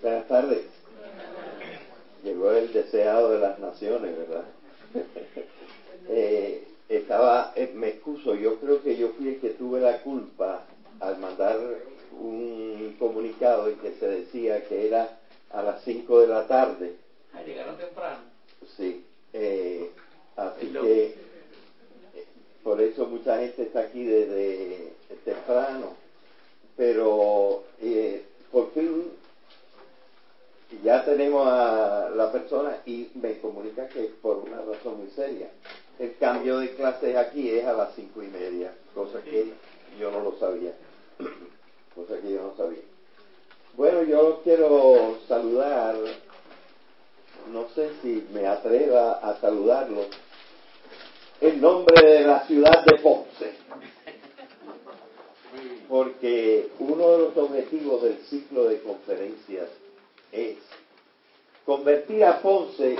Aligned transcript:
Buenas 0.00 0.26
tardes. 0.28 0.62
Llegó 2.22 2.52
el 2.52 2.72
deseado 2.72 3.30
de 3.30 3.38
las 3.38 3.58
naciones, 3.58 4.16
¿verdad? 4.16 4.44
Eh, 6.10 6.66
estaba, 6.88 7.52
eh, 7.54 7.70
me 7.74 7.88
excuso, 7.88 8.34
yo 8.34 8.58
creo 8.58 8.80
que 8.82 8.96
yo 8.96 9.10
fui 9.10 9.28
el 9.28 9.36
que 9.40 9.50
tuve 9.50 9.78
la 9.78 10.00
culpa 10.00 10.64
al 11.00 11.18
mandar 11.18 11.58
un 12.18 12.96
comunicado 12.98 13.68
en 13.68 13.76
que 13.76 13.92
se 13.92 14.06
decía 14.06 14.62
que 14.64 14.86
era 14.86 15.12
a 15.50 15.62
las 15.62 15.82
5 15.82 16.20
de 16.20 16.26
la 16.26 16.46
tarde. 16.46 16.94
Ah, 17.34 17.42
llegaron 17.42 17.76
temprano. 17.76 18.20
Sí. 18.78 19.02
Eh, 19.34 19.90
así 20.36 20.68
que 20.68 21.04
eh, 22.14 22.24
por 22.62 22.80
eso 22.80 23.04
mucha 23.06 23.38
gente 23.38 23.64
está 23.64 23.80
aquí 23.80 24.02
desde 24.04 24.94
temprano. 25.26 25.92
Pero 26.74 27.60
eh, 27.80 28.22
por 28.50 28.70
fin 28.70 29.10
ya 30.82 31.04
tenemos 31.04 31.46
a 31.46 32.10
la 32.14 32.30
persona 32.30 32.82
y 32.84 33.08
me 33.14 33.38
comunica 33.38 33.88
que 33.88 34.10
por 34.20 34.36
una 34.38 34.58
razón 34.58 34.98
muy 34.98 35.10
seria. 35.10 35.48
El 35.98 36.16
cambio 36.18 36.58
de 36.58 36.74
clases 36.74 37.16
aquí 37.16 37.50
es 37.50 37.64
a 37.64 37.72
las 37.72 37.94
cinco 37.94 38.22
y 38.22 38.28
media, 38.28 38.72
cosa 38.94 39.22
que 39.22 39.52
yo 39.98 40.10
no 40.10 40.20
lo 40.20 40.38
sabía. 40.38 40.74
cosa 41.94 42.20
que 42.20 42.32
yo 42.32 42.42
no 42.42 42.56
sabía. 42.56 42.82
Bueno, 43.76 44.02
yo 44.02 44.40
quiero 44.44 45.18
saludar, 45.26 45.96
no 47.52 47.68
sé 47.74 47.90
si 48.02 48.26
me 48.32 48.46
atreva 48.46 49.12
a 49.12 49.40
saludarlo, 49.40 50.02
en 51.40 51.60
nombre 51.60 52.06
de 52.06 52.20
la 52.26 52.46
ciudad 52.46 52.84
de 52.84 52.98
Ponce. 52.98 53.52
Porque 55.88 56.68
uno 56.78 57.10
de 57.12 57.18
los 57.18 57.36
objetivos 57.36 58.02
del 58.02 58.18
ciclo 58.28 58.64
de 58.64 58.82
conferencias 58.82 59.68
es 60.32 60.56
convertir 61.64 62.24
a 62.24 62.40
Ponce 62.40 62.96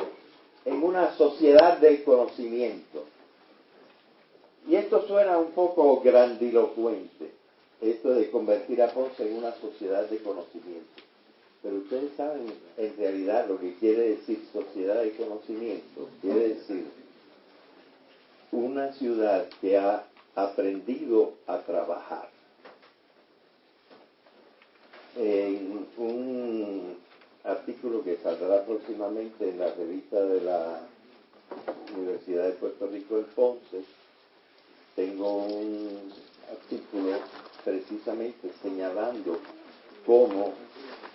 en 0.65 0.83
una 0.83 1.17
sociedad 1.17 1.79
del 1.79 2.05
conocimiento. 2.05 3.05
Y 4.67 4.77
esto 4.77 5.07
suena 5.07 5.39
un 5.39 5.53
poco 5.53 6.01
grandilocuente, 6.03 7.31
esto 7.81 8.11
de 8.11 8.31
convertir 8.31 8.83
a 8.83 8.93
Ponce 8.93 9.27
en 9.27 9.39
una 9.39 9.53
sociedad 9.55 10.05
de 10.09 10.19
conocimiento. 10.19 11.03
Pero 11.63 11.77
ustedes 11.77 12.13
saben 12.17 12.53
en 12.77 12.97
realidad 12.97 13.49
lo 13.49 13.59
que 13.59 13.75
quiere 13.77 14.11
decir 14.11 14.47
sociedad 14.53 15.03
de 15.03 15.13
conocimiento. 15.13 16.09
Quiere 16.21 16.51
decir 16.51 16.87
una 18.53 18.93
ciudad 18.93 19.49
que 19.61 19.77
ha 19.77 20.05
aprendido 20.35 21.33
a 21.47 21.59
trabajar. 21.59 22.29
En 25.17 25.87
un 25.97 26.97
artículo 27.49 28.05
que 28.05 28.19
saldrá 28.19 28.65
próximamente 28.65 29.49
en 29.49 29.59
la 29.59 29.73
revista 29.73 30.21
de 30.21 30.41
la 30.43 30.81
Universidad 31.97 32.45
de 32.45 32.53
Puerto 32.53 32.87
Rico 32.87 33.19
en 33.19 33.25
Ponce, 33.25 33.83
tengo 34.95 35.45
un 35.45 36.13
artículo 36.51 37.19
precisamente 37.65 38.51
señalando 38.63 39.39
cómo 40.05 40.53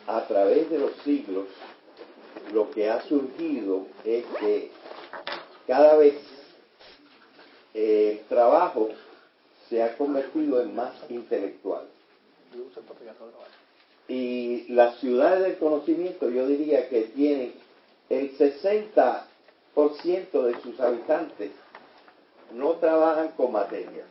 a 0.08 0.26
través 0.28 0.70
de 0.70 0.80
los 0.80 0.92
siglos 1.04 1.45
lo 2.52 2.70
que 2.72 2.89
ha 2.89 3.02
surgido 3.04 3.86
es 4.04 4.26
que 4.39 4.72
cada 5.67 5.95
vez 5.98 6.16
el 7.73 8.20
trabajo 8.28 8.89
se 9.70 9.81
ha 9.81 9.95
convertido 9.98 10.61
en 10.61 10.76
más 10.76 10.94
intelectual. 11.09 11.88
Y 14.08 14.66
las 14.70 15.00
ciudades 15.00 15.44
del 15.44 15.58
conocimiento 15.58 16.30
yo 16.30 16.46
diría 16.48 16.90
que 16.90 17.04
tienen 17.04 17.54
el 18.10 18.38
60% 18.38 19.23
de 19.76 20.62
sus 20.62 20.80
habitantes 20.80 21.52
no 22.54 22.73
trabajan 22.73 23.30
con 23.30 23.52
materia, 23.52 24.05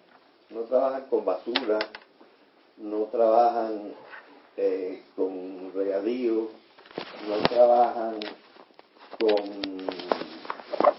no 0.50 0.62
trabajan 0.62 1.06
con 1.08 1.24
basura, 1.24 1.78
no 2.78 3.04
trabajan 3.04 3.94
eh, 4.56 5.02
con 5.14 5.72
regadío, 5.74 6.48
no 7.28 7.36
trabajan 7.48 8.18
con 9.20 9.44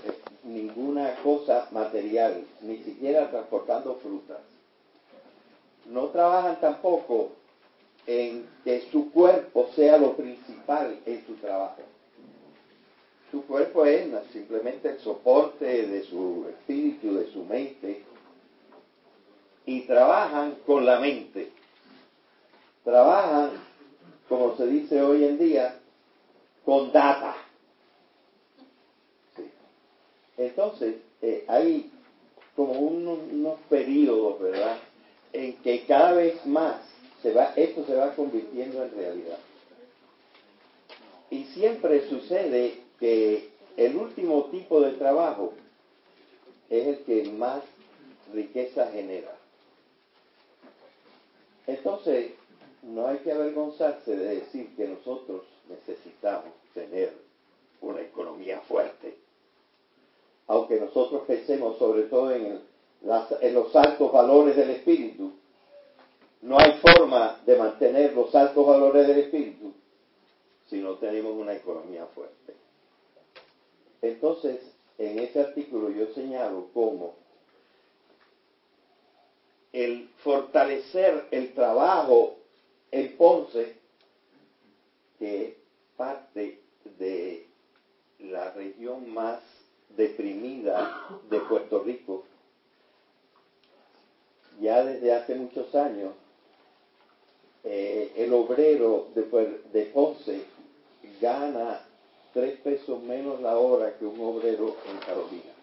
eh, 0.05 0.19
ninguna 0.43 1.15
cosa 1.21 1.67
material, 1.71 2.45
ni 2.61 2.77
siquiera 2.77 3.29
transportando 3.29 3.95
frutas. 3.95 4.39
No 5.85 6.07
trabajan 6.07 6.61
tampoco 6.61 7.31
en 8.05 8.47
que 8.63 8.81
su 8.91 9.11
cuerpo 9.11 9.69
sea 9.75 9.97
lo 9.97 10.15
principal 10.15 10.99
en 11.05 11.25
su 11.25 11.35
trabajo. 11.35 11.81
Su 13.31 13.45
cuerpo 13.45 13.85
es 13.85 14.07
simplemente 14.31 14.89
el 14.89 14.99
soporte 14.99 15.87
de 15.87 16.03
su 16.03 16.45
espíritu, 16.49 17.15
de 17.15 17.31
su 17.31 17.43
mente, 17.45 18.03
y 19.65 19.81
trabajan 19.81 20.55
con 20.65 20.85
la 20.85 20.99
mente. 20.99 21.51
Trabajan, 22.83 23.51
como 24.29 24.55
se 24.57 24.67
dice 24.67 25.01
hoy 25.01 25.23
en 25.23 25.39
día, 25.39 25.79
con 26.65 26.91
data. 26.91 27.35
Entonces, 30.37 30.95
eh, 31.21 31.45
hay 31.47 31.91
como 32.55 32.73
unos, 32.73 33.59
periodos, 33.69 34.39
¿verdad?, 34.41 34.77
en 35.31 35.55
que 35.57 35.85
cada 35.85 36.13
vez 36.13 36.45
más 36.45 36.92
se 37.23 37.31
va, 37.31 37.53
esto 37.55 37.85
se 37.85 37.95
va 37.95 38.13
convirtiendo 38.13 38.83
en 38.83 38.91
realidad. 38.91 39.39
Y 41.31 41.45
siempre 41.45 42.07
sucede 42.09 42.81
que 42.99 43.49
el 43.77 43.95
último 43.95 44.45
tipo 44.51 44.81
de 44.81 44.91
trabajo 44.91 45.53
es 46.69 46.85
el 46.85 46.97
que 47.05 47.23
más 47.31 47.63
riqueza 48.33 48.91
genera. 48.91 49.35
Entonces, 51.65 52.33
no 52.83 53.07
hay 53.07 53.17
que 53.19 53.31
avergonzarse 53.31 54.15
de 54.15 54.35
decir 54.35 54.75
que 54.75 54.85
nosotros 54.85 55.43
necesitamos 55.69 56.51
tener 56.73 57.13
una 57.79 58.01
economía 58.01 58.59
fuerte. 58.61 59.15
Aunque 60.47 60.77
nosotros 60.77 61.23
pensemos 61.25 61.77
sobre 61.77 62.03
todo 62.03 62.31
en, 62.31 62.59
en 63.41 63.53
los 63.53 63.73
altos 63.75 64.11
valores 64.11 64.57
del 64.57 64.71
espíritu, 64.71 65.31
no 66.43 66.59
hay 66.59 66.73
forma 66.73 67.39
de 67.45 67.57
mantener 67.57 68.13
los 68.13 68.33
altos 68.35 68.67
valores 68.67 69.07
del 69.07 69.19
espíritu 69.19 69.73
si 70.69 70.79
no 70.79 70.95
tenemos 70.95 71.33
una 71.33 71.53
economía 71.53 72.05
fuerte. 72.07 72.53
Entonces, 74.01 74.59
en 74.97 75.19
ese 75.19 75.39
artículo 75.39 75.89
yo 75.89 76.13
señalo 76.13 76.67
cómo 76.73 77.15
el 79.71 80.09
fortalecer 80.17 81.27
el 81.31 81.53
trabajo 81.53 82.35
en 82.91 83.15
Ponce, 83.15 83.77
que 85.17 85.57
parte 85.95 86.61
de 86.99 87.47
la 88.19 88.51
región 88.51 89.13
más 89.13 89.39
deprimida 89.95 91.19
de 91.29 91.39
Puerto 91.39 91.81
Rico, 91.83 92.25
ya 94.59 94.83
desde 94.83 95.13
hace 95.13 95.35
muchos 95.35 95.73
años, 95.73 96.13
eh, 97.63 98.11
el 98.17 98.33
obrero 98.33 99.09
de, 99.15 99.23
de 99.71 99.85
Ponce 99.85 100.41
gana 101.21 101.81
tres 102.33 102.59
pesos 102.59 103.01
menos 103.03 103.41
la 103.41 103.57
hora 103.57 103.97
que 103.97 104.05
un 104.05 104.19
obrero 104.19 104.75
en 104.89 104.97
Carolina. 104.97 105.53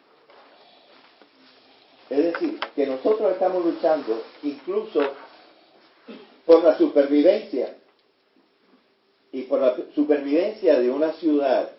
Es 2.08 2.24
decir, 2.32 2.58
que 2.74 2.86
nosotros 2.86 3.32
estamos 3.32 3.64
luchando 3.64 4.22
incluso 4.42 5.00
por 6.44 6.64
la 6.64 6.76
supervivencia 6.76 7.76
y 9.32 9.42
por 9.42 9.60
la 9.60 9.76
supervivencia 9.94 10.78
de 10.80 10.90
una 10.90 11.12
ciudad. 11.12 11.70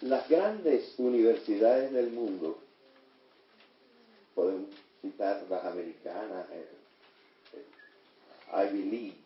Las 0.00 0.28
grandes 0.28 0.94
universidades 0.98 1.92
del 1.92 2.10
mundo, 2.10 2.58
podemos 4.34 4.70
citar 5.00 5.44
las 5.48 5.64
americanas, 5.64 6.46
eh, 6.50 6.66
Ivy 8.54 8.82
League, 8.84 9.24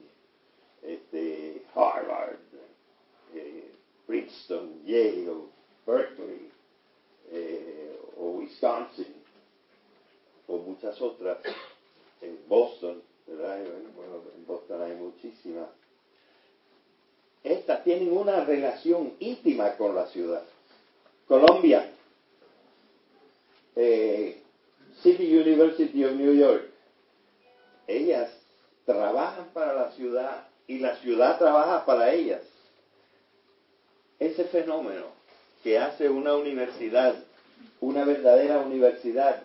este, 0.82 1.62
Harvard, 1.74 2.38
eh, 3.34 3.70
Princeton, 4.06 4.82
Yale, 4.84 5.48
Berkeley, 5.86 6.50
o 8.16 8.30
Wisconsin, 8.38 9.14
o 10.46 10.56
muchas 10.58 11.00
otras, 11.00 11.38
en 12.22 12.38
Boston, 12.48 13.02
¿verdad? 13.26 13.64
Bueno, 13.94 14.22
en 14.34 14.46
Boston 14.46 14.82
hay 14.82 14.94
muchísimas. 14.96 15.68
Estas 17.44 17.84
tienen 17.84 18.10
una 18.12 18.44
relación 18.44 19.14
íntima 19.20 19.76
con 19.76 19.94
la 19.94 20.06
ciudad. 20.06 20.42
Colombia, 21.26 21.90
eh, 23.76 24.42
City 25.02 25.36
University 25.36 26.04
of 26.04 26.12
New 26.12 26.34
York, 26.34 26.68
ellas 27.86 28.30
trabajan 28.88 29.50
para 29.52 29.74
la 29.74 29.90
ciudad 29.92 30.48
y 30.66 30.78
la 30.78 30.96
ciudad 30.96 31.36
trabaja 31.36 31.84
para 31.84 32.14
ellas. 32.14 32.40
Ese 34.18 34.44
fenómeno 34.44 35.04
que 35.62 35.78
hace 35.78 36.08
una 36.08 36.34
universidad, 36.34 37.22
una 37.82 38.06
verdadera 38.06 38.60
universidad, 38.60 39.42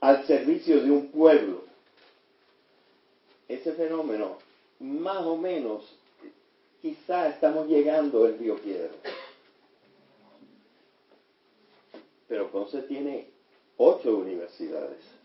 al 0.00 0.26
servicio 0.26 0.82
de 0.82 0.90
un 0.90 1.12
pueblo, 1.12 1.62
ese 3.46 3.72
fenómeno, 3.74 4.38
más 4.80 5.24
o 5.24 5.36
menos, 5.36 5.84
quizá 6.82 7.28
estamos 7.28 7.68
llegando 7.68 8.24
al 8.24 8.36
Río 8.36 8.56
Piedra. 8.56 8.90
Pero 12.26 12.50
Ponce 12.50 12.82
tiene 12.82 13.30
ocho 13.76 14.16
universidades. 14.16 15.15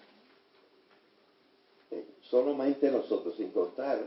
Solamente 2.31 2.89
nosotros, 2.89 3.35
sin 3.35 3.51
contar 3.51 4.01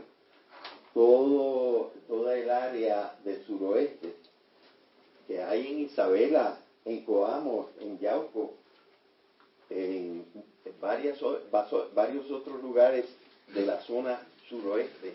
todo, 0.93 1.91
toda 2.07 2.35
el 2.35 2.49
área 2.49 3.15
del 3.23 3.45
suroeste 3.45 4.15
que 5.27 5.41
hay 5.41 5.67
en 5.67 5.79
Isabela, 5.81 6.57
en 6.85 7.05
Coamo, 7.05 7.69
en 7.79 7.99
Yauco, 7.99 8.53
en 9.69 10.25
varios 10.81 11.21
otros 11.21 12.61
lugares 12.61 13.05
de 13.53 13.65
la 13.65 13.79
zona 13.81 14.19
suroeste. 14.49 15.13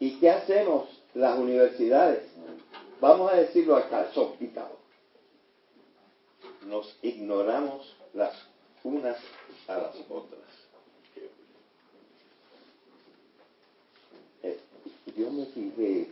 ¿Y 0.00 0.18
qué 0.18 0.30
hacemos 0.30 0.88
las 1.14 1.38
universidades? 1.38 2.24
Vamos 3.00 3.32
a 3.32 3.36
decirlo 3.36 3.76
acá, 3.76 4.08
quitado. 4.38 4.76
Nos 6.66 6.96
ignoramos 7.02 7.96
las 8.14 8.34
unas 8.84 9.16
a 9.68 9.76
las 9.76 9.96
otras. 10.08 10.40
Eh, 14.42 14.58
yo 15.16 15.30
me 15.30 15.46
fijé 15.46 16.08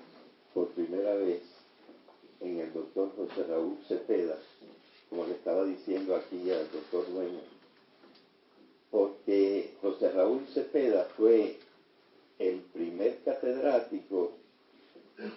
por 0.52 0.68
primera 0.68 1.14
vez 1.14 1.42
en 2.40 2.58
el 2.58 2.72
doctor 2.72 3.10
José 3.16 3.44
Raúl 3.48 3.78
Cepeda, 3.86 4.38
como 5.08 5.26
le 5.26 5.32
estaba 5.32 5.64
diciendo 5.64 6.14
aquí 6.16 6.50
al 6.50 6.70
doctor 6.70 7.10
Dueño, 7.12 7.40
porque 8.90 9.74
José 9.80 10.10
Raúl 10.12 10.46
Cepeda 10.52 11.04
fue 11.16 11.58
el 12.38 12.60
primer 12.72 13.18
catedrático 13.24 14.32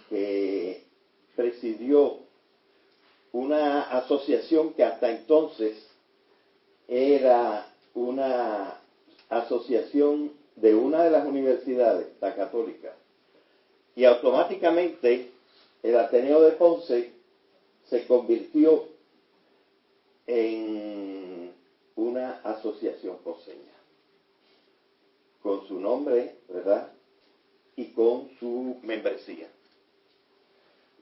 que 0.10 0.84
presidió 1.36 2.20
una 3.32 3.82
asociación 3.82 4.74
que 4.74 4.84
hasta 4.84 5.12
entonces 5.12 5.76
era 6.88 7.68
una 7.94 8.80
asociación 9.30 10.32
de 10.56 10.76
una 10.76 11.04
de 11.04 11.12
las 11.12 11.26
universidades, 11.26 12.08
la 12.22 12.36
católica, 12.36 12.94
y 13.96 14.06
automáticamente 14.06 15.30
el 15.84 15.98
Ateneo 15.98 16.42
de 16.42 16.52
Ponce 16.52 17.12
se 17.90 18.08
convirtió 18.08 18.86
en 20.26 21.52
una 21.96 22.40
asociación 22.44 23.18
ponceña, 23.24 23.74
con 25.42 25.68
su 25.68 25.80
nombre, 25.80 26.36
¿verdad? 26.48 26.92
Y 27.76 27.88
con 27.88 28.30
su 28.40 28.78
membresía. 28.84 29.48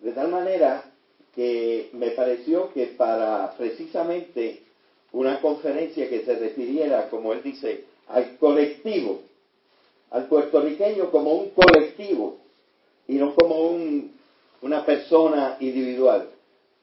De 0.02 0.12
tal 0.12 0.30
manera 0.30 0.92
que 1.36 1.90
me 1.94 2.12
pareció 2.12 2.74
que 2.74 2.88
para 2.88 3.56
precisamente 3.58 4.64
una 5.14 5.40
conferencia 5.40 6.10
que 6.10 6.26
se 6.26 6.36
refiriera, 6.36 7.10
como 7.10 7.34
él 7.34 7.44
dice, 7.44 7.86
al 8.08 8.38
colectivo, 8.38 9.22
al 10.10 10.28
puertorriqueño 10.28 11.12
como 11.12 11.34
un 11.34 11.52
colectivo 11.52 12.41
y 13.12 13.16
no 13.16 13.36
como 13.36 13.60
un 13.70 14.22
una 14.62 14.86
persona 14.86 15.58
individual. 15.60 16.30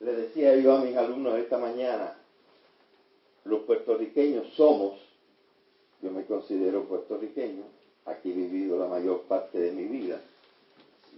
Le 0.00 0.12
decía 0.12 0.56
yo 0.56 0.74
a 0.74 0.84
mis 0.84 0.96
alumnos 0.96 1.38
esta 1.38 1.58
mañana, 1.58 2.16
los 3.44 3.60
puertorriqueños 3.60 4.46
somos, 4.54 5.00
yo 6.02 6.10
me 6.10 6.24
considero 6.26 6.84
puertorriqueño, 6.84 7.64
aquí 8.04 8.30
he 8.30 8.34
vivido 8.34 8.78
la 8.78 8.86
mayor 8.86 9.22
parte 9.22 9.58
de 9.58 9.72
mi 9.72 9.84
vida, 9.84 10.20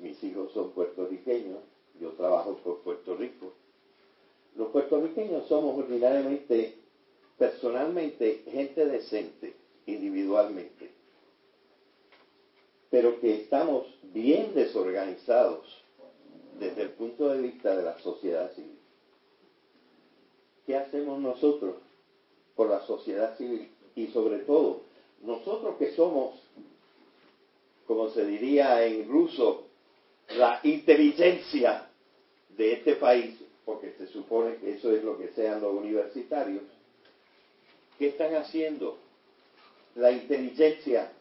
mis 0.00 0.22
hijos 0.22 0.52
son 0.52 0.70
puertorriqueños, 0.70 1.58
yo 2.00 2.10
trabajo 2.10 2.56
por 2.64 2.78
Puerto 2.80 3.16
Rico. 3.16 3.52
Los 4.56 4.68
puertorriqueños 4.68 5.46
somos 5.48 5.78
ordinariamente, 5.78 6.74
personalmente, 7.36 8.44
gente 8.50 8.86
decente, 8.86 9.54
individualmente, 9.86 10.89
pero 12.90 13.20
que 13.20 13.42
estamos 13.42 13.86
bien 14.12 14.52
desorganizados 14.54 15.64
desde 16.58 16.82
el 16.82 16.90
punto 16.90 17.28
de 17.28 17.40
vista 17.40 17.76
de 17.76 17.84
la 17.84 17.98
sociedad 18.00 18.52
civil. 18.54 18.78
¿Qué 20.66 20.76
hacemos 20.76 21.20
nosotros 21.20 21.76
por 22.54 22.68
la 22.68 22.80
sociedad 22.86 23.36
civil? 23.38 23.70
Y 23.94 24.08
sobre 24.08 24.40
todo, 24.40 24.82
nosotros 25.22 25.76
que 25.78 25.92
somos, 25.92 26.34
como 27.86 28.10
se 28.10 28.24
diría 28.26 28.84
en 28.84 29.08
ruso, 29.08 29.64
la 30.36 30.60
inteligencia 30.64 31.88
de 32.56 32.72
este 32.74 32.96
país, 32.96 33.36
porque 33.64 33.92
se 33.98 34.06
supone 34.08 34.56
que 34.56 34.74
eso 34.74 34.92
es 34.92 35.02
lo 35.04 35.16
que 35.16 35.28
sean 35.28 35.60
los 35.60 35.74
universitarios, 35.74 36.62
¿qué 37.98 38.08
están 38.08 38.34
haciendo? 38.34 38.98
La 39.94 40.12
inteligencia 40.12 41.12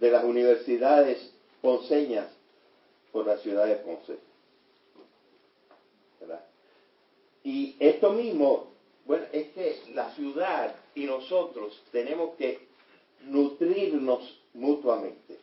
de 0.00 0.10
las 0.10 0.24
universidades 0.24 1.32
ponceñas 1.60 2.28
por 3.12 3.26
la 3.26 3.38
ciudad 3.38 3.66
de 3.66 3.76
Ponce. 3.76 4.18
Y 7.44 7.76
esto 7.78 8.12
mismo, 8.12 8.72
bueno, 9.04 9.26
es 9.30 9.48
que 9.48 9.76
la 9.92 10.10
ciudad 10.14 10.74
y 10.94 11.04
nosotros 11.04 11.80
tenemos 11.92 12.36
que 12.36 12.58
nutrirnos 13.26 14.40
mutuamente. 14.54 15.38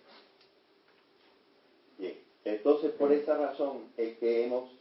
Bien, 1.99 2.17
entonces 2.43 2.91
por 2.93 3.11
esa 3.11 3.37
razón 3.37 3.83
es 3.97 4.17
que 4.17 4.45
hemos 4.45 4.71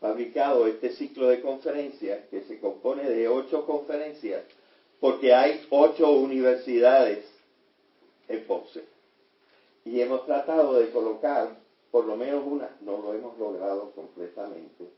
fabricado 0.00 0.66
este 0.66 0.90
ciclo 0.90 1.28
de 1.28 1.40
conferencias 1.40 2.26
que 2.28 2.42
se 2.42 2.60
compone 2.60 3.08
de 3.08 3.26
ocho 3.26 3.64
conferencias 3.64 4.44
porque 5.00 5.34
hay 5.34 5.66
ocho 5.70 6.10
universidades 6.10 7.24
en 8.28 8.44
Ponce. 8.44 8.95
Y 9.86 10.00
hemos 10.00 10.26
tratado 10.26 10.74
de 10.74 10.90
colocar 10.90 11.56
por 11.92 12.06
lo 12.06 12.16
menos 12.16 12.44
una, 12.44 12.76
no 12.80 12.98
lo 12.98 13.14
hemos 13.14 13.38
logrado 13.38 13.92
completamente. 13.92 14.90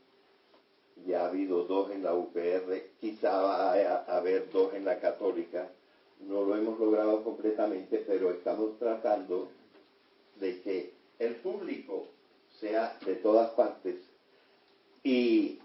Ya 1.05 1.21
ha 1.21 1.29
habido 1.29 1.63
dos 1.65 1.91
en 1.91 2.03
la 2.03 2.15
UPR, 2.15 2.73
quizá 2.99 3.39
va 3.39 3.73
a 3.73 4.17
haber 4.17 4.51
dos 4.51 4.73
en 4.73 4.85
la 4.85 4.99
católica. 4.99 5.69
No 6.21 6.41
lo 6.41 6.57
hemos 6.57 6.79
logrado 6.79 7.23
completamente, 7.23 8.03
pero 8.05 8.31
estamos 8.31 8.79
tratando 8.79 9.49
de 10.39 10.59
que 10.61 10.93
el 11.19 11.35
público 11.35 12.07
sea 12.59 12.97
de 13.05 13.15
todas 13.15 13.51
partes 13.51 13.95
y 15.03 15.59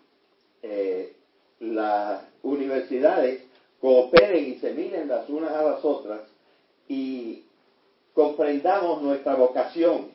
eh, 0.63 1.17
las 1.61 2.25
universidades 2.43 3.43
cooperen 3.81 4.45
y 4.45 4.57
se 4.57 4.75
miren 4.75 5.09
las 5.09 5.31
unas 5.31 5.53
a 5.53 5.63
las 5.63 5.85
otras 5.85 6.21
y 6.89 7.44
comprendamos 8.15 9.03
nuestra 9.03 9.35
vocación 9.35 10.13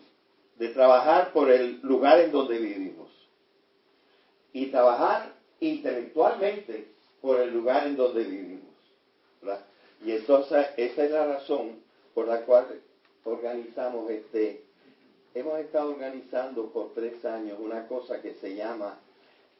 de 0.58 0.70
trabajar 0.70 1.32
por 1.32 1.51
el 1.51 1.79
lugar 1.82 2.20
en 2.22 2.32
donde 2.32 2.58
vivimos 2.58 3.10
y 4.53 4.68
trabajar 4.68 5.34
intelectualmente 5.60 6.88
por 7.22 7.39
el 7.39 7.53
lugar 7.53 7.86
en 7.88 7.96
donde 7.96 8.24
vivimos. 8.24 8.70
Y 10.06 10.12
entonces 10.12 10.68
esa 10.77 11.03
es 11.03 11.12
la 11.12 11.25
razón 11.25 11.82
por 12.13 12.27
la 12.27 12.41
cual 12.46 12.82
organizamos 13.25 14.10
este, 14.10 14.63
hemos 15.34 15.60
estado 15.60 15.91
organizando 15.91 16.72
por 16.72 16.94
tres 16.94 17.24
años 17.25 17.60
una 17.60 17.88
cosa 17.88 18.22
que 18.22 18.36
se 18.36 18.56
llama 18.56 18.98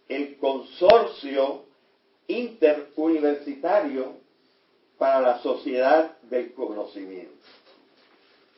el 0.08 0.38
Consorcio 0.38 1.66
Interuniversitario 2.28 4.14
para 4.98 5.22
la 5.22 5.40
Sociedad 5.40 6.18
del 6.24 6.54
Conocimiento. 6.54 7.34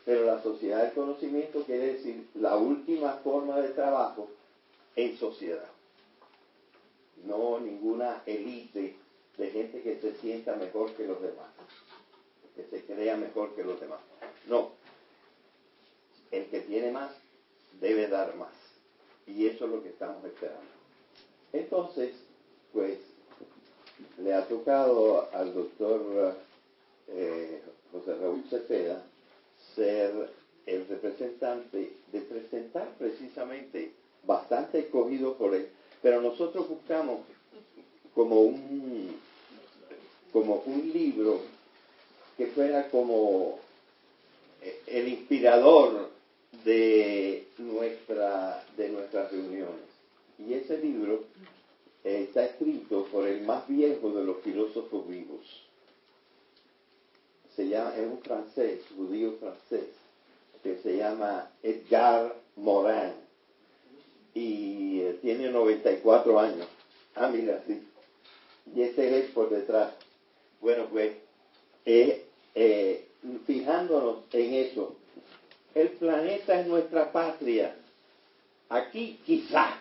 Pero 0.06 0.26
la 0.26 0.42
sociedad 0.42 0.84
del 0.84 0.94
conocimiento 0.94 1.64
quiere 1.64 1.94
decir 1.94 2.28
la 2.36 2.56
última 2.58 3.14
forma 3.24 3.60
de 3.60 3.70
trabajo 3.70 4.30
en 4.96 5.18
sociedad. 5.18 5.70
No 7.26 7.60
ninguna 7.60 8.24
élite 8.26 8.96
de 9.38 9.50
gente 9.52 9.82
que 9.82 10.00
se 10.00 10.16
sienta 10.16 10.56
mejor 10.56 10.92
que 10.94 11.06
los 11.06 11.22
demás, 11.22 11.50
que 12.56 12.64
se 12.64 12.84
crea 12.84 13.16
mejor 13.16 13.54
que 13.56 13.64
los 13.64 13.80
demás. 13.80 14.00
No, 14.48 14.72
el 16.32 16.46
que 16.48 16.62
tiene 16.62 16.92
más 16.92 17.12
debe 17.80 18.08
dar 18.08 18.36
más. 18.36 18.54
Y 19.28 19.48
eso 19.48 19.66
es 19.66 19.72
lo 19.72 19.84
que 19.84 19.90
estamos 19.90 20.24
esperando. 20.26 20.62
Entonces, 21.54 22.16
pues, 22.74 22.98
le 24.18 24.34
ha 24.34 24.48
tocado 24.48 25.30
al 25.34 25.54
doctor 25.54 26.36
eh, 27.08 27.62
José 27.92 28.16
Raúl 28.16 28.44
Cepeda 28.50 29.04
ser 29.76 30.30
el 30.66 30.88
representante 30.88 31.94
de 32.12 32.22
presentar 32.22 32.90
precisamente 32.98 33.92
bastante 34.26 34.80
escogido 34.80 35.36
por 35.36 35.56
él, 35.56 35.70
pero 36.02 36.22
nosotros 36.22 36.70
buscamos 36.70 37.22
como 38.14 38.42
un 38.42 39.20
como 40.32 40.64
un 40.66 40.92
libro 40.94 41.42
que 42.38 42.48
fuera 42.48 42.90
como 42.90 43.60
el 44.88 45.08
inspirador 45.08 46.10
de 46.64 47.48
nuestra 47.58 48.64
de 48.78 48.90
nuestras 48.90 49.32
reuniones. 49.32 49.92
Y 50.40 50.54
ese 50.54 50.78
libro 50.78 51.24
está 52.04 52.46
escrito 52.46 53.06
por 53.12 53.28
el 53.28 53.42
más 53.42 53.68
viejo 53.68 54.12
de 54.12 54.24
los 54.24 54.38
filósofos 54.38 55.08
vivos. 55.08 55.71
Se 57.56 57.68
llama, 57.68 57.96
es 57.96 58.08
un 58.08 58.22
francés, 58.22 58.82
judío 58.96 59.34
francés, 59.40 59.90
que 60.64 60.78
se 60.78 60.98
llama 60.98 61.50
Edgar 61.64 62.36
Morin. 62.56 63.14
Y 64.34 65.02
eh, 65.02 65.20
tiene 65.22 65.50
94 65.50 66.40
años. 66.40 66.68
Ah, 67.16 67.28
mira, 67.28 67.62
sí. 67.68 67.86
Y 68.74 68.82
este 68.82 69.20
es 69.20 69.32
por 69.32 69.50
detrás. 69.50 69.94
Bueno, 70.62 70.88
pues, 70.90 71.14
eh, 71.86 72.26
eh, 72.56 73.08
fijándonos 73.46 74.20
en 74.32 74.54
eso, 74.54 74.96
el 75.76 75.90
planeta 75.90 76.60
es 76.60 76.68
nuestra 76.68 77.12
patria. 77.12 77.76
Aquí 78.70 79.20
quizá 79.26 79.80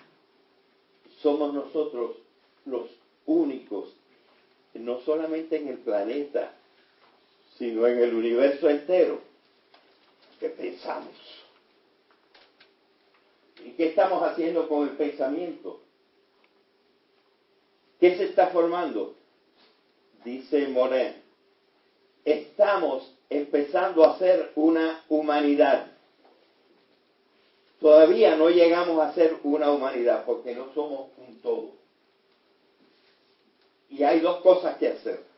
somos 1.20 1.54
nosotros 1.54 2.16
los 2.64 2.88
únicos, 3.26 3.94
no 4.74 5.00
solamente 5.00 5.56
en 5.56 5.68
el 5.68 5.78
planeta, 5.78 6.54
sino 7.61 7.87
en 7.87 7.99
el 7.99 8.14
universo 8.14 8.71
entero, 8.71 9.21
que 10.40 10.49
pensamos. 10.49 11.12
¿Y 13.62 13.73
qué 13.73 13.88
estamos 13.88 14.23
haciendo 14.23 14.67
con 14.67 14.88
el 14.88 14.97
pensamiento? 14.97 15.79
¿Qué 18.00 18.17
se 18.17 18.25
está 18.25 18.47
formando? 18.47 19.14
Dice 20.25 20.69
Monet, 20.69 21.17
estamos 22.25 23.14
empezando 23.29 24.07
a 24.07 24.19
ser 24.19 24.52
una 24.55 25.05
humanidad. 25.11 25.88
Todavía 27.79 28.37
no 28.37 28.49
llegamos 28.49 28.99
a 29.02 29.12
ser 29.12 29.37
una 29.43 29.71
humanidad 29.71 30.25
porque 30.25 30.55
no 30.55 30.73
somos 30.73 31.11
un 31.19 31.38
todo. 31.43 31.73
Y 33.90 34.02
hay 34.02 34.21
dos 34.21 34.40
cosas 34.40 34.79
que 34.79 34.88
hacer. 34.88 35.29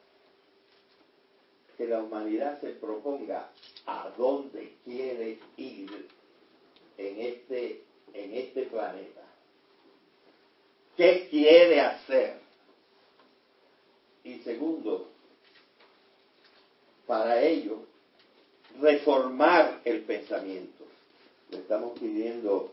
Que 1.82 1.88
la 1.88 2.00
humanidad 2.00 2.60
se 2.60 2.68
proponga 2.74 3.50
a 3.86 4.08
dónde 4.16 4.76
quiere 4.84 5.40
ir 5.56 6.08
en 6.96 7.20
este, 7.20 7.82
en 8.14 8.34
este 8.34 8.62
planeta. 8.66 9.22
¿Qué 10.96 11.26
quiere 11.28 11.80
hacer? 11.80 12.38
Y 14.22 14.38
segundo, 14.44 15.10
para 17.04 17.42
ello, 17.42 17.80
reformar 18.80 19.80
el 19.84 20.02
pensamiento. 20.02 20.84
Le 21.50 21.58
estamos 21.58 21.98
pidiendo 21.98 22.72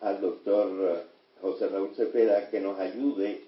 al 0.00 0.20
doctor 0.20 0.96
eh, 0.96 1.02
José 1.40 1.66
Raúl 1.66 1.92
Cepeda 1.96 2.50
que 2.50 2.60
nos 2.60 2.78
ayude 2.78 3.42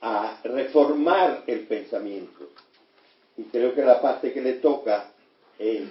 a 0.00 0.40
reformar 0.42 1.44
el 1.46 1.66
pensamiento. 1.66 2.48
Y 3.36 3.44
creo 3.44 3.74
que 3.74 3.82
la 3.82 4.00
parte 4.00 4.32
que 4.32 4.40
le 4.40 4.54
toca 4.54 5.10
es 5.58 5.88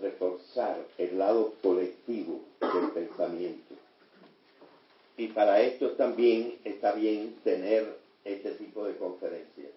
reforzar 0.00 0.84
el 0.98 1.18
lado 1.18 1.54
colectivo 1.62 2.40
del 2.60 2.90
pensamiento. 2.90 3.74
Y 5.16 5.28
para 5.28 5.60
esto 5.60 5.90
también 5.92 6.58
está 6.64 6.92
bien 6.92 7.36
tener 7.44 7.98
este 8.24 8.52
tipo 8.52 8.84
de 8.84 8.96
conferencias. 8.96 9.70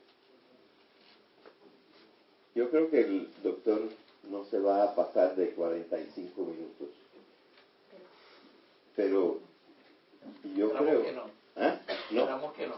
Yo 2.55 2.69
creo 2.69 2.89
que 2.89 3.01
el 3.01 3.29
doctor 3.41 3.81
no 4.29 4.45
se 4.45 4.59
va 4.59 4.83
a 4.83 4.95
pasar 4.95 5.35
de 5.35 5.49
45 5.51 6.41
minutos. 6.41 6.87
Pero 8.95 9.39
yo 10.55 10.71
creo... 10.71 11.03
Que 11.03 11.11
no. 11.11 11.29
¿Ah? 11.55 11.79
No. 12.11 12.53
que 12.53 12.67
no. 12.67 12.75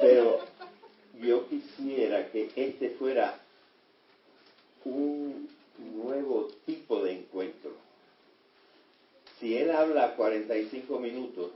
Pero 0.00 0.40
yo 1.20 1.48
quisiera 1.48 2.30
que 2.30 2.50
este 2.56 2.90
fuera 2.90 3.38
un 4.84 5.48
nuevo 5.78 6.48
tipo 6.66 7.02
de 7.02 7.12
encuentro. 7.12 7.72
Si 9.38 9.56
él 9.56 9.70
habla 9.70 10.14
45 10.14 10.98
minutos, 10.98 11.50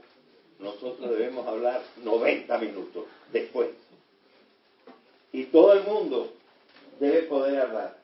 nosotros 0.59 1.09
debemos 1.09 1.47
hablar 1.47 1.81
90 2.03 2.57
minutos 2.57 3.05
después. 3.31 3.69
Y 5.31 5.45
todo 5.45 5.73
el 5.73 5.83
mundo 5.83 6.33
debe 6.99 7.23
poder 7.23 7.61
hablar. 7.61 7.97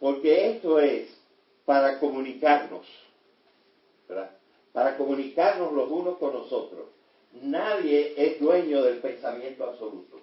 Porque 0.00 0.50
esto 0.50 0.78
es 0.78 1.08
para 1.64 1.98
comunicarnos. 2.00 2.86
Para 4.72 4.96
comunicarnos 4.96 5.72
los 5.72 5.90
unos 5.90 6.18
con 6.18 6.32
los 6.34 6.52
otros. 6.52 6.86
Nadie 7.42 8.14
es 8.16 8.40
dueño 8.40 8.82
del 8.82 8.98
pensamiento 8.98 9.64
absoluto. 9.64 10.20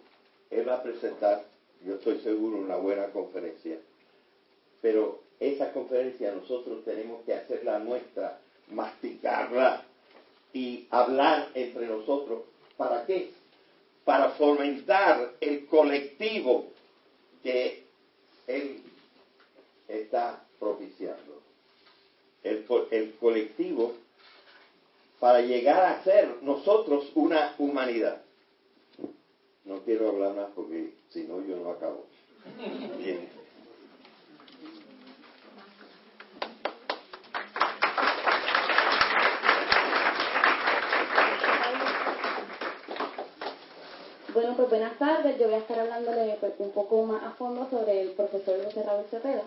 Él 0.50 0.68
va 0.68 0.76
a 0.76 0.84
presentar, 0.84 1.46
yo 1.86 1.96
estoy 1.96 2.20
seguro, 2.20 2.58
una 2.58 2.78
buena 2.78 3.08
conferencia. 3.08 3.78
Pero 4.82 5.22
esa 5.40 5.72
conferencia 5.74 6.34
nosotros 6.34 6.84
tenemos 6.86 7.24
que 7.26 7.34
hacerla 7.34 7.80
nuestra, 7.80 8.40
masticarla 8.70 9.84
y 10.54 10.88
hablar 10.90 11.50
entre 11.54 11.88
nosotros. 11.88 12.44
¿Para 12.78 13.06
qué? 13.06 13.32
Para 14.06 14.32
fomentar 14.32 15.34
el 15.40 15.66
colectivo 15.68 16.68
que 17.44 17.86
él 18.48 18.82
está 19.88 20.44
propiciando. 20.60 21.42
El, 22.44 22.66
el 22.92 23.16
colectivo 23.16 23.96
para 25.22 25.42
llegar 25.42 25.86
a 25.86 26.04
ser 26.04 26.42
nosotros 26.42 27.12
una 27.14 27.54
humanidad. 27.60 28.24
No 29.66 29.84
quiero 29.84 30.10
hablar 30.10 30.34
más 30.34 30.48
porque 30.56 30.96
si 31.12 31.26
no 31.26 31.46
yo 31.46 31.58
no 31.58 31.70
acabo. 31.70 32.08
Bien. 32.98 33.30
Bueno, 44.34 44.56
pues 44.56 44.70
buenas 44.70 44.98
tardes. 44.98 45.38
Yo 45.38 45.46
voy 45.46 45.54
a 45.54 45.60
estar 45.60 45.80
hablándole 45.80 46.38
pues, 46.40 46.54
un 46.58 46.72
poco 46.72 47.06
más 47.06 47.22
a 47.22 47.32
fondo 47.34 47.70
sobre 47.70 48.02
el 48.02 48.10
profesor 48.14 48.64
José 48.64 48.82
Raúl 48.82 49.06
Cepeda. 49.12 49.44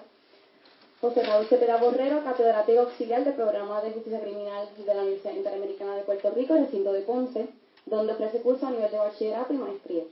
José 1.04 1.22
Raúl 1.22 1.44
Cepeda 1.44 1.76
Borrero, 1.76 2.24
catedrático 2.24 2.80
auxiliar 2.80 3.22
del 3.24 3.34
programa 3.34 3.82
de 3.82 3.90
justicia 3.90 4.22
criminal 4.22 4.66
de 4.74 4.94
la 4.94 5.02
Universidad 5.02 5.34
Interamericana 5.34 5.96
de 5.96 6.02
Puerto 6.02 6.30
Rico, 6.30 6.54
recinto 6.54 6.94
de 6.94 7.02
Ponce, 7.02 7.46
donde 7.84 8.14
ofrece 8.14 8.40
curso 8.40 8.66
a 8.66 8.70
nivel 8.70 8.90
de 8.90 8.96
bachillerato 8.96 9.52
y 9.52 9.58
maestría. 9.58 10.04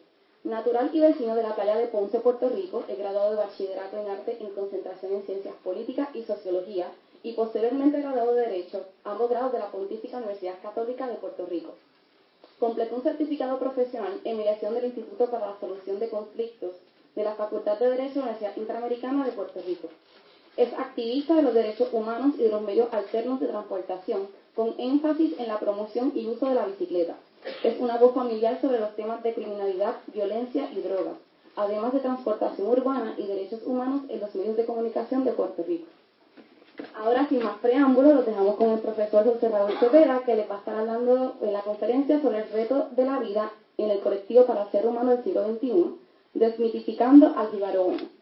Natural 0.44 0.90
y 0.92 1.00
vecino 1.00 1.34
de 1.34 1.44
la 1.44 1.54
playa 1.54 1.78
de 1.78 1.87
Ponce, 1.87 2.20
Puerto 2.20 2.50
Rico, 2.50 2.84
es 2.88 2.99
graduado 2.99 3.30
de 3.30 3.37
bachillerato 3.37 3.96
en 3.96 4.11
arte 4.11 4.37
en 4.38 4.50
concentración 4.50 5.14
en 5.14 5.22
ciencias 5.22 5.54
políticas 5.64 6.11
y 6.12 6.25
sociología 6.25 6.92
y 7.22 7.32
posteriormente 7.32 8.02
graduado 8.02 8.34
de 8.34 8.42
Derecho, 8.42 8.84
ambos 9.04 9.30
grados 9.30 9.52
de 9.52 9.61
la 9.61 9.70
Pontífica 9.70 10.18
Universidad 10.18 10.61
Católica 10.61 11.08
de 11.08 11.14
Puerto 11.14 11.46
Rico. 11.46 11.72
Completó 12.58 12.96
un 12.96 13.02
certificado 13.02 13.58
profesional 13.58 14.20
en 14.25 14.37
mediación 14.37 14.75
del 14.75 14.84
Instituto 14.84 15.30
para 15.30 15.52
la 15.52 15.58
Solución 15.58 15.99
de 15.99 16.11
Conflictos 16.11 16.72
de 17.16 17.25
la 17.25 17.34
Facultad 17.34 17.78
de 17.78 17.88
Derecho 17.88 18.16
de 18.16 18.20
la 18.20 18.25
Universidad 18.26 18.56
Interamericana 18.58 19.25
de 19.25 19.32
Puerto 19.32 19.58
Rico. 19.66 19.88
Es 20.56 20.73
activista 20.75 21.35
de 21.35 21.42
los 21.42 21.54
derechos 21.54 21.88
humanos 21.92 22.35
y 22.38 22.42
de 22.42 22.50
los 22.50 22.62
medios 22.62 22.92
alternos 22.92 23.40
de 23.40 23.47
transportación, 23.47 24.28
con 24.54 24.75
énfasis 24.78 25.38
en 25.38 25.49
la 25.49 25.59
promoción 25.59 26.12
y 26.14 26.26
uso 26.26 26.47
de 26.47 26.54
la 26.54 26.66
bicicleta. 26.66 27.16
Es 27.64 27.80
una 27.80 27.97
voz 27.97 28.14
familiar 28.14 28.61
sobre 28.61 28.78
los 28.78 28.94
temas 28.94 29.23
de 29.23 29.32
criminalidad, 29.32 29.97
violencia 30.12 30.68
y 30.71 30.80
drogas, 30.80 31.14
además 31.56 31.92
de 31.94 32.00
transportación 32.00 32.68
urbana 32.68 33.14
y 33.16 33.26
derechos 33.26 33.61
humanos 33.64 34.02
en 34.09 34.21
los 34.21 34.35
medios 34.35 34.56
de 34.56 34.66
comunicación 34.66 35.25
de 35.25 35.32
Puerto 35.32 35.64
Rico. 35.66 35.87
Ahora, 36.94 37.26
sin 37.28 37.42
más 37.42 37.59
preámbulos, 37.59 38.14
los 38.14 38.26
dejamos 38.26 38.56
con 38.56 38.71
el 38.71 38.80
profesor 38.80 39.25
José 39.25 39.49
Raúl 39.49 39.78
Cepeda, 39.78 40.23
que 40.25 40.37
le 40.37 40.47
va 40.47 40.56
a 40.56 40.59
estar 40.59 40.76
hablando 40.76 41.35
en 41.40 41.52
la 41.52 41.62
conferencia 41.62 42.21
sobre 42.21 42.38
el 42.38 42.50
reto 42.50 42.88
de 42.90 43.04
la 43.04 43.18
vida 43.18 43.52
en 43.78 43.90
el 43.90 44.00
colectivo 44.00 44.47
para 44.47 44.64
el 44.64 44.71
ser 44.71 44.87
humano 44.87 45.11
del 45.11 45.25
siglo 45.25 45.47
XXI, 45.47 45.94
desmitificando 46.35 47.35
al 47.37 47.49
bueno. 47.49 48.21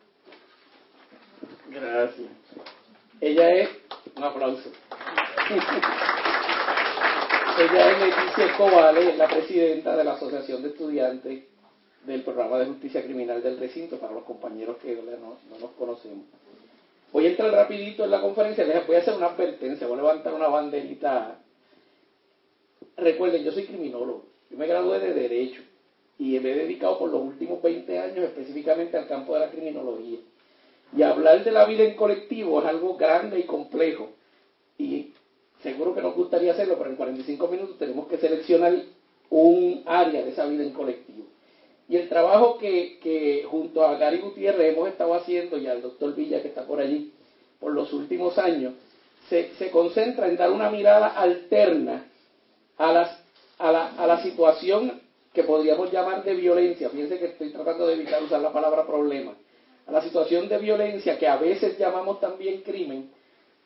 Gracias. 1.70 2.28
Ella 3.20 3.50
es, 3.50 3.68
un 4.16 4.24
aplauso. 4.24 4.70
Ella 7.58 7.90
es 7.90 7.98
Leticia 8.00 8.46
Escobales, 8.46 9.16
la 9.16 9.28
presidenta 9.28 9.96
de 9.96 10.04
la 10.04 10.12
Asociación 10.14 10.62
de 10.62 10.68
Estudiantes 10.70 11.44
del 12.06 12.22
programa 12.22 12.58
de 12.58 12.66
justicia 12.66 13.04
criminal 13.04 13.42
del 13.42 13.58
recinto 13.58 13.98
para 13.98 14.14
los 14.14 14.24
compañeros 14.24 14.78
que 14.78 14.96
no, 14.96 15.38
no 15.48 15.58
nos 15.60 15.70
conocemos. 15.72 16.24
Voy 17.12 17.26
a 17.26 17.30
entrar 17.30 17.52
rapidito 17.52 18.04
en 18.04 18.10
la 18.10 18.20
conferencia, 18.20 18.64
voy 18.86 18.96
a 18.96 19.00
hacer 19.00 19.14
una 19.14 19.26
advertencia, 19.26 19.86
voy 19.86 19.98
a 19.98 20.02
levantar 20.02 20.34
una 20.34 20.48
banderita. 20.48 21.38
Recuerden, 22.96 23.44
yo 23.44 23.52
soy 23.52 23.66
criminólogo, 23.66 24.24
yo 24.50 24.56
me 24.56 24.66
gradué 24.66 24.98
de 24.98 25.12
Derecho 25.12 25.62
y 26.18 26.38
me 26.40 26.52
he 26.52 26.54
dedicado 26.54 26.98
por 26.98 27.10
los 27.10 27.22
últimos 27.22 27.62
20 27.62 27.98
años 27.98 28.24
específicamente 28.24 28.96
al 28.96 29.06
campo 29.06 29.34
de 29.34 29.40
la 29.40 29.50
criminología. 29.50 30.18
Y 30.96 31.02
hablar 31.02 31.44
de 31.44 31.52
la 31.52 31.66
vida 31.66 31.84
en 31.84 31.94
colectivo 31.94 32.60
es 32.60 32.66
algo 32.66 32.96
grande 32.96 33.38
y 33.38 33.44
complejo. 33.44 34.10
Y 34.78 35.12
seguro 35.62 35.94
que 35.94 36.02
nos 36.02 36.14
gustaría 36.14 36.52
hacerlo, 36.52 36.76
pero 36.78 36.90
en 36.90 36.96
45 36.96 37.48
minutos 37.48 37.78
tenemos 37.78 38.08
que 38.08 38.18
seleccionar 38.18 38.74
un 39.30 39.82
área 39.86 40.24
de 40.24 40.30
esa 40.30 40.46
vida 40.46 40.64
en 40.64 40.72
colectivo. 40.72 41.26
Y 41.88 41.96
el 41.96 42.08
trabajo 42.08 42.58
que, 42.58 43.44
junto 43.50 43.84
a 43.84 43.96
Gary 43.96 44.18
Gutiérrez 44.18 44.72
hemos 44.72 44.88
estado 44.88 45.14
haciendo 45.14 45.58
y 45.58 45.66
al 45.66 45.82
doctor 45.82 46.14
Villa 46.14 46.40
que 46.40 46.48
está 46.48 46.64
por 46.64 46.80
allí 46.80 47.12
por 47.58 47.72
los 47.72 47.92
últimos 47.92 48.38
años, 48.38 48.74
se, 49.28 49.70
concentra 49.70 50.28
en 50.28 50.36
dar 50.36 50.50
una 50.50 50.70
mirada 50.70 51.08
alterna 51.08 52.06
a, 52.78 52.92
las, 52.92 53.22
a, 53.58 53.70
la, 53.70 53.86
a 53.96 54.06
la 54.06 54.22
situación 54.22 55.00
que 55.32 55.44
podríamos 55.44 55.92
llamar 55.92 56.24
de 56.24 56.34
violencia. 56.34 56.90
Fíjense 56.90 57.18
que 57.18 57.26
estoy 57.26 57.50
tratando 57.50 57.86
de 57.86 57.94
evitar 57.94 58.22
usar 58.22 58.40
la 58.40 58.52
palabra 58.52 58.86
problema. 58.86 59.34
La 59.90 60.02
situación 60.02 60.48
de 60.48 60.58
violencia 60.58 61.18
que 61.18 61.26
a 61.26 61.36
veces 61.36 61.76
llamamos 61.78 62.20
también 62.20 62.62
crimen, 62.62 63.10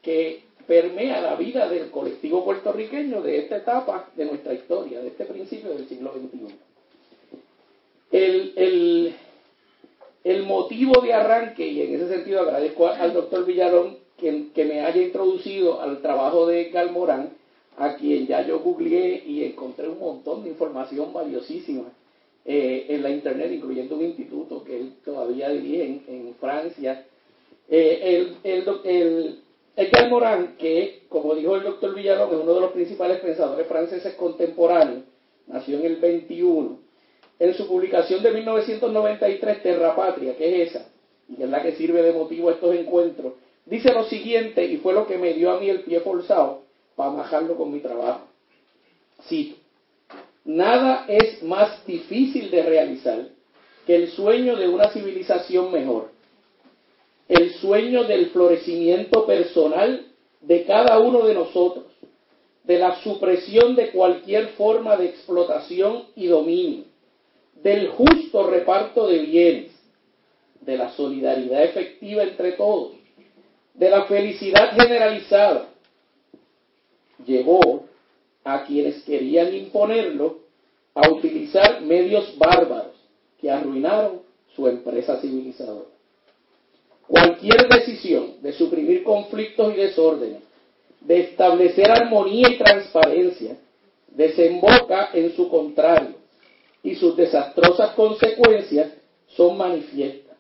que 0.02 0.42
permea 0.66 1.20
la 1.20 1.34
vida 1.34 1.68
del 1.68 1.90
colectivo 1.90 2.44
puertorriqueño 2.44 3.20
de 3.20 3.40
esta 3.40 3.56
etapa 3.58 4.08
de 4.16 4.24
nuestra 4.24 4.54
historia, 4.54 5.00
de 5.00 5.08
este 5.08 5.24
principio 5.26 5.70
del 5.70 5.86
siglo 5.86 6.12
XXI. 6.12 6.54
El, 8.10 9.14
el, 10.24 10.42
motivo 10.44 11.00
de 11.02 11.12
arranque, 11.12 11.66
y 11.66 11.82
en 11.82 11.94
ese 11.94 12.08
sentido 12.08 12.40
agradezco 12.40 12.86
al 12.88 13.12
doctor 13.12 13.44
Villarón 13.44 13.98
que, 14.16 14.46
que, 14.54 14.64
me 14.64 14.80
haya 14.80 15.02
introducido 15.02 15.80
al 15.80 16.00
trabajo 16.00 16.46
de 16.46 16.70
Galmorán, 16.70 17.30
a 17.76 17.96
quien 17.96 18.26
ya 18.26 18.46
yo 18.46 18.60
googleé 18.60 19.24
y 19.26 19.44
encontré 19.44 19.88
un 19.88 19.98
montón 19.98 20.44
de 20.44 20.50
información 20.50 21.12
valiosísima 21.12 21.84
eh, 22.44 22.86
en 22.88 23.02
la 23.02 23.10
internet, 23.10 23.50
incluyendo 23.52 23.96
un 23.96 24.04
instituto 24.04 24.62
que 24.64 24.78
él 24.78 24.94
todavía 25.04 25.48
dirige 25.50 26.02
en, 26.06 26.34
Francia. 26.40 27.06
Eh, 27.68 28.00
el, 28.02 28.36
el, 28.44 28.80
el, 28.84 29.40
el 29.76 29.90
Galmorán, 29.90 30.56
que 30.58 31.04
como 31.08 31.34
dijo 31.34 31.56
el 31.56 31.62
doctor 31.62 31.94
Villarón, 31.94 32.34
es 32.34 32.40
uno 32.42 32.54
de 32.54 32.60
los 32.60 32.72
principales 32.72 33.20
pensadores 33.20 33.66
franceses 33.66 34.14
contemporáneos, 34.14 35.04
nació 35.46 35.78
en 35.78 35.86
el 35.86 35.96
21 35.96 36.84
en 37.38 37.54
su 37.54 37.66
publicación 37.66 38.22
de 38.22 38.30
1993, 38.32 39.62
Terra 39.62 39.96
Patria, 39.96 40.36
que 40.36 40.62
es 40.62 40.70
esa, 40.70 40.88
y 41.28 41.42
es 41.42 41.48
la 41.48 41.62
que 41.62 41.72
sirve 41.72 42.02
de 42.02 42.12
motivo 42.12 42.48
a 42.48 42.52
estos 42.52 42.74
encuentros, 42.74 43.34
dice 43.66 43.92
lo 43.92 44.04
siguiente, 44.04 44.64
y 44.64 44.76
fue 44.78 44.92
lo 44.92 45.06
que 45.06 45.18
me 45.18 45.34
dio 45.34 45.50
a 45.50 45.60
mí 45.60 45.68
el 45.68 45.80
pie 45.80 46.00
forzado 46.00 46.62
para 46.94 47.10
bajarlo 47.10 47.56
con 47.56 47.72
mi 47.72 47.80
trabajo. 47.80 48.28
Cito, 49.26 49.56
nada 50.44 51.06
es 51.08 51.42
más 51.42 51.84
difícil 51.86 52.50
de 52.50 52.62
realizar 52.62 53.28
que 53.86 53.96
el 53.96 54.10
sueño 54.10 54.56
de 54.56 54.68
una 54.68 54.90
civilización 54.90 55.72
mejor, 55.72 56.10
el 57.28 57.54
sueño 57.54 58.04
del 58.04 58.30
florecimiento 58.30 59.26
personal 59.26 60.06
de 60.40 60.64
cada 60.64 60.98
uno 60.98 61.26
de 61.26 61.34
nosotros, 61.34 61.86
de 62.64 62.78
la 62.78 63.02
supresión 63.02 63.74
de 63.74 63.90
cualquier 63.90 64.48
forma 64.50 64.96
de 64.96 65.06
explotación 65.06 66.04
y 66.16 66.26
dominio, 66.26 66.84
del 67.62 67.88
justo 67.88 68.48
reparto 68.48 69.06
de 69.06 69.18
bienes, 69.20 69.72
de 70.60 70.78
la 70.78 70.90
solidaridad 70.92 71.62
efectiva 71.62 72.22
entre 72.22 72.52
todos, 72.52 72.92
de 73.74 73.90
la 73.90 74.04
felicidad 74.04 74.72
generalizada, 74.76 75.68
llevó 77.26 77.84
a 78.44 78.64
quienes 78.64 79.02
querían 79.02 79.54
imponerlo 79.54 80.38
a 80.94 81.10
utilizar 81.10 81.80
medios 81.80 82.36
bárbaros 82.38 82.92
que 83.40 83.50
arruinaron 83.50 84.20
su 84.54 84.68
empresa 84.68 85.20
civilizadora. 85.20 85.88
Cualquier 87.08 87.68
decisión 87.68 88.40
de 88.42 88.52
suprimir 88.52 89.02
conflictos 89.02 89.74
y 89.74 89.76
desórdenes, 89.76 90.42
de 91.00 91.20
establecer 91.20 91.90
armonía 91.90 92.48
y 92.50 92.58
transparencia, 92.58 93.56
desemboca 94.08 95.10
en 95.12 95.34
su 95.34 95.48
contrario, 95.48 96.14
y 96.82 96.94
sus 96.94 97.16
desastrosas 97.16 97.94
consecuencias 97.94 98.92
son 99.28 99.56
manifiestas. 99.56 100.36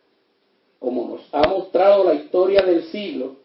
Como 0.78 1.08
nos 1.08 1.22
ha 1.32 1.48
mostrado 1.48 2.04
la 2.04 2.14
historia 2.14 2.62
del 2.62 2.84
siglo, 2.84 3.36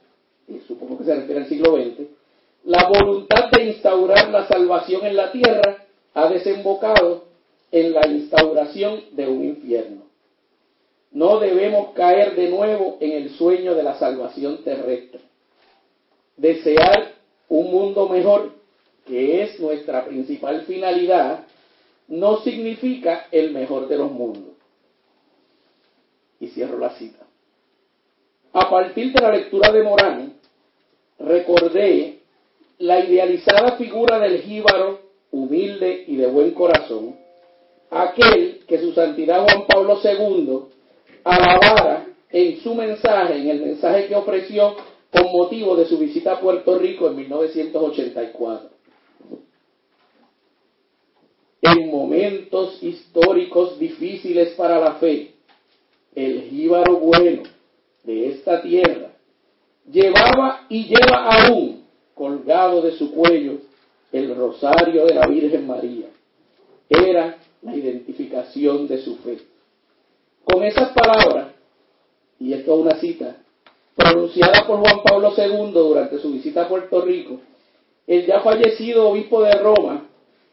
y 0.48 0.60
supongo 0.68 0.98
que 0.98 1.06
se 1.06 1.16
refiere 1.16 1.42
al 1.42 1.50
siglo 1.50 1.76
XX, 1.76 2.19
la 2.64 2.88
voluntad 2.88 3.50
de 3.52 3.66
instaurar 3.66 4.30
la 4.30 4.48
salvación 4.48 5.06
en 5.06 5.16
la 5.16 5.32
tierra 5.32 5.86
ha 6.14 6.30
desembocado 6.30 7.26
en 7.72 7.94
la 7.94 8.08
instauración 8.08 9.04
de 9.12 9.28
un 9.28 9.44
infierno. 9.46 10.04
No 11.12 11.40
debemos 11.40 11.94
caer 11.94 12.36
de 12.36 12.50
nuevo 12.50 12.98
en 13.00 13.12
el 13.12 13.32
sueño 13.32 13.74
de 13.76 13.84
la 13.84 13.98
salvación 13.98 14.64
terrestre. 14.64 15.22
Desear 16.38 17.14
un 17.48 17.72
mundo 17.72 18.08
mejor, 18.08 18.52
que 19.06 19.44
es 19.44 19.60
nuestra 19.60 20.06
principal 20.06 20.62
finalidad, 20.62 21.46
no 22.08 22.42
significa 22.42 23.28
el 23.32 23.52
mejor 23.52 23.88
de 23.88 23.98
los 23.98 24.12
mundos. 24.12 24.54
Y 26.40 26.48
cierro 26.48 26.78
la 26.78 26.92
cita. 26.92 27.26
A 28.54 28.70
partir 28.70 29.12
de 29.12 29.22
la 29.22 29.32
lectura 29.32 29.72
de 29.72 29.84
Morán, 29.84 30.34
recordé 31.20 32.19
la 32.80 33.06
idealizada 33.06 33.78
figura 33.78 34.20
del 34.20 34.42
jíbaro 34.42 35.00
humilde 35.32 36.06
y 36.08 36.16
de 36.16 36.28
buen 36.28 36.52
corazón, 36.52 37.16
aquel 37.92 38.62
que 38.68 38.80
su 38.80 38.94
santidad 38.94 39.44
Juan 39.44 39.66
Pablo 39.68 40.00
II 40.04 40.60
alabara 41.24 42.08
en 42.30 42.60
su 42.62 42.74
mensaje, 42.74 43.38
en 43.38 43.50
el 43.50 43.62
mensaje 43.62 44.08
que 44.08 44.16
ofreció 44.16 44.76
con 45.12 45.32
motivo 45.32 45.76
de 45.76 45.86
su 45.86 45.98
visita 45.98 46.34
a 46.34 46.40
Puerto 46.40 46.78
Rico 46.78 47.08
en 47.08 47.16
1984 47.18 48.80
en 51.62 51.92
momentos 51.92 52.82
históricos 52.82 53.78
difíciles 53.80 54.54
para 54.54 54.80
la 54.80 54.94
fe, 54.96 55.34
el 56.16 56.44
jíbaro 56.50 56.98
bueno 56.98 57.44
de 58.04 58.30
esta 58.30 58.62
tierra 58.62 59.12
llevaba 59.92 60.66
y 60.70 60.86
lleva 60.86 61.30
aún 61.30 61.79
colgado 62.20 62.82
de 62.82 62.98
su 62.98 63.14
cuello 63.14 63.60
el 64.12 64.36
rosario 64.36 65.06
de 65.06 65.14
la 65.14 65.26
Virgen 65.26 65.66
María. 65.66 66.08
Era 66.90 67.38
la 67.62 67.76
identificación 67.76 68.90
de 68.90 69.02
su 69.02 69.16
fe. 69.20 69.40
Con 70.44 70.64
esas 70.64 70.90
palabras, 70.90 71.54
y 72.38 72.52
esto 72.52 72.74
es 72.74 72.82
una 72.82 73.00
cita, 73.00 73.38
pronunciada 73.96 74.68
por 74.68 74.80
Juan 74.80 75.02
Pablo 75.02 75.34
II 75.38 75.72
durante 75.72 76.20
su 76.20 76.34
visita 76.34 76.64
a 76.64 76.68
Puerto 76.68 77.02
Rico, 77.02 77.40
el 78.06 78.26
ya 78.26 78.42
fallecido 78.42 79.10
obispo 79.10 79.42
de 79.44 79.54
Roma 79.54 80.06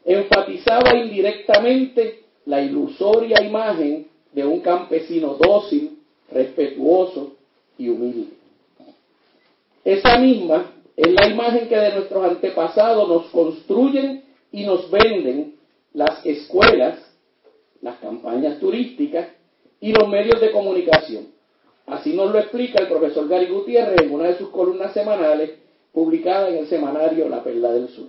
enfatizaba 0.05 0.95
indirectamente 0.95 2.23
la 2.45 2.61
ilusoria 2.61 3.43
imagen 3.43 4.07
de 4.31 4.45
un 4.45 4.61
campesino 4.61 5.33
dócil, 5.33 5.99
respetuoso 6.31 7.33
y 7.77 7.89
humilde. 7.89 8.37
Esa 9.83 10.17
misma 10.17 10.76
es 10.97 11.13
la 11.13 11.27
imagen 11.27 11.69
que 11.69 11.77
de 11.77 11.93
nuestros 11.93 12.25
antepasados 12.25 13.07
nos 13.07 13.27
construyen 13.27 14.23
y 14.51 14.65
nos 14.65 14.89
venden 14.89 15.55
las 15.93 16.25
escuelas, 16.25 16.99
las 17.81 17.97
campañas 17.99 18.59
turísticas 18.59 19.27
y 19.79 19.93
los 19.93 20.09
medios 20.09 20.41
de 20.41 20.51
comunicación. 20.51 21.27
Así 21.85 22.13
nos 22.13 22.31
lo 22.31 22.39
explica 22.39 22.81
el 22.81 22.87
profesor 22.87 23.27
Gary 23.27 23.45
Gutiérrez 23.45 24.01
en 24.01 24.13
una 24.13 24.25
de 24.25 24.37
sus 24.37 24.49
columnas 24.49 24.93
semanales 24.93 25.51
publicada 25.93 26.49
en 26.49 26.57
el 26.57 26.67
semanario 26.67 27.29
La 27.29 27.43
Perla 27.43 27.71
del 27.71 27.89
Sur. 27.89 28.07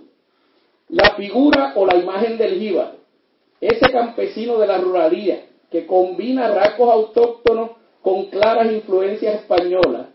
La 0.89 1.11
figura 1.11 1.73
o 1.75 1.85
la 1.85 1.95
imagen 1.95 2.39
del 2.39 2.59
jíbaro, 2.59 2.97
ese 3.61 3.91
campesino 3.91 4.57
de 4.57 4.65
la 4.65 4.79
ruralía 4.79 5.45
que 5.69 5.85
combina 5.85 6.49
rasgos 6.49 6.91
autóctonos 6.91 7.71
con 8.01 8.25
claras 8.25 8.71
influencias 8.71 9.35
españolas, 9.35 10.07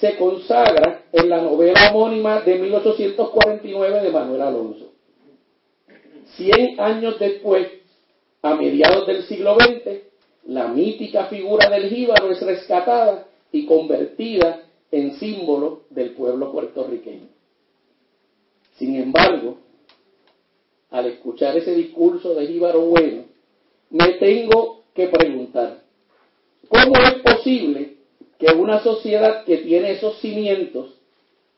se 0.00 0.16
consagra 0.16 1.06
en 1.12 1.28
la 1.28 1.42
novela 1.42 1.90
homónima 1.90 2.40
de 2.40 2.58
1849 2.58 4.00
de 4.00 4.10
Manuel 4.10 4.42
Alonso. 4.42 4.92
Cien 6.36 6.78
años 6.80 7.18
después, 7.18 7.68
a 8.42 8.54
mediados 8.54 9.06
del 9.06 9.24
siglo 9.24 9.56
XX, 9.56 10.02
la 10.46 10.68
mítica 10.68 11.24
figura 11.24 11.68
del 11.68 11.90
jíbaro 11.90 12.30
es 12.30 12.40
rescatada 12.40 13.26
y 13.50 13.66
convertida 13.66 14.62
en 14.92 15.16
símbolo 15.16 15.82
del 15.90 16.10
pueblo 16.10 16.52
puertorriqueño. 16.52 17.28
Sin 18.76 18.94
embargo, 18.94 19.58
al 20.90 21.06
escuchar 21.06 21.56
ese 21.56 21.74
discurso 21.74 22.34
de 22.34 22.46
Jíbaro 22.46 22.80
Bueno, 22.82 23.24
me 23.90 24.12
tengo 24.14 24.84
que 24.94 25.08
preguntar. 25.08 25.82
¿Cómo 26.68 26.94
es 26.96 27.14
posible 27.22 27.97
que 28.38 28.46
una 28.54 28.82
sociedad 28.82 29.44
que 29.44 29.58
tiene 29.58 29.92
esos 29.92 30.18
cimientos 30.20 30.94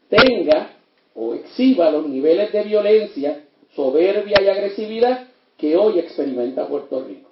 tenga 0.09 0.77
o 1.15 1.35
exhiba 1.35 1.91
los 1.91 2.09
niveles 2.09 2.53
de 2.53 2.63
violencia, 2.63 3.45
soberbia 3.75 4.41
y 4.43 4.49
agresividad 4.49 5.29
que 5.59 5.77
hoy 5.77 5.99
experimenta 5.99 6.67
Puerto 6.67 7.05
Rico? 7.05 7.29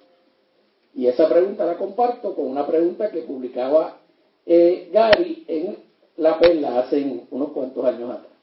Y 0.95 1.07
esa 1.07 1.27
pregunta 1.27 1.65
la 1.65 1.77
comparto 1.77 2.35
con 2.35 2.47
una 2.47 2.65
pregunta 2.67 3.09
que 3.09 3.21
publicaba 3.21 3.97
eh, 4.45 4.89
Gary 4.91 5.43
en 5.47 5.77
La 6.17 6.39
Perla 6.39 6.79
hace 6.79 7.03
unos 7.29 7.51
cuantos 7.51 7.85
años 7.85 8.09
atrás. 8.11 8.33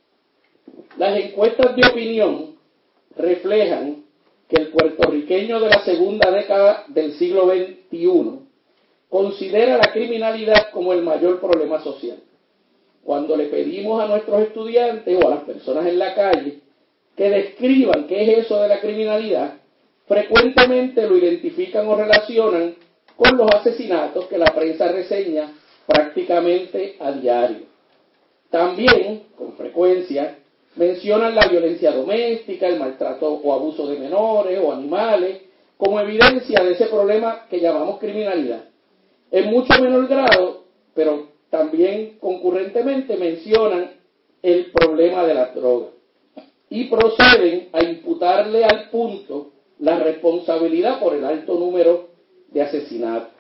Las 0.97 1.19
encuestas 1.19 1.77
de 1.77 1.87
opinión 1.87 2.57
reflejan 3.17 4.05
que 4.49 4.57
el 4.57 4.69
puertorriqueño 4.69 5.61
de 5.61 5.69
la 5.69 5.85
segunda 5.85 6.31
década 6.31 6.85
del 6.89 7.15
siglo 7.15 7.49
XXI 7.49 8.46
considera 9.09 9.77
la 9.79 9.93
criminalidad 9.93 10.71
como 10.71 10.93
el 10.93 11.03
mayor 11.03 11.41
problema 11.41 11.83
social. 11.83 12.19
Cuando 13.05 13.37
le 13.37 13.47
pedimos 13.47 14.03
a 14.03 14.09
nuestros 14.09 14.43
estudiantes 14.43 15.17
o 15.23 15.27
a 15.29 15.37
las 15.37 15.45
personas 15.45 15.87
en 15.87 15.99
la 15.99 16.15
calle 16.15 16.61
que 17.17 17.31
describan 17.31 18.07
qué 18.07 18.23
es 18.23 18.39
eso 18.45 18.61
de 18.61 18.69
la 18.69 18.81
criminalidad, 18.81 19.55
frecuentemente 20.07 21.09
lo 21.09 21.17
identifican 21.17 21.87
o 21.87 21.97
relacionan 21.97 22.75
con 23.17 23.37
los 23.37 23.51
asesinatos 23.53 24.27
que 24.27 24.39
la 24.39 24.55
prensa 24.55 24.89
reseña 24.89 25.53
prácticamente 25.87 26.97
a 27.01 27.13
diario. 27.13 27.61
También, 28.51 29.25
con 29.37 29.55
frecuencia, 29.55 30.39
mencionan 30.77 31.35
la 31.35 31.47
violencia 31.49 31.93
doméstica, 31.93 32.67
el 32.69 32.79
maltrato 32.79 33.29
o 33.29 33.53
abuso 33.53 33.87
de 33.87 33.99
menores 33.99 34.61
o 34.63 34.73
animales, 34.73 35.43
como 35.77 36.01
evidencia 36.01 36.63
de 36.63 36.73
ese 36.73 36.87
problema 36.87 37.47
que 37.49 37.61
llamamos 37.61 37.99
criminalidad. 37.99 38.65
En 39.31 39.51
mucho 39.51 39.81
menor 39.81 40.07
grado, 40.09 40.65
pero 40.95 41.29
también 41.51 42.19
concurrentemente 42.19 43.17
mencionan 43.17 43.93
el 44.43 44.71
problema 44.71 45.25
de 45.25 45.35
la 45.35 45.47
droga 45.47 45.89
y 46.69 46.85
proceden 46.85 47.69
a 47.73 47.83
imputarle 47.83 48.65
al 48.65 48.91
punto 48.91 49.53
la 49.79 49.99
responsabilidad 49.99 51.01
por 51.01 51.15
el 51.15 51.25
alto 51.25 51.59
número 51.59 52.09
de 52.49 52.63
asesinatos. 52.63 53.33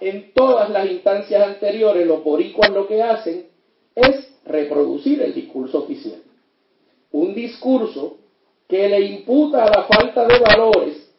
En 0.00 0.32
todas 0.34 0.68
las 0.70 0.90
instancias 0.90 1.42
anteriores, 1.46 2.06
los 2.06 2.22
boricuas 2.22 2.70
lo 2.70 2.86
que 2.86 3.02
hacen 3.02 3.46
es 3.94 4.28
reproducir 4.44 5.22
el 5.22 5.34
discurso 5.34 5.84
oficial. 5.84 6.22
Un 7.12 7.34
discurso 7.34 8.18
que 8.68 8.88
le 8.88 9.00
imputa 9.00 9.64
a 9.64 9.70
la 9.70 9.84
falta 9.84 10.26
de 10.26 10.38
valores 10.38 11.10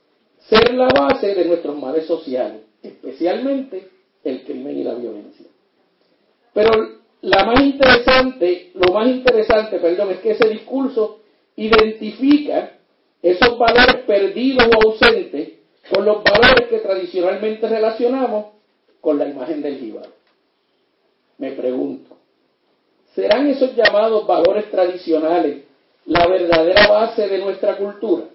ser 0.49 0.73
la 0.75 0.87
base 0.87 1.33
de 1.33 1.45
nuestros 1.45 1.77
males 1.77 2.05
sociales, 2.05 2.61
especialmente 2.87 3.89
el 4.23 4.43
crimen 4.43 4.77
y 4.77 4.83
la 4.83 4.95
violencia. 4.95 5.45
Pero 6.53 6.71
la 7.21 7.45
más 7.45 7.61
interesante, 7.61 8.71
lo 8.75 8.93
más 8.93 9.07
interesante, 9.07 9.79
perdón, 9.79 10.11
es 10.11 10.19
que 10.19 10.31
ese 10.31 10.49
discurso 10.49 11.19
identifica 11.55 12.73
esos 13.21 13.57
valores 13.57 14.03
perdidos 14.05 14.67
o 14.67 14.89
ausentes 14.89 15.53
con 15.89 16.05
los 16.05 16.23
valores 16.23 16.67
que 16.69 16.79
tradicionalmente 16.79 17.67
relacionamos 17.67 18.47
con 19.01 19.17
la 19.17 19.27
imagen 19.27 19.61
del 19.61 19.79
jíbaro. 19.79 20.11
Me 21.37 21.51
pregunto, 21.51 22.17
¿serán 23.13 23.47
esos 23.47 23.75
llamados 23.75 24.27
valores 24.27 24.69
tradicionales 24.69 25.63
la 26.05 26.27
verdadera 26.27 26.87
base 26.87 27.27
de 27.27 27.39
nuestra 27.39 27.77
cultura? 27.77 28.25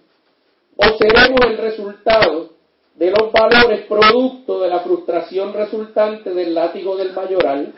¿O 0.76 0.84
seremos 0.96 1.40
el 1.46 1.58
resultado 1.58 2.50
de 2.94 3.10
los 3.10 3.32
valores 3.32 3.86
producto 3.86 4.60
de 4.60 4.68
la 4.68 4.80
frustración 4.80 5.52
resultante 5.52 6.34
del 6.34 6.54
látigo 6.54 6.96
del 6.96 7.12
mayoral, 7.12 7.72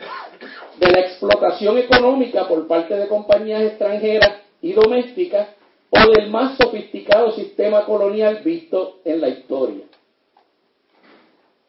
de 0.77 0.91
la 0.91 0.99
explotación 0.99 1.77
económica 1.77 2.47
por 2.47 2.67
parte 2.67 2.95
de 2.95 3.07
compañías 3.07 3.63
extranjeras 3.63 4.41
y 4.61 4.73
domésticas 4.73 5.49
o 5.89 6.11
del 6.11 6.29
más 6.29 6.57
sofisticado 6.57 7.31
sistema 7.31 7.85
colonial 7.85 8.41
visto 8.43 8.99
en 9.05 9.21
la 9.21 9.29
historia. 9.29 9.85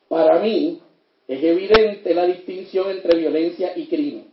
Para 0.08 0.38
mí 0.40 0.80
es 1.28 1.42
evidente 1.42 2.14
la 2.14 2.26
distinción 2.26 2.90
entre 2.90 3.18
violencia 3.18 3.72
y 3.76 3.86
crimen. 3.86 4.26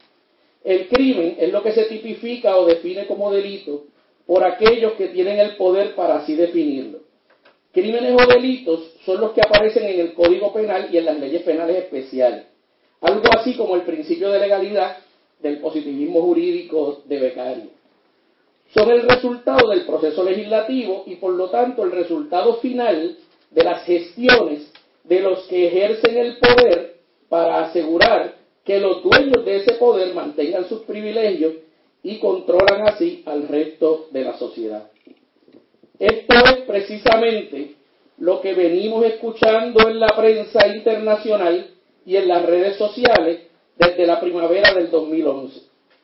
El 0.64 0.88
crimen 0.88 1.36
es 1.40 1.52
lo 1.52 1.62
que 1.62 1.74
se 1.74 1.86
tipifica 1.86 2.56
o 2.58 2.66
define 2.66 3.06
como 3.06 3.32
delito 3.32 3.84
por 4.26 4.44
aquellos 4.44 4.94
que 4.94 5.10
tienen 5.10 5.40
el 5.40 5.56
poder 5.58 5.96
para 5.96 6.18
así 6.18 6.36
definirlo. 6.36 7.03
Crímenes 7.74 8.14
o 8.14 8.28
delitos 8.28 8.94
son 9.06 9.20
los 9.20 9.32
que 9.32 9.42
aparecen 9.42 9.84
en 9.86 10.00
el 10.00 10.14
Código 10.14 10.54
Penal 10.54 10.90
y 10.92 10.98
en 10.98 11.06
las 11.06 11.20
leyes 11.20 11.42
penales 11.44 11.78
especiales. 11.78 12.46
Algo 13.02 13.24
así 13.38 13.56
como 13.56 13.76
el 13.76 13.82
principio 13.82 14.32
de 14.32 14.40
legalidad 14.40 14.98
del 15.42 15.60
positivismo 15.60 16.22
jurídico 16.22 17.02
de 17.06 17.20
becario 17.20 17.84
son 18.74 18.90
el 18.90 19.08
resultado 19.08 19.70
del 19.70 19.86
proceso 19.86 20.24
legislativo 20.24 21.04
y 21.06 21.16
por 21.16 21.34
lo 21.34 21.50
tanto 21.50 21.84
el 21.84 21.92
resultado 21.92 22.56
final 22.56 23.18
de 23.52 23.64
las 23.64 23.84
gestiones 23.86 24.72
de 25.04 25.20
los 25.20 25.44
que 25.44 25.68
ejercen 25.68 26.18
el 26.18 26.38
poder 26.38 26.96
para 27.30 27.66
asegurar 27.66 28.36
que 28.66 28.80
los 28.80 29.04
dueños 29.04 29.46
de 29.46 29.58
ese 29.58 29.74
poder 29.74 30.14
mantengan 30.16 30.68
sus 30.68 30.82
privilegios 30.82 31.54
y 32.02 32.20
controlan 32.20 32.88
así 32.88 33.22
al 33.26 33.48
resto 33.48 34.08
de 34.12 34.24
la 34.24 34.38
sociedad. 34.38 34.90
Esto 36.00 36.34
es 36.34 36.62
precisamente 36.66 37.76
lo 38.18 38.42
que 38.42 38.54
venimos 38.54 39.06
escuchando 39.06 39.88
en 39.88 40.00
la 40.00 40.08
prensa 40.08 40.68
internacional 40.68 41.68
y 42.06 42.16
en 42.16 42.28
las 42.28 42.46
redes 42.46 42.78
sociales 42.78 43.42
desde 43.78 44.06
la 44.06 44.20
primavera 44.20 44.74
del 44.74 44.90
2011, 44.90 45.62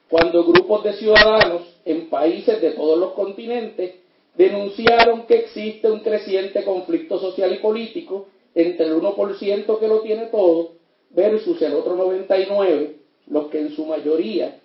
cuando 0.10 0.44
grupos 0.44 0.84
de 0.84 0.94
ciudadanos 0.94 1.62
en 1.86 2.10
países 2.10 2.62
de 2.62 2.72
todos 2.72 2.98
los 2.98 3.14
continentes 3.14 3.96
denunciaron 4.36 5.26
que 5.26 5.36
existe 5.36 5.90
un 5.90 6.00
creciente 6.00 6.64
conflicto 6.64 7.20
social 7.20 7.54
y 7.54 7.58
político 7.58 8.28
entre 8.56 8.86
el 8.86 8.94
1% 8.96 9.80
que 9.80 9.88
lo 9.88 10.02
tiene 10.02 10.28
todo 10.28 10.72
versus 11.12 11.62
el 11.62 11.74
otro 11.74 11.98
99%, 11.98 12.94
los 13.28 13.48
que 13.48 13.60
en 13.60 13.76
su 13.76 13.86
mayoría 13.86 14.60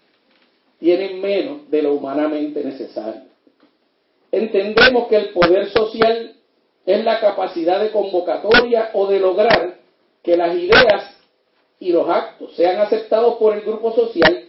tienen 0.78 1.20
menos 1.20 1.70
de 1.70 1.82
lo 1.82 1.94
humanamente 1.94 2.62
necesario. 2.62 3.23
Entendemos 4.34 5.06
que 5.06 5.16
el 5.16 5.28
poder 5.28 5.70
social 5.70 6.34
es 6.84 7.04
la 7.04 7.20
capacidad 7.20 7.80
de 7.80 7.92
convocatoria 7.92 8.90
o 8.94 9.06
de 9.06 9.20
lograr 9.20 9.76
que 10.24 10.36
las 10.36 10.56
ideas 10.56 11.16
y 11.78 11.92
los 11.92 12.08
actos 12.08 12.52
sean 12.56 12.80
aceptados 12.80 13.36
por 13.36 13.54
el 13.54 13.60
grupo 13.60 13.92
social 13.92 14.44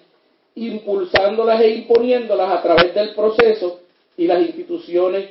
impulsándolas 0.55 1.61
e 1.61 1.69
imponiéndolas 1.69 2.49
a 2.49 2.61
través 2.63 2.95
del 2.95 3.13
proceso 3.13 3.81
y 4.17 4.25
las 4.25 4.41
instituciones 4.41 5.29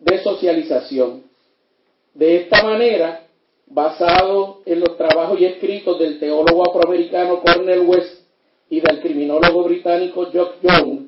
de 0.00 0.18
socialización. 0.18 1.22
De 2.14 2.36
esta 2.36 2.64
manera, 2.64 3.26
basado 3.66 4.62
en 4.64 4.80
los 4.80 4.96
trabajos 4.96 5.38
y 5.40 5.44
escritos 5.44 5.98
del 6.00 6.18
teólogo 6.18 6.68
afroamericano 6.68 7.40
Cornel 7.40 7.80
West 7.80 8.22
y 8.68 8.80
del 8.80 9.00
criminólogo 9.00 9.62
británico 9.62 10.28
Jock 10.32 10.54
Young, 10.62 11.01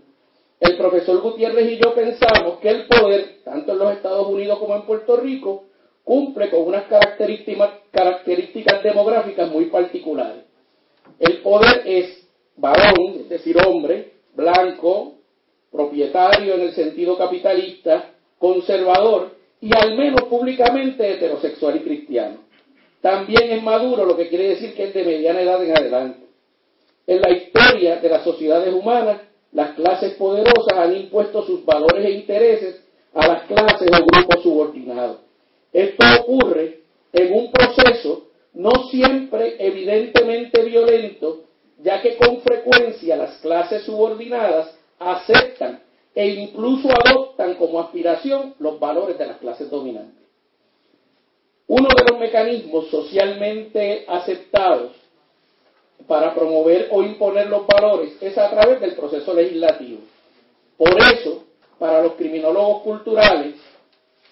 el 0.61 0.77
profesor 0.77 1.21
Gutiérrez 1.21 1.73
y 1.73 1.79
yo 1.79 1.95
pensamos 1.95 2.59
que 2.61 2.69
el 2.69 2.87
poder, 2.87 3.43
tanto 3.45 3.73
en 3.73 3.79
los 3.79 3.93
Estados 3.93 4.27
Unidos 4.29 4.59
como 4.59 4.77
en 4.77 4.83
Puerto 4.83 5.17
Rico, 5.17 5.65
cumple 6.05 6.51
con 6.51 6.63
unas 6.63 6.85
características, 6.85 7.71
características 7.91 8.83
demográficas 8.83 9.51
muy 9.51 9.67
particulares. 9.67 10.45
El 11.19 11.39
poder 11.39 11.83
es 11.85 12.29
varón, 12.57 13.17
es 13.21 13.29
decir, 13.29 13.57
hombre, 13.67 14.13
blanco, 14.35 15.15
propietario 15.71 16.55
en 16.55 16.61
el 16.61 16.73
sentido 16.73 17.19
capitalista, 17.19 18.11
conservador 18.39 19.33
y 19.61 19.71
al 19.77 19.97
menos 19.97 20.25
públicamente 20.25 21.11
heterosexual 21.11 21.77
y 21.77 21.81
cristiano. 21.81 22.39
También 23.01 23.51
es 23.51 23.63
maduro, 23.63 24.05
lo 24.05 24.17
que 24.17 24.29
quiere 24.29 24.51
decir 24.51 24.75
que 24.75 24.85
es 24.85 24.95
de 24.95 25.05
mediana 25.05 25.43
edad 25.43 25.63
en 25.63 25.77
adelante. 25.77 26.21
En 27.07 27.21
la 27.21 27.31
historia 27.31 27.97
de 27.97 28.09
las 28.09 28.25
sociedades 28.25 28.73
humanas, 28.73 29.21
las 29.55 29.75
clases 29.77 30.15
poderosas 30.15 30.77
han 30.77 30.97
impuesto 30.97 31.45
sus 31.47 31.65
valores 31.65 32.05
e 32.05 32.11
intereses 32.11 32.83
a 33.15 33.27
las 33.27 33.45
clases 33.45 33.89
o 33.89 34.05
grupos 34.05 34.43
subordinados. 34.43 35.19
Esto 35.73 36.05
ocurre 36.21 36.81
en 37.13 37.33
un 37.33 37.53
proceso 37.53 38.27
no 38.53 38.71
siempre 38.91 39.57
evidentemente 39.59 40.63
violento, 40.65 41.45
ya 41.83 42.03
que 42.03 42.17
con 42.17 42.41
frecuencia 42.43 43.17
las 43.17 43.39
clases 43.39 43.85
subordinadas 43.85 44.77
aceptan 44.99 45.81
e 46.15 46.29
incluso 46.29 46.89
adoptan 46.91 47.55
como 47.55 47.81
aspiración 47.81 48.55
los 48.59 48.79
valores 48.81 49.19
de 49.19 49.27
las 49.27 49.39
clases 49.39 49.71
dominantes. 49.71 50.25
Uno 51.67 51.89
de 51.97 52.11
los 52.11 52.21
mecanismos 52.21 52.89
socialmente 52.89 54.05
aceptados 54.09 54.93
para 56.07 56.35
promover 56.35 56.89
o 56.91 57.03
imponer 57.03 57.49
los 57.49 57.67
valores 57.67 58.17
es 58.21 58.37
a 58.37 58.51
través 58.51 58.81
del 58.81 58.95
proceso 58.95 59.33
legislativo. 59.33 60.01
Por 60.77 60.97
eso, 60.99 61.45
para 61.79 62.03
los 62.03 62.15
criminólogos 62.15 62.83
culturales, 62.83 63.55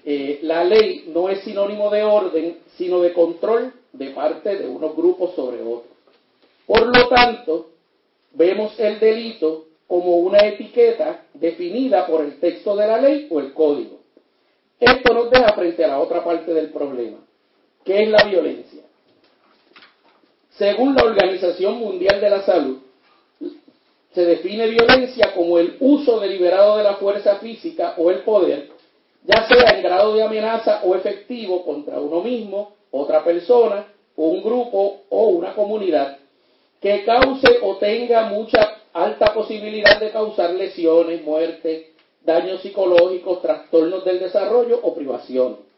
eh, 0.04 0.40
la 0.42 0.64
ley 0.64 1.10
no 1.14 1.28
es 1.28 1.40
sinónimo 1.40 1.88
de 1.90 2.02
orden, 2.02 2.58
sino 2.76 3.00
de 3.00 3.12
control 3.12 3.72
de 3.92 4.10
parte 4.10 4.56
de 4.56 4.68
unos 4.68 4.96
grupos 4.96 5.34
sobre 5.34 5.62
otros. 5.62 5.92
Por 6.66 6.86
lo 6.86 7.08
tanto, 7.08 7.70
vemos 8.32 8.78
el 8.78 8.98
delito 8.98 9.66
como 9.86 10.16
una 10.16 10.38
etiqueta 10.46 11.26
definida 11.34 12.06
por 12.06 12.24
el 12.24 12.40
texto 12.40 12.74
de 12.74 12.86
la 12.86 13.00
ley 13.00 13.28
o 13.30 13.40
el 13.40 13.52
código. 13.52 14.00
Esto 14.80 15.14
nos 15.14 15.30
deja 15.30 15.52
frente 15.52 15.84
a 15.84 15.88
la 15.88 16.00
otra 16.00 16.24
parte 16.24 16.52
del 16.52 16.70
problema, 16.70 17.18
que 17.84 18.02
es 18.02 18.08
la 18.08 18.24
violencia. 18.24 18.81
Según 20.58 20.94
la 20.94 21.04
Organización 21.04 21.78
Mundial 21.78 22.20
de 22.20 22.30
la 22.30 22.42
Salud, 22.42 22.78
se 24.14 24.24
define 24.24 24.68
violencia 24.68 25.32
como 25.34 25.58
el 25.58 25.76
uso 25.80 26.20
deliberado 26.20 26.76
de 26.76 26.84
la 26.84 26.96
fuerza 26.96 27.36
física 27.36 27.94
o 27.96 28.10
el 28.10 28.18
poder, 28.18 28.68
ya 29.24 29.46
sea 29.48 29.76
en 29.76 29.82
grado 29.82 30.14
de 30.14 30.22
amenaza 30.22 30.82
o 30.84 30.94
efectivo 30.94 31.64
contra 31.64 31.98
uno 31.98 32.20
mismo, 32.20 32.74
otra 32.90 33.24
persona, 33.24 33.86
un 34.16 34.42
grupo 34.42 35.02
o 35.08 35.28
una 35.28 35.54
comunidad, 35.54 36.18
que 36.80 37.04
cause 37.04 37.58
o 37.62 37.76
tenga 37.76 38.24
mucha 38.24 38.82
alta 38.92 39.32
posibilidad 39.32 39.98
de 39.98 40.10
causar 40.10 40.50
lesiones, 40.50 41.22
muerte, 41.22 41.92
daños 42.22 42.60
psicológicos, 42.60 43.40
trastornos 43.40 44.04
del 44.04 44.20
desarrollo 44.20 44.78
o 44.82 44.94
privación. 44.94 45.71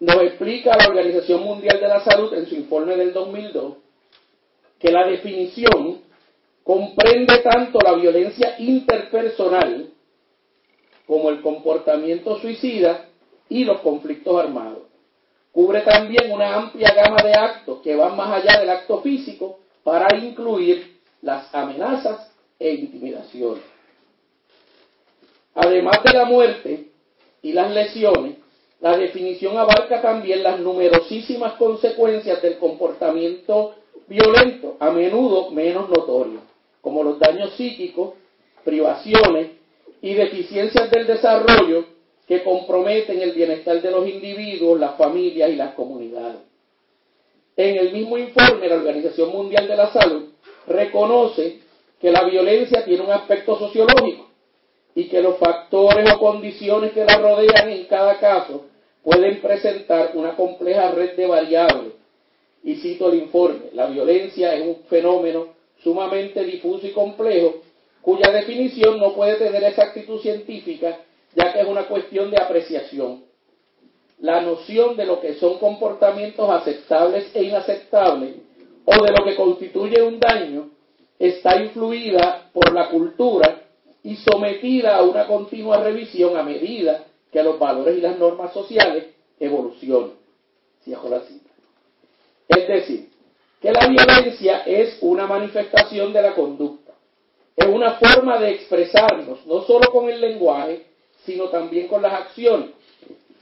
Nos 0.00 0.22
explica 0.22 0.76
la 0.76 0.88
Organización 0.88 1.42
Mundial 1.42 1.80
de 1.80 1.88
la 1.88 2.00
Salud 2.00 2.34
en 2.34 2.46
su 2.46 2.54
informe 2.54 2.96
del 2.96 3.12
2002 3.12 3.74
que 4.78 4.90
la 4.90 5.06
definición 5.06 6.02
comprende 6.62 7.38
tanto 7.38 7.78
la 7.80 7.94
violencia 7.94 8.56
interpersonal 8.58 9.90
como 11.06 11.30
el 11.30 11.40
comportamiento 11.40 12.38
suicida 12.38 13.06
y 13.48 13.64
los 13.64 13.80
conflictos 13.80 14.38
armados. 14.38 14.82
Cubre 15.52 15.82
también 15.82 16.32
una 16.32 16.54
amplia 16.54 16.92
gama 16.94 17.22
de 17.22 17.32
actos 17.32 17.80
que 17.82 17.94
van 17.94 18.16
más 18.16 18.42
allá 18.42 18.60
del 18.60 18.70
acto 18.70 19.00
físico 19.02 19.60
para 19.84 20.16
incluir 20.16 20.98
las 21.22 21.54
amenazas 21.54 22.32
e 22.58 22.74
intimidaciones. 22.74 23.62
Además 25.54 26.02
de 26.02 26.12
la 26.12 26.24
muerte 26.24 26.88
y 27.42 27.52
las 27.52 27.70
lesiones, 27.72 28.36
la 28.84 28.98
definición 28.98 29.56
abarca 29.56 30.02
también 30.02 30.42
las 30.42 30.60
numerosísimas 30.60 31.54
consecuencias 31.54 32.42
del 32.42 32.58
comportamiento 32.58 33.76
violento, 34.06 34.76
a 34.78 34.90
menudo 34.90 35.50
menos 35.52 35.88
notorios, 35.88 36.42
como 36.82 37.02
los 37.02 37.18
daños 37.18 37.54
psíquicos, 37.54 38.12
privaciones 38.62 39.52
y 40.02 40.12
deficiencias 40.12 40.90
del 40.90 41.06
desarrollo 41.06 41.86
que 42.28 42.44
comprometen 42.44 43.22
el 43.22 43.32
bienestar 43.32 43.80
de 43.80 43.90
los 43.90 44.06
individuos, 44.06 44.78
las 44.78 44.98
familias 44.98 45.48
y 45.48 45.56
las 45.56 45.72
comunidades. 45.72 46.42
En 47.56 47.78
el 47.78 47.90
mismo 47.90 48.18
informe, 48.18 48.68
la 48.68 48.74
Organización 48.74 49.30
Mundial 49.30 49.66
de 49.66 49.76
la 49.76 49.90
Salud 49.94 50.24
reconoce 50.66 51.60
que 51.98 52.12
la 52.12 52.24
violencia 52.24 52.84
tiene 52.84 53.02
un 53.02 53.12
aspecto 53.12 53.58
sociológico 53.58 54.28
y 54.94 55.04
que 55.04 55.22
los 55.22 55.38
factores 55.38 56.12
o 56.12 56.18
condiciones 56.18 56.92
que 56.92 57.06
la 57.06 57.16
rodean 57.16 57.70
en 57.70 57.86
cada 57.86 58.18
caso 58.18 58.73
pueden 59.04 59.40
presentar 59.40 60.12
una 60.14 60.34
compleja 60.34 60.90
red 60.92 61.14
de 61.14 61.26
variables. 61.26 61.92
Y 62.64 62.76
cito 62.76 63.12
el 63.12 63.18
informe, 63.18 63.66
la 63.74 63.86
violencia 63.86 64.54
es 64.54 64.66
un 64.66 64.76
fenómeno 64.88 65.48
sumamente 65.82 66.42
difuso 66.42 66.86
y 66.86 66.92
complejo 66.92 67.56
cuya 68.00 68.30
definición 68.32 68.98
no 68.98 69.14
puede 69.14 69.36
tener 69.36 69.62
exactitud 69.64 70.20
científica 70.20 70.98
ya 71.34 71.52
que 71.52 71.60
es 71.60 71.66
una 71.66 71.86
cuestión 71.86 72.30
de 72.30 72.40
apreciación. 72.40 73.24
La 74.20 74.40
noción 74.40 74.96
de 74.96 75.04
lo 75.04 75.20
que 75.20 75.34
son 75.34 75.58
comportamientos 75.58 76.48
aceptables 76.48 77.30
e 77.34 77.42
inaceptables 77.42 78.36
o 78.84 79.04
de 79.04 79.10
lo 79.10 79.24
que 79.24 79.34
constituye 79.34 80.00
un 80.02 80.20
daño 80.20 80.70
está 81.18 81.62
influida 81.62 82.48
por 82.52 82.72
la 82.72 82.88
cultura 82.88 83.62
y 84.02 84.16
sometida 84.16 84.96
a 84.96 85.02
una 85.02 85.26
continua 85.26 85.82
revisión 85.82 86.36
a 86.36 86.42
medida 86.42 87.04
que 87.34 87.42
los 87.42 87.58
valores 87.58 87.98
y 87.98 88.00
las 88.00 88.16
normas 88.16 88.52
sociales 88.52 89.06
cita. 91.22 91.50
Es 92.46 92.68
decir, 92.68 93.10
que 93.60 93.72
la 93.72 93.88
violencia 93.88 94.58
es 94.60 94.98
una 95.00 95.26
manifestación 95.26 96.12
de 96.12 96.22
la 96.22 96.36
conducta, 96.36 96.92
es 97.56 97.66
una 97.66 97.94
forma 97.94 98.38
de 98.38 98.52
expresarnos, 98.52 99.44
no 99.46 99.62
solo 99.62 99.90
con 99.90 100.08
el 100.08 100.20
lenguaje, 100.20 100.86
sino 101.26 101.48
también 101.48 101.88
con 101.88 102.02
las 102.02 102.12
acciones. 102.12 102.70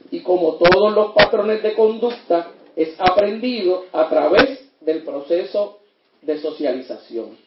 Y 0.09 0.21
como 0.21 0.55
todos 0.55 0.95
los 0.95 1.11
patrones 1.11 1.61
de 1.61 1.75
conducta, 1.75 2.47
es 2.75 2.95
aprendido 2.97 3.85
a 3.91 4.09
través 4.09 4.71
del 4.81 5.03
proceso 5.03 5.81
de 6.23 6.39
socialización. 6.39 7.37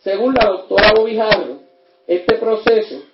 Según 0.00 0.34
la 0.34 0.48
doctora 0.48 0.92
Bobijarro, 0.96 1.60
este 2.08 2.34
proceso, 2.34 3.04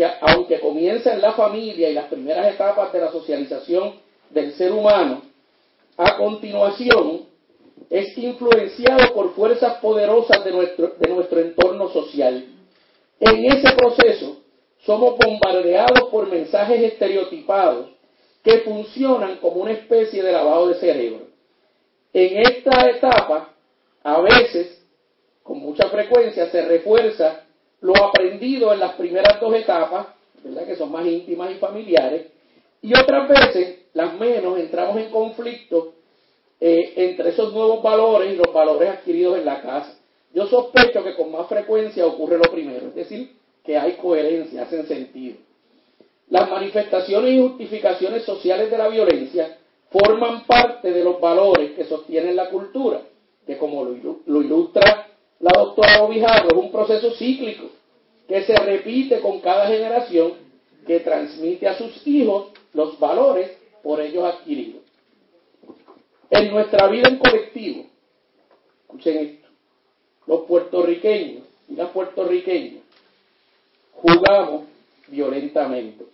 que 0.00 0.10
aunque 0.22 0.60
comienza 0.60 1.12
en 1.12 1.20
la 1.20 1.34
familia 1.34 1.90
y 1.90 1.92
las 1.92 2.06
primeras 2.06 2.54
etapas 2.54 2.90
de 2.90 3.00
la 3.00 3.12
socialización 3.12 3.96
del 4.30 4.54
ser 4.54 4.72
humano, 4.72 5.20
a 5.98 6.16
continuación 6.16 7.26
es 7.90 8.16
influenciado 8.16 9.12
por 9.12 9.34
fuerzas 9.34 9.74
poderosas 9.82 10.42
de 10.42 10.52
nuestro, 10.52 10.94
de 10.98 11.10
nuestro 11.10 11.40
entorno 11.40 11.90
social. 11.90 12.46
En 13.20 13.44
ese 13.44 13.72
proceso 13.76 14.38
somos 14.86 15.18
bombardeados 15.18 16.08
por 16.08 16.28
mensajes 16.28 16.80
estereotipados 16.80 17.90
que 18.42 18.60
funcionan 18.60 19.36
como 19.36 19.60
una 19.60 19.72
especie 19.72 20.22
de 20.22 20.32
lavado 20.32 20.68
de 20.68 20.76
cerebro. 20.76 21.26
En 22.14 22.38
esta 22.38 22.88
etapa, 22.88 23.50
a 24.02 24.20
veces, 24.22 24.82
con 25.42 25.58
mucha 25.58 25.90
frecuencia, 25.90 26.48
se 26.48 26.62
refuerza 26.62 27.44
lo 27.80 27.96
aprendido 27.96 28.72
en 28.72 28.80
las 28.80 28.94
primeras 28.94 29.40
dos 29.40 29.54
etapas, 29.54 30.08
¿verdad? 30.44 30.66
que 30.66 30.76
son 30.76 30.92
más 30.92 31.06
íntimas 31.06 31.50
y 31.52 31.54
familiares, 31.54 32.26
y 32.82 32.98
otras 32.98 33.28
veces, 33.28 33.80
las 33.92 34.18
menos, 34.18 34.58
entramos 34.58 34.96
en 34.98 35.10
conflicto 35.10 35.94
eh, 36.60 36.92
entre 36.96 37.30
esos 37.30 37.52
nuevos 37.52 37.82
valores 37.82 38.32
y 38.32 38.36
los 38.36 38.52
valores 38.52 38.88
adquiridos 38.88 39.38
en 39.38 39.44
la 39.44 39.60
casa. 39.62 39.98
Yo 40.32 40.46
sospecho 40.46 41.02
que 41.02 41.14
con 41.14 41.32
más 41.32 41.48
frecuencia 41.48 42.06
ocurre 42.06 42.38
lo 42.38 42.50
primero, 42.50 42.88
es 42.88 42.94
decir, 42.94 43.32
que 43.64 43.76
hay 43.76 43.92
coherencia, 43.94 44.62
hacen 44.62 44.86
sentido. 44.86 45.36
Las 46.28 46.48
manifestaciones 46.48 47.32
y 47.32 47.40
justificaciones 47.40 48.24
sociales 48.24 48.70
de 48.70 48.78
la 48.78 48.88
violencia 48.88 49.58
forman 49.90 50.46
parte 50.46 50.92
de 50.92 51.02
los 51.02 51.20
valores 51.20 51.72
que 51.72 51.84
sostienen 51.84 52.36
la 52.36 52.48
cultura, 52.48 53.00
que 53.46 53.58
como 53.58 53.84
lo, 53.84 54.40
ilustra 54.40 55.08
la 55.40 55.52
doctora 55.52 56.02
Obijarro, 56.02 56.48
es 56.48 56.54
un 56.54 56.70
proceso 56.70 57.10
cíclico 57.12 57.70
que 58.28 58.44
se 58.44 58.54
repite 58.56 59.20
con 59.20 59.40
cada 59.40 59.66
generación 59.66 60.34
que 60.86 61.00
transmite 61.00 61.66
a 61.66 61.76
sus 61.76 62.06
hijos 62.06 62.48
los 62.72 62.98
valores 62.98 63.50
por 63.82 64.00
ellos 64.00 64.24
adquiridos. 64.24 64.82
En 66.30 66.50
nuestra 66.50 66.86
vida 66.86 67.08
en 67.08 67.18
colectivo, 67.18 67.86
escuchen 68.82 69.18
esto, 69.18 69.48
los 70.26 70.42
puertorriqueños 70.42 71.44
y 71.68 71.74
las 71.74 71.90
puertorriqueñas 71.90 72.82
jugamos 73.94 74.62
violentamente 75.08 76.04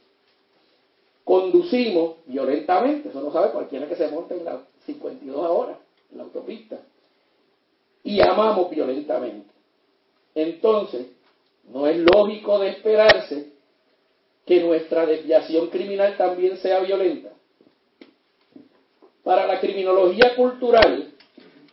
conducimos 1.26 2.18
violentamente, 2.26 3.08
eso 3.08 3.20
lo 3.20 3.32
sabe 3.32 3.50
cualquiera 3.50 3.88
que 3.88 3.96
se 3.96 4.08
monte 4.12 4.36
en 4.36 4.44
las 4.44 4.60
52 4.86 5.36
horas 5.36 5.76
en 6.12 6.18
la 6.18 6.22
autopista, 6.22 6.78
y 8.06 8.20
amamos 8.20 8.70
violentamente. 8.70 9.50
Entonces, 10.32 11.06
no 11.68 11.88
es 11.88 11.96
lógico 11.98 12.60
de 12.60 12.68
esperarse 12.68 13.48
que 14.46 14.62
nuestra 14.62 15.04
desviación 15.06 15.70
criminal 15.70 16.16
también 16.16 16.56
sea 16.58 16.78
violenta. 16.78 17.30
Para 19.24 19.48
la 19.48 19.58
criminología 19.58 20.36
cultural, 20.36 21.14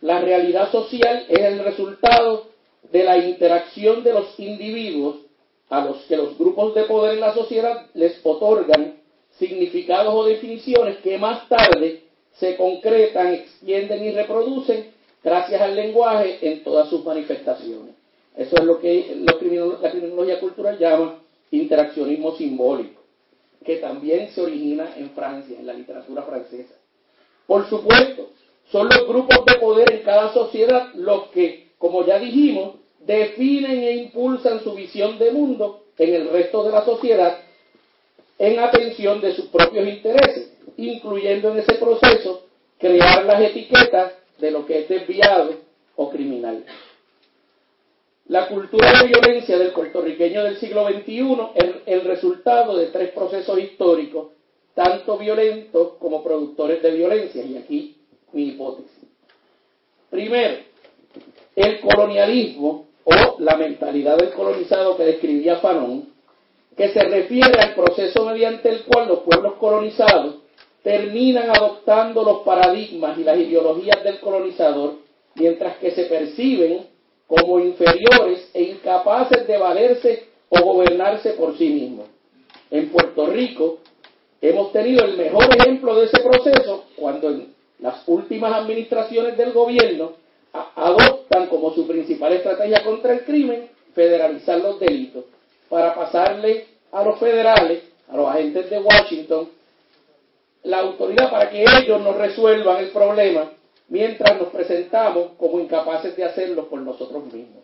la 0.00 0.20
realidad 0.22 0.72
social 0.72 1.24
es 1.28 1.38
el 1.38 1.60
resultado 1.60 2.48
de 2.90 3.04
la 3.04 3.16
interacción 3.16 4.02
de 4.02 4.14
los 4.14 4.38
individuos 4.40 5.18
a 5.70 5.84
los 5.84 5.98
que 6.06 6.16
los 6.16 6.36
grupos 6.36 6.74
de 6.74 6.82
poder 6.82 7.14
en 7.14 7.20
la 7.20 7.32
sociedad 7.32 7.86
les 7.94 8.18
otorgan 8.26 8.96
significados 9.38 10.12
o 10.12 10.24
definiciones 10.24 10.96
que 10.98 11.16
más 11.16 11.48
tarde 11.48 12.02
se 12.32 12.56
concretan, 12.56 13.34
extienden 13.34 14.04
y 14.04 14.10
reproducen 14.10 14.93
gracias 15.24 15.60
al 15.60 15.74
lenguaje 15.74 16.38
en 16.42 16.62
todas 16.62 16.88
sus 16.90 17.04
manifestaciones. 17.04 17.94
Eso 18.36 18.56
es 18.56 18.64
lo 18.64 18.78
que 18.78 19.16
la 19.20 19.90
criminología 19.90 20.38
cultural 20.38 20.78
llama 20.78 21.20
interaccionismo 21.50 22.36
simbólico, 22.36 23.00
que 23.64 23.76
también 23.76 24.30
se 24.30 24.42
origina 24.42 24.94
en 24.96 25.10
Francia, 25.10 25.58
en 25.58 25.66
la 25.66 25.72
literatura 25.72 26.22
francesa. 26.22 26.74
Por 27.46 27.68
supuesto, 27.68 28.30
son 28.70 28.88
los 28.88 29.06
grupos 29.06 29.44
de 29.46 29.54
poder 29.54 29.92
en 29.92 30.02
cada 30.02 30.32
sociedad 30.32 30.92
los 30.94 31.28
que, 31.28 31.68
como 31.78 32.04
ya 32.04 32.18
dijimos, 32.18 32.74
definen 33.00 33.82
e 33.82 33.92
impulsan 33.96 34.62
su 34.62 34.74
visión 34.74 35.18
de 35.18 35.30
mundo 35.30 35.84
en 35.98 36.14
el 36.14 36.28
resto 36.30 36.64
de 36.64 36.72
la 36.72 36.84
sociedad 36.84 37.38
en 38.38 38.58
atención 38.58 39.20
de 39.20 39.34
sus 39.34 39.46
propios 39.46 39.86
intereses, 39.86 40.52
incluyendo 40.76 41.52
en 41.52 41.58
ese 41.58 41.74
proceso 41.74 42.46
crear 42.78 43.24
las 43.24 43.40
etiquetas 43.42 44.12
de 44.38 44.50
lo 44.50 44.66
que 44.66 44.80
es 44.80 44.88
desviado 44.88 45.54
o 45.96 46.10
criminal. 46.10 46.64
La 48.26 48.48
cultura 48.48 49.02
de 49.02 49.08
violencia 49.08 49.58
del 49.58 49.72
puertorriqueño 49.72 50.44
del 50.44 50.56
siglo 50.56 50.88
XXI 50.88 51.36
es 51.54 51.74
el 51.86 52.00
resultado 52.02 52.76
de 52.76 52.86
tres 52.86 53.10
procesos 53.10 53.58
históricos, 53.58 54.28
tanto 54.74 55.18
violentos 55.18 55.94
como 55.98 56.24
productores 56.24 56.82
de 56.82 56.90
violencia, 56.92 57.44
y 57.44 57.56
aquí 57.56 57.96
mi 58.32 58.48
hipótesis. 58.48 58.90
Primero, 60.10 60.56
el 61.54 61.80
colonialismo 61.80 62.86
o 63.04 63.36
la 63.38 63.56
mentalidad 63.56 64.16
del 64.16 64.32
colonizado 64.32 64.96
que 64.96 65.04
describía 65.04 65.56
Fanon, 65.56 66.08
que 66.76 66.88
se 66.88 67.04
refiere 67.04 67.60
al 67.60 67.74
proceso 67.74 68.24
mediante 68.24 68.70
el 68.70 68.84
cual 68.84 69.08
los 69.08 69.20
pueblos 69.20 69.54
colonizados 69.54 70.36
terminan 70.84 71.48
adoptando 71.48 72.22
los 72.22 72.42
paradigmas 72.42 73.18
y 73.18 73.24
las 73.24 73.38
ideologías 73.38 74.04
del 74.04 74.20
colonizador, 74.20 74.96
mientras 75.34 75.78
que 75.78 75.90
se 75.92 76.04
perciben 76.04 76.86
como 77.26 77.58
inferiores 77.58 78.50
e 78.52 78.64
incapaces 78.64 79.46
de 79.46 79.56
valerse 79.56 80.24
o 80.50 80.60
gobernarse 80.60 81.30
por 81.30 81.56
sí 81.56 81.70
mismos. 81.70 82.06
En 82.70 82.90
Puerto 82.90 83.26
Rico 83.26 83.78
hemos 84.42 84.72
tenido 84.72 85.06
el 85.06 85.16
mejor 85.16 85.46
ejemplo 85.58 85.94
de 85.96 86.04
ese 86.04 86.20
proceso 86.20 86.84
cuando 86.96 87.30
en 87.30 87.54
las 87.78 88.06
últimas 88.06 88.52
administraciones 88.52 89.38
del 89.38 89.52
gobierno 89.52 90.12
adoptan 90.52 91.46
como 91.46 91.72
su 91.72 91.86
principal 91.86 92.34
estrategia 92.34 92.84
contra 92.84 93.14
el 93.14 93.24
crimen 93.24 93.70
federalizar 93.94 94.60
los 94.60 94.78
delitos 94.78 95.24
para 95.70 95.94
pasarle 95.94 96.66
a 96.92 97.02
los 97.02 97.18
federales, 97.18 97.84
a 98.08 98.16
los 98.16 98.28
agentes 98.28 98.68
de 98.68 98.78
Washington, 98.78 99.48
la 100.64 100.80
autoridad 100.80 101.30
para 101.30 101.50
que 101.50 101.62
ellos 101.62 102.00
nos 102.00 102.16
resuelvan 102.16 102.78
el 102.78 102.90
problema 102.90 103.52
mientras 103.88 104.38
nos 104.38 104.48
presentamos 104.48 105.32
como 105.38 105.60
incapaces 105.60 106.16
de 106.16 106.24
hacerlo 106.24 106.68
por 106.68 106.80
nosotros 106.80 107.24
mismos. 107.32 107.62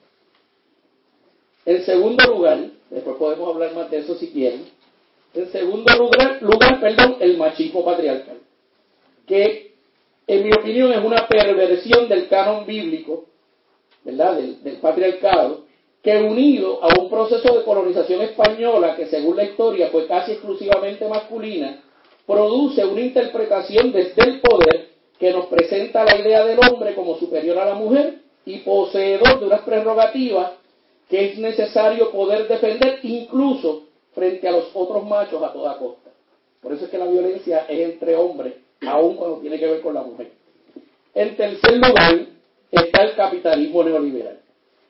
En 1.64 1.84
segundo 1.84 2.24
lugar, 2.26 2.58
después 2.90 3.16
podemos 3.16 3.54
hablar 3.54 3.74
más 3.74 3.90
de 3.90 3.98
eso 3.98 4.14
si 4.16 4.28
quieren, 4.28 4.66
en 5.32 5.52
segundo 5.52 5.92
lugar, 6.40 6.80
perdón, 6.80 7.16
el 7.20 7.36
machismo 7.36 7.84
patriarcal, 7.84 8.38
que 9.26 9.74
en 10.26 10.44
mi 10.44 10.52
opinión 10.52 10.92
es 10.92 11.02
una 11.04 11.26
perversión 11.26 12.08
del 12.08 12.28
canon 12.28 12.66
bíblico, 12.66 13.26
¿verdad? 14.04 14.36
Del, 14.36 14.62
del 14.62 14.76
patriarcado, 14.76 15.64
que 16.02 16.16
unido 16.16 16.82
a 16.82 16.98
un 16.98 17.08
proceso 17.08 17.56
de 17.56 17.64
colonización 17.64 18.22
española 18.22 18.96
que 18.96 19.06
según 19.06 19.36
la 19.36 19.44
historia 19.44 19.88
fue 19.88 20.06
casi 20.06 20.32
exclusivamente 20.32 21.06
masculina, 21.06 21.82
produce 22.30 22.84
una 22.84 23.00
interpretación 23.00 23.90
desde 23.90 24.22
el 24.22 24.40
poder 24.40 24.90
que 25.18 25.32
nos 25.32 25.46
presenta 25.46 26.04
la 26.04 26.16
idea 26.16 26.44
del 26.44 26.60
hombre 26.60 26.94
como 26.94 27.18
superior 27.18 27.58
a 27.58 27.64
la 27.64 27.74
mujer 27.74 28.20
y 28.46 28.58
poseedor 28.58 29.40
de 29.40 29.46
unas 29.46 29.62
prerrogativas 29.62 30.52
que 31.08 31.32
es 31.32 31.38
necesario 31.38 32.12
poder 32.12 32.46
defender 32.46 33.00
incluso 33.02 33.82
frente 34.14 34.46
a 34.46 34.52
los 34.52 34.66
otros 34.74 35.04
machos 35.08 35.42
a 35.42 35.52
toda 35.52 35.76
costa. 35.76 36.10
Por 36.62 36.72
eso 36.72 36.84
es 36.84 36.90
que 36.92 36.98
la 36.98 37.06
violencia 37.06 37.66
es 37.68 37.80
entre 37.80 38.14
hombres, 38.14 38.54
aun 38.86 39.16
cuando 39.16 39.38
tiene 39.38 39.58
que 39.58 39.66
ver 39.66 39.80
con 39.80 39.94
la 39.94 40.02
mujer. 40.02 40.30
En 41.12 41.36
tercer 41.36 41.78
lugar 41.78 42.26
está 42.70 43.02
el 43.02 43.16
capitalismo 43.16 43.82
neoliberal. 43.82 44.38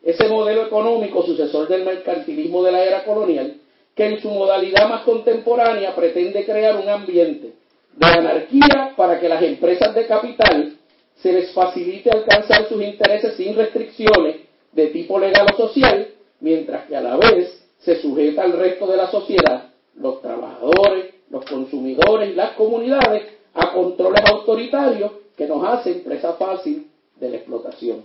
Ese 0.03 0.29
modelo 0.29 0.67
económico 0.67 1.23
sucesor 1.23 1.69
del 1.69 1.87
mercantilismo 1.87 2.63
de 2.63 2.73
la 2.73 2.85
era 2.85 3.05
colonial 3.05 3.60
que 4.01 4.07
en 4.07 4.23
su 4.23 4.31
modalidad 4.31 4.89
más 4.89 5.03
contemporánea 5.03 5.95
pretende 5.95 6.47
crear 6.47 6.75
un 6.77 6.89
ambiente 6.89 7.53
de 7.97 8.07
anarquía 8.07 8.95
para 8.97 9.21
que 9.21 9.29
las 9.29 9.43
empresas 9.43 9.95
de 9.95 10.07
capital 10.07 10.79
se 11.17 11.31
les 11.35 11.53
facilite 11.53 12.09
alcanzar 12.11 12.67
sus 12.67 12.83
intereses 12.83 13.37
sin 13.37 13.55
restricciones 13.55 14.37
de 14.73 14.87
tipo 14.87 15.19
legal 15.19 15.49
o 15.53 15.55
social, 15.55 16.09
mientras 16.41 16.87
que 16.87 16.97
a 16.97 17.03
la 17.03 17.19
vez 17.19 17.63
se 17.81 18.01
sujeta 18.01 18.45
al 18.45 18.53
resto 18.53 18.87
de 18.87 18.97
la 18.97 19.11
sociedad, 19.11 19.69
los 19.95 20.23
trabajadores, 20.23 21.17
los 21.29 21.45
consumidores 21.45 22.31
y 22.31 22.35
las 22.37 22.53
comunidades, 22.53 23.25
a 23.53 23.71
controles 23.75 24.23
autoritarios 24.31 25.13
que 25.37 25.47
nos 25.47 25.63
hacen 25.63 26.03
presa 26.05 26.33
fácil 26.39 26.87
de 27.17 27.29
la 27.29 27.37
explotación. 27.37 28.05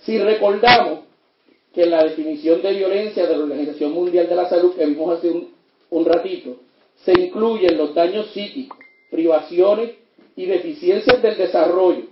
Si 0.00 0.18
recordamos 0.18 1.05
que 1.76 1.84
la 1.84 2.02
definición 2.04 2.62
de 2.62 2.72
violencia 2.72 3.26
de 3.26 3.36
la 3.36 3.44
Organización 3.44 3.92
Mundial 3.92 4.26
de 4.26 4.34
la 4.34 4.48
Salud 4.48 4.74
que 4.74 4.86
vimos 4.86 5.18
hace 5.18 5.30
un, 5.90 6.04
ratito, 6.06 6.56
se 7.04 7.12
incluyen 7.12 7.76
los 7.76 7.94
daños 7.94 8.30
psíquicos, 8.32 8.78
privaciones 9.10 9.90
y 10.36 10.46
deficiencias 10.46 11.20
del 11.20 11.36
desarrollo 11.36 12.04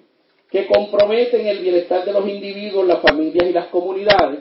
que 0.50 0.66
comprometen 0.66 1.46
el 1.46 1.60
bienestar 1.60 2.04
de 2.04 2.12
los 2.12 2.28
individuos, 2.28 2.86
las 2.86 3.00
familias 3.00 3.48
y 3.48 3.52
las 3.54 3.68
comunidades, 3.68 4.40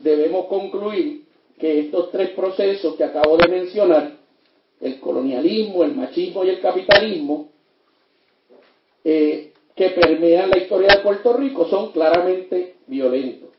debemos 0.00 0.46
concluir 0.46 1.22
que 1.60 1.78
estos 1.78 2.10
tres 2.10 2.30
procesos 2.30 2.96
que 2.96 3.04
acabo 3.04 3.36
de 3.36 3.46
mencionar, 3.48 4.16
el 4.80 4.98
colonialismo, 4.98 5.84
el 5.84 5.94
machismo 5.94 6.44
y 6.44 6.50
el 6.50 6.60
capitalismo, 6.60 7.48
eh, 9.04 9.52
que 9.76 9.90
permean 9.90 10.50
la 10.50 10.58
historia 10.58 10.96
de 10.96 11.02
Puerto 11.02 11.32
Rico, 11.32 11.68
son 11.68 11.92
claramente 11.92 12.74
violentos 12.88 13.55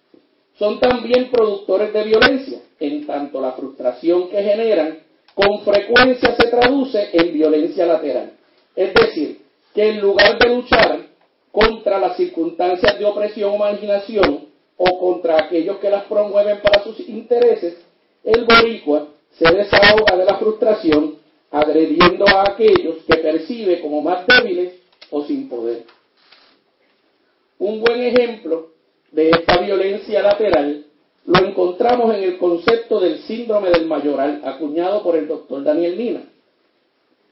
son 0.58 0.80
también 0.80 1.30
productores 1.30 1.94
de 1.94 2.04
violencia, 2.04 2.60
en 2.80 3.06
tanto 3.06 3.40
la 3.40 3.54
frustración 3.54 4.30
que 4.30 4.42
generan 4.42 5.00
con 5.36 5.62
frecuencia 5.62 6.36
se 6.36 6.48
traduce 6.48 7.10
en 7.14 7.34
violencia 7.34 7.86
lateral. 7.86 8.34
Es 8.76 8.94
decir, 8.94 9.42
que 9.74 9.90
en 9.90 10.02
lugar 10.02 10.40
de 10.40 10.50
luchar 10.50 11.00
contra 11.52 12.00
las 12.00 12.18
circunstancias 12.18 12.98
de 12.98 13.06
opresión 13.06 13.52
o 13.54 13.58
marginación 13.58 14.48
o 14.78 15.00
contra 15.00 15.44
aquellos 15.44 15.78
que 15.78 15.90
las 15.90 16.06
promueven 16.06 16.60
para 16.62 16.84
sus 16.84 17.00
intereses, 17.08 17.78
el 18.24 18.46
boricua 18.46 19.08
se 19.32 19.54
desahoga 19.54 20.18
de 20.18 20.26
la 20.26 20.38
frustración 20.38 21.18
agrediendo 21.52 22.26
a 22.28 22.50
aquellos 22.50 22.98
que 23.08 23.18
percibe 23.18 23.80
como 23.80 24.02
más 24.02 24.26
débiles 24.26 24.74
o 25.12 25.24
sin 25.24 25.48
poder. 25.48 25.86
Un 27.60 27.80
buen 27.80 28.02
ejemplo 28.02 28.77
de 29.18 29.32
esta 29.32 29.58
violencia 29.58 30.22
lateral 30.22 30.86
lo 31.26 31.44
encontramos 31.44 32.14
en 32.14 32.24
el 32.24 32.38
concepto 32.38 33.00
del 33.00 33.18
síndrome 33.24 33.72
del 33.72 33.88
mayoral, 33.88 34.42
acuñado 34.46 35.02
por 35.02 35.16
el 35.16 35.28
doctor 35.28 35.64
Daniel 35.64 35.98
Nina. 35.98 36.22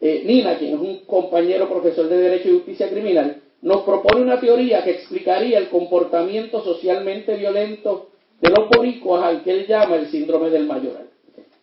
Eh, 0.01 0.23
Nina, 0.25 0.57
quien 0.57 0.73
es 0.73 0.79
un 0.79 1.05
compañero 1.05 1.69
profesor 1.69 2.09
de 2.09 2.17
Derecho 2.17 2.49
y 2.49 2.53
Justicia 2.53 2.89
Criminal, 2.89 3.39
nos 3.61 3.83
propone 3.83 4.23
una 4.23 4.39
teoría 4.39 4.83
que 4.83 4.91
explicaría 4.91 5.59
el 5.59 5.69
comportamiento 5.69 6.63
socialmente 6.63 7.35
violento 7.35 8.07
de 8.41 8.49
los 8.49 8.67
boricuas 8.67 9.23
al 9.23 9.43
que 9.43 9.51
él 9.51 9.67
llama 9.67 9.97
el 9.97 10.07
síndrome 10.07 10.49
del 10.49 10.65
mayoral. 10.65 11.07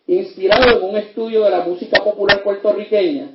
Inspirado 0.07 0.77
en 0.77 0.89
un 0.89 0.95
estudio 0.95 1.43
de 1.43 1.49
la 1.49 1.65
música 1.65 2.01
popular 2.01 2.41
puertorriqueña, 2.43 3.31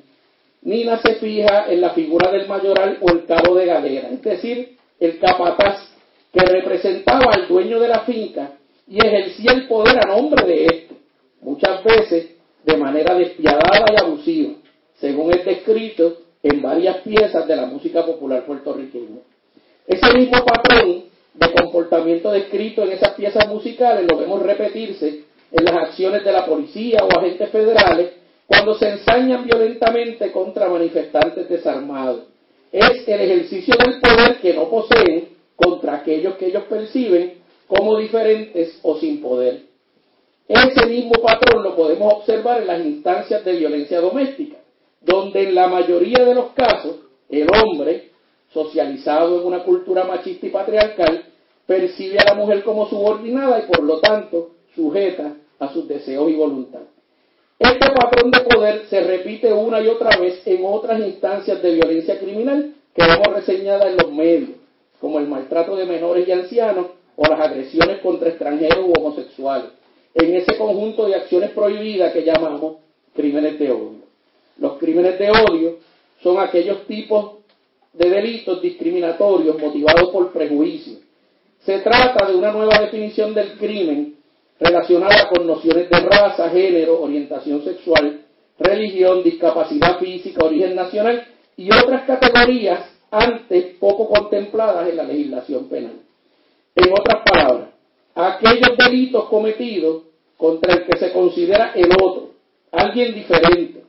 Nina 0.62 0.98
se 1.02 1.16
fija 1.16 1.70
en 1.70 1.82
la 1.82 1.90
figura 1.90 2.32
del 2.32 2.48
mayoral 2.48 2.96
o 3.02 3.10
el 3.10 3.26
cabo 3.26 3.56
de 3.56 3.66
galera, 3.66 4.08
es 4.08 4.22
decir, 4.22 4.78
el 4.98 5.18
capataz 5.18 5.97
que 6.38 6.52
representaba 6.52 7.32
al 7.32 7.48
dueño 7.48 7.80
de 7.80 7.88
la 7.88 8.00
finca 8.00 8.52
y 8.86 9.04
ejercía 9.04 9.52
el 9.52 9.66
poder 9.66 9.98
a 9.98 10.08
nombre 10.08 10.46
de 10.46 10.64
éste, 10.66 10.94
muchas 11.40 11.82
veces 11.82 12.36
de 12.64 12.76
manera 12.76 13.14
despiadada 13.14 13.84
y 13.92 14.00
abusiva, 14.00 14.54
según 15.00 15.32
es 15.32 15.44
descrito 15.44 16.18
en 16.42 16.62
varias 16.62 16.98
piezas 16.98 17.46
de 17.46 17.56
la 17.56 17.66
música 17.66 18.04
popular 18.06 18.46
puertorriqueña. 18.46 19.18
Ese 19.86 20.12
mismo 20.16 20.44
patrón 20.44 21.04
de 21.34 21.52
comportamiento 21.52 22.30
descrito 22.30 22.82
en 22.82 22.92
esas 22.92 23.14
piezas 23.14 23.48
musicales 23.48 24.06
lo 24.08 24.18
vemos 24.18 24.42
repetirse 24.42 25.24
en 25.50 25.64
las 25.64 25.74
acciones 25.74 26.24
de 26.24 26.32
la 26.32 26.46
policía 26.46 27.00
o 27.02 27.18
agentes 27.18 27.50
federales 27.50 28.10
cuando 28.46 28.74
se 28.74 28.88
ensañan 28.90 29.44
violentamente 29.44 30.30
contra 30.30 30.68
manifestantes 30.68 31.48
desarmados. 31.48 32.24
Es 32.70 33.06
el 33.08 33.20
ejercicio 33.20 33.74
del 33.78 34.00
poder 34.00 34.40
que 34.40 34.54
no 34.54 34.68
poseen 34.68 35.37
contra 35.58 35.96
aquellos 35.96 36.36
que 36.36 36.46
ellos 36.46 36.64
perciben 36.64 37.34
como 37.66 37.98
diferentes 37.98 38.78
o 38.82 38.96
sin 38.96 39.20
poder. 39.20 39.62
Ese 40.46 40.86
mismo 40.86 41.12
patrón 41.20 41.62
lo 41.62 41.76
podemos 41.76 42.14
observar 42.14 42.62
en 42.62 42.68
las 42.68 42.84
instancias 42.84 43.44
de 43.44 43.52
violencia 43.56 44.00
doméstica, 44.00 44.56
donde 45.02 45.48
en 45.48 45.54
la 45.54 45.66
mayoría 45.66 46.24
de 46.24 46.34
los 46.34 46.52
casos 46.52 46.96
el 47.28 47.46
hombre, 47.50 48.10
socializado 48.54 49.40
en 49.40 49.46
una 49.46 49.64
cultura 49.64 50.04
machista 50.04 50.46
y 50.46 50.50
patriarcal, 50.50 51.24
percibe 51.66 52.18
a 52.18 52.24
la 52.24 52.34
mujer 52.34 52.62
como 52.62 52.88
subordinada 52.88 53.58
y 53.58 53.66
por 53.66 53.82
lo 53.82 54.00
tanto 54.00 54.52
sujeta 54.74 55.34
a 55.58 55.72
sus 55.72 55.86
deseos 55.86 56.30
y 56.30 56.34
voluntad. 56.34 56.80
Este 57.58 57.90
patrón 57.90 58.30
de 58.30 58.40
poder 58.40 58.86
se 58.88 59.00
repite 59.00 59.52
una 59.52 59.80
y 59.82 59.88
otra 59.88 60.16
vez 60.16 60.40
en 60.46 60.64
otras 60.64 61.00
instancias 61.00 61.60
de 61.60 61.74
violencia 61.74 62.18
criminal 62.18 62.74
que 62.94 63.02
hemos 63.02 63.34
reseñado 63.34 63.86
en 63.86 63.96
los 63.96 64.12
medios 64.12 64.57
como 65.00 65.18
el 65.18 65.26
maltrato 65.26 65.76
de 65.76 65.86
menores 65.86 66.26
y 66.26 66.32
ancianos 66.32 66.86
o 67.16 67.26
las 67.26 67.40
agresiones 67.40 67.98
contra 67.98 68.28
extranjeros 68.28 68.86
u 68.86 68.92
homosexuales. 68.98 69.70
en 70.14 70.34
ese 70.34 70.56
conjunto 70.56 71.06
de 71.06 71.14
acciones 71.14 71.50
prohibidas 71.50 72.12
que 72.12 72.24
llamamos 72.24 72.78
crímenes 73.14 73.58
de 73.58 73.70
odio. 73.70 74.02
Los 74.58 74.78
crímenes 74.78 75.18
de 75.18 75.30
odio 75.30 75.76
son 76.22 76.40
aquellos 76.40 76.86
tipos 76.86 77.34
de 77.92 78.10
delitos 78.10 78.60
discriminatorios 78.60 79.58
motivados 79.58 80.10
por 80.10 80.32
prejuicio. 80.32 80.98
Se 81.60 81.78
trata 81.80 82.26
de 82.26 82.36
una 82.36 82.52
nueva 82.52 82.80
definición 82.80 83.34
del 83.34 83.58
crimen 83.58 84.16
relacionada 84.58 85.28
con 85.28 85.46
nociones 85.46 85.88
de 85.88 86.00
raza, 86.00 86.48
género, 86.50 87.00
orientación 87.00 87.62
sexual, 87.62 88.22
religión, 88.58 89.22
discapacidad 89.22 89.98
física, 89.98 90.44
origen 90.44 90.74
nacional 90.74 91.26
y 91.56 91.70
otras 91.70 92.04
categorías 92.06 92.97
antes 93.10 93.76
poco 93.76 94.08
contempladas 94.08 94.88
en 94.88 94.96
la 94.96 95.04
legislación 95.04 95.68
penal. 95.68 96.00
En 96.74 96.92
otras 96.92 97.22
palabras, 97.24 97.68
aquellos 98.14 98.76
delitos 98.76 99.24
cometidos 99.28 100.02
contra 100.36 100.74
el 100.74 100.86
que 100.86 100.98
se 100.98 101.12
considera 101.12 101.72
el 101.74 101.90
otro, 102.02 102.30
alguien 102.70 103.14
diferente, 103.14 103.82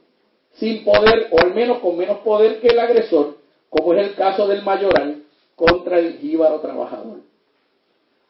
sin 0.53 0.84
poder 0.84 1.28
o 1.32 1.39
al 1.39 1.53
menos 1.53 1.80
con 1.80 1.97
menos 1.97 2.20
poder 2.20 2.59
que 2.59 2.67
el 2.67 2.80
agresor, 2.80 3.38
como 3.70 3.93
es 3.93 4.07
el 4.07 4.15
caso 4.15 4.47
del 4.47 4.63
mayoral 4.63 5.24
contra 5.55 5.99
el 5.99 6.17
jíbaro 6.17 6.59
trabajador. 6.59 7.20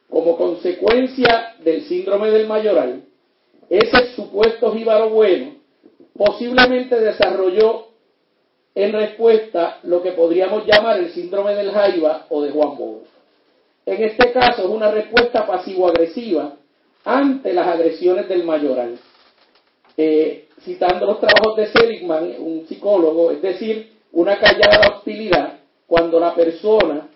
Como 0.10 0.38
consecuencia 0.38 1.56
del 1.64 1.84
síndrome 1.84 2.32
del 2.32 2.48
mayoral, 2.48 3.04
ese 3.70 4.16
supuesto 4.16 4.74
jíbaro 4.74 5.10
bueno 5.10 5.60
posiblemente 6.18 7.00
desarrolló 7.00 7.89
en 8.76 8.94
respuesta 8.94 9.80
lo 9.84 10.02
que 10.02 10.12
podríamos 10.12 10.66
llamar 10.66 11.00
el 11.00 11.12
síndrome 11.12 11.56
del 11.56 11.72
Jaiba 11.72 12.26
o 12.30 12.42
de 12.42 12.52
Juan 12.52 12.78
Bobo. 12.78 13.04
En 13.86 14.04
este 14.04 14.32
caso 14.32 14.64
es 14.64 14.70
una 14.70 14.92
respuesta 14.92 15.48
pasivo-agresiva 15.48 16.54
ante 17.06 17.54
las 17.54 17.68
agresiones 17.68 18.30
del 18.30 18.44
mayoral. 18.44 19.00
Eh, 19.98 20.48
citando 20.62 21.06
los 21.06 21.20
trabajos 21.20 21.58
de 21.58 21.68
Seligman, 21.68 22.36
un 22.40 22.66
psicólogo, 22.68 23.32
es 23.32 23.42
decir, 23.42 23.92
una 24.12 24.40
callada 24.40 24.96
hostilidad 24.96 25.60
cuando 25.88 26.20
la 26.20 26.36
persona 26.36 27.08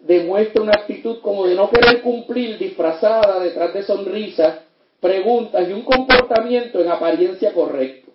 demuestra 0.00 0.62
una 0.62 0.72
actitud 0.72 1.20
como 1.20 1.46
de 1.46 1.54
no 1.54 1.70
querer 1.70 2.02
cumplir 2.02 2.58
disfrazada 2.58 3.38
detrás 3.40 3.72
de 3.74 3.82
sonrisas, 3.82 4.60
preguntas 5.00 5.68
y 5.68 5.72
un 5.72 5.82
comportamiento 5.82 6.80
en 6.80 6.88
apariencia 6.88 7.52
correcto. 7.52 8.10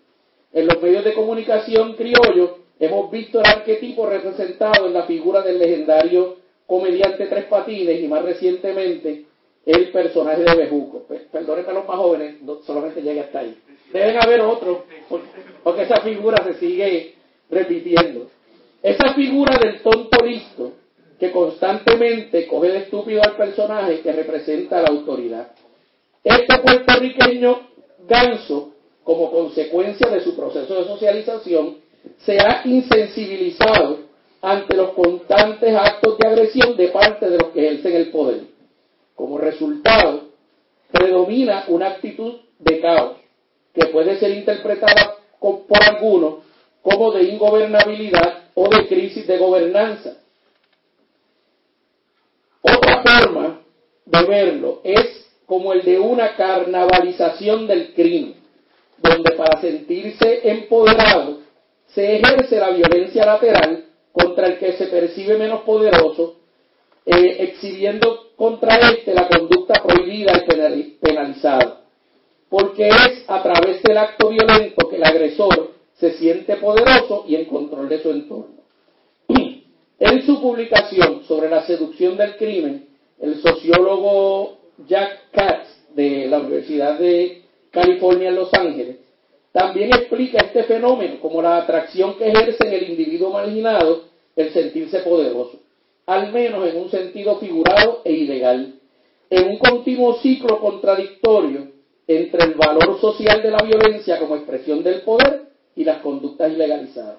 En 0.54 0.68
los 0.68 0.82
medios 0.82 1.04
de 1.04 1.14
comunicación 1.14 1.94
criollos 1.94 2.52
hemos 2.80 3.12
visto 3.12 3.40
el 3.40 3.46
arquetipo 3.46 4.06
representado 4.08 4.88
en 4.88 4.94
la 4.94 5.04
figura 5.04 5.42
del 5.42 5.60
legendario 5.60 6.38
comediante 6.66 7.28
Tres 7.28 7.46
Patines 7.46 8.02
y 8.02 8.08
más 8.08 8.24
recientemente 8.24 9.26
el 9.66 9.90
personaje 9.92 10.44
de 10.44 10.56
Bejuco. 10.56 11.06
Perdónenme 11.32 11.72
a 11.72 11.74
los 11.74 11.88
más 11.88 11.98
jóvenes, 11.98 12.36
solamente 12.66 13.02
llegué 13.02 13.22
hasta 13.22 13.40
ahí. 13.40 13.58
Deben 13.92 14.18
haber 14.22 14.42
otros, 14.42 14.80
porque 15.64 15.84
esa 15.84 16.02
figura 16.02 16.44
se 16.44 16.54
sigue 16.56 17.16
repitiendo. 17.50 18.30
Esa 18.82 19.14
figura 19.14 19.58
del 19.58 19.82
tonto 19.82 20.24
listo 20.26 20.74
que 21.20 21.32
constantemente 21.32 22.48
coge 22.48 22.70
de 22.70 22.78
estúpido 22.80 23.22
al 23.24 23.36
personaje 23.36 24.02
que 24.02 24.12
representa 24.12 24.82
la 24.82 24.90
autoridad. 24.90 25.52
Este 26.24 26.60
puertorriqueño 26.60 27.68
ganso, 28.08 28.74
como 29.04 29.32
consecuencia 29.32 30.10
de 30.10 30.22
su 30.22 30.36
proceso 30.36 30.76
de 30.76 30.86
socialización, 30.86 31.78
se 32.20 32.40
ha 32.40 32.62
insensibilizado 32.66 34.00
ante 34.42 34.76
los 34.76 34.92
constantes 34.92 35.76
actos 35.76 36.18
de 36.18 36.28
agresión 36.28 36.78
de 36.78 36.88
parte 36.90 37.30
de 37.30 37.38
los 37.38 37.50
que 37.50 37.68
ejercen 37.68 37.96
el 37.96 38.12
poder. 38.12 38.42
Como 39.16 39.38
resultado, 39.38 40.30
predomina 40.92 41.66
una 41.68 41.88
actitud 41.88 42.36
de 42.60 42.80
caos 42.80 43.18
que 43.74 43.88
puede 43.88 44.20
ser 44.20 44.32
interpretada 44.32 45.16
por 45.40 45.84
algunos 45.84 46.46
como 46.82 47.12
de 47.12 47.24
ingobernabilidad 47.24 48.46
o 48.54 48.70
de 48.70 48.88
crisis 48.88 49.28
de 49.28 49.38
gobernanza. 49.38 50.18
Otra 52.62 53.04
forma 53.04 53.62
de 54.06 54.24
verlo 54.24 54.82
es 54.84 55.28
como 55.46 55.74
el 55.74 55.84
de 55.84 56.00
una 56.00 56.36
carnavalización 56.36 57.68
del 57.68 57.94
crimen, 57.94 58.36
donde 58.98 59.32
para 59.32 59.62
sentirse 59.62 60.50
empoderado 60.50 61.40
se 61.88 62.18
ejerce 62.18 62.60
la 62.60 62.72
violencia 62.72 63.26
lateral 63.26 63.86
contra 64.12 64.48
el 64.48 64.60
que 64.60 64.74
se 64.74 64.88
percibe 64.88 65.38
menos 65.38 65.62
poderoso, 65.62 66.38
eh, 67.06 67.38
exhibiendo 67.40 68.32
contra 68.36 68.78
éste 68.92 69.14
la 69.14 69.28
conducta 69.28 69.82
prohibida 69.84 70.34
y 70.76 70.98
penalizada. 71.00 71.82
Porque 72.50 72.88
es 72.88 73.24
a 73.28 73.44
través 73.44 73.82
del 73.84 73.98
acto 73.98 74.30
violento 74.30 74.90
que 74.90 74.96
el 74.96 75.04
agresor 75.04 75.72
se 75.96 76.14
siente 76.14 76.56
poderoso 76.58 77.26
y 77.28 77.36
en 77.36 77.46
control 77.46 77.90
de 77.90 78.02
su 78.02 78.12
entorno. 78.12 78.58
En 80.00 80.24
su 80.28 80.40
publicación 80.40 81.24
sobre 81.24 81.50
la 81.50 81.66
seducción 81.66 82.18
del 82.18 82.38
crimen, 82.38 82.88
el 83.20 83.42
sociólogo 83.42 84.60
Jack 84.88 85.32
Katz 85.32 85.68
de 85.96 86.28
la 86.28 86.38
Universidad 86.38 87.00
de 87.00 87.42
California 87.72 88.30
en 88.30 88.36
Los 88.36 88.54
Ángeles 88.54 88.98
también 89.58 89.90
explica 89.92 90.38
este 90.38 90.66
fenómeno 90.66 91.20
como 91.20 91.42
la 91.42 91.58
atracción 91.58 92.14
que 92.16 92.28
ejerce 92.28 92.68
en 92.68 92.74
el 92.74 92.92
individuo 92.92 93.32
marginado 93.32 94.04
el 94.36 94.54
sentirse 94.54 95.00
poderoso, 95.00 95.58
al 96.06 96.32
menos 96.32 96.70
en 96.70 96.78
un 96.78 96.92
sentido 96.92 97.40
figurado 97.40 98.04
e 98.06 98.14
ilegal, 98.14 98.76
en 99.32 99.48
un 99.48 99.58
continuo 99.58 100.20
ciclo 100.20 100.60
contradictorio 100.60 101.70
entre 102.08 102.44
el 102.44 102.54
valor 102.54 103.02
social 103.02 103.42
de 103.42 103.50
la 103.50 103.64
violencia 103.64 104.20
como 104.20 104.36
expresión 104.36 104.84
del 104.84 105.02
poder 105.02 105.48
y 105.76 105.84
las 105.84 106.04
conductas 106.04 106.52
ilegalizadas. 106.52 107.18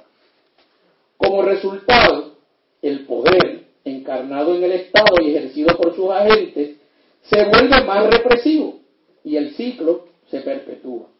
Como 1.16 1.42
resultado, 1.42 2.36
el 2.82 3.04
poder 3.04 3.64
encarnado 3.84 4.54
en 4.54 4.62
el 4.62 4.72
Estado 4.72 5.16
y 5.20 5.34
ejercido 5.34 5.76
por 5.76 5.96
sus 5.96 6.08
agentes 6.08 6.76
se 7.22 7.44
vuelve 7.46 7.82
más 7.84 8.06
represivo 8.06 8.78
y 9.24 9.36
el 9.36 9.56
ciclo 9.56 10.06
se 10.30 10.40
perpetúa. 10.40 11.17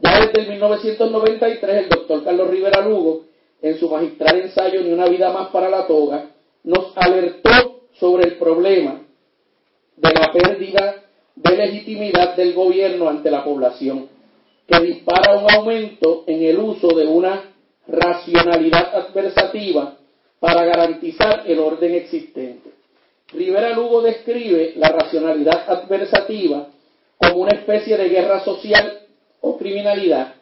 Ya 0.00 0.20
desde 0.20 0.48
1993 0.50 1.84
el 1.84 1.88
doctor 1.88 2.24
Carlos 2.24 2.50
Rivera 2.50 2.86
Lugo, 2.86 3.24
en 3.62 3.78
su 3.78 3.88
magistral 3.88 4.40
ensayo 4.40 4.82
Ni 4.82 4.92
una 4.92 5.06
vida 5.06 5.30
más 5.32 5.48
para 5.48 5.68
la 5.68 5.86
toga, 5.86 6.30
nos 6.64 6.92
alertó 6.96 7.82
sobre 7.98 8.28
el 8.28 8.36
problema 8.36 9.02
de 9.96 10.12
la 10.14 10.32
pérdida 10.32 10.94
de 11.36 11.56
legitimidad 11.56 12.36
del 12.36 12.54
gobierno 12.54 13.08
ante 13.08 13.30
la 13.30 13.44
población, 13.44 14.08
que 14.66 14.80
dispara 14.80 15.38
un 15.38 15.50
aumento 15.50 16.24
en 16.26 16.42
el 16.42 16.58
uso 16.58 16.88
de 16.88 17.06
una 17.06 17.52
racionalidad 17.86 18.94
adversativa 18.94 19.96
para 20.38 20.64
garantizar 20.64 21.44
el 21.46 21.58
orden 21.58 21.94
existente. 21.94 22.70
Rivera 23.32 23.70
Lugo 23.70 24.02
describe 24.02 24.74
la 24.76 24.88
racionalidad 24.88 25.70
adversativa 25.70 26.68
como 27.18 27.42
una 27.42 27.52
especie 27.52 27.96
de 27.96 28.08
guerra 28.08 28.40
social 28.44 28.99
o 29.40 29.56
criminalidad, 29.58 30.34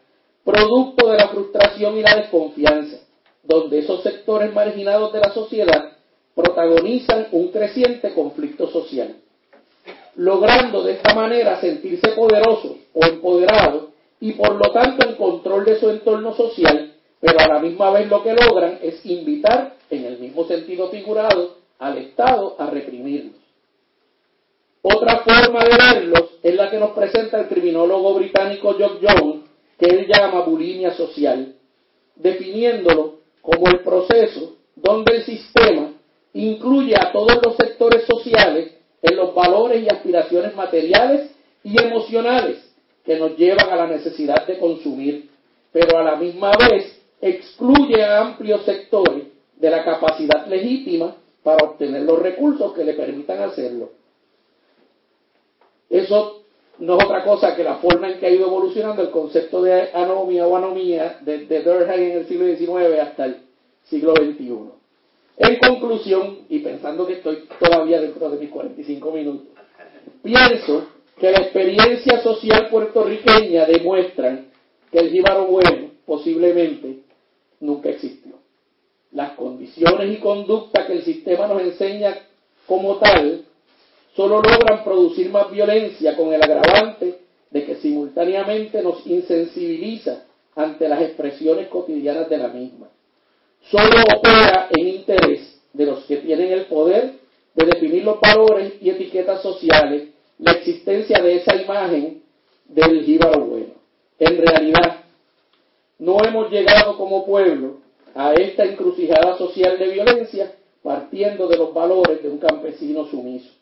producto 0.45 1.11
de 1.11 1.19
la 1.19 1.29
frustración 1.29 1.99
y 1.99 2.03
la 2.03 2.17
desconfianza, 2.17 2.99
donde 3.43 3.81
esos 3.81 4.03
sectores 4.03 4.53
marginados 4.53 5.13
de 5.13 5.21
la 5.21 5.33
sociedad 5.33 5.93
protagonizan 6.35 7.29
un 7.33 7.49
creciente 7.49 8.15
conflicto 8.15 8.71
social, 8.71 9.17
logrando 10.17 10.83
de 10.83 10.93
esta 10.93 11.15
manera 11.15 11.61
sentirse 11.61 12.09
poderosos 12.13 12.77
o 12.93 13.05
empoderados 13.05 13.85
y 14.21 14.33
por 14.33 14.55
lo 14.55 14.73
tanto 14.73 15.09
en 15.09 15.15
control 15.15 15.65
de 15.65 15.79
su 15.79 15.91
entorno 15.91 16.35
social, 16.35 16.93
pero 17.21 17.41
a 17.41 17.49
la 17.49 17.59
misma 17.59 17.91
vez 17.91 18.09
lo 18.09 18.23
que 18.23 18.35
logran 18.35 18.79
es 18.83 19.05
invitar, 19.05 19.77
en 19.91 20.05
el 20.05 20.19
mismo 20.19 20.47
sentido 20.47 20.89
figurado, 20.91 21.57
al 21.79 21.99
Estado 21.99 22.57
a 22.59 22.67
reprimirlos. 22.67 23.37
Otra 24.83 25.19
forma 25.19 25.65
de 25.65 25.77
verlos 25.77 26.28
es 26.43 26.55
la 26.55 26.70
que 26.70 26.78
nos 26.78 26.91
presenta 26.91 27.41
el 27.41 27.49
criminólogo 27.49 28.14
británico 28.14 28.76
John 28.78 28.99
Jones, 29.03 29.45
que 29.78 29.86
él 29.86 30.07
llama 30.07 30.43
bulimia 30.43 30.95
social, 30.95 31.55
definiéndolo 32.16 33.18
como 33.41 33.68
el 33.68 33.80
proceso 33.80 34.57
donde 34.76 35.16
el 35.16 35.22
sistema 35.24 35.93
incluye 36.34 36.95
a 36.97 37.12
todos 37.12 37.39
los 37.45 37.57
sectores 37.57 38.05
sociales 38.05 38.72
en 39.03 39.16
los 39.16 39.34
valores 39.34 39.82
y 39.82 39.89
aspiraciones 39.89 40.55
materiales 40.55 41.30
y 41.64 41.80
emocionales 41.80 42.59
que 43.05 43.18
nos 43.18 43.36
llevan 43.36 43.70
a 43.70 43.76
la 43.76 43.86
necesidad 43.86 44.47
de 44.47 44.59
consumir, 44.59 45.30
pero 45.72 45.99
a 45.99 46.03
la 46.03 46.16
misma 46.16 46.53
vez 46.70 47.01
excluye 47.20 48.03
a 48.03 48.20
amplios 48.20 48.64
sectores 48.64 49.24
de 49.57 49.70
la 49.70 49.84
capacidad 49.84 50.47
legítima 50.47 51.16
para 51.43 51.64
obtener 51.64 52.03
los 52.03 52.18
recursos 52.18 52.72
que 52.74 52.84
le 52.84 52.95
permitan 52.95 53.41
hacerlo. 53.41 53.91
Eso 55.91 56.43
no 56.78 56.99
es 56.99 57.05
otra 57.05 57.24
cosa 57.24 57.57
que 57.57 57.64
la 57.64 57.76
forma 57.76 58.11
en 58.11 58.18
que 58.18 58.26
ha 58.26 58.30
ido 58.30 58.47
evolucionando 58.47 59.03
el 59.03 59.11
concepto 59.11 59.62
de 59.62 59.91
anomia 59.93 60.47
o 60.47 60.57
anomía 60.57 61.18
desde 61.22 61.62
Durkheim 61.62 62.11
en 62.11 62.18
el 62.18 62.28
siglo 62.28 62.47
XIX 62.47 63.01
hasta 63.01 63.24
el 63.26 63.36
siglo 63.84 64.14
XXI. 64.14 64.78
En 65.39 65.57
conclusión, 65.59 66.39
y 66.49 66.59
pensando 66.61 67.07
que 67.07 67.14
estoy 67.14 67.45
todavía 67.61 68.01
dentro 68.01 68.28
de 68.28 68.39
mis 68.39 68.51
45 68.51 69.12
minutos, 69.12 69.47
pienso 70.22 70.89
que 71.18 71.30
la 71.30 71.39
experiencia 71.39 72.22
social 72.22 72.68
puertorriqueña 72.68 73.64
demuestran 73.66 74.49
que 74.91 74.99
el 74.99 75.11
jíbaro 75.11 75.47
bueno 75.47 75.91
posiblemente 76.07 77.01
nunca 77.61 77.91
existió. 77.91 78.34
Las 79.12 79.32
condiciones 79.32 80.16
y 80.16 80.20
conducta 80.20 80.86
que 80.86 80.95
el 80.95 81.03
sistema 81.03 81.47
nos 81.47 81.62
enseña 81.62 82.16
como 82.66 82.97
tal 82.97 83.45
solo 84.19 84.43
logran 84.43 84.83
producir 84.83 85.31
más 85.31 85.49
violencia 85.49 86.16
con 86.16 86.35
el 86.35 86.43
agravante 86.43 87.21
de 87.53 87.64
que 87.64 87.77
simultáneamente 87.77 88.83
nos 88.83 89.07
insensibiliza 89.07 90.25
ante 90.57 90.89
las 90.89 91.03
expresiones 91.03 91.69
cotidianas 91.69 92.29
de 92.29 92.37
la 92.37 92.49
misma. 92.49 92.89
Solo 93.71 93.95
opera 94.16 94.71
en 94.77 94.89
interés 94.89 95.61
de 95.73 95.87
los 95.87 96.05
que 96.07 96.16
tienen 96.16 96.51
el 96.51 96.64
poder 96.64 97.12
de 97.55 97.64
definir 97.64 98.03
los 98.03 98.19
valores 98.21 98.73
y 98.81 98.91
etiquetas 98.91 99.41
sociales 99.41 100.09
la 100.41 100.51
existencia 100.51 101.23
de 101.23 101.37
esa 101.37 101.55
imagen 101.55 102.21
del 102.66 103.05
jíbaro 103.05 103.43
bueno. 103.43 103.75
En 104.19 104.37
realidad, 104.37 105.05
no 106.01 106.16
hemos 106.25 106.51
llegado 106.51 106.97
como 106.97 107.25
pueblo 107.25 107.77
a 108.16 108.33
esta 108.33 108.64
encrucijada 108.64 109.39
social 109.39 109.79
de 109.79 109.93
violencia 109.93 110.57
partiendo 110.83 111.47
de 111.47 111.57
los 111.57 111.73
valores 111.73 112.21
de 112.21 112.29
un 112.29 112.39
campesino 112.39 113.07
sumiso. 113.07 113.58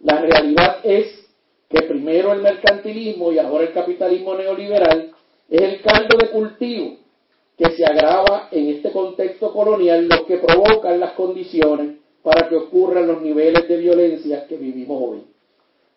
La 0.00 0.20
realidad 0.20 0.78
es 0.84 1.24
que 1.68 1.82
primero 1.82 2.32
el 2.32 2.42
mercantilismo 2.42 3.32
y 3.32 3.38
ahora 3.38 3.64
el 3.64 3.72
capitalismo 3.72 4.34
neoliberal 4.34 5.12
es 5.48 5.60
el 5.60 5.82
caldo 5.82 6.18
de 6.18 6.30
cultivo 6.30 6.96
que 7.56 7.70
se 7.70 7.84
agrava 7.84 8.48
en 8.50 8.68
este 8.68 8.90
contexto 8.90 9.52
colonial, 9.52 10.08
lo 10.08 10.26
que 10.26 10.38
provocan 10.38 10.98
las 10.98 11.12
condiciones 11.12 11.98
para 12.22 12.48
que 12.48 12.56
ocurran 12.56 13.06
los 13.06 13.22
niveles 13.22 13.68
de 13.68 13.76
violencia 13.76 14.46
que 14.46 14.56
vivimos 14.56 15.00
hoy. 15.00 15.22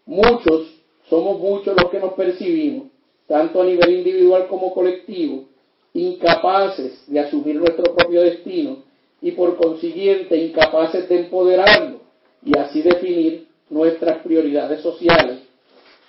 Muchos, 0.05 0.67
somos 1.09 1.39
muchos 1.39 1.75
los 1.75 1.89
que 1.89 1.99
nos 1.99 2.13
percibimos, 2.13 2.87
tanto 3.27 3.61
a 3.61 3.65
nivel 3.65 3.89
individual 3.89 4.47
como 4.47 4.73
colectivo, 4.73 5.45
incapaces 5.93 7.03
de 7.07 7.19
asumir 7.19 7.55
nuestro 7.55 7.95
propio 7.95 8.21
destino 8.21 8.83
y 9.21 9.31
por 9.31 9.57
consiguiente 9.57 10.37
incapaces 10.37 11.09
de 11.09 11.19
empoderarlo 11.21 12.01
y 12.43 12.57
así 12.57 12.81
definir 12.81 13.46
nuestras 13.69 14.19
prioridades 14.19 14.81
sociales. 14.81 15.39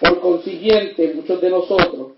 Por 0.00 0.20
consiguiente, 0.20 1.12
muchos 1.14 1.40
de 1.40 1.50
nosotros 1.50 2.12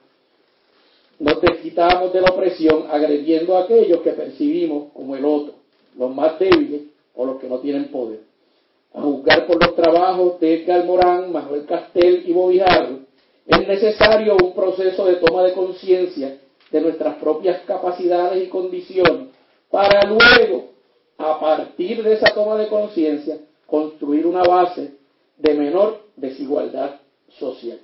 nos 1.19 1.41
desquitamos 1.41 2.13
de 2.13 2.21
la 2.21 2.31
opresión 2.31 2.87
agrediendo 2.91 3.57
a 3.57 3.65
aquellos 3.65 4.01
que 4.01 4.13
percibimos 4.13 4.93
como 4.93 5.17
el 5.17 5.25
otro, 5.25 5.55
los 5.99 6.15
más 6.15 6.39
débiles 6.39 6.83
o 7.15 7.27
los 7.27 7.41
que 7.41 7.49
no 7.49 7.59
tienen 7.59 7.89
poder 7.89 8.31
a 8.93 9.01
juzgar 9.03 9.47
por 9.47 9.65
los 9.65 9.77
trabajos 9.77 10.41
de 10.41 10.63
Edgar 10.63 10.85
Morán, 10.85 11.33
Manuel 11.33 11.65
Castel 11.67 12.25
y 12.27 12.33
Bobijarro, 12.33 13.01
es 13.47 13.67
necesario 13.67 14.37
un 14.43 14.53
proceso 14.53 15.07
de 15.07 15.17
toma 15.17 15.45
de 15.45 15.53
conciencia 15.53 16.39
de 16.71 16.81
nuestras 16.81 17.17
propias 17.17 17.63
capacidades 17.63 18.45
y 18.45 18.49
condiciones 18.49 19.29
para 19.71 20.09
luego, 20.09 20.71
a 21.19 21.39
partir 21.39 22.03
de 22.03 22.15
esa 22.15 22.33
toma 22.35 22.57
de 22.57 22.69
conciencia, 22.69 23.39
construir 23.67 24.27
una 24.27 24.43
base 24.43 24.93
de 25.41 25.55
menor 25.55 26.03
desigualdad 26.17 27.01
social. 27.29 27.81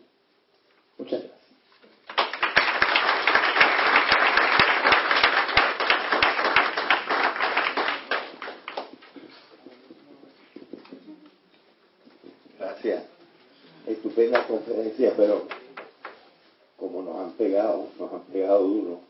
Muchas 0.98 1.22
gracias. 1.22 1.36
estupenda 13.86 14.46
conferencia, 14.46 15.12
pero 15.16 15.46
como 16.76 17.02
nos 17.02 17.16
han 17.16 17.32
pegado, 17.32 17.88
nos 17.98 18.12
han 18.12 18.22
pegado 18.22 18.62
duro, 18.66 19.00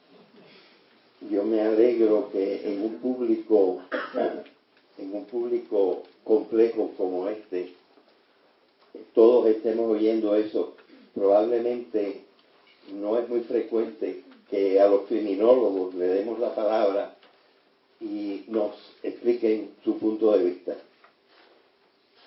yo 1.31 1.45
me 1.45 1.61
alegro 1.63 2.31
que 2.31 2.73
en 2.73 2.83
un 2.83 2.95
público, 2.99 3.83
en 4.99 5.15
un 5.15 5.25
público 5.25 6.03
complejo 6.25 6.93
como 6.97 7.29
este, 7.29 7.75
todos 9.17 9.47
estemos 9.49 9.91
oyendo 9.91 10.37
eso. 10.37 10.75
Probablemente 11.15 12.21
no 12.93 13.19
es 13.19 13.27
muy 13.31 13.41
frecuente 13.41 14.23
que 14.51 14.79
a 14.79 14.89
los 14.89 15.07
criminólogos 15.07 15.95
le 15.95 16.07
demos 16.07 16.39
la 16.39 16.55
palabra 16.55 17.17
y 17.99 18.45
nos 18.49 18.75
expliquen 19.03 19.71
su 19.83 19.99
punto 19.99 20.37
de 20.37 20.45
vista. 20.45 20.77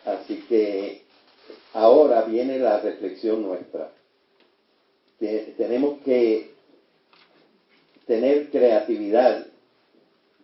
Así 0.03 0.43
que 0.49 1.03
ahora 1.73 2.23
viene 2.23 2.57
la 2.57 2.79
reflexión 2.79 3.43
nuestra. 3.43 3.91
Tenemos 5.19 5.99
que 6.03 6.49
tener 8.07 8.49
creatividad 8.49 9.45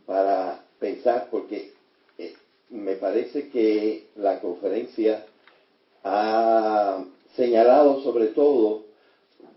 para 0.06 0.64
pensar 0.80 1.28
porque 1.32 1.74
eh, 2.20 2.36
me 2.70 2.98
parece 2.98 3.50
que 3.50 4.10
la 4.16 4.40
conferencia 4.40 5.26
ha 6.06 7.04
señalado 7.36 8.02
sobre 8.04 8.28
todo, 8.28 8.84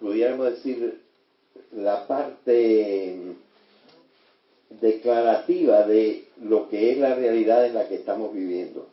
pudiéramos 0.00 0.50
decir, 0.50 1.02
la 1.72 2.06
parte 2.06 3.36
declarativa 4.80 5.86
de 5.86 6.24
lo 6.42 6.68
que 6.70 6.92
es 6.92 6.98
la 6.98 7.14
realidad 7.14 7.66
en 7.66 7.74
la 7.74 7.86
que 7.86 7.96
estamos 7.96 8.32
viviendo. 8.32 8.86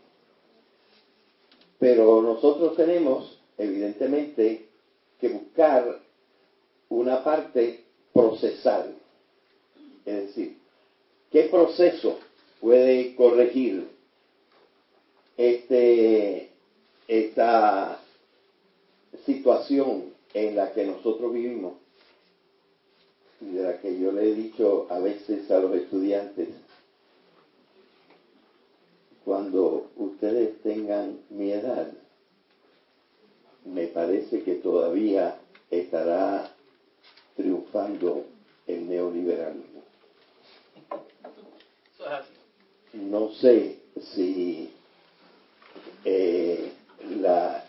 Pero 1.80 2.22
nosotros 2.22 2.76
tenemos, 2.76 3.40
evidentemente, 3.58 4.66
que 5.22 5.30
buscar 5.30 6.00
una 6.90 7.24
parte 7.24 7.86
procesal. 8.14 8.96
Es 10.06 10.28
decir, 10.28 10.58
¿qué 11.32 11.44
proceso 11.44 12.20
puede 12.60 13.16
corregir 13.16 13.88
este, 15.38 16.50
esta 17.08 18.00
situación 19.26 20.14
en 20.34 20.56
la 20.56 20.74
que 20.74 20.86
nosotros 20.86 21.34
vivimos? 21.34 21.74
Y 23.42 23.52
de 23.52 23.64
la 23.64 23.80
que 23.80 24.00
yo 24.00 24.12
le 24.12 24.32
he 24.32 24.34
dicho 24.34 24.88
a 24.90 25.00
veces 25.00 25.50
a 25.52 25.60
los 25.60 25.76
estudiantes, 25.76 26.50
cuando 29.24 29.90
ustedes 29.98 30.62
tengan 30.62 31.20
mi 31.30 31.52
edad, 31.52 31.92
me 33.66 33.88
parece 33.88 34.44
que 34.44 34.56
todavía 34.56 35.40
estará 35.72 36.52
triunfando 37.36 38.26
el 38.68 38.88
neoliberalismo. 38.88 39.82
No 42.94 43.32
sé 43.34 43.80
si 44.14 44.70
eh, 46.06 46.72
la... 47.10 47.64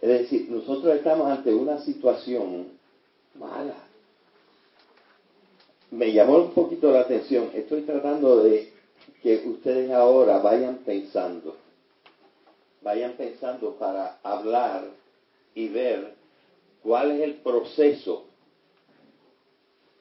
Es 0.00 0.08
decir, 0.08 0.50
nosotros 0.50 0.96
estamos 0.96 1.28
ante 1.30 1.52
una 1.52 1.78
situación 1.80 2.68
mala. 3.34 3.76
Me 5.90 6.12
llamó 6.12 6.38
un 6.38 6.52
poquito 6.52 6.90
la 6.90 7.00
atención. 7.00 7.50
Estoy 7.54 7.82
tratando 7.82 8.42
de 8.42 8.72
que 9.22 9.46
ustedes 9.46 9.90
ahora 9.90 10.38
vayan 10.38 10.78
pensando, 10.78 11.56
vayan 12.82 13.12
pensando 13.12 13.74
para 13.74 14.18
hablar 14.22 14.84
y 15.54 15.68
ver 15.68 16.14
cuál 16.82 17.10
es 17.10 17.20
el 17.20 17.34
proceso 17.34 18.24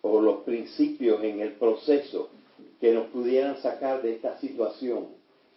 o 0.02 0.22
los 0.22 0.44
principios 0.44 1.22
en 1.24 1.42
el 1.42 1.54
proceso 1.54 2.30
que 2.80 2.94
nos 2.94 3.08
pudieran 3.08 3.62
sacar 3.62 4.02
de 4.02 4.16
esta 4.16 4.40
situación 4.40 5.08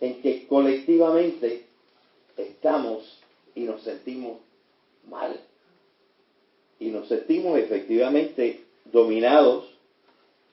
en 0.01 0.21
que 0.21 0.49
colectivamente 0.49 1.67
estamos 2.37 3.19
y 3.55 3.61
nos 3.61 3.83
sentimos 3.83 4.39
mal. 5.09 5.41
Y 6.79 6.91
nos 6.91 7.09
sentimos 7.09 7.59
efectivamente 7.59 8.65
dominados 8.85 9.67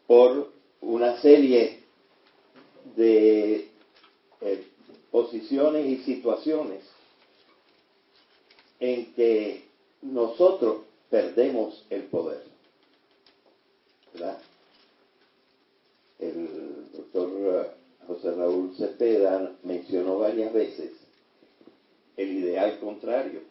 por 0.07 0.51
una 0.81 1.21
serie 1.21 1.79
de 2.95 3.69
eh, 4.41 4.67
posiciones 5.11 5.85
y 5.85 5.97
situaciones 6.03 6.83
en 8.79 9.13
que 9.13 9.63
nosotros 10.01 10.83
perdemos 11.09 11.85
el 11.89 12.03
poder. 12.03 12.43
El 16.19 16.91
doctor 16.91 17.29
eh, 17.31 17.71
José 18.07 18.35
Raúl 18.35 18.75
Cepeda 18.75 19.55
mencionó 19.63 20.19
varias 20.19 20.51
veces 20.53 20.91
el 22.19 22.31
ideal 22.37 22.79
contrario. 22.79 23.41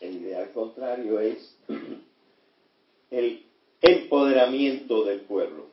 El 0.00 0.22
ideal 0.22 0.52
contrario 0.52 1.18
es 1.18 1.56
el 3.10 3.42
empoderamiento 3.80 5.04
del 5.04 5.22
pueblo. 5.22 5.66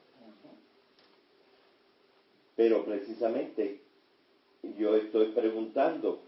Pero 2.56 2.84
precisamente 2.84 3.82
yo 4.78 4.96
estoy 4.96 5.28
preguntando 5.28 6.20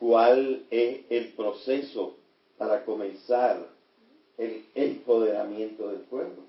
cuál 0.00 0.64
es 0.70 1.02
el 1.08 1.28
proceso 1.34 2.16
para 2.58 2.84
comenzar 2.84 3.68
el 4.38 4.64
empoderamiento 4.74 5.88
del 5.88 6.00
pueblo. 6.00 6.42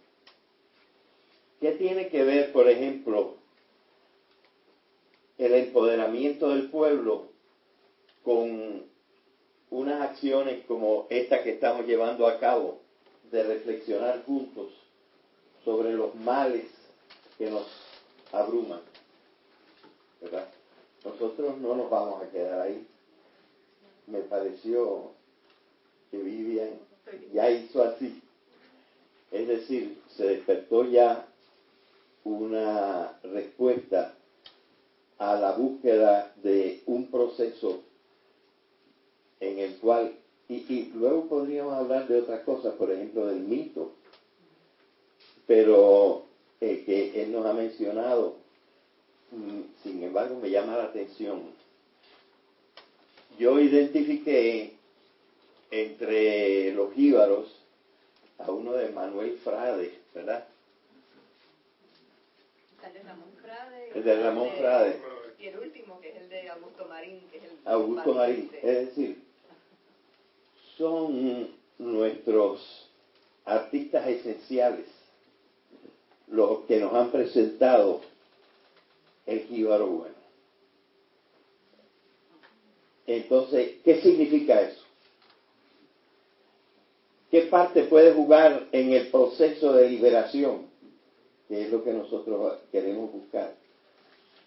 ¿Qué 1.60 1.74
tiene 1.74 2.08
que 2.08 2.24
ver, 2.24 2.52
por 2.52 2.68
ejemplo, 2.68 3.36
el 5.38 5.54
empoderamiento 5.54 6.50
del 6.50 6.72
pueblo 6.72 7.31
con 8.24 8.84
unas 9.69 10.01
acciones 10.09 10.65
como 10.65 11.07
esta 11.09 11.43
que 11.43 11.51
estamos 11.51 11.86
llevando 11.86 12.28
a 12.28 12.39
cabo, 12.39 12.80
de 13.32 13.43
reflexionar 13.43 14.24
juntos 14.26 14.69
sobre 15.63 15.93
los 15.93 16.13
males 16.15 16.65
que 17.38 17.49
nos 17.49 17.65
abruman? 18.32 18.82
¿Verdad? 20.19 20.47
Nosotros 21.03 21.57
no 21.59 21.76
nos 21.76 21.89
vamos 21.89 22.22
a 22.22 22.30
quedar 22.30 22.61
ahí. 22.61 22.86
Me 24.07 24.19
pareció 24.19 25.11
que 26.11 26.17
Vivian 26.17 26.72
ya 27.34 27.49
hizo 27.49 27.84
así. 27.84 28.22
Es 29.32 29.47
decir, 29.47 30.01
se 30.15 30.28
despertó 30.28 30.84
ya 30.84 31.26
una 32.24 33.17
respuesta 33.24 34.13
a 35.17 35.36
la 35.36 35.53
búsqueda 35.53 36.34
de 36.43 36.84
un 36.86 37.09
proceso 37.09 37.82
en 39.42 39.60
el 39.60 39.76
cual, 39.78 40.14
y, 40.48 40.92
luego 40.96 41.26
podríamos 41.28 41.74
hablar 41.74 42.08
de 42.08 42.20
otras 42.20 42.42
cosas, 42.42 42.76
por 42.76 42.92
ejemplo 42.92 43.26
del 43.26 43.39
mito, 43.39 43.92
pero 45.48 46.24
eh, 46.62 46.84
que 46.86 47.24
él 47.24 47.32
nos 47.32 47.46
ha 47.46 47.54
mencionado, 47.54 48.36
mm, 49.32 49.62
sin 49.84 50.04
embargo 50.04 50.39
me 50.42 50.50
llama 50.50 50.78
la 50.78 50.86
atención. 50.86 51.42
Yo 53.39 53.60
identifiqué 53.60 54.74
entre 55.72 56.74
los 56.74 56.94
jíbaros 56.94 57.48
a 58.38 58.52
uno 58.52 58.74
de 58.74 58.89
Manuel 58.89 59.38
Frade, 59.44 60.00
¿verdad? 60.14 60.46
El 62.84 62.94
de 62.94 63.04
Ramón 63.04 63.30
Frade. 63.42 63.92
El 63.96 64.04
de 64.04 64.24
Ramón 64.24 64.50
Frade. 64.58 65.00
Y 65.39 65.48
el 65.48 65.60
último, 65.60 66.00
que 66.02 66.10
es 66.10 66.16
el 66.18 66.30
de 66.30 66.50
Augusto 66.50 66.86
Marín, 66.86 67.22
que 67.32 67.38
es 67.38 67.44
el 67.44 67.52
Augusto 67.66 68.14
Marín. 68.14 68.52
Es 68.62 68.88
decir, 68.88 69.20
son 70.82 71.48
nuestros 71.78 72.90
artistas 73.46 74.08
esenciales 74.08 74.88
los 76.28 76.62
que 76.62 76.80
nos 76.80 76.92
han 76.96 77.12
presentado 77.12 78.02
el 79.28 79.42
jíbaro 79.42 79.86
bueno. 79.86 80.16
Entonces, 83.06 83.76
¿qué 83.84 84.02
significa 84.02 84.60
eso? 84.62 84.82
¿Qué 87.30 87.42
parte 87.42 87.84
puede 87.84 88.14
jugar 88.14 88.68
en 88.72 88.94
el 88.94 89.08
proceso 89.10 89.74
de 89.74 89.88
liberación? 89.88 90.66
Que 91.48 91.62
es 91.62 91.72
lo 91.72 91.84
que 91.84 91.94
nosotros 91.94 92.58
queremos 92.72 93.12
buscar. 93.12 93.54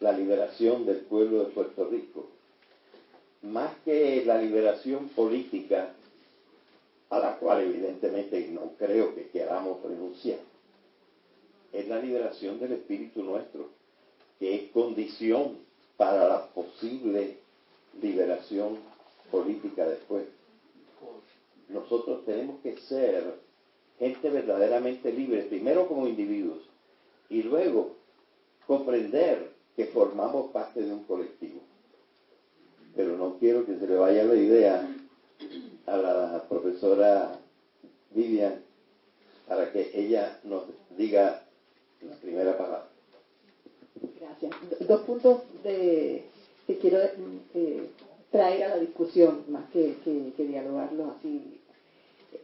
La 0.01 0.11
liberación 0.11 0.85
del 0.85 0.97
pueblo 0.97 1.45
de 1.45 1.53
Puerto 1.53 1.89
Rico. 1.89 2.27
Más 3.43 3.73
que 3.85 4.25
la 4.25 4.39
liberación 4.39 5.09
política, 5.11 5.95
a 7.15 7.19
la 7.19 7.37
cual 7.39 7.63
evidentemente 7.63 8.49
no 8.51 8.73
creo 8.79 9.15
que 9.15 9.29
queramos 9.29 9.83
renunciar, 9.83 10.39
es 11.73 11.89
la 11.89 12.01
liberación 12.01 12.59
del 12.61 12.73
espíritu 12.73 13.23
nuestro, 13.23 13.69
que 14.39 14.55
es 14.55 14.71
condición 14.73 15.59
para 15.97 16.29
la 16.29 16.47
posible 16.49 17.39
liberación 18.01 18.79
política 19.31 19.87
después 19.87 20.25
nosotros 21.69 22.25
tenemos 22.25 22.61
que 22.61 22.77
ser 22.79 23.35
gente 23.99 24.31
verdaderamente 24.31 25.13
libre, 25.13 25.43
primero 25.43 25.89
como 25.89 26.07
individuos 26.07 26.59
y 27.29 27.43
luego 27.43 27.97
comprender 28.67 29.51
que 29.77 29.87
formamos 29.87 30.51
parte 30.53 30.83
de 30.83 30.93
un 30.93 31.05
colectivo. 31.05 31.61
Pero 32.95 33.17
no 33.17 33.39
quiero 33.39 33.67
que 33.67 33.77
se 33.77 33.87
le 33.87 33.97
vaya 33.97 34.25
la 34.25 34.35
idea 34.35 34.94
a 35.87 35.97
la 35.97 36.45
profesora 36.49 37.39
Vivian 38.11 38.63
para 39.47 39.71
que 39.73 39.91
ella 39.95 40.39
nos 40.45 40.65
diga 40.97 41.45
la 42.01 42.17
primera 42.17 42.57
palabra. 42.57 42.89
Gracias. 44.21 44.53
Dos 44.87 45.01
puntos 45.03 45.43
de, 45.63 46.25
que 46.67 46.79
quiero 46.79 46.99
eh, 47.55 47.91
traer 48.31 48.65
a 48.65 48.69
la 48.71 48.77
discusión, 48.79 49.45
más 49.49 49.69
que, 49.71 49.97
que, 50.05 50.45
dialogarlos 50.45 51.17
así. 51.17 51.61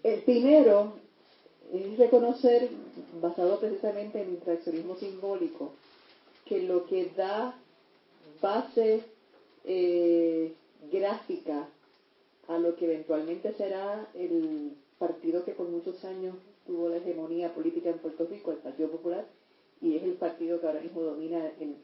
El 0.02 0.22
primero 0.22 0.94
es 1.72 1.98
reconocer, 1.98 2.70
basado 3.20 3.58
precisamente 3.58 4.20
en 4.20 4.28
el 4.28 4.34
interaccionismo 4.34 4.96
simbólico, 4.96 5.72
que 6.44 6.62
lo 6.62 6.86
que 6.86 7.10
da 7.16 7.54
base 8.40 9.02
eh, 9.64 10.52
gráfica 10.90 11.68
a 12.48 12.58
lo 12.58 12.76
que 12.76 12.86
eventualmente 12.86 13.52
será 13.54 14.08
el 14.14 14.72
partido 14.98 15.44
que 15.44 15.52
por 15.52 15.68
muchos 15.68 16.04
años 16.04 16.34
tuvo 16.66 16.88
la 16.88 16.96
hegemonía 16.96 17.54
política 17.54 17.90
en 17.90 17.98
Puerto 17.98 18.26
Rico, 18.26 18.52
el 18.52 18.58
Partido 18.58 18.90
Popular, 18.90 19.26
y 19.80 19.96
es 19.96 20.02
el 20.02 20.14
partido 20.14 20.60
que 20.60 20.66
ahora 20.66 20.80
mismo 20.80 21.00
domina 21.02 21.50
el, 21.58 21.76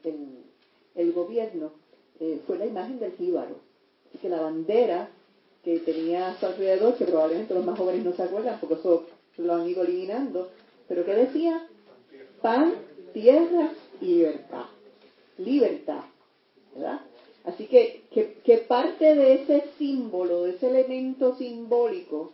el, 0.95 1.11
gobierno, 1.13 1.71
eh, 2.19 2.39
fue 2.45 2.57
la 2.57 2.65
imagen 2.65 2.99
del 2.99 3.13
jíbaro 3.13 3.55
que 4.21 4.29
la 4.29 4.41
bandera 4.41 5.09
que 5.63 5.79
tenía 5.79 6.29
a 6.29 6.39
su 6.39 6.45
alrededor, 6.45 6.95
que 6.95 7.05
probablemente 7.05 7.53
los 7.53 7.65
más 7.65 7.77
jóvenes 7.77 8.05
no 8.05 8.13
se 8.13 8.23
acuerdan 8.23 8.59
porque 8.59 8.75
eso 8.75 9.05
lo 9.37 9.53
han 9.53 9.69
ido 9.69 9.83
eliminando, 9.83 10.49
pero 10.87 11.05
que 11.05 11.13
decía 11.13 11.67
pan, 12.41 12.73
tierra 13.13 13.71
y 14.01 14.05
libertad. 14.05 14.65
Libertad, 15.37 16.01
¿verdad? 16.73 17.01
Así 17.47 17.67
que, 17.67 18.03
que, 18.43 18.57
parte 18.57 19.15
de 19.15 19.35
ese 19.35 19.63
símbolo, 19.77 20.43
de 20.43 20.51
ese 20.51 20.67
elemento 20.67 21.33
simbólico 21.35 22.33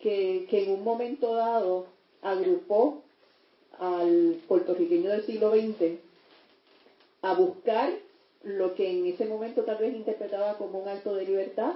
que, 0.00 0.46
que 0.50 0.64
en 0.64 0.72
un 0.72 0.82
momento 0.82 1.34
dado 1.34 1.86
agrupó 2.20 3.02
al 3.78 4.36
puertorriqueño 4.48 5.08
del 5.10 5.22
siglo 5.22 5.52
XX 5.52 6.00
a 7.22 7.34
buscar 7.34 7.92
lo 8.42 8.74
que 8.74 8.90
en 8.90 9.06
ese 9.06 9.26
momento 9.26 9.62
tal 9.62 9.78
vez 9.78 9.94
interpretaba 9.94 10.58
como 10.58 10.80
un 10.80 10.88
acto 10.88 11.14
de 11.14 11.26
libertad, 11.26 11.74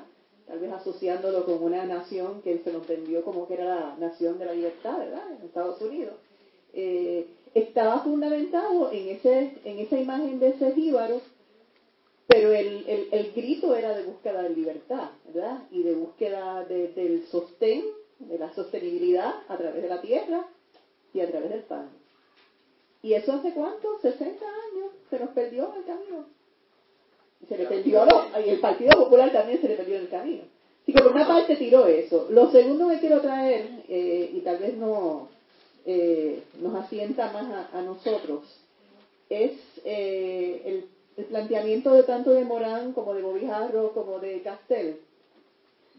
tal 0.48 0.58
vez 0.58 0.72
asociándolo 0.72 1.46
con 1.46 1.62
una 1.62 1.84
nación 1.84 2.42
que 2.42 2.58
se 2.58 2.72
lo 2.72 2.78
entendió 2.78 3.22
como 3.24 3.46
que 3.46 3.54
era 3.54 3.64
la 3.66 3.96
nación 4.00 4.36
de 4.40 4.46
la 4.46 4.52
libertad, 4.52 4.98
¿verdad? 4.98 5.30
En 5.30 5.46
Estados 5.46 5.80
Unidos. 5.80 6.14
Eh, 6.72 7.28
estaba 7.54 8.00
fundamentado 8.00 8.90
en, 8.90 9.10
ese, 9.10 9.52
en 9.64 9.78
esa 9.78 9.96
imagen 9.96 10.40
de 10.40 10.48
ese 10.48 10.72
jíbaro, 10.72 11.20
pero 12.34 12.52
el, 12.52 12.84
el, 12.88 13.08
el 13.12 13.32
grito 13.32 13.74
era 13.76 13.96
de 13.96 14.04
búsqueda 14.04 14.42
de 14.42 14.50
libertad, 14.50 15.10
¿verdad? 15.32 15.62
Y 15.70 15.82
de 15.82 15.94
búsqueda 15.94 16.64
del 16.64 17.24
sostén, 17.30 17.84
de 18.18 18.38
la 18.38 18.52
sostenibilidad 18.54 19.34
a 19.48 19.56
través 19.56 19.82
de 19.82 19.88
la 19.88 20.00
tierra 20.00 20.46
y 21.12 21.20
a 21.20 21.30
través 21.30 21.50
del 21.50 21.62
pan. 21.62 21.90
¿Y 23.02 23.14
eso 23.14 23.32
hace 23.32 23.52
cuánto? 23.52 23.98
60 24.00 24.26
años. 24.44 24.92
Se 25.10 25.18
nos 25.18 25.30
perdió 25.30 25.74
el 25.76 25.84
camino 25.84 26.26
se 27.48 27.58
le 27.58 27.66
perdió 27.66 28.06
y 28.44 28.48
el 28.48 28.60
Partido 28.60 28.90
Popular 29.04 29.32
también 29.32 29.60
se 29.60 29.68
le 29.68 29.76
perdió 29.76 29.96
en 29.96 30.02
el 30.02 30.08
camino. 30.08 30.42
Así 30.82 30.92
que 30.92 31.02
por 31.02 31.12
una 31.12 31.26
parte 31.26 31.56
tiró 31.56 31.86
eso. 31.86 32.26
Lo 32.30 32.50
segundo 32.50 32.88
que 32.88 33.00
quiero 33.00 33.20
traer, 33.20 33.84
eh, 33.88 34.30
y 34.34 34.40
tal 34.40 34.58
vez 34.58 34.76
no 34.76 35.28
eh, 35.86 36.42
nos 36.60 36.74
asienta 36.74 37.32
más 37.32 37.72
a, 37.72 37.82
nosotros, 37.82 38.42
es 39.28 39.52
eh, 39.84 40.62
el, 40.66 40.84
el, 41.16 41.24
planteamiento 41.24 41.92
de 41.92 42.02
tanto 42.02 42.30
de 42.30 42.44
Morán 42.44 42.92
como 42.92 43.14
de 43.14 43.22
Bobijarro 43.22 43.92
como 43.92 44.18
de 44.18 44.42
Castel, 44.42 45.00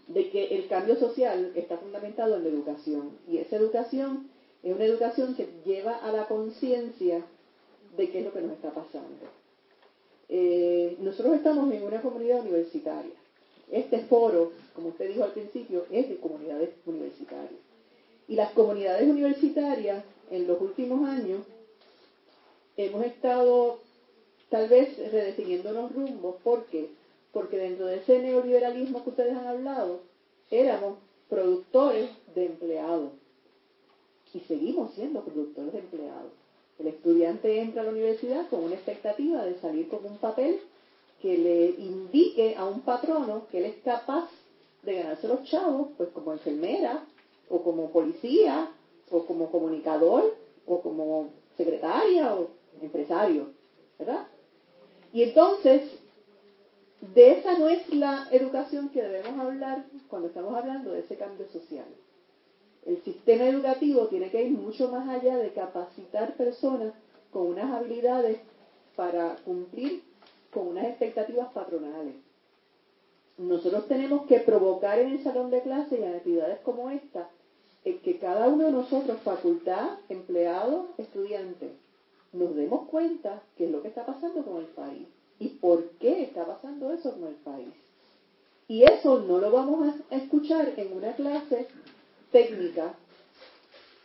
de 0.07 0.30
que 0.30 0.55
el 0.55 0.68
cambio 0.68 0.97
social 0.97 1.51
está 1.55 1.78
fundamentado 1.78 2.36
en 2.36 2.43
la 2.43 2.49
educación. 2.49 3.18
Y 3.28 3.38
esa 3.38 3.55
educación 3.55 4.30
es 4.63 4.76
una 4.76 4.86
educación 4.86 5.36
que 5.36 5.47
lleva 5.66 5.95
a 5.95 6.11
la 6.11 6.28
conciencia 6.28 7.24
de 7.97 8.09
qué 8.09 8.20
es 8.20 8.26
lo 8.26 8.34
que 8.34 8.41
nos 8.41 8.53
está 8.53 8.72
pasando. 8.72 9.26
Eh, 10.28 10.97
nosotros 10.99 11.36
estamos 11.36 11.72
en 11.72 11.84
una 11.84 12.01
comunidad 12.01 12.41
universitaria. 12.41 13.13
Este 13.72 13.99
foro, 14.05 14.51
como 14.74 14.89
usted 14.89 15.09
dijo 15.09 15.24
al 15.24 15.32
principio, 15.32 15.86
es 15.91 16.09
de 16.09 16.18
comunidades 16.18 16.72
universitarias. 16.86 17.59
Y 18.28 18.36
las 18.36 18.51
comunidades 18.51 19.07
universitarias 19.07 20.03
en 20.32 20.47
los 20.47 20.59
últimos 20.61 21.07
años 21.07 21.41
hemos 22.78 23.05
estado 23.05 23.80
tal 24.50 24.70
vez 24.70 24.98
redefiniendo 25.12 25.72
los 25.72 25.91
rumbos. 25.91 26.36
¿Por 26.43 26.66
qué? 26.66 26.89
Porque 27.32 27.58
dentro 27.58 27.86
de 27.86 27.98
ese 27.98 28.20
neoliberalismo 28.20 29.04
que 29.04 29.10
ustedes 29.10 29.36
han 29.36 29.48
hablado, 29.48 30.02
éramos 30.52 30.98
productores 31.30 32.10
de 32.34 32.46
empleados. 32.46 33.12
Y 34.34 34.41
seguimos 34.41 34.93
siendo 34.93 35.24
productores 35.24 35.72
de 35.72 35.80
empleados. 35.80 36.32
El 36.78 36.88
estudiante 36.88 37.62
entra 37.62 37.82
a 37.82 37.86
la 37.86 37.91
universidad 37.91 38.50
con 38.50 38.66
una 38.66 38.76
expectativa 38.76 39.46
de 39.46 39.58
salir 39.60 39.88
con 39.88 40.06
un 40.06 40.18
papel 40.18 40.60
que 41.22 41.38
le 41.38 41.68
indique 41.82 42.56
a 42.58 42.66
un 42.66 42.82
patrono 42.82 43.48
que 43.50 43.60
él 43.60 43.66
es 43.66 43.76
capaz 43.84 44.30
de 44.84 44.96
ganarse 44.96 45.28
los 45.28 45.43
chavos, 45.46 45.88
pues 45.98 46.10
como 46.10 46.34
enfermera, 46.34 47.06
o 47.50 47.62
como 47.64 47.91
policía, 47.91 48.70
o 49.10 49.26
como 49.26 49.50
comunicador, 49.52 50.36
o 50.68 50.82
como 50.82 51.30
secretaria, 51.58 52.36
o 52.36 52.50
empresario, 52.82 53.48
¿verdad? 53.98 54.28
Y 55.16 55.24
entonces, 55.24 55.82
de 56.99 57.39
esa 57.39 57.57
no 57.57 57.70
es 57.70 57.88
la 57.93 58.28
educación 58.32 58.89
que 58.89 59.01
debemos 59.01 59.39
hablar 59.39 59.86
cuando 60.09 60.28
estamos 60.28 60.53
hablando 60.53 60.91
de 60.91 60.99
ese 60.99 61.16
cambio 61.16 61.47
social. 61.47 61.86
El 62.86 63.01
sistema 63.01 63.45
educativo 63.45 64.07
tiene 64.07 64.30
que 64.30 64.43
ir 64.43 64.51
mucho 64.51 64.91
más 64.91 65.07
allá 65.07 65.38
de 65.38 65.53
capacitar 65.53 66.36
personas 66.36 66.93
con 67.32 67.47
unas 67.47 67.72
habilidades 67.74 68.39
para 68.97 69.38
cumplir 69.45 70.03
con 70.53 70.68
unas 70.68 70.84
expectativas 70.84 71.47
patronales. 71.53 72.16
Nosotros 73.38 73.88
tenemos 73.88 74.26
que 74.26 74.41
provocar 74.41 74.99
en 74.99 75.13
el 75.13 75.24
salón 75.24 75.49
de 75.49 75.61
clase 75.61 75.97
y 75.97 76.03
en 76.03 76.13
actividades 76.13 76.59
como 76.59 76.89
esta 76.89 77.30
el 77.86 78.01
que 78.01 78.20
cada 78.20 78.49
uno 78.49 78.66
de 78.66 78.74
nosotros, 78.74 79.22
facultad, 79.22 79.91
empleado, 80.09 80.89
estudiante, 80.97 81.72
nos 82.38 82.56
demos 82.56 82.88
cuenta 82.90 83.44
qué 83.58 83.66
es 83.66 83.72
lo 83.72 83.82
que 83.82 83.90
está 83.90 84.06
pasando 84.06 84.44
con 84.44 84.58
el 84.58 84.68
país 84.68 85.08
y 85.40 85.50
por 85.50 85.90
qué 86.00 86.24
está 86.24 86.46
pasando 86.46 86.92
eso 86.94 87.14
con 87.14 87.28
el 87.28 87.36
país. 87.36 87.74
Y 88.68 88.84
eso 88.84 89.20
no 89.22 89.40
lo 89.40 89.52
vamos 89.52 89.96
a 90.10 90.16
escuchar 90.16 90.74
en 90.78 90.98
una 90.98 91.16
clase 91.16 91.68
técnica. 92.32 92.96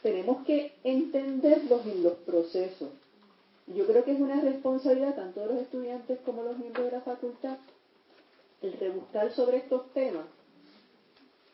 Tenemos 0.03 0.45
que 0.45 0.72
entenderlos 0.85 1.87
en 1.87 2.03
los 2.03 2.14
procesos. 2.14 2.91
Yo 3.66 3.87
creo 3.87 4.05
que 4.05 4.12
es 4.12 4.20
una 4.20 4.41
responsabilidad 4.41 5.14
tanto 5.14 5.41
de 5.41 5.47
los 5.47 5.62
estudiantes 5.62 6.18
como 6.24 6.43
de 6.43 6.51
los 6.51 6.59
miembros 6.59 6.87
de 6.87 6.93
la 6.93 7.01
facultad 7.01 7.59
el 8.62 8.72
rebuscar 8.74 9.33
sobre 9.33 9.59
estos 9.59 9.93
temas 9.93 10.26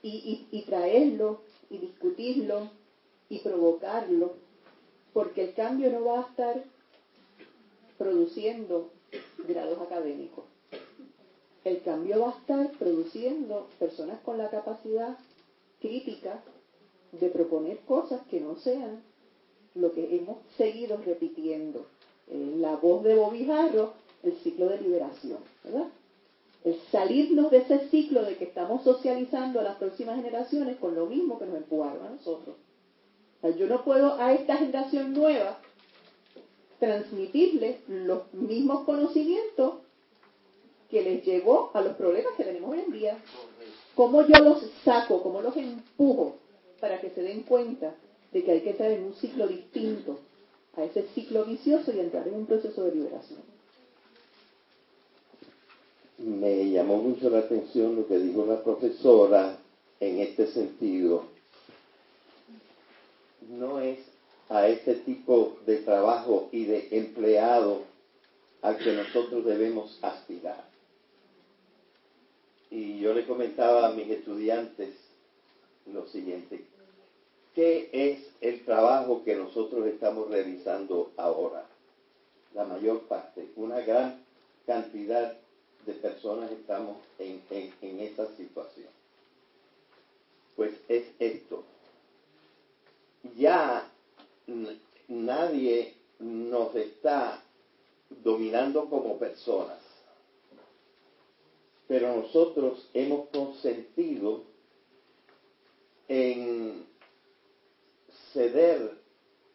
y, 0.02 0.46
y, 0.50 0.58
y 0.58 0.62
traerlos 0.62 1.38
y 1.70 1.78
discutirlo 1.78 2.68
y 3.28 3.40
provocarlo, 3.40 4.34
porque 5.16 5.44
el 5.44 5.54
cambio 5.54 5.90
no 5.90 6.04
va 6.04 6.18
a 6.18 6.28
estar 6.28 6.62
produciendo 7.96 8.90
grados 9.48 9.80
académicos. 9.80 10.44
El 11.64 11.80
cambio 11.80 12.20
va 12.20 12.28
a 12.28 12.38
estar 12.38 12.70
produciendo 12.72 13.66
personas 13.78 14.20
con 14.20 14.36
la 14.36 14.50
capacidad 14.50 15.16
crítica 15.80 16.42
de 17.12 17.30
proponer 17.30 17.78
cosas 17.86 18.26
que 18.30 18.42
no 18.42 18.56
sean 18.56 19.02
lo 19.74 19.90
que 19.92 20.18
hemos 20.18 20.36
seguido 20.58 20.98
repitiendo. 20.98 21.86
Eh, 22.28 22.56
la 22.58 22.76
voz 22.76 23.02
de 23.02 23.14
Bobijarro, 23.14 23.94
el 24.22 24.36
ciclo 24.42 24.68
de 24.68 24.82
liberación, 24.82 25.38
¿verdad? 25.64 25.88
El 26.62 26.78
salirnos 26.92 27.50
de 27.50 27.56
ese 27.56 27.88
ciclo 27.88 28.22
de 28.22 28.36
que 28.36 28.44
estamos 28.44 28.84
socializando 28.84 29.60
a 29.60 29.62
las 29.62 29.76
próximas 29.76 30.16
generaciones 30.16 30.76
con 30.76 30.94
lo 30.94 31.06
mismo 31.06 31.38
que 31.38 31.46
nos 31.46 31.56
empujaron 31.56 32.04
a 32.04 32.10
nosotros. 32.10 32.56
Yo 33.42 33.66
no 33.66 33.84
puedo 33.84 34.14
a 34.20 34.32
esta 34.32 34.56
generación 34.56 35.12
nueva 35.12 35.58
transmitirles 36.78 37.76
los 37.88 38.32
mismos 38.34 38.84
conocimientos 38.84 39.74
que 40.90 41.02
les 41.02 41.24
llevó 41.24 41.70
a 41.74 41.80
los 41.80 41.96
problemas 41.96 42.34
que 42.36 42.44
tenemos 42.44 42.70
hoy 42.70 42.80
en 42.80 42.92
día. 42.92 43.18
¿Cómo 43.94 44.26
yo 44.26 44.38
los 44.42 44.62
saco, 44.84 45.22
cómo 45.22 45.40
los 45.40 45.56
empujo 45.56 46.36
para 46.80 47.00
que 47.00 47.10
se 47.10 47.22
den 47.22 47.42
cuenta 47.42 47.94
de 48.32 48.44
que 48.44 48.52
hay 48.52 48.60
que 48.60 48.70
estar 48.70 48.90
en 48.90 49.04
un 49.04 49.14
ciclo 49.14 49.46
distinto 49.48 50.18
a 50.76 50.84
ese 50.84 51.06
ciclo 51.14 51.44
vicioso 51.44 51.92
y 51.92 52.00
entrar 52.00 52.28
en 52.28 52.34
un 52.34 52.46
proceso 52.46 52.84
de 52.84 52.94
liberación? 52.94 53.40
Me 56.18 56.70
llamó 56.70 56.96
mucho 56.96 57.30
la 57.30 57.38
atención 57.38 57.96
lo 57.96 58.06
que 58.06 58.18
dijo 58.18 58.44
la 58.46 58.62
profesora 58.62 59.58
en 60.00 60.20
este 60.20 60.46
sentido. 60.46 61.35
No 63.48 63.80
es 63.80 63.98
a 64.48 64.66
este 64.68 64.94
tipo 64.94 65.56
de 65.66 65.78
trabajo 65.78 66.48
y 66.52 66.64
de 66.64 66.88
empleado 66.92 67.82
al 68.62 68.78
que 68.78 68.92
nosotros 68.92 69.44
debemos 69.44 69.98
aspirar. 70.02 70.64
Y 72.70 73.00
yo 73.00 73.14
le 73.14 73.26
comentaba 73.26 73.86
a 73.86 73.92
mis 73.92 74.10
estudiantes 74.10 74.94
lo 75.92 76.06
siguiente, 76.08 76.64
¿qué 77.54 77.88
es 77.92 78.28
el 78.40 78.64
trabajo 78.64 79.22
que 79.24 79.36
nosotros 79.36 79.86
estamos 79.86 80.28
realizando 80.28 81.12
ahora? 81.16 81.64
La 82.54 82.64
mayor 82.64 83.02
parte, 83.02 83.48
una 83.56 83.80
gran 83.80 84.20
cantidad 84.66 85.36
de 85.84 85.92
personas 85.92 86.50
estamos 86.50 86.96
en, 87.18 87.40
en, 87.50 87.72
en 87.82 88.00
esa 88.00 88.26
situación. 88.36 88.88
Pues 90.56 90.72
es 90.88 91.04
esto. 91.20 91.62
Ya 93.36 93.90
nadie 95.08 95.94
nos 96.18 96.74
está 96.74 97.42
dominando 98.22 98.88
como 98.88 99.18
personas, 99.18 99.78
pero 101.88 102.16
nosotros 102.16 102.88
hemos 102.94 103.28
consentido 103.28 104.42
en 106.08 106.86
ceder 108.32 108.98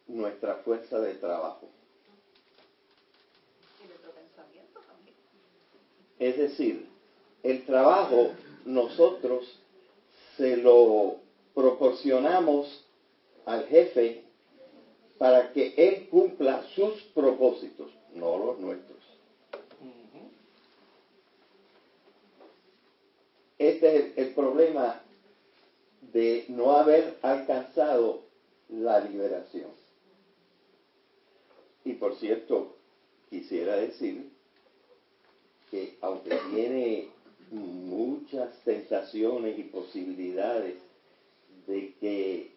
nuestra 0.06 0.56
fuerza 0.56 0.98
de 1.00 1.14
trabajo. 1.14 1.68
Y 3.82 3.88
nuestro 3.88 4.10
pensamiento 4.12 4.80
también. 4.86 5.16
Es 6.18 6.36
decir, 6.36 6.88
el 7.42 7.64
trabajo 7.64 8.30
nosotros 8.64 9.58
se 10.36 10.56
lo 10.56 11.16
proporcionamos 11.54 12.84
al 13.46 13.66
jefe 13.66 14.22
para 15.18 15.52
que 15.52 15.74
él 15.76 16.08
cumpla 16.08 16.62
sus 16.74 17.02
propósitos, 17.14 17.90
no 18.14 18.38
los 18.38 18.58
nuestros. 18.58 18.98
Este 23.58 23.96
es 23.96 24.04
el, 24.04 24.26
el 24.26 24.34
problema 24.34 25.00
de 26.12 26.46
no 26.48 26.72
haber 26.72 27.16
alcanzado 27.22 28.22
la 28.68 29.00
liberación. 29.00 29.70
Y 31.84 31.94
por 31.94 32.16
cierto, 32.16 32.76
quisiera 33.30 33.76
decir 33.76 34.30
que 35.70 35.96
aunque 36.00 36.38
tiene 36.50 37.08
muchas 37.50 38.58
tentaciones 38.64 39.58
y 39.58 39.64
posibilidades 39.64 40.76
de 41.66 41.94
que 42.00 42.51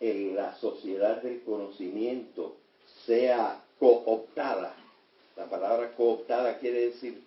en 0.00 0.34
la 0.34 0.56
sociedad 0.56 1.22
del 1.22 1.42
conocimiento 1.42 2.56
sea 3.06 3.62
cooptada, 3.78 4.74
la 5.36 5.46
palabra 5.46 5.94
cooptada 5.94 6.58
quiere 6.58 6.86
decir 6.86 7.22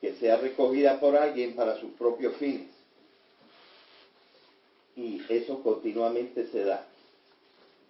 que 0.00 0.14
sea 0.14 0.36
recogida 0.36 0.98
por 0.98 1.16
alguien 1.16 1.54
para 1.54 1.78
sus 1.80 1.92
propios 1.92 2.36
fines. 2.36 2.68
Y 4.96 5.22
eso 5.28 5.62
continuamente 5.62 6.48
se 6.48 6.64
da. 6.64 6.86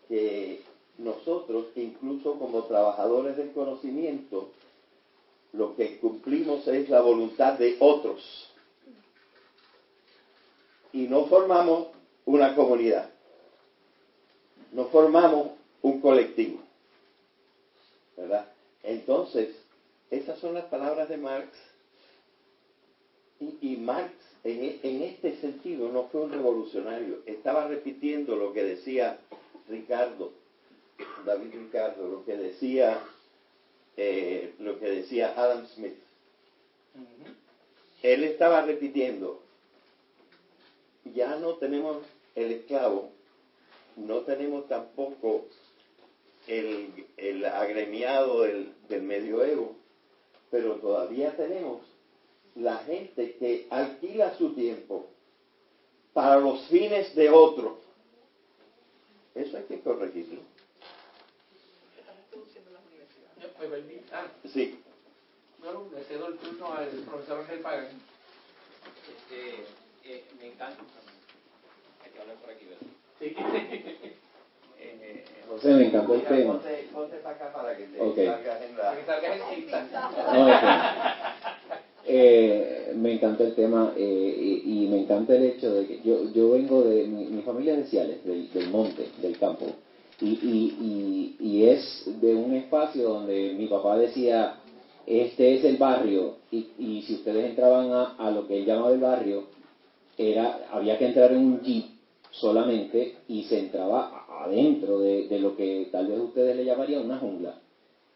Que 0.08 0.62
nosotros, 0.98 1.66
incluso 1.74 2.38
como 2.38 2.64
trabajadores 2.64 3.36
del 3.36 3.52
conocimiento, 3.52 4.50
lo 5.52 5.74
que 5.74 5.98
cumplimos 5.98 6.66
es 6.68 6.88
la 6.88 7.00
voluntad 7.00 7.58
de 7.58 7.76
otros. 7.80 8.50
Y 10.92 11.08
no 11.08 11.26
formamos 11.26 11.88
una 12.26 12.54
comunidad. 12.54 13.11
No 14.72 14.86
formamos 14.86 15.52
un 15.82 16.00
colectivo. 16.00 16.60
¿Verdad? 18.16 18.46
Entonces, 18.82 19.54
esas 20.10 20.38
son 20.38 20.54
las 20.54 20.64
palabras 20.64 21.08
de 21.08 21.16
Marx. 21.16 21.48
Y, 23.40 23.58
y 23.72 23.76
Marx, 23.76 24.12
en, 24.44 24.64
e, 24.64 24.80
en, 24.82 25.02
este 25.02 25.36
sentido, 25.36 25.90
no 25.90 26.04
fue 26.04 26.22
un 26.22 26.32
revolucionario. 26.32 27.20
Estaba 27.26 27.66
repitiendo 27.68 28.36
lo 28.36 28.52
que 28.52 28.64
decía 28.64 29.18
Ricardo, 29.68 30.32
David 31.24 31.54
Ricardo, 31.54 32.08
lo 32.08 32.24
que 32.24 32.36
decía 32.36 33.02
eh, 33.96 34.54
lo 34.58 34.78
que 34.78 34.88
decía 34.88 35.34
Adam 35.36 35.66
Smith. 35.66 35.94
Él 38.02 38.24
estaba 38.24 38.62
repitiendo, 38.62 39.40
ya 41.14 41.36
no 41.36 41.54
tenemos 41.54 41.98
el 42.34 42.52
esclavo, 42.52 43.10
no 43.96 44.20
tenemos 44.20 44.68
tampoco 44.68 45.46
el, 46.46 47.06
el 47.16 47.44
agremiado 47.44 48.42
del, 48.42 48.74
del 48.88 49.02
medioevo, 49.02 49.76
pero 50.50 50.76
todavía 50.76 51.36
tenemos 51.36 51.82
la 52.54 52.78
gente 52.78 53.36
que 53.36 53.66
alquila 53.70 54.36
su 54.36 54.54
tiempo 54.54 55.06
para 56.12 56.38
los 56.38 56.66
fines 56.68 57.14
de 57.14 57.30
otro. 57.30 57.78
Eso 59.34 59.56
hay 59.56 59.64
que 59.64 59.80
corregirlo. 59.80 60.40
¿Me 63.60 64.48
Sí. 64.52 64.78
no, 65.62 65.88
le 65.94 66.04
cedo 66.04 66.26
el 66.28 66.38
turno 66.38 66.72
al 66.72 66.88
profesor 66.88 67.40
Ángel 67.40 67.60
Pagan. 67.60 67.88
Este, 69.08 69.64
eh, 70.04 70.24
por 72.42 72.50
aquí, 72.50 72.64
¿verdad? 72.66 73.01
Eh, 73.22 75.24
José, 75.48 75.74
me 75.74 75.86
encantó 75.86 76.14
el 76.14 76.22
tema. 76.22 76.52
Ponte, 76.54 76.88
ponte 76.92 77.16
para 77.18 77.36
acá 77.36 77.52
para 77.52 77.76
que 77.76 77.84
te 77.84 78.00
Ok. 78.00 78.16
salgas 78.16 78.62
en 78.62 78.74
Para 78.76 78.94
que 78.96 79.00
la... 79.00 79.06
salgas 79.06 79.36
en 79.36 79.42
cinta. 79.64 80.10
No, 80.32 80.46
ok. 80.46 80.62
Eh, 82.04 82.92
me 82.96 83.12
encantó 83.12 83.44
el 83.44 83.54
tema 83.54 83.92
eh, 83.96 84.60
y, 84.64 84.84
y 84.84 84.88
me 84.88 85.02
encanta 85.02 85.36
el 85.36 85.44
hecho 85.44 85.72
de 85.72 85.86
que 85.86 86.00
yo, 86.02 86.32
yo 86.32 86.50
vengo 86.50 86.82
de, 86.82 87.04
mi, 87.04 87.26
mi 87.26 87.42
familia 87.42 87.76
de 87.76 87.84
Ciales, 87.84 88.24
del, 88.24 88.50
del 88.52 88.70
monte, 88.70 89.08
del 89.18 89.38
campo, 89.38 89.66
y, 90.20 90.30
y, 90.30 90.76
y, 90.80 91.36
y 91.48 91.64
es 91.68 92.04
de 92.20 92.34
un 92.34 92.54
espacio 92.54 93.08
donde 93.08 93.54
mi 93.56 93.68
papá 93.68 93.96
decía, 93.96 94.56
este 95.06 95.54
es 95.54 95.64
el 95.64 95.76
barrio, 95.76 96.38
y, 96.50 96.66
y 96.76 97.02
si 97.06 97.14
ustedes 97.14 97.50
entraban 97.50 97.92
a, 97.92 98.16
a 98.18 98.32
lo 98.32 98.48
que 98.48 98.58
él 98.58 98.64
llamaba 98.66 98.90
el 98.92 98.98
barrio, 99.00 99.44
era, 100.18 100.58
había 100.72 100.98
que 100.98 101.06
entrar 101.06 101.30
en 101.32 101.38
un 101.38 101.62
jeep 101.62 101.84
solamente 102.32 103.14
y 103.28 103.44
se 103.44 103.58
entraba 103.60 104.24
adentro 104.44 104.98
de, 105.00 105.38
lo 105.38 105.56
que 105.56 105.88
tal 105.92 106.08
vez 106.08 106.18
ustedes 106.18 106.56
le 106.56 106.64
llamarían 106.64 107.04
una 107.04 107.18
jungla. 107.18 107.60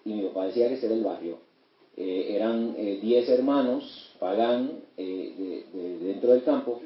Y 0.04 0.12
mi 0.14 0.22
papá 0.22 0.46
decía 0.46 0.68
que 0.68 0.74
ese 0.74 0.86
era 0.86 0.94
el 0.94 1.04
barrio. 1.04 1.38
Eh, 1.96 2.34
eran 2.36 2.74
eh, 2.76 2.98
10 3.00 3.28
hermanos, 3.28 4.10
pagán, 4.18 4.80
eh, 4.96 5.64
de- 5.72 5.78
de- 5.78 5.98
dentro 5.98 6.32
del 6.32 6.42
campo. 6.42 6.80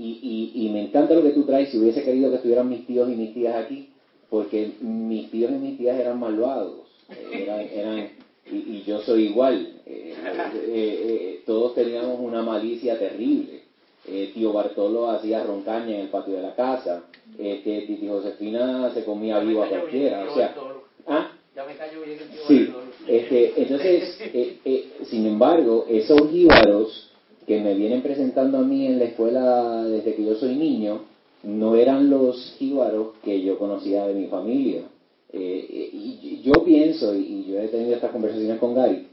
Y, 0.00 0.52
y, 0.54 0.68
me 0.68 0.80
encanta 0.82 1.14
lo 1.14 1.22
que 1.22 1.30
tú 1.32 1.44
traes. 1.44 1.70
Si 1.70 1.78
hubiese 1.78 2.04
querido 2.04 2.30
que 2.30 2.36
estuvieran 2.36 2.68
mis 2.68 2.86
tíos 2.86 3.08
y 3.10 3.14
mis 3.16 3.34
tías 3.34 3.56
aquí, 3.56 3.88
porque 4.30 4.74
mis 4.80 5.30
tíos 5.30 5.50
y 5.50 5.54
mis 5.54 5.76
tías 5.78 5.98
eran 5.98 6.18
malvados. 6.20 6.86
eh, 7.10 7.42
eran, 7.42 7.60
eran, 7.60 8.10
y, 8.50 8.82
yo 8.86 9.00
soy 9.00 9.24
igual. 9.24 9.74
eh, 9.86 10.14
eh, 10.54 10.60
eh, 10.72 11.42
todos 11.46 11.74
teníamos 11.74 12.20
una 12.20 12.42
malicia 12.42 12.98
terrible. 12.98 13.57
Eh, 14.06 14.30
tío 14.34 14.52
Bartolo 14.52 15.10
hacía 15.10 15.44
roncaña 15.44 15.94
en 15.94 16.00
el 16.02 16.08
patio 16.08 16.34
de 16.36 16.42
la 16.42 16.54
casa. 16.54 17.04
Este, 17.38 17.82
titi 17.82 18.08
Josefina 18.08 18.90
se 18.94 19.04
comía 19.04 19.38
vivo 19.40 19.62
a 19.62 19.68
cualquiera. 19.68 20.24
O 20.30 20.34
sea, 20.34 20.54
¿ah? 21.06 21.32
Ya 21.54 21.64
me 21.64 21.76
cayó 21.76 22.02
bien 22.02 22.18
el 22.18 22.28
tío 22.28 22.40
Sí, 22.46 22.72
este, 23.06 23.62
entonces, 23.62 24.18
eh, 24.20 24.58
eh, 24.64 24.92
sin 25.10 25.26
embargo, 25.26 25.86
esos 25.88 26.30
jíbaros 26.30 27.10
que 27.46 27.60
me 27.60 27.74
vienen 27.74 28.02
presentando 28.02 28.58
a 28.58 28.62
mí 28.62 28.86
en 28.86 28.98
la 28.98 29.06
escuela 29.06 29.82
desde 29.84 30.14
que 30.14 30.24
yo 30.24 30.36
soy 30.36 30.54
niño, 30.54 31.00
no 31.42 31.76
eran 31.76 32.10
los 32.10 32.54
jíbaros 32.58 33.14
que 33.24 33.42
yo 33.42 33.58
conocía 33.58 34.06
de 34.06 34.14
mi 34.14 34.26
familia. 34.26 34.82
Eh, 35.32 35.66
eh, 35.70 35.90
y 35.92 36.42
yo 36.42 36.64
pienso, 36.64 37.14
y 37.14 37.44
yo 37.46 37.58
he 37.60 37.68
tenido 37.68 37.94
estas 37.94 38.12
conversaciones 38.12 38.58
con 38.58 38.74
Gary, 38.74 39.07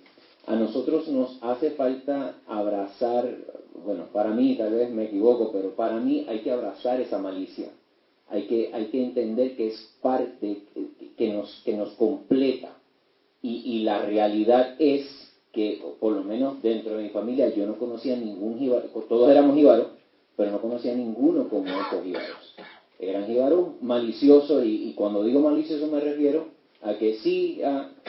a 0.47 0.55
nosotros 0.55 1.07
nos 1.07 1.37
hace 1.41 1.71
falta 1.71 2.35
abrazar, 2.47 3.35
bueno, 3.83 4.05
para 4.13 4.31
mí 4.31 4.55
tal 4.55 4.73
vez 4.73 4.91
me 4.91 5.05
equivoco, 5.05 5.51
pero 5.51 5.75
para 5.75 5.99
mí 5.99 6.25
hay 6.27 6.39
que 6.39 6.51
abrazar 6.51 6.99
esa 7.01 7.17
malicia. 7.17 7.69
Hay 8.27 8.43
que, 8.47 8.69
hay 8.73 8.85
que 8.87 9.03
entender 9.03 9.55
que 9.55 9.67
es 9.67 9.89
parte 10.01 10.63
que- 11.15 11.33
nos, 11.33 11.61
que 11.63 11.73
nos 11.75 11.91
completa. 11.93 12.75
Y, 13.41 13.61
y 13.65 13.83
la 13.83 14.01
realidad 14.01 14.75
es 14.79 15.31
que, 15.51 15.81
por 15.99 16.13
lo 16.13 16.23
menos 16.23 16.61
dentro 16.61 16.95
de 16.97 17.03
mi 17.03 17.09
familia, 17.09 17.49
yo 17.49 17.65
no 17.65 17.77
conocía 17.77 18.15
ningún 18.15 18.57
jíbaro, 18.57 18.87
todos 19.07 19.29
éramos 19.29 19.55
jíbaros, 19.55 19.87
pero 20.35 20.51
no 20.51 20.59
conocía 20.59 20.93
ninguno 20.95 21.47
como 21.47 21.67
estos 21.67 22.03
jíbaros. 22.03 22.55
Eran 22.99 23.25
jíbaros 23.27 23.81
maliciosos, 23.81 24.63
y, 24.65 24.89
y 24.89 24.93
cuando 24.93 25.23
digo 25.23 25.39
malicioso 25.39 25.87
me 25.87 25.99
refiero 25.99 26.47
a 26.81 26.95
que 26.95 27.15
sí, 27.17 27.61
sí, 27.61 28.04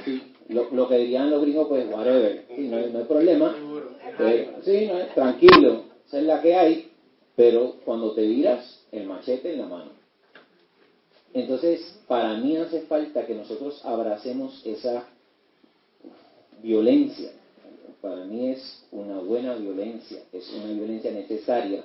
lo, 0.49 0.71
lo 0.71 0.89
que 0.89 0.99
dirían 0.99 1.31
los 1.31 1.43
gringos, 1.43 1.69
pues 1.69 1.87
whatever, 1.91 2.45
sí, 2.55 2.69
no, 2.69 2.77
hay, 2.77 2.91
no 2.93 2.99
hay 3.01 3.05
problema, 3.05 3.57
eh, 4.21 4.51
sí, 4.65 4.87
no, 4.87 5.07
tranquilo, 5.15 5.85
esa 6.07 6.19
es 6.19 6.25
la 6.25 6.41
que 6.41 6.55
hay, 6.55 6.91
pero 7.35 7.77
cuando 7.85 8.13
te 8.13 8.27
viras, 8.27 8.85
el 8.93 9.07
machete 9.07 9.53
en 9.53 9.61
la 9.61 9.67
mano. 9.67 9.91
Entonces, 11.35 12.01
para 12.07 12.35
mí 12.39 12.57
hace 12.57 12.83
falta 12.83 13.27
que 13.27 13.35
nosotros 13.35 13.85
abracemos 13.85 14.63
esa 14.65 15.07
violencia. 16.63 17.31
Para 18.01 18.25
mí 18.25 18.49
es 18.51 18.87
una 18.93 19.19
buena 19.19 19.55
violencia, 19.55 20.23
es 20.33 20.51
una 20.55 20.73
violencia 20.73 21.11
necesaria 21.11 21.85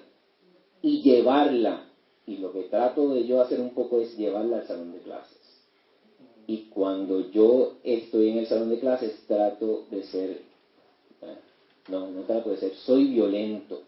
y 0.81 1.01
llevarla, 1.01 1.85
y 2.25 2.37
lo 2.37 2.53
que 2.53 2.63
trato 2.63 3.13
de 3.13 3.25
yo 3.25 3.41
hacer 3.41 3.59
un 3.59 3.71
poco 3.71 3.99
es 3.99 4.17
llevarla 4.17 4.59
al 4.59 4.67
salón 4.67 4.93
de 4.93 4.99
clases. 4.99 5.40
Y 6.51 6.67
cuando 6.69 7.31
yo 7.31 7.77
estoy 7.81 8.27
en 8.27 8.39
el 8.39 8.47
salón 8.47 8.71
de 8.71 8.79
clases 8.81 9.23
trato 9.25 9.85
de 9.89 10.03
ser, 10.03 10.41
eh, 11.21 11.37
no, 11.87 12.11
no 12.11 12.23
trato 12.23 12.49
de 12.49 12.57
ser, 12.57 12.75
soy 12.75 13.05
violento 13.05 13.83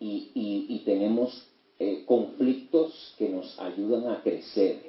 y, 0.00 0.32
y, 0.34 0.66
y 0.68 0.78
tenemos 0.80 1.46
eh, 1.78 2.02
conflictos 2.04 3.14
que 3.16 3.28
nos 3.28 3.56
ayudan 3.60 4.08
a 4.08 4.20
crecer. 4.20 4.80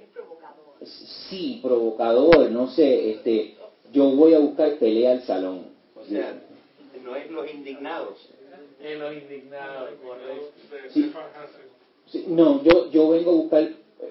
Sí, 1.30 1.60
provocador, 1.62 2.50
no 2.50 2.72
sé, 2.72 3.12
este, 3.12 3.58
yo 3.94 4.10
voy 4.16 4.34
a 4.34 4.40
buscar 4.40 4.80
pelea 4.80 5.12
al 5.12 5.22
salón. 5.22 5.68
O 5.96 6.04
sea, 6.04 6.42
no 7.04 7.16
es 7.16 7.30
los 7.30 7.54
indignados. 7.54 8.18
En 8.82 9.00
los 9.00 9.14
indignados, 9.14 9.92
correcto. 10.04 10.52
Sí. 10.96 11.12
Sí, 12.08 12.26
no, 12.28 12.64
yo, 12.64 12.90
yo 12.90 13.10
vengo 13.10 13.30
a 13.30 13.36
buscar, 13.36 13.70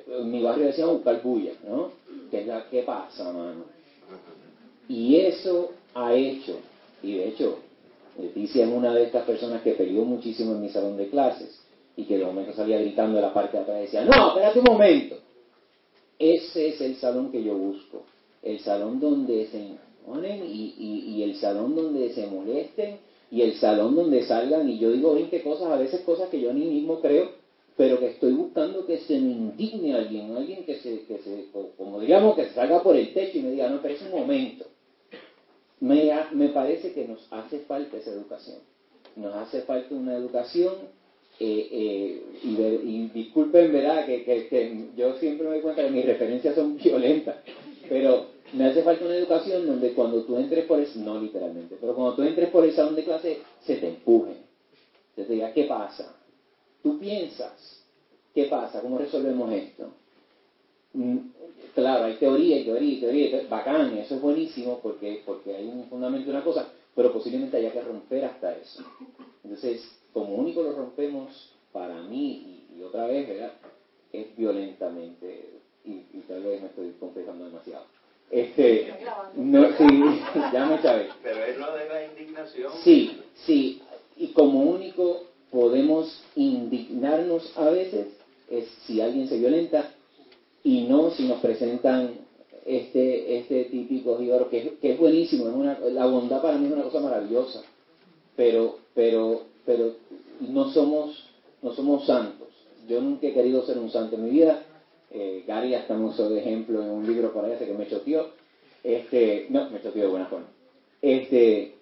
en 0.08 0.30
mi 0.30 0.42
barrio 0.42 0.66
decíamos 0.66 0.96
buscar 0.96 1.22
bulla, 1.22 1.52
¿no? 1.66 1.90
Que 2.30 2.40
es 2.40 2.46
la 2.46 2.68
que 2.68 2.82
pasa, 2.82 3.32
mano. 3.32 3.64
Y 4.88 5.16
eso 5.16 5.70
ha 5.94 6.14
hecho, 6.14 6.58
y 7.02 7.16
de 7.18 7.28
hecho, 7.28 7.58
Leticia 8.18 8.64
es 8.64 8.72
una 8.72 8.94
de 8.94 9.04
estas 9.04 9.24
personas 9.24 9.62
que 9.62 9.72
peleó 9.72 10.04
muchísimo 10.04 10.52
en 10.52 10.62
mi 10.62 10.68
salón 10.70 10.96
de 10.96 11.08
clases 11.08 11.60
y 11.96 12.04
que 12.04 12.18
de 12.18 12.24
momento 12.24 12.52
salía 12.52 12.78
gritando 12.78 13.16
de 13.16 13.22
la 13.22 13.34
parte 13.34 13.56
de 13.56 13.62
atrás 13.62 13.78
y 13.78 13.82
decía, 13.82 14.04
no, 14.04 14.28
espérate 14.28 14.58
un 14.60 14.64
momento. 14.64 15.16
Ese 16.18 16.68
es 16.68 16.80
el 16.80 16.96
salón 16.96 17.30
que 17.30 17.42
yo 17.42 17.54
busco, 17.56 18.04
el 18.42 18.60
salón 18.60 19.00
donde 19.00 19.46
se 19.48 19.76
ponen 20.06 20.44
y, 20.44 20.74
y, 20.78 21.16
y 21.16 21.22
el 21.24 21.36
salón 21.36 21.74
donde 21.74 22.12
se 22.14 22.26
molesten 22.26 22.98
y 23.30 23.42
el 23.42 23.54
salón 23.54 23.96
donde 23.96 24.24
salgan 24.24 24.68
y 24.68 24.78
yo 24.78 24.92
digo 24.92 25.14
20 25.14 25.42
cosas, 25.42 25.68
a 25.68 25.76
veces 25.76 26.00
cosas 26.02 26.28
que 26.28 26.40
yo 26.40 26.52
ni 26.52 26.64
mismo 26.64 27.00
creo, 27.00 27.32
pero 27.76 27.98
que 28.00 28.06
estoy 28.06 28.32
buscando 28.32 28.86
que 28.86 28.98
se 29.00 29.18
me 29.18 29.30
indigne 29.32 29.94
alguien, 29.94 30.34
alguien 30.34 30.64
que 30.64 30.76
se, 30.76 31.02
que 31.04 31.18
se 31.18 31.50
co- 31.52 31.70
como 31.76 32.00
diríamos, 32.00 32.34
que 32.36 32.48
salga 32.50 32.82
por 32.82 32.96
el 32.96 33.12
techo 33.12 33.38
y 33.38 33.42
me 33.42 33.50
diga, 33.50 33.68
no, 33.68 33.80
pero 33.82 33.94
es 33.94 34.02
un 34.02 34.12
momento. 34.12 34.64
Me, 35.80 36.10
me 36.32 36.48
parece 36.50 36.92
que 36.92 37.06
nos 37.06 37.26
hace 37.30 37.60
falta 37.60 37.98
esa 37.98 38.10
educación. 38.10 38.56
Nos 39.16 39.34
hace 39.34 39.62
falta 39.62 39.94
una 39.94 40.14
educación, 40.14 40.74
eh, 41.38 41.68
eh, 41.70 42.22
y 42.82 43.08
disculpen, 43.08 43.70
¿verdad? 43.72 44.06
Que, 44.06 44.24
que- 44.24 44.48
que 44.48 44.86
yo 44.96 45.14
siempre 45.18 45.46
me 45.46 45.52
doy 45.54 45.62
cuenta 45.62 45.84
que 45.84 45.90
mis 45.90 46.04
referencias 46.06 46.54
son 46.54 46.76
violentas, 46.76 47.36
pero 47.88 48.26
me 48.54 48.64
hace 48.64 48.82
falta 48.82 49.04
una 49.04 49.16
educación 49.16 49.66
donde 49.66 49.92
cuando 49.92 50.22
tú 50.24 50.36
entres 50.36 50.64
por 50.64 50.78
el, 50.80 50.88
no 51.04 51.18
literalmente, 51.18 51.76
pero 51.78 51.94
cuando 51.94 52.14
tú 52.14 52.22
entres 52.22 52.48
por 52.50 52.64
el 52.64 52.72
salón 52.72 52.96
de 52.96 53.04
clase, 53.04 53.38
se 53.60 53.76
te 53.76 53.88
empuje. 53.88 54.36
Se 55.14 55.24
te 55.24 55.32
diga, 55.34 55.52
¿qué 55.52 55.64
pasa? 55.64 56.14
Tú 56.86 57.00
piensas, 57.00 57.82
¿qué 58.32 58.44
pasa? 58.44 58.80
¿Cómo 58.80 58.96
resolvemos 58.96 59.52
esto? 59.52 59.88
Mm, 60.92 61.16
Claro, 61.74 62.04
hay 62.04 62.14
teoría, 62.14 62.64
teoría, 62.64 63.00
teoría, 63.00 63.42
bacán, 63.50 63.98
eso 63.98 64.14
es 64.14 64.20
buenísimo 64.22 64.78
porque, 64.80 65.20
porque 65.26 65.56
hay 65.56 65.66
un 65.66 65.88
fundamento 65.88 66.26
de 66.30 66.36
una 66.36 66.44
cosa, 66.44 66.68
pero 66.94 67.12
posiblemente 67.12 67.56
haya 67.56 67.72
que 67.72 67.80
romper 67.80 68.24
hasta 68.26 68.52
eso. 68.56 68.84
Entonces, 69.42 69.84
como 70.12 70.36
único 70.36 70.62
lo 70.62 70.76
rompemos, 70.76 71.50
para 71.72 72.02
mí, 72.02 72.64
y, 72.70 72.78
y 72.78 72.82
otra 72.84 73.08
vez, 73.08 73.28
¿verdad? 73.28 73.52
Es 74.12 74.36
violentamente, 74.36 75.50
y, 75.84 75.90
y 75.90 76.24
tal 76.28 76.44
vez 76.44 76.60
me 76.62 76.68
estoy 76.68 76.92
confesando 77.00 77.46
demasiado. 77.46 77.84
Este, 78.30 78.94
no, 79.34 79.66
sí, 79.76 80.20
ya 80.52 80.66
me 80.66 80.80
sabes. 80.80 81.08
Pero 81.20 81.44
es 81.46 81.58
lo 81.58 81.74
de 81.76 81.88
la 81.88 82.04
indignación. 82.04 82.72
Sí, 82.84 83.20
sí, 83.44 83.82
y 84.16 84.28
como 84.28 84.62
único 84.62 85.25
podemos 85.50 86.22
indignarnos 86.34 87.52
a 87.56 87.70
veces 87.70 88.08
es 88.50 88.66
si 88.86 89.00
alguien 89.00 89.28
se 89.28 89.38
violenta 89.38 89.92
y 90.64 90.82
no 90.82 91.10
si 91.10 91.24
nos 91.24 91.40
presentan 91.40 92.14
este 92.64 93.38
este 93.38 93.64
típico 93.66 94.18
jíbaro 94.18 94.50
que, 94.50 94.58
es- 94.58 94.72
que 94.80 94.92
es 94.92 94.98
buenísimo, 94.98 95.48
es 95.48 95.54
una, 95.54 95.78
la 95.78 96.06
bondad 96.06 96.42
para 96.42 96.58
mí 96.58 96.66
es 96.66 96.72
una 96.72 96.82
cosa 96.82 97.00
maravillosa, 97.00 97.62
pero 98.36 98.78
pero 98.94 99.44
pero 99.64 99.94
no 100.40 100.70
somos 100.72 101.24
no 101.62 101.72
somos 101.74 102.06
santos. 102.06 102.48
Yo 102.88 103.00
nunca 103.00 103.26
he 103.26 103.32
querido 103.34 103.64
ser 103.66 103.78
un 103.78 103.90
santo 103.90 104.16
en 104.16 104.24
mi 104.24 104.30
vida. 104.30 104.62
Eh, 105.10 105.44
Gary 105.46 105.74
hasta 105.74 105.94
me 105.96 106.06
usó 106.06 106.28
de 106.28 106.40
ejemplo 106.40 106.82
en 106.82 106.90
un 106.90 107.06
libro 107.06 107.32
por 107.32 107.44
ahí 107.44 107.56
que 107.58 107.72
me 107.72 107.88
choteó. 107.88 108.28
Este, 108.84 109.46
no, 109.50 109.70
me 109.70 109.82
choteó 109.82 110.02
de 110.02 110.08
buena 110.08 110.26
forma. 110.26 110.46
Este, 111.02 111.75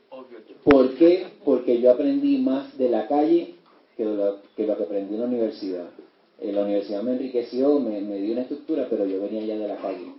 ¿Por 0.65 0.95
qué? 0.95 1.27
Porque 1.45 1.81
yo 1.81 1.91
aprendí 1.91 2.39
más 2.39 2.77
de 2.79 2.89
la 2.89 3.07
calle 3.07 3.55
que 3.97 4.05
lo 4.05 4.39
que, 4.57 4.71
aprendí 4.71 5.15
en 5.15 5.21
la 5.21 5.27
universidad. 5.27 5.91
En 6.41 6.55
la 6.55 6.63
universidad 6.63 7.03
me 7.03 7.13
enriqueció, 7.13 7.79
me, 7.79 8.01
dio 8.01 8.33
una 8.33 8.43
estructura, 8.43 8.87
pero 8.89 9.07
yo 9.07 9.21
venía 9.21 9.45
ya 9.45 9.57
de 9.57 9.69
la 9.69 9.77
calle. 9.77 10.13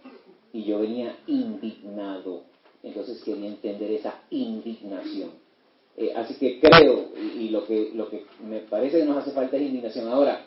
Y 0.53 0.64
yo 0.64 0.80
venía 0.80 1.18
indignado. 1.28 2.43
Entonces 2.84 3.22
quería 3.24 3.47
entender 3.47 3.91
esa 3.91 4.22
indignación. 4.30 5.32
Eh, 5.97 6.12
así 6.16 6.36
que 6.36 6.60
creo, 6.60 7.10
y, 7.16 7.45
y 7.45 7.49
lo, 7.49 7.66
que, 7.66 7.91
lo 7.93 8.10
que 8.10 8.26
me 8.47 8.60
parece 8.60 8.99
que 8.99 9.06
nos 9.06 9.18
hace 9.18 9.32
falta 9.32 9.56
es 9.56 9.64
indignación. 9.64 10.08
Ahora, 10.10 10.45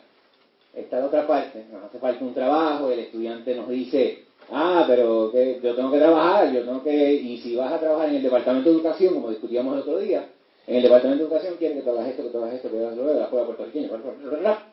está 0.73 0.99
la 0.99 1.07
otra 1.07 1.27
parte, 1.27 1.65
nos 1.71 1.83
hace 1.83 1.99
falta 1.99 2.23
un 2.23 2.33
trabajo, 2.33 2.91
el 2.91 2.99
estudiante 2.99 3.55
nos 3.55 3.69
dice, 3.69 4.25
ah, 4.51 4.85
pero 4.87 5.31
que 5.31 5.59
yo 5.61 5.75
tengo 5.75 5.91
que 5.91 5.99
trabajar, 5.99 6.53
yo 6.53 6.63
tengo 6.63 6.83
que, 6.83 7.13
y 7.13 7.37
si 7.37 7.55
vas 7.55 7.71
a 7.73 7.79
trabajar 7.79 8.09
en 8.09 8.15
el 8.15 8.23
departamento 8.23 8.69
de 8.69 8.75
educación, 8.75 9.13
como 9.13 9.29
discutíamos 9.29 9.73
el 9.73 9.81
otro 9.81 9.99
día, 9.99 10.29
en 10.67 10.75
el 10.75 10.83
departamento 10.83 11.23
de 11.23 11.29
educación 11.29 11.55
quieren 11.57 11.81
que 11.81 11.89
hagas 11.89 12.07
esto, 12.07 12.31
que 12.31 12.37
hagas 12.37 12.53
esto, 12.53 12.69
que 12.69 12.79
hagas 12.79 12.97
lo 12.97 13.07
de 13.07 13.15
la 13.15 13.23
escuela 13.23 13.45
puertorriqueña, 13.45 13.89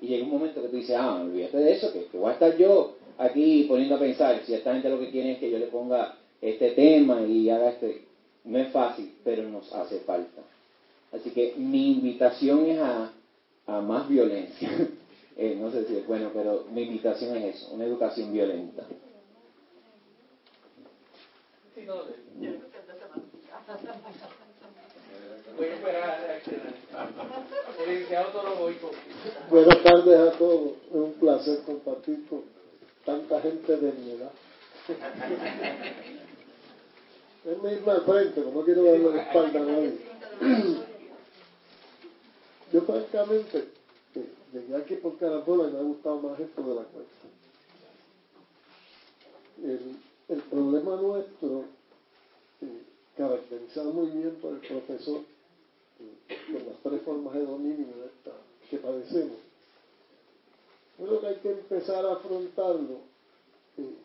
y 0.01 0.07
llega 0.07 0.25
un 0.25 0.31
momento 0.31 0.63
que 0.63 0.69
tú 0.69 0.77
dices, 0.77 0.97
ah, 0.99 1.23
olvídate 1.23 1.57
de 1.57 1.73
eso, 1.73 1.93
que, 1.93 2.05
que 2.05 2.19
voy 2.19 2.31
a 2.31 2.35
estar 2.35 2.57
yo 2.57 2.95
aquí 3.19 3.65
poniendo 3.69 3.97
a 3.97 3.99
pensar, 3.99 4.41
si 4.45 4.55
esta 4.55 4.73
gente 4.73 4.91
lo 4.91 5.01
que 5.01 5.11
quiere 5.11 5.33
es 5.33 5.39
que 5.39 5.51
yo 5.51 5.59
le 5.59 5.67
ponga 5.67 6.17
este 6.41 6.71
tema 6.73 7.23
y 7.23 7.49
haga 7.49 7.71
este, 7.71 8.05
no 8.45 8.59
es 8.59 8.69
fácil, 8.69 9.15
pero 9.25 9.43
nos 9.45 9.73
hace 9.73 10.01
falta. 10.01 10.43
Así 11.13 11.31
que 11.31 11.55
mi 11.57 11.93
invitación 11.93 12.67
es 12.67 12.79
a, 12.79 13.13
a 13.67 13.81
más 13.81 14.09
violencia. 14.09 14.71
Eh, 15.39 15.55
no 15.61 15.71
sé 15.71 15.85
si 15.85 15.95
es 15.95 16.07
bueno, 16.07 16.31
pero 16.33 16.65
mi 16.73 16.85
invitación 16.85 17.37
es 17.37 17.57
eso, 17.57 17.75
una 17.75 17.85
educación 17.85 18.33
violenta. 18.33 18.87
Buenas 29.49 29.83
tardes 29.83 30.19
a 30.19 30.33
todos. 30.39 30.73
Es 30.89 30.95
un 30.95 31.13
placer 31.15 31.61
compartir 31.65 32.27
con 32.29 32.43
tanta 33.05 33.41
gente 33.41 33.77
de 33.77 33.93
mi 33.93 34.11
edad. 34.13 34.33
Es 37.47 37.53
irme 37.73 37.93
al 37.93 38.03
frente, 38.05 38.43
como 38.43 38.65
quiero 38.65 38.83
darle 38.83 39.15
la 39.15 39.23
espalda 39.23 39.61
a 39.61 39.65
nadie. 39.65 39.99
Yo 42.73 42.83
francamente 42.83 43.69
llegué 44.53 44.77
aquí 44.77 44.97
por 44.97 45.17
Carapola 45.17 45.69
y 45.69 45.73
me 45.73 45.79
ha 45.79 45.83
gustado 45.83 46.21
más 46.23 46.41
esto 46.41 46.63
de 46.63 46.75
la 46.75 46.83
cuenta. 46.83 47.13
El, 49.63 49.97
el 50.29 50.43
problema 50.43 50.97
nuestro, 50.97 51.65
eh, 52.63 52.83
caracterizado 53.17 53.93
muy 53.93 54.09
bien 54.09 54.37
por 54.41 54.55
el 54.55 54.61
profesor, 54.61 55.21
eh, 56.01 56.37
con 56.53 56.67
las 56.67 56.83
tres 56.83 57.03
formas 57.03 57.35
de 57.35 57.47
dominio 57.47 57.87
que 58.71 58.79
padecemos, 58.79 59.39
creo 60.97 61.21
que 61.21 61.27
hay 61.27 61.37
que 61.37 61.51
empezar 61.51 62.05
a 62.05 62.15
afrontarlo 62.15 62.99
eh, 63.79 63.97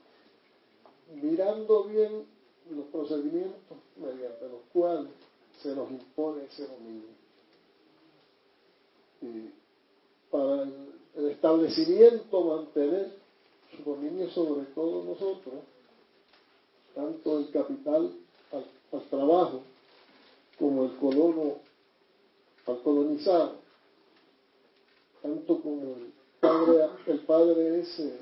mirando 1.22 1.86
bien 1.86 2.26
los 2.70 2.86
procedimientos 2.88 3.78
mediante 3.98 4.48
los 4.48 4.62
cuales 4.72 5.12
se 5.62 5.76
nos 5.76 5.90
impone 5.92 6.44
ese 6.46 6.68
dominio. 6.68 7.10
Y 9.22 9.52
para 10.30 10.64
el, 10.64 10.92
establecimiento, 11.30 12.42
mantener 12.42 13.12
su 13.76 13.84
dominio 13.84 14.30
sobre 14.30 14.66
todos 14.68 15.06
nosotros, 15.06 15.56
tanto 16.96 17.40
el 17.40 17.52
capital 17.52 18.14
al, 18.92 19.02
trabajo 19.10 19.62
como 20.58 20.86
el 20.86 20.96
colono 20.98 21.56
al 22.68 22.82
colonizado, 22.82 23.56
tanto 25.22 25.62
como 25.62 25.96
el 25.96 26.14
padre, 26.40 26.90
el 27.08 27.20
padre 27.22 27.80
ese 27.80 28.20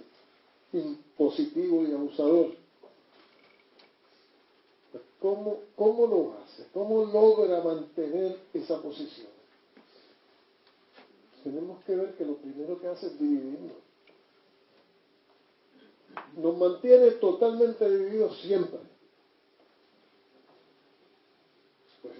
impositivo 0.71 1.83
y 1.83 1.93
abusador. 1.93 2.51
Pues, 4.91 5.03
¿cómo, 5.19 5.59
¿Cómo 5.75 6.07
lo 6.07 6.35
hace? 6.39 6.67
¿Cómo 6.73 7.05
logra 7.05 7.61
mantener 7.63 8.39
esa 8.53 8.81
posición? 8.81 9.39
tenemos 11.43 11.83
que 11.83 11.95
ver 11.95 12.15
que 12.15 12.25
lo 12.25 12.35
primero 12.35 12.79
que 12.79 12.87
hace 12.87 13.07
es 13.07 13.19
dividirnos. 13.19 13.77
Nos 16.35 16.57
mantiene 16.57 17.11
totalmente 17.11 17.89
divididos 17.89 18.39
siempre. 18.41 18.79
Pues 22.01 22.15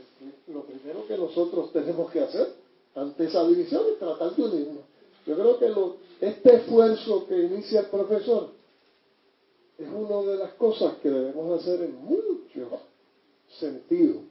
lo 0.50 0.64
primero 0.64 1.06
que 1.08 1.18
nosotros 1.18 1.72
tenemos 1.72 2.12
que 2.12 2.22
hacer 2.22 2.54
ante 2.95 3.26
esa 3.26 3.47
división 3.47 3.84
es 3.91 4.00
tratar 4.00 4.36
de 4.36 4.43
unirnos. 4.43 4.84
Yo 5.26 5.36
creo 5.36 5.60
que 5.60 6.26
este 6.28 6.56
esfuerzo 6.56 7.28
que 7.28 7.38
inicia 7.38 7.82
el 7.82 7.86
profesor 7.88 8.50
es 9.78 9.88
una 9.88 10.32
de 10.32 10.38
las 10.38 10.54
cosas 10.54 10.95
que 10.97 11.10
debemos 11.10 11.62
hacer 11.62 11.82
en 11.82 11.95
muchos 12.04 12.80
sentidos 13.60 14.24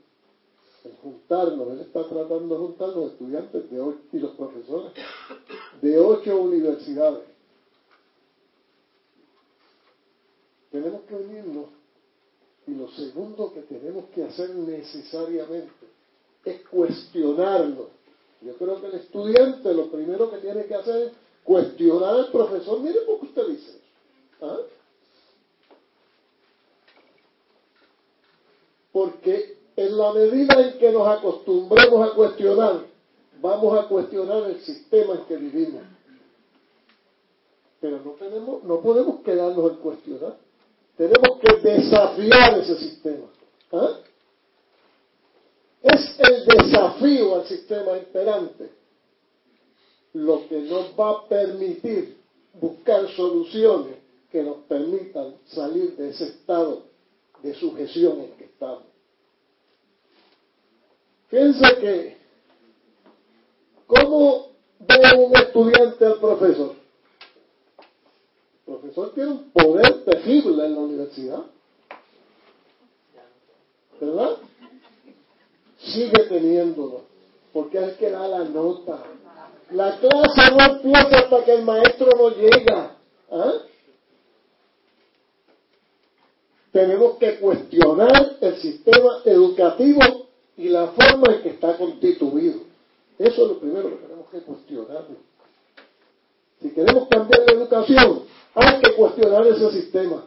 juntarnos, 1.02 1.72
él 1.72 1.80
está 1.80 2.08
tratando 2.08 2.54
de 2.54 2.60
juntar 2.60 2.88
los 2.90 3.12
estudiantes 3.12 3.70
de 3.70 3.80
ocho, 3.80 4.00
y 4.12 4.18
los 4.18 4.32
profesores 4.32 4.92
de 5.82 5.98
ocho 5.98 6.40
universidades. 6.40 7.24
Tenemos 10.70 11.02
que 11.02 11.14
unirnos 11.14 11.66
y 12.66 12.74
lo 12.74 12.88
segundo 12.90 13.52
que 13.52 13.62
tenemos 13.62 14.04
que 14.14 14.24
hacer 14.24 14.50
necesariamente 14.54 15.77
es 16.44 16.60
cuestionarnos. 16.68 17.88
Yo 18.40 18.54
creo 18.56 18.80
que 18.80 18.86
el 18.86 18.94
estudiante 18.94 19.74
lo 19.74 19.90
primero 19.90 20.30
que 20.30 20.38
tiene 20.38 20.64
que 20.66 20.74
hacer 20.74 21.08
es 21.08 21.12
cuestionar 21.44 22.14
al 22.14 22.30
profesor. 22.30 22.80
Mire 22.80 23.00
por 23.00 23.20
qué 23.20 23.26
usted 23.26 23.46
dice 23.48 23.80
¿Ah? 24.40 24.58
Porque 28.92 29.58
en 29.76 29.96
la 29.96 30.12
medida 30.12 30.60
en 30.60 30.78
que 30.78 30.92
nos 30.92 31.06
acostumbremos 31.06 32.08
a 32.08 32.14
cuestionar, 32.14 32.84
vamos 33.40 33.78
a 33.78 33.88
cuestionar 33.88 34.44
el 34.44 34.60
sistema 34.60 35.14
en 35.14 35.24
que 35.26 35.36
vivimos. 35.36 35.82
Pero 37.80 38.00
no, 38.04 38.10
tenemos, 38.12 38.64
no 38.64 38.80
podemos 38.80 39.20
quedarnos 39.20 39.70
en 39.70 39.76
cuestionar. 39.78 40.36
Tenemos 40.96 41.38
que 41.40 41.56
desafiar 41.60 42.58
ese 42.58 42.76
sistema. 42.76 43.26
¿Ah? 43.72 43.98
Desafío 46.98 47.36
al 47.36 47.46
sistema 47.46 47.96
imperante 47.96 48.70
lo 50.14 50.48
que 50.48 50.60
nos 50.62 50.98
va 50.98 51.10
a 51.10 51.28
permitir 51.28 52.16
buscar 52.60 53.08
soluciones 53.14 53.96
que 54.32 54.42
nos 54.42 54.56
permitan 54.64 55.36
salir 55.46 55.96
de 55.96 56.10
ese 56.10 56.24
estado 56.24 56.82
de 57.42 57.54
sujeción 57.54 58.20
en 58.20 58.32
que 58.32 58.44
estamos. 58.44 58.82
Fíjense 61.28 61.76
que, 61.80 62.16
¿cómo 63.86 64.48
ve 64.80 65.24
un 65.24 65.36
estudiante 65.36 66.04
al 66.04 66.18
profesor? 66.18 66.74
El 68.66 68.74
profesor 68.74 69.14
tiene 69.14 69.30
un 69.30 69.50
poder 69.50 70.04
terrible 70.04 70.66
en 70.66 70.74
la 70.74 70.80
universidad. 70.80 71.44
¿Verdad? 74.00 74.38
Sigue 75.92 76.24
teniéndolo, 76.28 77.02
porque 77.52 77.78
es 77.78 77.96
que 77.96 78.10
da 78.10 78.28
la 78.28 78.44
nota. 78.44 78.98
La 79.70 79.98
clase 79.98 80.50
no 80.52 80.64
empieza 80.64 81.18
hasta 81.18 81.44
que 81.44 81.52
el 81.54 81.64
maestro 81.64 82.10
no 82.16 82.30
llega. 82.30 82.96
¿Ah? 83.30 83.52
Tenemos 86.72 87.16
que 87.16 87.38
cuestionar 87.38 88.36
el 88.40 88.56
sistema 88.58 89.22
educativo 89.24 90.28
y 90.56 90.68
la 90.68 90.88
forma 90.88 91.34
en 91.34 91.42
que 91.42 91.48
está 91.50 91.76
constituido. 91.76 92.60
Eso 93.18 93.42
es 93.42 93.48
lo 93.48 93.58
primero 93.58 93.90
que 93.90 93.96
tenemos 93.96 94.28
que 94.30 94.40
cuestionar. 94.40 95.04
Si 96.60 96.70
queremos 96.70 97.08
cambiar 97.08 97.44
la 97.46 97.52
educación, 97.52 98.22
hay 98.54 98.80
que 98.80 98.94
cuestionar 98.94 99.46
ese 99.46 99.70
sistema. 99.70 100.24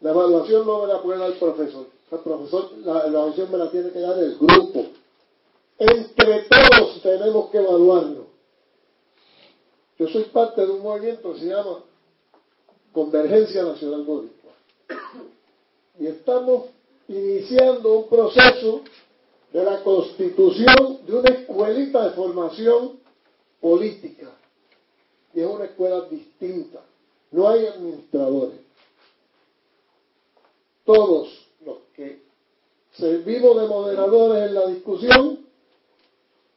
La 0.00 0.10
evaluación 0.10 0.66
no 0.66 0.82
me 0.82 0.92
la 0.92 1.00
puede 1.00 1.18
dar 1.18 1.30
el 1.30 1.38
profesor. 1.38 1.86
El 2.12 2.18
profesor, 2.18 2.72
la 2.84 3.06
evaluación 3.06 3.50
me 3.50 3.56
la 3.56 3.70
tiene 3.70 3.90
que 3.90 4.00
dar 4.00 4.18
el 4.18 4.36
grupo. 4.36 4.84
Entre 5.78 6.42
todos 6.42 7.00
tenemos 7.00 7.48
que 7.50 7.56
evaluarlo. 7.56 8.26
Yo 9.98 10.08
soy 10.08 10.24
parte 10.24 10.60
de 10.60 10.72
un 10.72 10.82
movimiento 10.82 11.32
que 11.32 11.40
se 11.40 11.46
llama 11.46 11.78
Convergencia 12.92 13.62
Nacional 13.62 14.02
Boricua. 14.02 14.52
Y 15.98 16.06
estamos 16.06 16.66
iniciando 17.08 18.00
un 18.00 18.08
proceso 18.10 18.82
de 19.50 19.64
la 19.64 19.82
constitución 19.82 20.98
de 21.06 21.14
una 21.14 21.30
escuelita 21.30 22.04
de 22.04 22.10
formación 22.10 23.00
política. 23.58 24.30
Y 25.32 25.40
es 25.40 25.46
una 25.46 25.64
escuela 25.64 26.02
distinta. 26.10 26.80
No 27.30 27.48
hay 27.48 27.64
administradores. 27.64 28.60
Todos 30.84 31.42
que 31.94 32.22
servimos 32.92 33.60
de 33.60 33.68
moderadores 33.68 34.48
en 34.48 34.54
la 34.54 34.66
discusión 34.66 35.46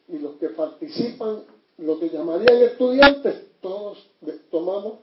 y 0.07 0.19
los 0.19 0.36
que 0.36 0.49
participan, 0.49 1.43
lo 1.77 1.99
que 1.99 2.09
llamarían 2.09 2.61
estudiantes, 2.63 3.59
todos 3.61 4.07
tomamos 4.51 4.99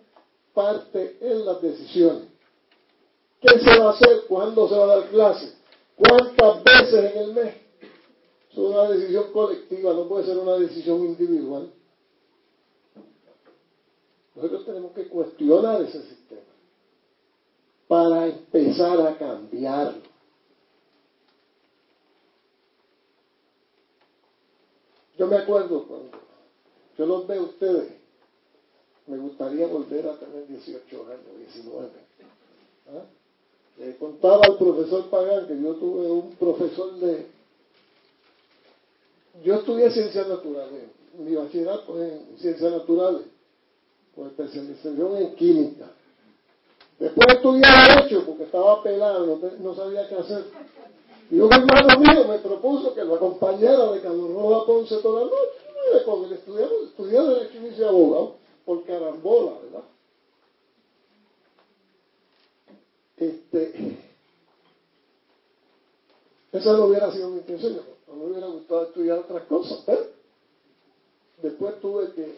parte 0.55 1.18
en 1.20 1.45
las 1.45 1.61
decisiones. 1.61 2.28
¿Qué 3.41 3.59
se 3.59 3.78
va 3.78 3.91
a 3.91 3.93
hacer? 3.93 4.24
¿Cuándo 4.28 4.68
se 4.68 4.76
va 4.76 4.85
a 4.85 4.97
dar 4.99 5.09
clase? 5.09 5.53
¿Cuántas 5.97 6.62
veces 6.62 7.12
en 7.12 7.22
el 7.22 7.35
mes? 7.35 7.55
Es 8.51 8.59
una 8.59 8.89
decisión 8.91 9.33
colectiva, 9.33 9.93
no 9.95 10.07
puede 10.09 10.26
ser 10.26 10.39
una 10.39 10.57
decisión 10.57 11.05
individual. 11.05 11.72
Nosotros 14.35 14.64
tenemos 14.64 14.93
que 14.93 15.09
cuestionar 15.09 15.83
ese 15.83 16.03
sistema 16.03 16.41
para 17.89 18.26
empezar 18.26 19.01
a 19.07 19.18
cambiarlo. 19.18 20.12
Yo 25.23 25.29
me 25.29 25.37
acuerdo 25.37 25.85
cuando 25.85 26.18
yo 26.99 27.07
los 27.07 27.29
veo 27.29 27.43
a 27.43 27.45
ustedes, 27.45 27.93
me 29.07 29.18
gustaría 29.18 29.68
volver 29.68 30.09
a 30.09 30.16
tener 30.16 30.49
18 30.49 30.83
años, 31.07 31.53
19. 31.55 31.89
¿Ah? 32.89 33.05
Le 33.79 33.97
contaba 33.99 34.41
al 34.43 34.59
profesor 34.59 35.09
Pagán 35.11 35.47
que 35.47 35.62
yo 35.62 35.77
tuve 35.77 36.11
un 36.11 36.33
profesor 36.33 36.95
de... 36.95 37.29
Yo 39.45 39.55
estudié 39.55 39.93
ciencias 39.93 40.27
naturales, 40.27 40.89
mi 41.16 41.37
bachillerato 41.37 42.03
en 42.03 42.37
ciencias 42.39 42.73
naturales, 42.73 43.23
con 44.16 44.27
especialización 44.27 45.18
en 45.18 45.37
química. 45.37 45.87
Después 46.99 47.29
estudié 47.29 47.62
Derecho 47.62 48.27
porque 48.27 48.43
estaba 48.43 48.83
pelado, 48.83 49.39
no, 49.61 49.75
sabía 49.77 50.09
qué 50.09 50.16
hacer. 50.16 50.47
Y 51.33 51.41
un 51.41 51.51
hermano 51.51 51.99
mío 51.99 52.28
me 52.28 52.39
propuso 52.41 52.95
que 52.95 53.03
lo 53.03 53.14
acompañara 53.14 53.91
de 53.93 54.03
Carlos 54.03 54.64
Ponce 54.66 54.99
toda 54.99 55.24
la 55.24 55.30
noche. 55.30 56.05
Con 56.05 56.24
él 56.26 56.33
estudiamos, 56.35 56.83
estudié 56.89 57.22
Derecho 57.22 57.59
y 57.59 57.66
hice 57.68 57.87
abogado 57.87 58.35
por 58.66 58.85
carambola, 58.85 59.53
¿verdad? 59.62 59.83
Este, 63.16 63.99
esa 66.53 66.72
no 66.74 66.85
hubiera 66.85 67.11
sido 67.11 67.30
mi 67.30 67.39
intención, 67.39 67.80
no 68.09 68.14
me 68.14 68.24
hubiera 68.26 68.49
gustado 68.49 68.83
estudiar 68.83 69.18
otras 69.20 69.45
cosas, 69.45 69.89
¿eh? 69.89 70.12
Después 71.43 71.80
tuve 71.80 72.12
que, 72.12 72.37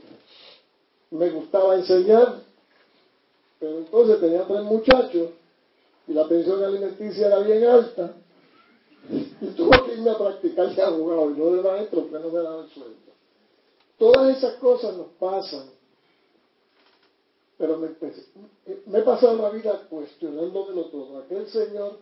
me 1.11 1.31
gustaba 1.31 1.75
enseñar, 1.75 2.43
pero 3.59 3.79
entonces 3.79 4.21
tenía 4.21 4.47
tres 4.47 4.63
muchachos 4.63 5.31
y 6.07 6.13
la 6.13 6.29
pensión 6.29 6.63
alimenticia 6.63 7.27
era 7.27 7.41
bien 7.41 7.65
alta 7.65 8.15
y 9.45 9.55
tuve 9.55 9.83
que 9.85 9.93
irme 9.95 10.11
a 10.11 10.19
practicar 10.19 10.75
de 10.75 10.83
abogado 10.83 11.31
y 11.31 11.35
no 11.35 11.47
de 11.51 11.63
maestro 11.63 12.03
porque 12.03 12.25
no 12.25 12.33
me 12.33 12.43
daba 12.43 12.65
el 12.65 12.71
sueldo. 12.71 12.95
Todas 13.99 14.37
esas 14.37 14.55
cosas 14.55 14.97
nos 14.97 15.09
pasan 15.19 15.69
pero 17.57 17.79
me, 17.79 17.89
me 18.87 18.99
he 18.99 19.03
pasado 19.03 19.37
la 19.41 19.51
vida 19.51 19.87
cuestionándomelo 19.89 20.87
todo. 20.87 21.19
Aquel 21.19 21.47
señor, 21.49 21.99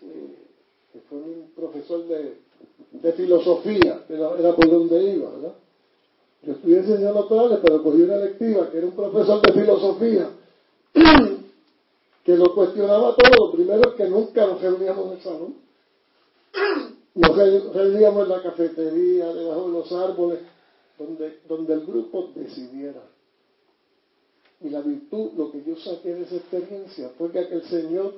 que 0.00 1.00
fue 1.08 1.18
un 1.18 1.50
profesor 1.56 2.04
de, 2.06 3.12
filosofía, 3.12 4.04
era, 4.08 4.38
era, 4.38 4.54
por 4.54 4.68
donde 4.68 5.12
iba, 5.12 5.30
¿verdad? 5.30 5.54
Yo 6.42 6.52
estudié 6.52 6.78
enseñando 6.78 7.22
naturales, 7.22 7.58
pero 7.62 7.82
cogí 7.82 8.02
una 8.02 8.16
electiva 8.16 8.70
que 8.70 8.78
era 8.78 8.86
un 8.86 8.94
profesor 8.94 9.40
de 9.40 9.52
filosofía 9.52 10.30
que 12.24 12.36
lo 12.36 12.54
cuestionaba 12.54 13.16
todo. 13.16 13.52
Primero 13.52 13.90
es 13.90 13.94
que 13.96 14.08
nunca 14.08 14.46
nos 14.46 14.60
reuníamos 14.60 15.06
en 15.06 15.12
el 15.12 15.22
salón. 15.22 15.67
Nos 17.14 17.36
reuníamos 17.36 18.24
en 18.24 18.28
la 18.28 18.42
cafetería, 18.42 19.32
debajo 19.32 19.66
de 19.66 19.72
los 19.72 19.92
árboles, 19.92 20.40
donde, 20.98 21.40
donde 21.48 21.74
el 21.74 21.86
grupo 21.86 22.30
decidiera. 22.34 23.02
Y 24.60 24.70
la 24.70 24.80
virtud, 24.80 25.32
lo 25.36 25.50
que 25.52 25.62
yo 25.64 25.76
saqué 25.76 26.14
de 26.14 26.22
esa 26.22 26.36
experiencia 26.36 27.10
fue 27.16 27.30
que 27.30 27.40
aquel 27.40 27.62
Señor 27.64 28.14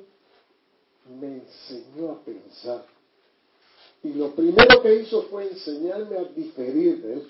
me 1.20 1.38
enseñó 1.38 2.10
a 2.12 2.24
pensar. 2.24 2.84
Y 4.02 4.14
lo 4.14 4.34
primero 4.34 4.80
que 4.82 4.94
hizo 4.96 5.22
fue 5.24 5.50
enseñarme 5.50 6.16
a 6.16 6.24
diferir 6.24 7.02
de 7.02 7.12
él. 7.14 7.28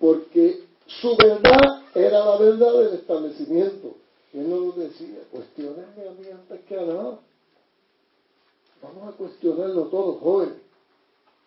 Porque 0.00 0.64
su 0.86 1.16
verdad 1.16 1.84
era 1.94 2.24
la 2.24 2.36
verdad 2.36 2.72
del 2.78 2.94
establecimiento. 2.94 3.96
Él 4.32 4.48
lo 4.48 4.72
decía, 4.72 5.24
cuestionenme 5.30 6.08
a 6.08 6.12
mí 6.12 6.28
antes 6.30 6.60
que 6.66 6.78
a 6.78 6.82
nada. 6.82 7.20
Vamos 8.82 9.08
a 9.08 9.16
cuestionarlo 9.16 9.84
todo, 9.86 10.14
joven. 10.14 10.54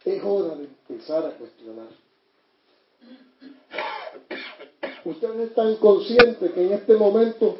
Es 0.04 0.22
hora 0.24 0.56
de 0.56 0.66
empezar 0.66 1.26
a 1.26 1.38
cuestionar. 1.38 1.88
Ustedes 5.06 5.50
están 5.50 5.76
conscientes 5.78 6.52
que 6.52 6.66
en 6.66 6.74
este 6.74 6.96
momento 6.96 7.58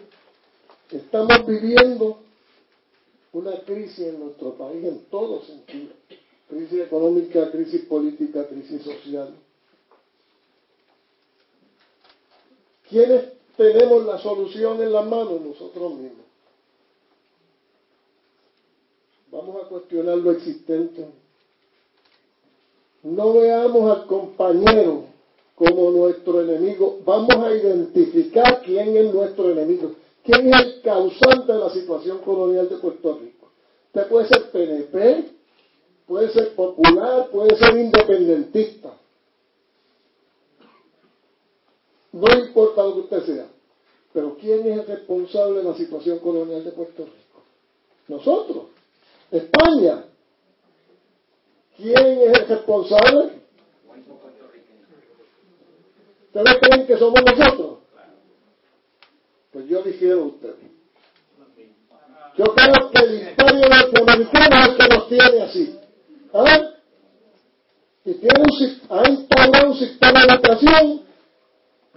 estamos 0.92 1.46
viviendo 1.46 2.20
una 3.32 3.60
crisis 3.62 4.08
en 4.08 4.20
nuestro 4.20 4.54
país 4.56 4.84
en 4.84 5.06
todos 5.06 5.48
sentidos. 5.48 5.96
Crisis 6.50 6.82
económica, 6.82 7.50
crisis 7.52 7.82
política, 7.86 8.48
crisis 8.48 8.84
social. 8.84 9.34
¿Quiénes 12.90 13.26
tenemos 13.58 14.06
la 14.06 14.20
solución 14.20 14.82
en 14.82 14.92
las 14.92 15.06
manos? 15.06 15.42
Nosotros 15.42 15.94
mismos. 15.94 16.26
Vamos 19.32 19.64
a 19.64 19.68
cuestionar 19.68 20.18
lo 20.18 20.32
existente. 20.32 21.08
No 23.04 23.34
veamos 23.34 23.98
al 23.98 24.06
compañero 24.06 25.06
como 25.56 25.92
nuestro 25.92 26.42
enemigo. 26.42 27.00
Vamos 27.06 27.36
a 27.36 27.56
identificar 27.56 28.62
quién 28.64 28.96
es 28.96 29.14
nuestro 29.14 29.50
enemigo, 29.50 29.92
quién 30.24 30.54
es 30.54 30.62
el 30.62 30.82
causante 30.82 31.52
de 31.52 31.60
la 31.60 31.70
situación 31.70 32.20
colonial 32.20 32.70
de 32.70 32.78
Puerto 32.78 33.20
Rico. 33.20 33.50
Usted 33.88 34.08
puede 34.08 34.28
ser 34.28 34.52
PNP, 34.52 35.26
puede 36.08 36.30
ser 36.32 36.56
popular, 36.56 37.30
puede 37.32 37.56
ser 37.58 37.78
independentista. 37.78 38.94
No 42.14 42.28
importa 42.40 42.84
lo 42.84 42.94
que 42.94 43.00
usted 43.02 43.26
sea. 43.26 43.48
Pero 44.14 44.38
¿quién 44.40 44.68
es 44.68 44.80
el 44.80 44.86
responsable 44.86 45.60
de 45.60 45.64
la 45.64 45.76
situación 45.76 46.20
colonial 46.20 46.64
de 46.64 46.72
Puerto 46.72 47.04
Rico? 47.04 47.44
Nosotros. 48.08 48.66
España. 49.32 50.06
¿Quién 51.76 51.98
es 51.98 52.40
el 52.40 52.48
responsable? 52.48 53.42
¿Ustedes 56.28 56.58
creen 56.62 56.88
que 56.88 56.98
somos 56.98 57.22
nosotros? 57.24 57.80
Pues 59.52 59.68
yo 59.68 59.82
difiero 59.82 60.22
a 60.22 60.26
ustedes. 60.26 60.56
Yo 62.38 62.46
creo 62.46 62.92
que 62.92 63.06
el 63.06 63.30
imperio 63.30 63.70
norteamericano 63.70 64.56
es 64.56 64.70
el 64.70 64.78
que 64.78 64.96
nos 64.96 65.10
tiene 65.10 65.42
así. 65.42 65.80
¿Ah? 66.34 66.70
Y 68.06 68.14
tiene 68.16 68.40
un, 68.40 68.98
ha 68.98 69.10
instalado 69.10 69.72
un 69.72 69.78
sistema 69.78 70.26
de 70.26 70.34
educación 70.34 71.13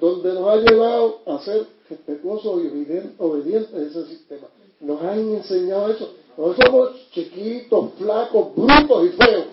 donde 0.01 0.33
nos 0.35 0.49
ha 0.49 0.57
llevado 0.57 1.21
a 1.27 1.39
ser 1.41 1.67
respetuosos 1.89 2.63
y 2.63 3.13
obedientes 3.19 3.75
a 3.75 3.79
ese 3.79 4.07
sistema. 4.07 4.47
Nos 4.81 5.03
han 5.03 5.19
enseñado 5.19 5.91
eso. 5.91 6.13
Nosotros 6.37 6.67
somos 6.67 7.11
chiquitos, 7.13 7.93
flacos, 7.99 8.55
brutos 8.55 9.07
y 9.07 9.09
feos. 9.11 9.45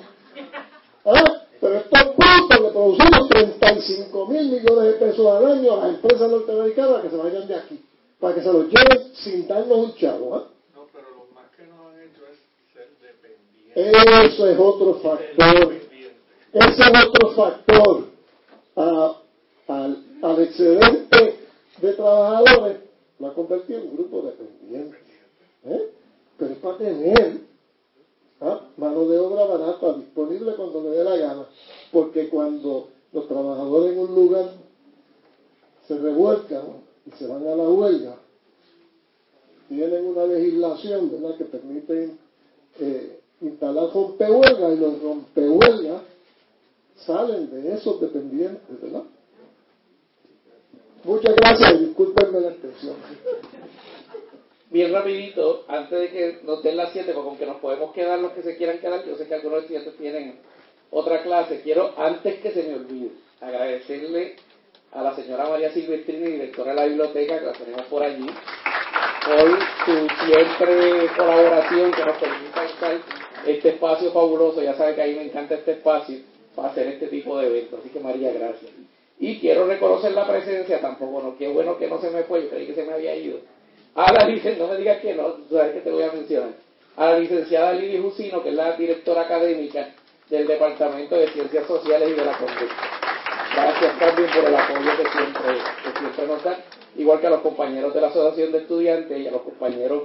¿Ah? 1.06 1.44
Pero 1.62 1.78
estos 1.78 2.04
brutos 2.18 2.60
le 2.60 2.70
producimos 2.72 3.30
35 3.30 4.28
mil 4.28 4.52
millones 4.52 4.84
de 4.84 4.94
pesos 4.94 5.26
al 5.28 5.46
año 5.46 5.74
a 5.74 5.78
las 5.78 5.96
empresas 5.96 6.30
norteamericanas 6.30 6.92
para 6.92 7.04
que 7.04 7.10
se 7.10 7.16
vayan 7.16 7.48
de 7.48 7.56
aquí, 7.56 7.86
para 8.20 8.36
que 8.36 8.42
se 8.42 8.54
los 8.54 8.66
lleven 8.66 9.14
sin 9.14 9.48
darnos 9.48 9.78
un 9.78 9.96
chavo. 9.96 10.38
¿eh? 10.38 10.42
No, 10.76 10.88
pero 10.92 11.06
lo 11.12 11.34
más 11.34 11.50
que 11.56 11.66
nos 11.68 11.80
han 11.88 12.02
hecho 12.02 12.24
es 12.28 12.38
ser 12.74 12.90
dependientes. 13.02 14.34
Eso 14.34 14.48
es 14.50 14.60
otro 14.60 14.96
factor. 14.96 15.74
Ese 16.52 16.82
es 16.82 17.08
otro 17.08 17.30
factor. 17.32 18.04
al, 19.68 20.13
al 20.24 20.42
excedente 20.42 21.40
de 21.82 21.94
trabajadores 21.94 22.78
lo 23.20 23.28
ha 23.28 23.34
en 23.34 23.82
un 23.82 23.96
grupo 23.96 24.22
dependiente. 24.22 24.98
¿eh? 25.66 25.90
Pero 26.38 26.54
es 26.54 26.60
para 26.60 26.78
tener 26.78 27.42
¿Ah? 28.42 28.60
Mano 28.76 29.08
de 29.08 29.18
obra 29.20 29.46
barata, 29.46 29.94
disponible 29.94 30.54
cuando 30.56 30.84
le 30.84 30.90
dé 30.90 31.04
la 31.06 31.16
gana. 31.16 31.46
Porque 31.94 32.28
cuando 32.28 32.90
los 33.14 33.28
trabajadores 33.28 33.94
en 33.94 34.00
un 34.00 34.16
lugar 34.16 34.52
se 35.88 35.98
revuelcan 35.98 36.64
y 37.06 37.12
se 37.12 37.26
van 37.28 37.48
a 37.48 37.56
la 37.56 37.70
huelga, 37.70 38.18
tienen 39.70 40.06
una 40.06 40.26
legislación 40.26 41.10
que 41.38 41.46
permite 41.46 42.18
eh, 42.82 43.20
instalar 43.40 43.94
rompehuelgas 43.94 44.74
y 44.74 44.80
los 44.80 45.02
rompehuelgas 45.02 46.02
salen 47.06 47.50
de 47.50 47.76
esos 47.76 48.02
dependientes, 48.02 48.82
¿verdad? 48.82 49.04
Muchas 51.04 51.36
gracias 51.36 51.74
y 51.74 51.86
discúlpenme 51.86 52.40
la 52.40 52.50
expresión 52.50 52.96
bien 54.74 54.92
rapidito, 54.92 55.66
antes 55.68 56.00
de 56.00 56.10
que 56.10 56.40
nos 56.44 56.64
den 56.64 56.78
las 56.78 56.92
7, 56.92 57.14
porque 57.14 57.30
aunque 57.30 57.46
nos 57.46 57.58
podemos 57.58 57.94
quedar 57.94 58.18
los 58.18 58.32
que 58.32 58.42
se 58.42 58.58
quieran 58.58 58.80
quedar, 58.80 59.06
yo 59.06 59.16
sé 59.16 59.28
que 59.28 59.36
algunos 59.36 59.62
estudiantes 59.62 59.96
tienen 59.98 60.40
otra 60.90 61.22
clase, 61.22 61.62
quiero, 61.62 61.94
antes 61.96 62.40
que 62.40 62.52
se 62.52 62.64
me 62.64 62.76
olvide, 62.76 63.12
agradecerle 63.40 64.36
a 64.92 65.04
la 65.04 65.16
señora 65.16 65.48
María 65.48 65.72
Silvestrini, 65.72 66.26
directora 66.26 66.72
de 66.72 66.76
la 66.76 66.86
biblioteca, 66.86 67.40
que 67.40 67.46
la 67.46 67.54
tenemos 67.54 67.84
por 67.84 68.02
allí, 68.02 68.26
por 69.26 69.60
su 69.86 70.26
siempre 70.26 71.08
colaboración 71.16 71.92
que 71.92 72.06
nos 72.06 72.18
permite 72.18 72.66
estar 72.66 72.98
este 73.46 73.70
espacio 73.70 74.12
fabuloso, 74.12 74.64
ya 74.64 74.74
sabe 74.76 74.96
que 74.96 75.04
a 75.04 75.06
mí 75.06 75.14
me 75.14 75.26
encanta 75.26 75.54
este 75.54 75.74
espacio, 75.74 76.18
para 76.56 76.70
hacer 76.70 76.88
este 76.88 77.08
tipo 77.08 77.38
de 77.38 77.48
eventos. 77.48 77.80
Así 77.80 77.90
que 77.90 78.00
María, 78.00 78.32
gracias. 78.32 78.72
Y 79.24 79.40
quiero 79.40 79.66
reconocer 79.66 80.12
la 80.12 80.28
presencia, 80.28 80.82
tampoco, 80.82 81.22
no, 81.22 81.38
qué 81.38 81.48
bueno 81.48 81.78
que 81.78 81.88
no 81.88 81.98
se 82.02 82.10
me 82.10 82.24
fue, 82.24 82.44
yo 82.44 82.50
creí 82.50 82.68
que 82.68 82.76
se 82.76 82.84
me 82.84 82.92
había 82.92 83.16
ido. 83.16 83.38
A 83.96 84.12
la 84.12 84.28
licenciada, 84.28 84.68
no 84.68 84.74
me 84.74 84.80
digas 84.80 85.00
que 85.00 85.14
no, 85.14 85.38
sabes 85.50 85.76
que 85.76 85.80
te 85.80 85.92
voy 85.92 86.04
a 86.04 86.12
mencionar. 86.12 86.50
A 86.98 87.06
la 87.06 87.20
licenciada 87.20 87.72
Lili 87.72 88.02
Jusino, 88.02 88.44
que 88.44 88.50
es 88.50 88.56
la 88.56 88.74
directora 88.74 89.22
académica 89.22 89.96
del 90.30 90.46
Departamento 90.46 91.16
de 91.16 91.30
Ciencias 91.30 91.66
Sociales 91.66 92.10
y 92.10 92.20
de 92.20 92.26
la 92.26 92.38
Conducta. 92.38 92.76
Gracias 93.56 93.98
también 93.98 94.30
por 94.30 94.44
el 94.44 94.56
apoyo 94.56 94.92
que 94.98 95.10
siempre, 95.10 95.54
que 95.86 96.00
siempre 96.00 96.28
nos 96.28 96.44
dan, 96.44 96.58
igual 96.98 97.22
que 97.22 97.28
a 97.28 97.30
los 97.30 97.42
compañeros 97.44 97.94
de 97.94 98.02
la 98.02 98.08
Asociación 98.08 98.52
de 98.52 98.58
Estudiantes 98.58 99.18
y 99.22 99.26
a 99.26 99.32
los 99.32 99.44
compañeros 99.44 100.04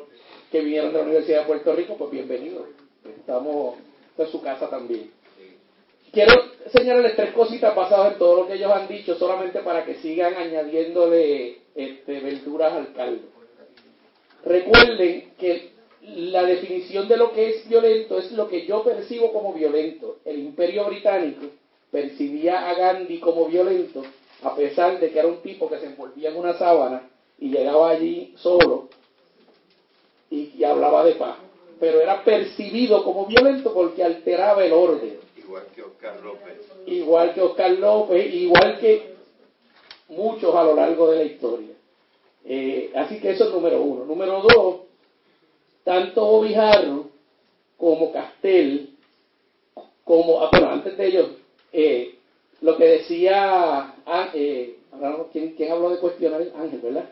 que 0.53 0.61
vinieron 0.61 0.93
de 0.93 0.99
la 0.99 1.05
Universidad 1.05 1.41
de 1.41 1.47
Puerto 1.47 1.75
Rico, 1.75 1.97
pues 1.99 2.13
bienvenidos. 2.13 2.69
Estamos 3.05 3.79
en 4.17 4.27
su 4.29 4.41
casa 4.41 4.71
también. 4.71 5.11
Quiero 6.13 6.33
señalarles 6.71 7.17
tres 7.17 7.33
cositas 7.33 7.75
basadas 7.75 8.13
en 8.13 8.19
todo 8.19 8.37
lo 8.37 8.47
que 8.47 8.55
ellos 8.55 8.73
han 8.73 8.89
dicho, 8.89 9.15
solamente 9.17 9.61
para 9.61 9.85
que 9.85 9.97
sigan 9.97 10.35
añadiéndole 10.35 11.59
este, 11.75 12.21
verduras 12.21 12.73
al 12.73 12.93
caldo. 12.93 13.29
Recuerden 14.45 15.33
que 15.39 15.73
la 16.03 16.43
definición 16.45 17.09
de 17.09 17.17
lo 17.17 17.33
que 17.33 17.51
es 17.51 17.69
violento 17.69 18.19
es 18.19 18.33
lo 18.33 18.49
que 18.49 18.67
yo 18.67 18.83
percibo 18.83 19.33
como 19.33 19.53
violento. 19.53 20.19
El 20.25 20.39
imperio 20.39 20.87
británico 20.87 21.47
percibía 21.91 22.69
a 22.69 22.75
Gandhi 22.75 23.19
como 23.19 23.47
violento, 23.47 24.03
a 24.43 24.55
pesar 24.55 24.99
de 25.01 25.11
que 25.11 25.19
era 25.19 25.29
un 25.29 25.43
tipo 25.43 25.69
que 25.69 25.79
se 25.79 25.87
envolvía 25.87 26.31
en 26.31 26.37
una 26.37 26.55
sábana 26.55 27.03
y 27.39 27.51
llegaba 27.51 27.91
allí 27.91 28.35
solo 28.37 28.89
y, 30.31 30.53
y 30.57 30.65
hablaba 30.65 31.05
de 31.05 31.15
paz. 31.15 31.37
Pero 31.79 32.01
era 32.01 32.25
percibido 32.25 33.05
como 33.05 33.27
violento 33.27 33.73
porque 33.73 34.03
alteraba 34.03 34.65
el 34.65 34.73
orden. 34.73 35.28
Igual 35.49 35.67
que 35.75 35.83
Oscar 35.83 36.21
López. 36.21 36.73
Igual 36.87 37.35
que 37.35 37.41
Oscar 37.41 37.71
López, 37.71 38.35
igual 38.35 38.79
que 38.79 39.15
muchos 40.09 40.55
a 40.55 40.63
lo 40.63 40.75
largo 40.75 41.11
de 41.11 41.17
la 41.17 41.25
historia. 41.25 41.75
Eh, 42.45 42.93
así 42.95 43.19
que 43.19 43.31
eso 43.31 43.45
es 43.45 43.51
número 43.51 43.81
uno. 43.81 44.05
Número 44.05 44.43
dos, 44.43 44.81
tanto 45.85 46.23
Bobijarro 46.23 47.09
como 47.79 48.13
Castel, 48.13 48.91
como, 50.05 50.43
ah, 50.43 50.51
bueno, 50.53 50.71
antes 50.71 50.99
de 50.99 51.07
ellos, 51.07 51.29
eh, 51.73 52.19
lo 52.61 52.77
que 52.77 52.85
decía, 52.85 53.95
ah, 54.05 54.31
eh, 54.35 54.77
¿quién, 55.33 55.55
¿quién, 55.55 55.73
habló 55.73 55.91
de 55.91 55.99
cuestionar? 55.99 56.43
Ángel, 56.57 56.81
¿verdad? 56.81 57.09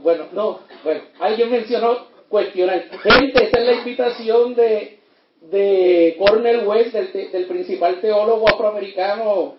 Bueno, 0.00 0.28
no, 0.32 0.60
bueno, 0.82 1.02
alguien 1.18 1.50
mencionó 1.50 2.06
cuestionar. 2.30 2.88
Gente, 3.00 3.44
esa 3.44 3.58
es 3.58 3.66
la 3.66 3.72
invitación 3.74 4.54
de, 4.54 5.01
de 5.50 6.16
Cornel 6.18 6.66
West, 6.66 6.92
del, 6.92 7.32
del 7.32 7.46
principal 7.46 8.00
teólogo 8.00 8.48
afroamericano 8.48 9.56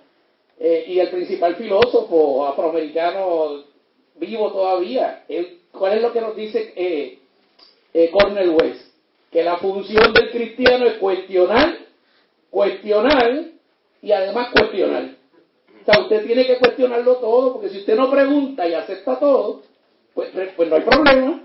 eh, 0.60 0.86
y 0.88 1.00
el 1.00 1.10
principal 1.10 1.56
filósofo 1.56 2.46
afroamericano 2.48 3.64
vivo 4.16 4.52
todavía. 4.52 5.24
¿Cuál 5.72 5.94
es 5.94 6.02
lo 6.02 6.14
que 6.14 6.22
nos 6.22 6.36
dice 6.36 6.74
eh, 6.76 7.20
eh, 7.94 8.12
Cornel 8.12 8.50
West? 8.50 8.82
Que 9.32 9.44
la 9.44 9.58
función 9.58 10.14
del 10.14 10.30
cristiano 10.32 10.86
es 10.86 10.94
cuestionar, 11.00 11.78
cuestionar 12.50 13.46
y 14.02 14.12
además 14.12 14.50
cuestionar. 14.52 15.16
O 15.82 15.86
sea, 15.92 16.02
usted 16.02 16.26
tiene 16.26 16.46
que 16.46 16.60
cuestionarlo 16.60 17.18
todo, 17.18 17.54
porque 17.54 17.70
si 17.70 17.80
usted 17.80 17.96
no 17.96 18.10
pregunta 18.10 18.68
y 18.68 18.74
acepta 18.74 19.20
todo, 19.20 19.64
pues, 20.14 20.30
pues 20.56 20.70
no 20.70 20.76
hay 20.76 20.84
problema. 20.84 21.44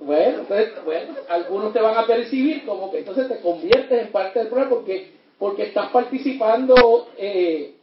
Bueno, 0.00 0.40
entonces, 0.40 0.72
bueno, 0.84 1.14
algunos 1.28 1.72
te 1.72 1.80
van 1.80 1.96
a 1.96 2.06
percibir 2.06 2.64
como 2.64 2.90
que 2.90 2.98
entonces 2.98 3.28
te 3.28 3.40
conviertes 3.40 4.02
en 4.02 4.12
parte 4.12 4.38
del 4.38 4.48
problema 4.48 4.70
porque, 4.70 5.10
porque 5.38 5.64
estás 5.64 5.90
participando 5.90 7.08
eh, 7.16 7.74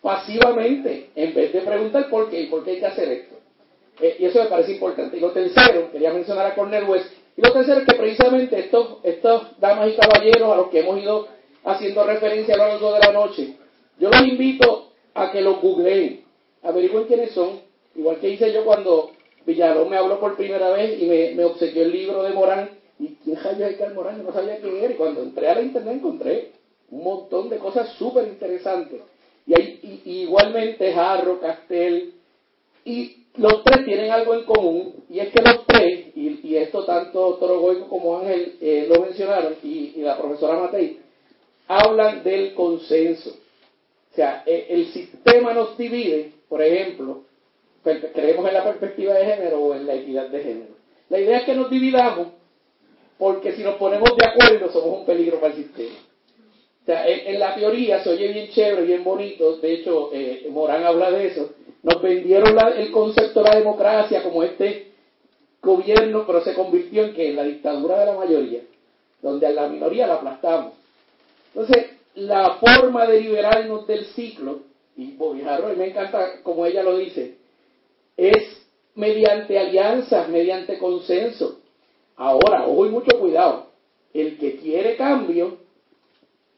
pasivamente 0.00 1.10
en 1.14 1.34
vez 1.34 1.52
de 1.52 1.60
preguntar 1.60 2.08
por 2.08 2.30
qué 2.30 2.42
y 2.42 2.46
por 2.46 2.64
qué 2.64 2.72
hay 2.72 2.80
que 2.80 2.86
hacer 2.86 3.08
esto. 3.08 3.36
Eh, 4.00 4.16
y 4.18 4.24
eso 4.26 4.42
me 4.42 4.48
parece 4.48 4.72
importante. 4.72 5.16
Y 5.16 5.20
lo 5.20 5.32
tercero, 5.32 5.90
quería 5.92 6.12
mencionar 6.12 6.46
a 6.46 6.54
Cornel 6.54 6.84
West, 6.84 7.12
y 7.36 7.42
lo 7.42 7.52
tercero 7.52 7.80
es 7.80 7.86
que 7.86 7.94
precisamente 7.94 8.58
estos, 8.58 8.98
estos 9.02 9.60
damas 9.60 9.90
y 9.90 9.96
caballeros 9.96 10.52
a 10.52 10.56
los 10.56 10.68
que 10.70 10.80
hemos 10.80 11.00
ido 11.00 11.28
haciendo 11.64 12.04
referencia 12.04 12.54
a 12.54 12.58
lo 12.58 12.66
largo 12.66 12.92
de 12.94 13.00
la 13.00 13.12
noche, 13.12 13.56
yo 13.98 14.10
los 14.10 14.22
invito 14.22 14.92
a 15.14 15.30
que 15.30 15.40
los 15.40 15.60
googleen, 15.60 16.24
averigüen 16.62 17.04
quiénes 17.04 17.32
son, 17.32 17.60
igual 17.94 18.18
que 18.18 18.30
hice 18.30 18.52
yo 18.52 18.64
cuando 18.64 19.12
Villalón 19.48 19.88
me 19.88 19.96
habló 19.96 20.20
por 20.20 20.36
primera 20.36 20.68
vez 20.72 21.00
y 21.00 21.06
me, 21.06 21.34
me 21.34 21.44
obsequió 21.46 21.80
el 21.82 21.90
libro 21.90 22.22
de 22.22 22.34
Morán. 22.34 22.68
¿Y 22.98 23.16
quién 23.24 23.38
sabía 23.42 23.74
que 23.78 23.88
Morán? 23.94 24.18
Yo 24.18 24.24
no 24.24 24.32
sabía 24.32 24.58
quién 24.58 24.76
era. 24.76 24.92
Y 24.92 24.96
cuando 24.96 25.22
entré 25.22 25.48
a 25.48 25.54
la 25.54 25.62
internet 25.62 25.94
encontré 25.94 26.52
un 26.90 27.02
montón 27.02 27.48
de 27.48 27.56
cosas 27.56 27.88
súper 27.94 28.28
interesantes. 28.28 29.00
Y, 29.46 29.54
hay, 29.54 30.02
igualmente 30.04 30.92
Jarro, 30.92 31.40
Castel, 31.40 32.12
y 32.84 33.24
los 33.36 33.64
tres 33.64 33.86
tienen 33.86 34.10
algo 34.10 34.34
en 34.34 34.44
común, 34.44 35.04
y 35.08 35.20
es 35.20 35.28
que 35.30 35.40
los 35.40 35.66
tres, 35.66 36.08
y, 36.14 36.40
y 36.46 36.56
esto 36.56 36.84
tanto 36.84 37.36
Toro 37.36 37.88
como 37.88 38.18
Ángel 38.18 38.56
eh, 38.60 38.86
lo 38.86 39.00
mencionaron, 39.00 39.54
y, 39.62 39.94
la 39.96 40.18
profesora 40.18 40.58
Matei, 40.58 40.98
hablan 41.66 42.22
del 42.22 42.52
consenso. 42.52 43.30
O 43.30 44.14
sea, 44.14 44.42
el, 44.44 44.64
el 44.68 44.86
sistema 44.92 45.54
nos 45.54 45.78
divide, 45.78 46.32
por 46.50 46.60
ejemplo, 46.60 47.22
creemos 47.82 48.46
en 48.48 48.54
la 48.54 48.64
perspectiva 48.64 49.14
de 49.14 49.24
género 49.24 49.60
o 49.60 49.74
en 49.74 49.86
la 49.86 49.94
equidad 49.94 50.28
de 50.28 50.42
género. 50.42 50.74
La 51.08 51.18
idea 51.18 51.38
es 51.38 51.44
que 51.44 51.54
nos 51.54 51.70
dividamos 51.70 52.28
porque 53.18 53.52
si 53.52 53.62
nos 53.62 53.74
ponemos 53.76 54.16
de 54.16 54.26
acuerdo 54.26 54.70
somos 54.70 55.00
un 55.00 55.06
peligro 55.06 55.40
para 55.40 55.54
el 55.54 55.64
sistema. 55.64 55.96
O 56.82 56.86
sea, 56.86 57.06
en, 57.06 57.38
la 57.38 57.54
teoría 57.54 58.02
se 58.02 58.10
oye 58.10 58.32
bien 58.32 58.48
chévere, 58.50 58.82
bien 58.82 59.04
bonito, 59.04 59.56
de 59.58 59.74
hecho 59.74 60.10
eh, 60.12 60.46
Morán 60.50 60.84
habla 60.84 61.10
de 61.10 61.26
eso, 61.26 61.50
nos 61.82 62.00
vendieron 62.00 62.56
el 62.76 62.90
concepto 62.90 63.42
de 63.42 63.50
la 63.50 63.58
democracia 63.58 64.22
como 64.22 64.42
este 64.42 64.92
gobierno, 65.62 66.24
pero 66.26 66.42
se 66.42 66.54
convirtió 66.54 67.04
en 67.04 67.14
que 67.14 67.28
en 67.28 67.36
la 67.36 67.44
dictadura 67.44 68.00
de 68.00 68.06
la 68.06 68.14
mayoría, 68.14 68.60
donde 69.20 69.46
a 69.46 69.50
la 69.50 69.68
minoría 69.68 70.06
la 70.06 70.14
aplastamos. 70.14 70.74
Entonces, 71.54 71.90
la 72.14 72.54
forma 72.54 73.06
de 73.06 73.20
liberarnos 73.20 73.86
del 73.86 74.06
ciclo, 74.06 74.60
y 74.96 75.12
Bobijarro, 75.12 75.72
y 75.72 75.76
me 75.76 75.88
encanta 75.88 76.42
como 76.42 76.66
ella 76.66 76.82
lo 76.82 76.96
dice, 76.98 77.37
es 78.18 78.66
mediante 78.96 79.58
alianzas, 79.58 80.28
mediante 80.28 80.76
consenso. 80.76 81.60
Ahora, 82.16 82.66
ojo 82.66 82.86
y 82.86 82.90
mucho 82.90 83.18
cuidado, 83.18 83.68
el 84.12 84.36
que 84.38 84.56
quiere 84.56 84.96
cambio, 84.96 85.58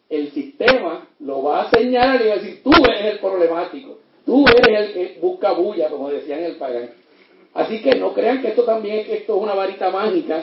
el 0.08 0.32
sistema 0.32 1.06
lo 1.20 1.42
va 1.42 1.62
a 1.62 1.70
señalar 1.70 2.20
y 2.22 2.28
va 2.28 2.34
a 2.34 2.38
decir, 2.38 2.62
tú 2.64 2.72
eres 2.88 3.12
el 3.12 3.18
problemático, 3.20 3.98
tú 4.24 4.44
eres 4.48 4.88
el 4.88 4.92
que 4.94 5.18
busca 5.20 5.52
bulla, 5.52 5.90
como 5.90 6.10
decían 6.10 6.42
el 6.42 6.56
pagán. 6.56 6.90
Así 7.52 7.82
que 7.82 7.94
no 7.96 8.14
crean 8.14 8.40
que 8.40 8.48
esto 8.48 8.64
también 8.64 9.06
esto 9.08 9.36
es 9.36 9.42
una 9.42 9.54
varita 9.54 9.90
mágica 9.90 10.42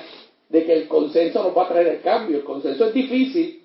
de 0.50 0.66
que 0.66 0.74
el 0.74 0.88
consenso 0.88 1.44
nos 1.44 1.58
va 1.58 1.64
a 1.64 1.70
traer 1.70 1.88
el 1.88 2.02
cambio. 2.02 2.38
El 2.38 2.44
consenso 2.44 2.86
es 2.86 2.94
difícil, 2.94 3.64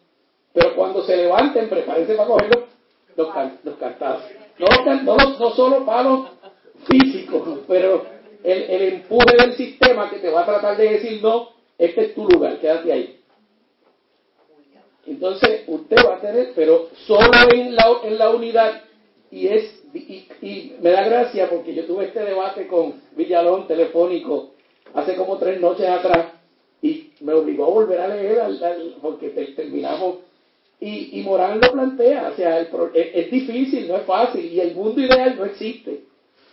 pero 0.55 0.75
cuando 0.75 1.05
se 1.05 1.17
levanten, 1.17 1.69
prepárense 1.69 2.15
para 2.15 2.29
coger 2.29 2.51
los, 3.17 3.29
los, 5.05 5.39
no 5.39 5.51
solo 5.51 5.85
palos 5.85 6.29
físico, 6.87 7.61
pero 7.69 8.05
el, 8.43 8.63
el 8.63 8.83
empuje 8.95 9.37
del 9.37 9.55
sistema 9.55 10.11
que 10.11 10.19
te 10.19 10.31
va 10.31 10.43
a 10.43 10.47
tratar 10.47 10.77
de 10.77 10.91
decir 10.91 11.23
no, 11.23 11.51
este 11.79 12.07
es 12.07 12.15
tu 12.15 12.29
lugar, 12.29 12.59
quédate 12.61 12.93
ahí. 12.93 13.19
Entonces 15.07 15.63
usted 15.67 15.97
va 15.97 16.17
a 16.17 16.21
tener, 16.21 16.53
pero 16.55 16.89
solo 17.07 17.31
en 17.53 17.75
la, 17.75 17.85
en 18.05 18.19
la 18.19 18.31
unidad, 18.31 18.83
y 19.31 19.49
es 19.49 19.83
y, 19.95 20.73
me 20.81 20.91
da 20.91 21.05
gracia 21.05 21.49
porque 21.51 21.75
yo 21.75 21.85
tuve 21.87 22.07
este 22.07 22.21
debate 22.21 22.67
con 22.67 22.95
Villalón 23.17 23.67
telefónico 23.67 24.53
hace 24.95 25.17
como 25.17 25.39
tres 25.39 25.61
noches 25.61 25.87
atrás 25.87 26.27
y 26.81 27.11
me 27.21 27.33
obligó 27.35 27.67
a 27.67 27.71
volver 27.71 28.01
a 28.01 28.09
leer 28.09 28.41
al, 28.41 28.97
porque 29.01 29.29
terminamos 29.29 30.17
y, 30.81 31.21
y, 31.21 31.23
Morán 31.23 31.61
lo 31.61 31.73
plantea, 31.73 32.31
o 32.33 32.37
sea, 32.37 32.61
es, 32.61 33.31
difícil, 33.31 33.87
no 33.87 33.97
es 33.97 34.03
fácil 34.03 34.45
y 34.45 34.59
el 34.59 34.75
mundo 34.75 35.01
ideal 35.01 35.37
no 35.37 35.45
existe. 35.45 36.01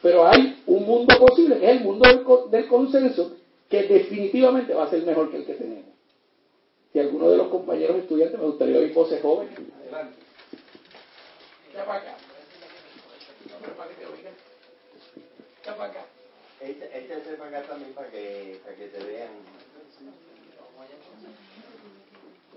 Pero 0.01 0.27
hay 0.27 0.61
un 0.65 0.85
mundo 0.85 1.13
posible, 1.19 1.59
que 1.59 1.65
es 1.65 1.77
el 1.77 1.83
mundo 1.83 2.07
del, 2.07 2.51
del 2.51 2.67
consenso, 2.67 3.35
que 3.69 3.83
definitivamente 3.83 4.73
va 4.73 4.85
a 4.85 4.89
ser 4.89 5.03
mejor 5.03 5.29
que 5.29 5.37
el 5.37 5.45
que 5.45 5.53
tenemos. 5.53 5.85
Si 6.91 6.99
alguno 6.99 7.29
de 7.29 7.37
los 7.37 7.49
compañeros 7.49 7.97
estudiantes 7.97 8.39
me 8.39 8.45
gustaría 8.45 8.79
oír 8.79 8.93
voces 8.93 9.21
jóvenes. 9.21 9.53
Adelante. 9.83 10.15
Ya 11.73 11.85
para 11.85 11.99
acá. 11.99 12.17
Ya 15.65 15.75
para 15.75 15.89
acá. 15.91 16.05
Este, 16.61 16.97
este 16.97 17.33
para 17.35 17.59
acá 17.59 17.67
también 17.69 17.93
para 17.93 18.09
que, 18.09 18.59
para 18.63 18.75
que 18.75 18.87
te 18.87 19.03
vean. 19.03 19.29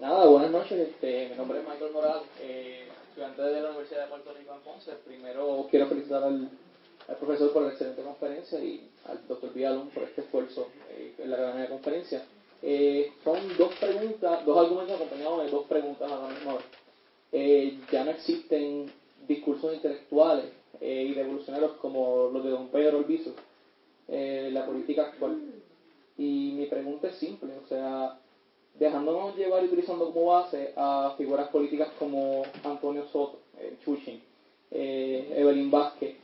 Nada, 0.01 0.27
buenas 0.27 0.51
noches. 0.51 0.89
Este, 0.89 1.28
mi 1.28 1.36
nombre 1.36 1.60
es 1.60 1.69
Michael 1.69 1.93
Moral, 1.93 2.23
eh, 2.40 2.89
estudiante 3.09 3.43
de 3.43 3.60
la 3.60 3.69
Universidad 3.69 4.05
de 4.05 4.09
Puerto 4.09 4.32
Rico 4.32 4.55
en 4.55 4.60
Ponce. 4.60 4.93
Primero 5.05 5.69
quiero 5.70 5.89
felicitar 5.89 6.23
al 6.24 6.48
al 7.09 7.16
profesor 7.16 7.53
por 7.53 7.62
la 7.62 7.70
excelente 7.70 8.03
conferencia 8.03 8.59
y 8.61 8.89
al 9.07 9.27
doctor 9.27 9.53
Villalón 9.53 9.89
por 9.91 10.05
este 10.05 10.23
esfuerzo 10.23 10.69
eh, 10.91 11.15
en 11.19 11.31
la 11.31 11.37
gran 11.37 11.66
conferencia. 11.66 12.24
Eh, 12.62 13.12
son 13.24 13.39
dos 13.59 13.74
preguntas, 13.74 14.45
dos 14.47 14.59
argumentos 14.59 14.95
acompañados 14.97 15.45
de 15.45 15.51
dos 15.51 15.66
preguntas 15.66 16.11
a 16.11 16.16
la 16.16 16.29
misma 16.29 16.55
vez. 16.55 16.65
eh, 17.33 17.79
ya 17.91 18.05
no 18.05 18.11
existen 18.11 18.91
discursos 19.27 19.74
intelectuales 19.74 20.47
eh, 20.81 21.07
y 21.09 21.15
revolucionarios 21.15 21.73
como 21.73 22.31
los 22.33 22.45
de 22.45 22.51
don 22.51 22.69
Pedro 22.69 22.99
Albizu, 22.99 23.33
eh, 24.09 24.51
la 24.53 24.66
política 24.66 25.07
actual. 25.09 25.41
Y 26.19 26.53
mi 26.57 26.66
pregunta 26.66 27.09
es 27.09 27.16
simple, 27.16 27.53
o 27.65 27.66
sea, 27.69 28.19
dejándonos 28.79 29.37
llevar 29.37 29.62
y 29.62 29.66
utilizando 29.66 30.12
como 30.12 30.27
base 30.27 30.73
a 30.77 31.15
figuras 31.16 31.49
políticas 31.49 31.89
como 31.99 32.43
Antonio 32.62 33.07
Soto, 33.09 33.39
eh, 33.59 33.77
Chuchin, 33.85 34.23
Evelyn 34.70 35.70
Vázquez, 35.70 36.16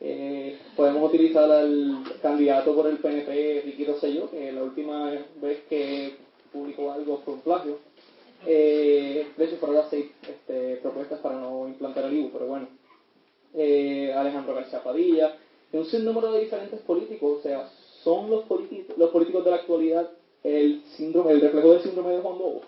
eh, 0.00 0.58
podemos 0.76 1.08
utilizar 1.08 1.50
al 1.50 2.04
candidato 2.20 2.74
por 2.74 2.86
el 2.86 2.98
PNP, 2.98 3.62
Ricky 3.64 3.84
Rosselló, 3.84 4.30
que 4.30 4.52
la 4.52 4.62
última 4.62 5.10
vez 5.40 5.64
que 5.68 6.16
publicó 6.52 6.92
algo 6.92 7.22
fue 7.24 7.34
un 7.34 7.40
plagio. 7.40 7.78
Eh, 8.46 9.26
de 9.36 9.44
hecho, 9.44 9.56
fueron 9.56 9.76
las 9.76 9.90
seis 9.90 10.06
este, 10.22 10.76
propuestas 10.76 11.20
para 11.20 11.40
no 11.40 11.66
implantar 11.66 12.04
el 12.04 12.14
IBU, 12.14 12.30
pero 12.30 12.46
bueno. 12.46 12.68
Eh, 13.54 14.12
Alejandro 14.14 14.54
García 14.54 14.82
Padilla, 14.82 15.34
un 15.72 15.86
sinnúmero 15.86 16.32
de 16.32 16.40
diferentes 16.40 16.80
políticos, 16.80 17.38
o 17.38 17.42
sea, 17.42 17.68
son 18.02 18.30
los, 18.30 18.44
los 18.96 19.10
políticos 19.10 19.44
de 19.44 19.50
la 19.50 19.56
actualidad 19.56 20.10
el 20.42 20.82
síndrome, 20.96 21.32
el 21.32 21.40
reflejo 21.40 21.72
del 21.72 21.82
síndrome 21.82 22.12
de 22.12 22.20
Juan 22.20 22.38
Bobo. 22.38 22.62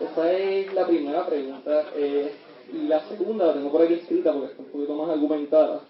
Esa 0.00 0.32
es 0.32 0.74
la 0.74 0.86
primera 0.86 1.26
pregunta. 1.26 1.86
Eh, 1.96 2.32
la 2.72 3.00
segunda 3.08 3.46
la 3.46 3.54
tengo 3.54 3.70
por 3.70 3.82
aquí 3.82 3.94
escrita 3.94 4.32
porque 4.32 4.52
está 4.52 4.62
un 4.62 4.68
poquito 4.68 4.94
más 4.94 5.10
argumentada. 5.10 5.82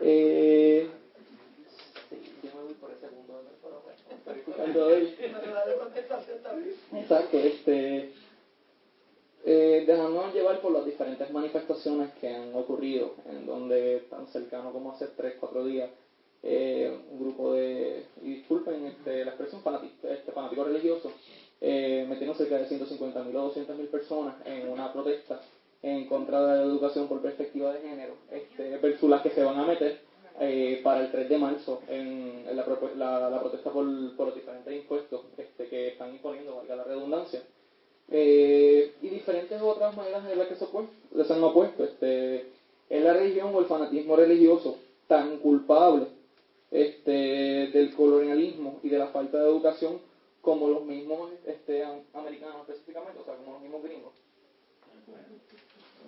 Eh. 0.00 0.88
Exacto, 6.92 7.38
este, 7.38 8.12
eh, 9.44 9.84
dejándonos 9.86 10.34
llevar 10.34 10.60
por 10.60 10.72
las 10.72 10.84
diferentes 10.84 11.30
manifestaciones 11.30 12.10
que 12.20 12.34
han 12.34 12.54
ocurrido, 12.54 13.14
en 13.30 13.46
donde 13.46 14.06
tan 14.10 14.26
cercano 14.28 14.72
como 14.72 14.92
hace 14.92 15.08
3, 15.08 15.34
4 15.38 15.64
días, 15.64 15.90
eh, 16.42 16.96
un 17.10 17.20
grupo 17.20 17.52
de, 17.52 18.04
y 18.22 18.34
disculpen 18.34 18.86
este, 18.86 19.24
la 19.24 19.32
expresión, 19.32 19.62
fanático, 19.62 20.08
este, 20.08 20.32
fanático 20.32 20.64
religioso, 20.64 21.12
eh, 21.60 22.06
metieron 22.08 22.36
cerca 22.36 22.58
de 22.58 22.68
150.000 22.68 23.34
o 23.36 23.54
200.000 23.54 23.88
personas 23.88 24.34
en 24.46 24.68
una 24.68 24.92
protesta 24.92 25.40
en 25.84 26.06
contra 26.06 26.40
de 26.46 26.56
la 26.58 26.62
educación 26.64 27.08
por 27.08 27.20
perspectiva 27.20 27.72
de 27.72 27.80
género, 27.88 28.14
este, 28.30 28.76
versus 28.78 29.08
las 29.10 29.22
que 29.22 29.30
se 29.30 29.42
van 29.42 29.58
a 29.58 29.66
meter 29.66 30.00
eh, 30.40 30.80
para 30.82 31.02
el 31.04 31.10
3 31.12 31.28
de 31.28 31.38
marzo 31.38 31.80
en, 31.88 32.44
en 32.48 32.56
la, 32.56 32.66
la, 32.96 33.30
la 33.30 33.40
protesta 33.40 33.70
por, 33.70 33.84
por 34.16 34.26
los 34.28 34.34
diferentes 34.34 34.74
impuestos 34.74 35.20
este, 35.36 35.66
que 35.68 35.88
están 35.88 36.10
imponiendo, 36.14 36.56
valga 36.56 36.76
la 36.76 36.84
redundancia. 36.84 37.42
Eh, 38.10 38.92
y 39.02 39.08
diferentes 39.08 39.60
otras 39.62 39.94
maneras 39.96 40.24
en 40.30 40.38
las 40.38 40.48
que 40.48 40.56
se, 40.56 40.66
se 41.24 41.32
han 41.32 41.42
opuesto. 41.44 41.84
Este, 41.84 42.46
es 42.90 43.02
la 43.02 43.12
religión 43.14 43.54
o 43.54 43.60
el 43.60 43.66
fanatismo 43.66 44.16
religioso 44.16 44.76
tan 45.06 45.38
culpable 45.38 46.06
este, 46.70 47.10
del 47.72 47.94
colonialismo 47.94 48.80
y 48.82 48.88
de 48.88 48.98
la 48.98 49.08
falta 49.08 49.38
de 49.42 49.48
educación 49.48 50.00
como 50.40 50.68
los 50.68 50.84
mismos 50.84 51.30
este, 51.46 51.84
am- 51.84 52.00
americanos 52.14 52.56
específicamente, 52.68 53.20
o 53.20 53.24
sea, 53.24 53.36
como 53.36 53.52
los 53.52 53.62
mismos 53.62 53.82
gringos. 53.82 54.12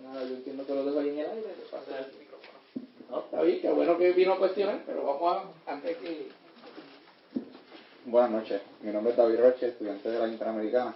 Nada, 0.02 0.24
yo 0.24 0.34
entiendo 0.36 0.66
que 0.66 0.74
lo 0.74 0.84
dejo 0.84 0.98
ahí 1.00 1.08
en 1.10 1.18
el 1.18 1.26
aire, 1.30 1.54
le 1.56 1.64
paso 1.70 1.90
el 1.96 2.18
micrófono. 2.18 2.58
No, 3.10 3.20
está 3.20 3.42
bien, 3.42 3.60
qué 3.60 3.70
bueno 3.70 3.96
que 3.98 4.12
vino 4.12 4.32
a 4.34 4.38
cuestionar, 4.38 4.82
pero 4.86 5.04
vamos 5.04 5.36
a, 5.66 5.72
antes 5.72 5.96
que... 5.98 6.28
Buenas 8.06 8.30
noches, 8.30 8.60
mi 8.82 8.92
nombre 8.92 9.10
es 9.12 9.16
David 9.16 9.40
Roche, 9.40 9.68
estudiante 9.68 10.08
de 10.08 10.18
la 10.18 10.28
Interamericana. 10.28 10.94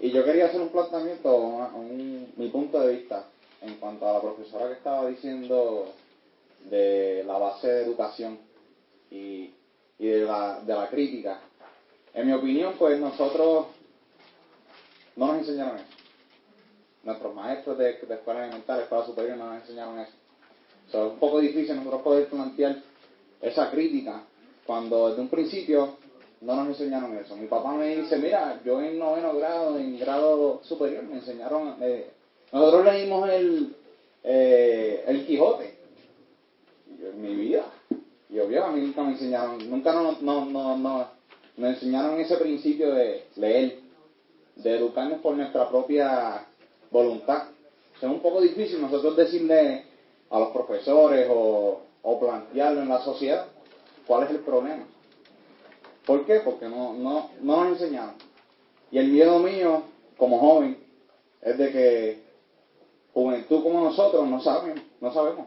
Y 0.00 0.10
yo 0.10 0.24
quería 0.24 0.46
hacer 0.46 0.60
un 0.60 0.68
planteamiento, 0.68 1.34
una- 1.36 1.68
un- 1.68 2.32
mi 2.36 2.48
punto 2.48 2.80
de 2.80 2.96
vista, 2.96 3.24
en 3.62 3.76
cuanto 3.76 4.06
a 4.08 4.14
la 4.14 4.20
profesora 4.20 4.68
que 4.68 4.74
estaba 4.74 5.06
diciendo 5.06 5.90
de 6.68 7.24
la 7.26 7.38
base 7.38 7.68
de 7.68 7.82
educación 7.84 8.38
y, 9.10 9.50
y 9.98 10.06
de, 10.06 10.20
la, 10.20 10.60
de 10.60 10.74
la 10.74 10.90
crítica. 10.90 11.40
En 12.12 12.26
mi 12.26 12.32
opinión, 12.32 12.74
pues 12.78 12.98
nosotros 13.00 13.66
no 15.16 15.26
nos 15.28 15.38
enseñaron 15.38 15.76
eso. 15.78 15.93
Nuestros 17.04 17.34
maestros 17.34 17.78
de, 17.78 17.84
de 17.84 18.14
escuela 18.14 18.44
elemental, 18.44 18.80
escuela 18.80 19.04
superior, 19.04 19.36
no 19.36 19.52
nos 19.52 19.62
enseñaron 19.62 19.98
eso. 19.98 20.12
O 20.88 20.90
sea, 20.90 21.06
es 21.06 21.12
un 21.12 21.18
poco 21.18 21.40
difícil 21.40 21.76
nosotros 21.76 22.02
poder 22.02 22.28
plantear 22.28 22.76
esa 23.40 23.70
crítica 23.70 24.22
cuando 24.66 25.08
desde 25.10 25.20
un 25.20 25.28
principio 25.28 25.96
no 26.40 26.56
nos 26.56 26.68
enseñaron 26.68 27.16
eso. 27.16 27.36
Mi 27.36 27.46
papá 27.46 27.72
me 27.72 27.96
dice, 27.96 28.18
mira, 28.18 28.60
yo 28.64 28.80
en 28.80 28.98
noveno 28.98 29.34
grado, 29.36 29.78
en 29.78 29.98
grado 29.98 30.60
superior, 30.64 31.04
me 31.04 31.16
enseñaron, 31.16 31.76
eh, 31.80 32.10
nosotros 32.52 32.84
leímos 32.84 33.28
el, 33.30 33.76
eh, 34.22 35.04
el 35.06 35.26
Quijote. 35.26 35.74
Yo, 37.00 37.08
en 37.08 37.22
mi 37.22 37.34
vida. 37.34 37.64
Y 38.28 38.38
obvio, 38.38 38.64
a 38.64 38.72
mí 38.72 38.80
nunca 38.80 39.02
me 39.02 39.12
enseñaron, 39.12 39.70
nunca 39.70 39.92
no, 39.92 40.16
no, 40.20 40.44
no, 40.46 40.76
no, 40.76 41.08
nos 41.56 41.74
enseñaron 41.74 42.20
ese 42.20 42.36
principio 42.36 42.94
de 42.94 43.26
leer, 43.36 43.78
de 44.56 44.76
educarnos 44.76 45.20
por 45.20 45.36
nuestra 45.36 45.68
propia 45.68 46.46
voluntad. 46.94 47.48
O 48.00 48.06
es 48.06 48.12
un 48.12 48.20
poco 48.20 48.40
difícil 48.40 48.80
nosotros 48.80 49.16
decirle 49.16 49.84
a 50.30 50.38
los 50.38 50.48
profesores 50.50 51.28
o, 51.30 51.80
o 52.02 52.20
plantearlo 52.20 52.82
en 52.82 52.88
la 52.88 53.02
sociedad 53.02 53.46
cuál 54.06 54.24
es 54.24 54.30
el 54.30 54.38
problema. 54.38 54.86
¿Por 56.06 56.24
qué? 56.24 56.40
Porque 56.40 56.68
no, 56.68 56.94
no, 56.94 57.30
no 57.40 57.64
nos 57.64 57.80
enseñaron. 57.80 58.14
Y 58.90 58.98
el 58.98 59.08
miedo 59.08 59.38
mío, 59.40 59.82
como 60.16 60.38
joven, 60.38 60.78
es 61.42 61.58
de 61.58 61.72
que 61.72 62.22
juventud 63.12 63.62
como 63.62 63.80
nosotros 63.82 64.26
no 64.28 64.40
saben, 64.40 64.82
no 65.00 65.12
sabemos. 65.12 65.46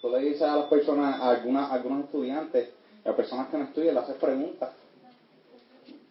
Tú 0.00 0.10
le 0.10 0.20
dices 0.20 0.42
a 0.42 0.56
las 0.56 0.66
personas, 0.66 1.20
a, 1.20 1.30
algunas, 1.30 1.70
algunos 1.72 2.04
estudiantes, 2.04 2.70
a 3.04 3.12
personas 3.12 3.48
que 3.48 3.58
no 3.58 3.64
estudian, 3.64 3.94
le 3.94 4.00
haces 4.00 4.16
preguntas. 4.16 4.70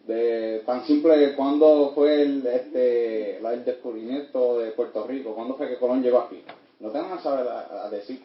De 0.06 0.62
tan 0.66 0.84
simple 0.86 1.34
cuándo 1.34 1.92
fue 1.94 2.22
el, 2.22 2.46
este, 2.46 3.38
el 3.38 3.64
descubrimiento 3.64 4.58
de 4.58 4.72
Puerto 4.72 5.06
Rico, 5.06 5.34
cuándo 5.34 5.54
fue 5.56 5.68
que 5.68 5.78
Colón 5.78 6.02
llegó 6.02 6.18
aquí. 6.18 6.42
No 6.80 6.90
te 6.90 6.98
van 6.98 7.12
a 7.12 7.22
saber 7.22 7.48
a- 7.48 7.86
a 7.86 7.90
decir. 7.90 8.22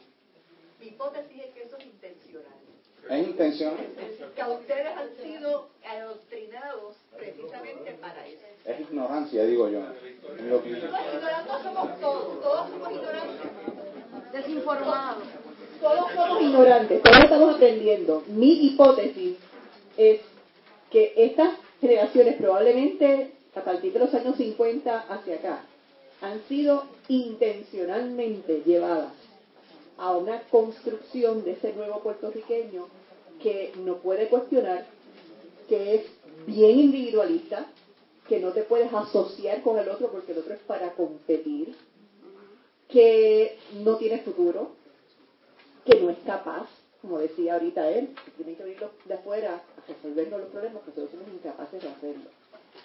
Mi 0.80 0.88
hipótesis 0.88 1.42
es 1.42 1.54
que 1.54 1.64
eso 1.64 1.78
es 1.78 1.86
intencional. 1.86 2.52
Es 3.10 3.28
intencional. 3.28 3.78
Que 4.36 4.44
ustedes 4.44 4.88
han 4.98 5.10
sido 5.24 5.68
adoctrinados 5.88 6.96
precisamente 7.18 7.92
para 8.02 8.28
eso. 8.28 8.44
Es 8.66 8.80
ignorancia, 8.82 9.46
digo 9.46 9.70
yo. 9.70 9.80
ignorantes 9.80 11.64
somos 11.64 12.00
todos, 12.02 12.42
todos 12.42 12.70
somos 12.70 12.92
ignorantes. 12.92 13.52
Desinformados. 14.34 15.24
Todos 15.82 16.12
somos 16.14 16.42
ignorantes, 16.42 17.02
todos 17.02 17.20
estamos 17.24 17.56
aprendiendo. 17.56 18.24
Mi 18.28 18.68
hipótesis 18.68 19.38
es 19.96 20.20
que 20.92 21.14
estas 21.16 21.54
generaciones 21.82 22.36
probablemente 22.36 23.32
a 23.56 23.64
partir 23.64 23.94
de 23.94 24.00
los 24.00 24.14
años 24.14 24.36
50 24.38 25.00
hacia 25.00 25.36
acá 25.36 25.64
han 26.22 26.42
sido 26.48 26.84
intencionalmente 27.08 28.62
llevadas 28.66 29.14
a 29.98 30.16
una 30.16 30.42
construcción 30.44 31.44
de 31.44 31.52
ese 31.52 31.74
nuevo 31.74 32.00
puertorriqueño 32.00 32.88
que 33.42 33.74
no 33.84 33.98
puede 33.98 34.28
cuestionar, 34.28 34.86
que 35.68 35.96
es 35.96 36.02
bien 36.46 36.80
individualista, 36.80 37.66
que 38.28 38.40
no 38.40 38.52
te 38.52 38.64
puedes 38.64 38.94
asociar 38.94 39.62
con 39.62 39.78
el 39.80 39.90
otro 39.90 40.12
porque 40.12 40.34
el 40.34 40.40
otro 40.40 40.54
es 40.54 40.60
para 40.62 40.92
competir, 40.94 41.76
que 42.90 43.58
no 43.84 43.96
tiene 43.98 44.20
futuro, 44.20 44.72
que 45.86 46.00
no 46.00 46.10
es 46.10 46.18
capaz, 46.26 46.68
como 47.02 47.20
decía 47.20 47.54
ahorita 47.54 47.90
él, 47.90 48.10
que 48.26 48.32
tiene 48.32 48.56
que 48.56 48.64
venir 48.64 48.80
de 49.06 49.14
afuera 49.14 49.62
a 49.90 49.94
resolvernos 49.96 50.40
los 50.42 50.50
problemas, 50.50 50.84
que 50.84 50.90
nosotros 50.90 51.10
somos 51.12 51.28
incapaces 51.34 51.82
de 51.82 51.90
hacerlo. 51.90 52.30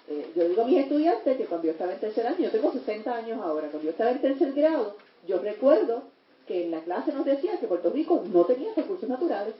Eh, 0.09 0.32
yo 0.36 0.48
digo 0.48 0.62
a 0.62 0.66
mis 0.66 0.78
estudiantes 0.78 1.36
que 1.36 1.44
cuando 1.44 1.66
yo 1.66 1.72
estaba 1.72 1.93
en 1.93 2.01
tercer 2.01 2.26
año, 2.26 2.39
yo 2.39 2.51
tengo 2.51 2.72
60 2.72 3.14
años 3.14 3.40
ahora, 3.43 3.68
cuando 3.68 3.85
yo 3.85 3.90
estaba 3.90 4.10
en 4.10 4.20
tercer 4.20 4.52
grado, 4.52 4.97
yo 5.26 5.39
recuerdo 5.39 6.02
que 6.47 6.64
en 6.64 6.70
la 6.70 6.81
clase 6.81 7.12
nos 7.12 7.24
decían 7.24 7.59
que 7.59 7.66
Puerto 7.66 7.90
Rico 7.90 8.22
no 8.32 8.44
tenía 8.44 8.72
recursos 8.74 9.09
naturales. 9.09 9.55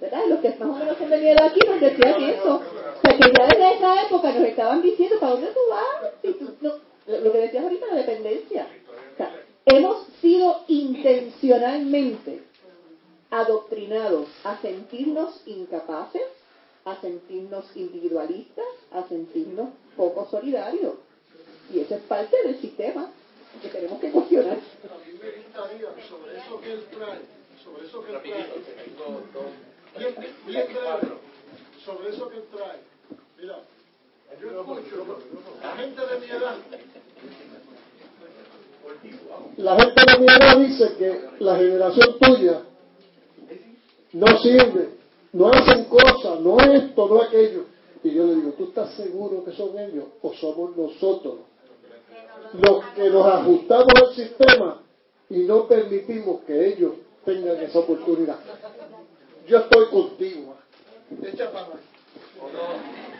¿Verdad? 0.00 0.26
Los 0.28 0.40
que 0.40 0.50
más 0.50 0.68
o 0.68 0.72
menos 0.74 0.98
son 0.98 1.08
de 1.08 1.30
aquí 1.30 1.60
nos 1.66 1.80
decían 1.80 2.22
eso. 2.22 2.56
O 2.56 3.00
sea, 3.00 3.16
que 3.16 3.32
ya 3.32 3.46
desde 3.46 3.74
esa 3.76 4.02
época 4.06 4.32
nos 4.32 4.44
estaban 4.46 4.82
diciendo, 4.82 5.18
¿para 5.18 5.32
dónde 5.32 5.48
tú 5.48 5.60
vas? 5.70 6.12
Si 6.22 6.32
tú 6.34 6.54
no- 6.60 6.74
lo 7.18 7.32
que 7.32 7.38
decías 7.38 7.64
ahorita, 7.64 7.86
la 7.86 7.94
dependencia. 7.96 8.66
O 9.14 9.16
sea, 9.16 9.34
hemos 9.64 10.06
sido 10.20 10.60
intencionalmente 10.68 12.42
adoctrinados 13.30 14.28
a 14.44 14.60
sentirnos 14.60 15.42
incapaces, 15.46 16.22
a 16.84 17.00
sentirnos 17.00 17.64
individualistas, 17.76 18.66
a 18.92 19.02
sentirnos 19.08 19.70
poco 19.96 20.28
solidarios. 20.30 20.94
Y 21.72 21.80
eso 21.80 21.96
es 21.96 22.02
parte 22.02 22.36
del 22.44 22.60
sistema 22.60 23.10
que 23.60 23.68
tenemos 23.68 24.00
que 24.00 24.10
cuestionar. 24.10 24.58
Sobre 26.08 26.38
eso 26.38 26.60
que 26.60 26.72
él 26.72 26.84
trae, 26.90 27.20
sobre 27.64 27.86
eso 27.86 28.04
que 28.04 28.12
él 28.12 28.20
trae, 28.22 28.46
bien, 29.98 30.14
bien 30.46 30.66
breve, 30.72 31.16
sobre 31.84 32.10
eso 32.10 32.28
que 32.28 32.36
él 32.36 32.44
trae. 32.54 32.78
Mira, 33.38 33.58
La 35.62 35.76
gente 35.76 36.02
de 36.06 36.20
mi 36.20 36.26
edad, 36.26 36.56
la 39.56 39.76
gente 39.80 40.12
de 40.12 40.18
mi 40.18 40.26
edad 40.26 40.56
dice 40.58 40.96
que 40.98 41.44
la 41.44 41.56
generación 41.56 42.18
tuya 42.18 42.62
no 44.12 44.26
sirve, 44.38 44.90
no 45.32 45.48
hacen 45.48 45.84
cosas, 45.84 46.40
no 46.40 46.58
esto, 46.58 47.08
no 47.08 47.22
aquello. 47.22 47.64
Y 48.02 48.14
yo 48.14 48.24
le 48.24 48.36
digo, 48.36 48.52
¿tú 48.52 48.64
estás 48.64 48.94
seguro 48.94 49.44
que 49.44 49.52
son 49.52 49.78
ellos 49.78 50.04
o 50.22 50.32
somos 50.34 50.76
nosotros 50.76 51.36
los 52.52 52.84
que 52.94 53.10
nos 53.10 53.26
ajustamos 53.26 53.92
al 53.96 54.14
sistema 54.14 54.82
y 55.28 55.38
no 55.40 55.66
permitimos 55.66 56.42
que 56.46 56.68
ellos 56.68 56.92
tengan 57.24 57.56
esa 57.56 57.80
oportunidad? 57.80 58.38
Yo 59.46 59.58
estoy 59.58 59.86
contigo. 59.86 60.54
Echa 61.22 61.50
para 61.52 61.68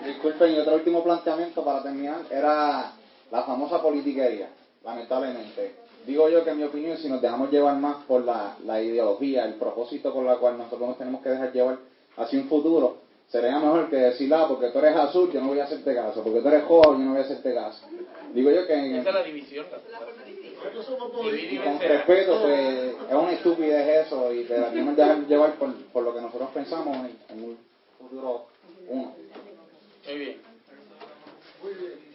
Disculpen, 0.04 0.54
y 0.54 0.58
otro 0.58 0.74
último 0.74 1.02
planteamiento 1.02 1.64
para 1.64 1.82
terminar 1.82 2.26
era 2.30 2.92
la 3.30 3.42
famosa 3.42 3.82
politiquería, 3.82 4.50
lamentablemente. 4.84 5.85
Digo 6.06 6.28
yo 6.28 6.44
que 6.44 6.50
en 6.50 6.58
mi 6.58 6.62
opinión, 6.62 6.96
si 6.98 7.08
nos 7.08 7.20
dejamos 7.20 7.50
llevar 7.50 7.76
más 7.78 8.04
por 8.04 8.24
la, 8.24 8.56
la 8.64 8.80
ideología, 8.80 9.44
el 9.44 9.54
propósito 9.54 10.12
con 10.12 10.24
la 10.24 10.36
cual 10.36 10.56
nosotros 10.56 10.88
nos 10.88 10.98
tenemos 10.98 11.20
que 11.20 11.30
dejar 11.30 11.52
llevar 11.52 11.78
hacia 12.16 12.38
un 12.38 12.48
futuro, 12.48 12.98
sería 13.28 13.58
mejor 13.58 13.90
que 13.90 13.96
decir, 13.96 14.32
ah, 14.32 14.46
porque 14.48 14.70
tú 14.70 14.78
eres 14.78 14.96
azul, 14.96 15.32
yo 15.32 15.40
no 15.40 15.48
voy 15.48 15.58
a 15.58 15.64
hacerte 15.64 15.94
caso, 15.96 16.22
porque 16.22 16.40
tú 16.40 16.48
eres 16.48 16.62
joven, 16.64 17.00
yo 17.00 17.04
no 17.06 17.10
voy 17.10 17.20
a 17.20 17.24
hacerte 17.24 17.52
caso. 17.52 17.86
Digo 18.32 18.52
yo 18.52 18.66
que... 18.68 18.74
En, 18.74 18.94
Esa 18.96 19.08
es 19.08 19.14
la 19.16 19.22
división. 19.24 19.66
y 21.52 21.58
con 21.58 21.80
respeto, 21.80 22.40
pues 22.40 22.94
es 23.08 23.14
una 23.14 23.32
estupidez 23.32 24.06
eso 24.06 24.32
y 24.32 24.44
te 24.44 24.54
dejar 24.54 24.94
dejar 24.94 25.26
llevar 25.26 25.54
por, 25.54 25.74
por 25.92 26.04
lo 26.04 26.14
que 26.14 26.20
nosotros 26.20 26.50
pensamos 26.54 26.96
en, 26.98 27.18
en 27.36 27.44
un 27.44 27.58
futuro 27.98 28.46
uno. 28.88 29.12
Muy 30.06 31.74
bien. 31.74 32.05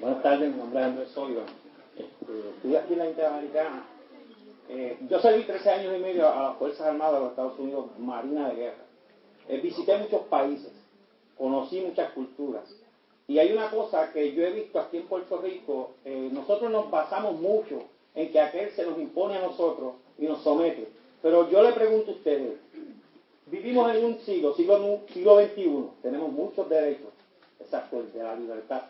Buenas 0.00 0.22
tardes, 0.22 0.52
mi 0.52 0.58
nombre 0.58 0.78
es 0.78 0.86
Andrés 0.86 1.16
Oliva. 1.16 1.42
Estudié 1.96 2.78
aquí 2.78 2.92
en 2.92 2.98
la 3.00 3.08
Interamericana. 3.08 3.84
Eh, 4.68 4.96
yo 5.10 5.18
serví 5.18 5.42
13 5.42 5.70
años 5.70 5.96
y 5.96 6.00
medio 6.00 6.28
a 6.28 6.42
las 6.42 6.56
Fuerzas 6.56 6.86
Armadas 6.86 7.14
de 7.14 7.20
los 7.20 7.30
Estados 7.30 7.58
Unidos, 7.58 7.86
Marina 7.98 8.48
de 8.48 8.54
Guerra. 8.54 8.84
Eh, 9.48 9.58
visité 9.60 9.98
muchos 9.98 10.20
países, 10.26 10.70
conocí 11.36 11.80
muchas 11.80 12.12
culturas. 12.12 12.62
Y 13.26 13.40
hay 13.40 13.52
una 13.52 13.70
cosa 13.70 14.12
que 14.12 14.32
yo 14.34 14.46
he 14.46 14.52
visto 14.52 14.78
aquí 14.78 14.98
en 14.98 15.08
Puerto 15.08 15.38
Rico, 15.38 15.90
eh, 16.04 16.28
nosotros 16.32 16.70
nos 16.70 16.88
basamos 16.92 17.40
mucho 17.40 17.82
en 18.14 18.30
que 18.30 18.40
aquel 18.40 18.70
se 18.70 18.86
nos 18.86 19.00
impone 19.00 19.36
a 19.36 19.42
nosotros 19.42 19.94
y 20.16 20.26
nos 20.26 20.42
somete. 20.42 20.86
Pero 21.22 21.50
yo 21.50 21.60
le 21.60 21.72
pregunto 21.72 22.12
a 22.12 22.14
ustedes, 22.14 22.56
vivimos 23.46 23.92
en 23.96 24.04
un 24.04 24.18
siglo, 24.20 24.54
siglo, 24.54 25.00
siglo 25.12 25.40
XXI, 25.40 25.88
tenemos 26.02 26.30
muchos 26.30 26.68
derechos, 26.68 27.10
exacto, 27.58 28.04
de 28.14 28.22
la 28.22 28.36
libertad. 28.36 28.82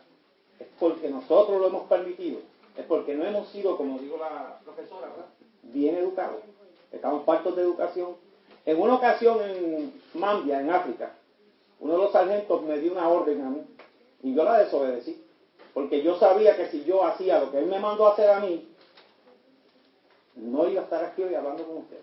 Es 0.59 0.67
porque 0.79 1.09
nosotros 1.09 1.61
lo 1.61 1.67
hemos 1.69 1.89
permitido, 1.89 2.41
es 2.77 2.85
porque 2.87 3.15
no 3.15 3.25
hemos 3.25 3.49
sido, 3.49 3.77
como 3.77 3.99
dijo 3.99 4.17
la 4.19 4.61
profesora, 4.65 5.09
¿verdad? 5.09 5.27
bien 5.63 5.97
educados. 5.97 6.41
Estamos 6.93 7.25
partos 7.25 7.57
de 7.57 7.63
educación. 7.63 8.17
En 8.65 8.81
una 8.81 8.95
ocasión 8.95 9.41
en 9.43 10.01
Mambia, 10.15 10.61
en 10.61 10.71
África, 10.71 11.13
uno 11.81 11.93
de 11.93 11.99
los 11.99 12.13
sargentos 12.13 12.63
me 12.63 12.79
dio 12.79 12.93
una 12.93 13.09
orden 13.09 13.41
a 13.43 13.51
mí 13.51 13.63
y 14.23 14.35
yo 14.35 14.45
la 14.45 14.59
desobedecí. 14.59 15.23
Porque 15.75 16.03
yo 16.03 16.19
sabía 16.19 16.57
que 16.57 16.69
si 16.69 16.85
yo 16.85 17.05
hacía 17.05 17.41
lo 17.41 17.51
que 17.51 17.59
él 17.59 17.67
me 17.67 17.79
mandó 17.79 18.09
a 18.09 18.13
hacer 18.13 18.31
a 18.31 18.41
mí, 18.41 18.69
no 20.35 20.69
iba 20.69 20.81
a 20.81 20.85
estar 20.85 21.05
aquí 21.05 21.23
hoy 21.23 21.35
hablando 21.35 21.65
con 21.65 21.79
ustedes. 21.79 22.03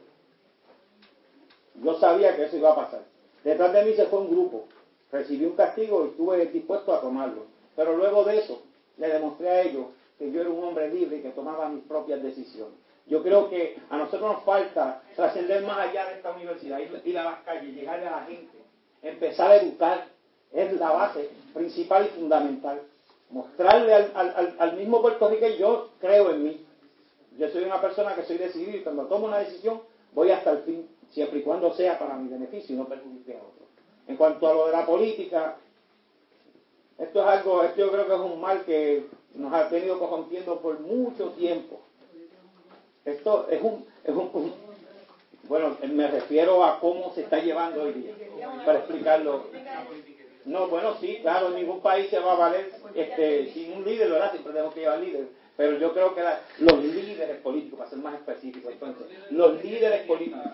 Yo 1.84 2.00
sabía 2.00 2.36
que 2.36 2.46
eso 2.46 2.58
iba 2.58 2.72
a 2.72 2.76
pasar. 2.76 3.04
Detrás 3.44 3.74
de 3.74 3.86
mí 3.86 3.94
se 3.94 4.06
fue 4.06 4.20
un 4.20 4.30
grupo. 4.30 4.66
Recibí 5.12 5.46
un 5.46 5.56
castigo 5.56 6.06
y 6.06 6.10
estuve 6.10 6.46
dispuesto 6.48 6.94
a 6.94 7.02
tomarlo. 7.02 7.44
Pero 7.76 7.96
luego 7.98 8.24
de 8.24 8.40
eso, 8.40 8.62
le 8.98 9.08
demostré 9.08 9.50
a 9.50 9.62
ellos 9.62 9.88
que 10.18 10.32
yo 10.32 10.42
era 10.42 10.50
un 10.50 10.64
hombre 10.64 10.90
libre 10.90 11.18
y 11.18 11.22
que 11.22 11.30
tomaba 11.30 11.70
mis 11.70 11.84
propias 11.84 12.24
decisiones. 12.24 12.76
Yo 13.08 13.22
creo 13.22 13.50
que 13.50 13.78
a 13.90 13.98
nosotros 13.98 14.34
nos 14.34 14.44
falta 14.44 15.04
trascender 15.16 15.64
más 15.64 15.78
allá 15.78 16.08
de 16.08 16.16
esta 16.16 16.32
universidad, 16.32 16.80
ir, 16.80 17.20
a 17.20 17.24
las 17.24 17.40
calles, 17.42 17.76
llegarle 17.76 18.08
a 18.08 18.12
la 18.12 18.24
gente, 18.24 18.58
empezar 19.04 19.52
a 19.52 19.58
educar, 19.58 20.06
es 20.52 20.74
la 20.80 20.92
base 20.92 21.30
principal 21.54 22.06
y 22.06 22.20
fundamental. 22.20 22.82
Mostrarle 23.30 23.94
al, 23.94 24.78
mismo 24.78 25.02
Puerto 25.02 25.30
Rico 25.30 25.48
yo 25.60 25.90
creo 26.00 26.32
en 26.32 26.44
mí. 26.44 26.66
Yo 27.38 27.50
soy 27.50 27.64
una 27.64 27.82
persona 27.82 28.16
que 28.16 28.24
soy 28.24 28.38
decidido 28.38 28.78
y 28.78 28.82
cuando 28.82 29.06
tomo 29.06 29.28
una 29.28 29.40
decisión 29.40 29.82
voy 30.14 30.32
hasta 30.32 30.52
el 30.52 30.60
fin, 30.60 30.88
siempre 31.12 31.40
y 31.40 31.44
cuando 31.44 31.74
sea 31.74 32.00
para 32.00 32.16
mi 32.16 32.30
beneficio 32.30 32.74
y 32.74 32.78
no 32.78 32.88
perjudique 32.88 33.34
a 33.34 33.38
otros. 33.38 33.70
En 34.08 34.16
cuanto 34.16 34.48
a 34.48 34.54
lo 34.54 34.68
de 34.68 34.72
la 34.72 34.86
política, 34.86 35.58
esto 36.98 37.22
es 37.22 37.28
algo, 37.28 37.64
esto 37.64 37.78
yo 37.78 37.92
creo 37.92 38.08
que 38.08 38.14
es 38.14 38.20
un 38.20 38.42
mal 38.42 38.64
que 38.66 39.06
nos 39.34 39.54
ha 39.54 39.70
tenido 39.70 40.00
corrompiendo 40.00 40.60
por 40.60 40.80
mucho 40.80 41.30
tiempo. 41.32 41.82
Esto 43.04 43.48
es 43.50 43.62
un, 43.62 43.86
es 44.04 44.16
un, 44.16 44.54
bueno, 45.48 45.78
me 45.88 46.08
refiero 46.08 46.64
a 46.64 46.80
cómo 46.80 47.14
se 47.14 47.22
está 47.22 47.40
llevando 47.40 47.84
hoy 47.84 47.94
día, 47.94 48.14
para 48.66 48.80
explicarlo. 48.80 49.46
No, 50.46 50.68
bueno, 50.68 50.96
sí, 51.00 51.20
claro, 51.22 51.50
en 51.50 51.56
ningún 51.56 51.82
país 51.82 52.10
se 52.10 52.20
va 52.20 52.34
a 52.34 52.38
valer 52.38 52.72
este, 52.94 53.52
sin 53.52 53.74
un 53.74 53.84
líder, 53.86 54.12
¿verdad? 54.12 54.32
Siempre 54.32 54.54
tenemos 54.54 54.74
que 54.74 54.80
llevar 54.82 55.00
líder. 55.00 55.28
Pero 55.58 55.78
yo 55.80 55.94
creo 55.94 56.14
que 56.14 56.22
los 56.60 56.84
líderes 56.84 57.38
políticos, 57.38 57.80
para 57.80 57.90
ser 57.90 58.00
más 58.00 58.16
específicos, 58.16 58.74
entonces, 58.74 59.08
los 59.32 59.64
líderes 59.64 60.06
políticos. 60.06 60.52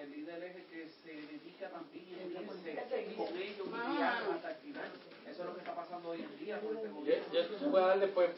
El 0.00 0.10
líder 0.10 0.42
es 0.44 0.56
el 0.56 0.64
que 0.64 0.88
se 1.02 1.12
dedica 1.12 1.68
también 1.70 2.00
Eso 4.00 5.42
es 5.42 5.46
lo 5.46 5.54
que 5.54 5.60
está 5.60 5.74
pasando 5.74 6.10
hoy 6.10 6.22
en 6.22 6.44
día. 6.44 6.60
Yo 7.32 7.42
se 7.58 7.66
puede 7.66 7.86
dar 7.86 8.00
después 8.00 8.30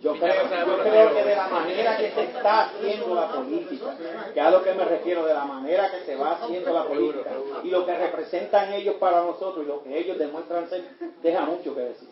yo 0.00 0.14
creo, 0.14 1.12
que 1.12 1.24
de 1.24 1.34
la 1.34 1.48
manera 1.48 1.96
que 1.96 2.10
se 2.12 2.22
está 2.22 2.66
haciendo 2.66 3.14
la 3.14 3.32
política, 3.32 3.96
que 4.32 4.40
a 4.40 4.50
lo 4.50 4.62
que 4.62 4.74
me 4.74 4.84
refiero, 4.84 5.24
de 5.26 5.34
la 5.34 5.44
manera 5.44 5.90
que 5.90 6.04
se 6.04 6.14
va 6.14 6.32
haciendo 6.32 6.72
la 6.72 6.84
política, 6.84 7.30
y 7.64 7.70
lo 7.70 7.84
que 7.84 7.98
representan 7.98 8.72
ellos 8.74 8.94
para 8.96 9.22
nosotros, 9.22 9.64
y 9.64 9.68
lo 9.68 9.82
que 9.82 9.98
ellos 9.98 10.18
demuestran 10.18 10.68
ser, 10.68 10.84
deja 11.20 11.40
mucho 11.40 11.74
que 11.74 11.80
decir. 11.80 12.08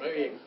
Muy 0.00 0.10
bien. 0.10 0.38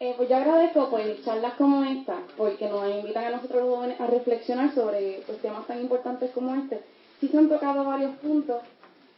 Eh, 0.00 0.14
pues 0.16 0.28
yo 0.28 0.36
agradezco 0.36 0.90
pues 0.90 1.24
charlas 1.24 1.54
como 1.54 1.82
esta, 1.82 2.18
porque 2.36 2.68
nos 2.68 2.88
invitan 2.88 3.24
a 3.24 3.30
nosotros 3.30 3.64
los 3.64 3.74
jóvenes 3.74 4.00
a 4.00 4.06
reflexionar 4.06 4.72
sobre 4.72 5.22
pues, 5.26 5.38
temas 5.38 5.66
tan 5.66 5.80
importantes 5.80 6.30
como 6.30 6.54
este. 6.54 6.80
Sí 7.20 7.26
se 7.26 7.36
han 7.36 7.48
tocado 7.48 7.84
varios 7.84 8.14
puntos, 8.18 8.62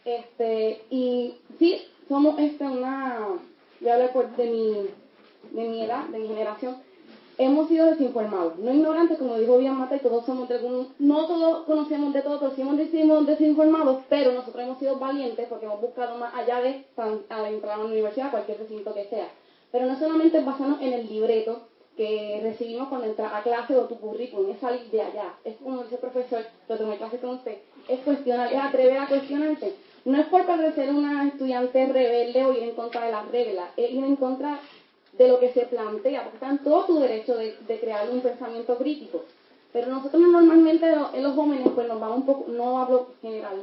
este, 0.07 0.81
y 0.89 1.35
sí, 1.59 1.83
somos 2.09 2.39
este 2.39 2.65
una, 2.65 3.27
yo 3.81 3.93
hablo 3.93 4.11
pues 4.15 4.35
de 4.39 4.47
mi, 4.47 4.89
de 5.51 5.69
mi 5.69 5.83
edad, 5.83 6.07
de 6.07 6.19
mi 6.19 6.29
generación, 6.29 6.79
hemos 7.37 7.69
sido 7.69 7.85
desinformados, 7.91 8.59
no 8.59 8.73
ignorantes, 8.73 9.19
como 9.19 9.37
dijo 9.37 9.59
bien 9.59 9.75
Mata, 9.75 9.97
y 9.97 10.01
todos 10.01 10.25
somos 10.25 10.49
de 10.49 10.55
algún, 10.55 10.95
no 10.99 11.27
todos 11.27 11.67
conocemos 11.67 12.15
de 12.15 12.23
todo, 12.23 12.41
pero 12.41 12.55
sí 12.55 12.63
hemos 12.63 13.27
desinformados, 13.27 14.03
pero 14.09 14.33
nosotros 14.33 14.65
hemos 14.65 14.79
sido 14.79 14.99
valientes 14.99 15.47
porque 15.47 15.67
hemos 15.67 15.83
buscado 15.83 16.17
más 16.17 16.35
allá 16.35 16.63
de 16.63 16.87
entrar 16.97 17.75
a 17.75 17.77
la 17.77 17.85
universidad, 17.85 18.31
cualquier 18.31 18.61
recinto 18.61 18.95
que 18.95 19.05
sea. 19.11 19.29
Pero 19.73 19.87
no 19.87 19.99
solamente 19.99 20.41
basarnos 20.41 20.81
en 20.81 20.93
el 20.93 21.09
libreto 21.09 21.69
que 21.97 22.41
recibimos 22.43 22.89
cuando 22.89 23.07
entra 23.07 23.37
a 23.37 23.43
clase 23.43 23.77
o 23.77 23.85
tu 23.85 23.99
currículum, 23.99 24.51
es 24.51 24.59
salir 24.59 24.91
de 24.91 25.03
allá. 25.03 25.35
Es 25.45 25.57
como 25.57 25.83
dice 25.83 25.97
el 25.97 26.01
profesor, 26.01 26.45
lo 26.69 26.77
tomé 26.77 26.97
clase 26.97 27.19
con 27.19 27.31
usted, 27.31 27.59
es 27.89 28.01
cuestionar, 28.01 28.53
es 28.53 28.59
atrever 28.59 28.99
a 28.99 29.07
cuestionarte 29.07 29.75
no 30.05 30.19
es 30.19 30.27
por 30.27 30.47
parecer 30.47 30.91
una 30.91 31.29
estudiante 31.29 31.87
rebelde 31.87 32.45
o 32.45 32.53
ir 32.53 32.63
en 32.63 32.75
contra 32.75 33.05
de 33.05 33.13
las 33.13 33.31
reglas, 33.31 33.71
es 33.77 33.91
ir 33.91 34.05
en 34.05 34.17
contra 34.17 34.61
de 35.13 35.29
lo 35.29 35.39
que 35.39 35.53
se 35.53 35.67
plantea, 35.67 36.23
porque 36.23 36.37
está 36.37 36.51
en 36.51 36.59
todo 36.59 36.85
tu 36.85 37.01
derecho 37.01 37.37
de, 37.37 37.81
crear 37.81 38.09
un 38.11 38.21
pensamiento 38.21 38.77
crítico. 38.79 39.25
Pero 39.73 39.89
nosotros 39.89 40.21
normalmente 40.21 40.87
en 40.87 41.23
los 41.23 41.35
jóvenes 41.35 41.69
pues 41.75 41.87
nos 41.87 42.01
vamos 42.01 42.19
un 42.19 42.27
poco, 42.27 42.51
no 42.51 42.81
hablo 42.81 43.09
general, 43.21 43.63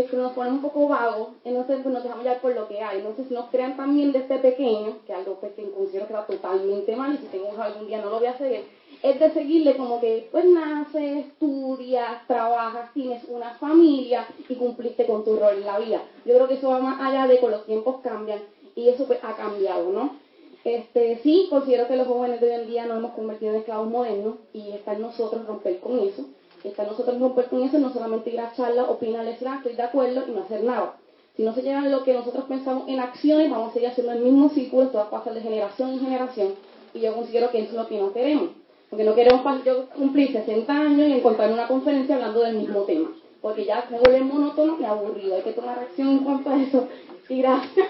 es 0.00 0.10
que 0.10 0.16
nos 0.16 0.32
ponemos 0.32 0.62
un 0.62 0.70
poco 0.70 0.88
vagos, 0.88 1.28
entonces 1.44 1.80
pues, 1.82 1.92
nos 1.92 2.02
dejamos 2.02 2.24
llevar 2.24 2.40
por 2.40 2.54
lo 2.54 2.66
que 2.66 2.80
hay. 2.80 2.98
Entonces 2.98 3.30
nos 3.30 3.50
crean 3.50 3.76
también 3.76 4.10
desde 4.12 4.38
pequeño, 4.38 4.98
que 5.06 5.12
algo 5.12 5.34
pues, 5.38 5.52
que 5.52 5.70
considero 5.70 6.06
que 6.06 6.14
va 6.14 6.26
totalmente 6.26 6.96
mal 6.96 7.14
y 7.14 7.18
si 7.18 7.26
tengo 7.26 7.50
algún 7.60 7.86
día 7.86 8.00
no 8.00 8.08
lo 8.08 8.18
voy 8.18 8.26
a 8.26 8.30
hacer, 8.30 8.64
es 9.02 9.20
de 9.20 9.30
seguirle 9.32 9.76
como 9.76 10.00
que 10.00 10.28
pues 10.32 10.46
naces, 10.46 11.26
estudias, 11.26 12.26
trabajas, 12.26 12.90
tienes 12.94 13.22
una 13.28 13.54
familia 13.54 14.26
y 14.48 14.54
cumpliste 14.54 15.06
con 15.06 15.24
tu 15.24 15.36
rol 15.36 15.56
en 15.56 15.66
la 15.66 15.78
vida. 15.78 16.02
Yo 16.24 16.34
creo 16.34 16.48
que 16.48 16.54
eso 16.54 16.70
va 16.70 16.78
más 16.78 17.00
allá 17.00 17.26
de 17.26 17.38
que 17.38 17.48
los 17.48 17.66
tiempos 17.66 18.00
cambian 18.02 18.40
y 18.74 18.88
eso 18.88 19.06
pues 19.06 19.18
ha 19.22 19.36
cambiado, 19.36 19.90
¿no? 19.92 20.16
Este, 20.64 21.18
sí, 21.22 21.48
considero 21.50 21.88
que 21.88 21.96
los 21.96 22.06
jóvenes 22.06 22.40
de 22.40 22.46
hoy 22.46 22.62
en 22.62 22.66
día 22.68 22.86
nos 22.86 22.98
hemos 22.98 23.12
convertido 23.12 23.52
en 23.52 23.58
esclavos 23.58 23.88
modernos 23.88 24.36
y 24.52 24.70
está 24.70 24.92
en 24.94 25.02
nosotros 25.02 25.44
romper 25.46 25.80
con 25.80 25.98
eso. 25.98 26.24
Está 26.64 26.82
en 26.82 26.88
nosotros 26.90 27.18
romper 27.18 27.46
con 27.46 27.62
eso, 27.62 27.78
no 27.78 27.92
solamente 27.92 28.30
ir 28.30 28.40
a 28.40 28.52
charlas, 28.52 28.88
opinar, 28.88 29.26
ah, 29.26 29.56
estoy 29.56 29.74
de 29.74 29.82
acuerdo 29.82 30.24
y 30.28 30.30
no 30.32 30.42
hacer 30.42 30.62
nada. 30.62 30.94
Si 31.36 31.42
no 31.42 31.54
se 31.54 31.62
llevan 31.62 31.90
lo 31.90 32.04
que 32.04 32.12
nosotros 32.12 32.44
pensamos 32.44 32.88
en 32.88 33.00
acciones, 33.00 33.50
vamos 33.50 33.70
a 33.70 33.72
seguir 33.72 33.88
haciendo 33.88 34.12
el 34.12 34.20
mismo 34.20 34.50
círculo, 34.50 34.84
esto 34.84 34.98
va 34.98 35.04
a 35.04 35.10
pasar 35.10 35.34
de 35.34 35.40
generación 35.40 35.90
en 35.90 36.00
generación 36.00 36.54
y 36.94 37.00
yo 37.00 37.14
considero 37.14 37.50
que 37.50 37.60
eso 37.60 37.70
es 37.70 37.76
lo 37.76 37.88
que 37.88 37.98
no 37.98 38.12
queremos. 38.12 38.50
Porque 38.90 39.04
no 39.04 39.14
queremos 39.14 39.64
yo 39.64 39.88
cumplir 39.88 40.32
60 40.32 40.70
años 40.70 41.08
y 41.08 41.12
encontrarme 41.12 41.54
una 41.54 41.66
conferencia 41.66 42.16
hablando 42.16 42.40
del 42.40 42.58
mismo 42.58 42.82
tema. 42.82 43.08
Porque 43.40 43.64
ya 43.64 43.88
se 43.88 43.98
vuelve 43.98 44.20
monótono 44.20 44.76
y 44.78 44.84
aburrido. 44.84 45.34
Hay 45.34 45.42
que 45.42 45.52
tomar 45.52 45.78
acción 45.78 46.08
en 46.10 46.18
cuanto 46.18 46.50
a 46.50 46.62
eso. 46.62 46.86
Y 47.28 47.40
gracias. 47.40 47.86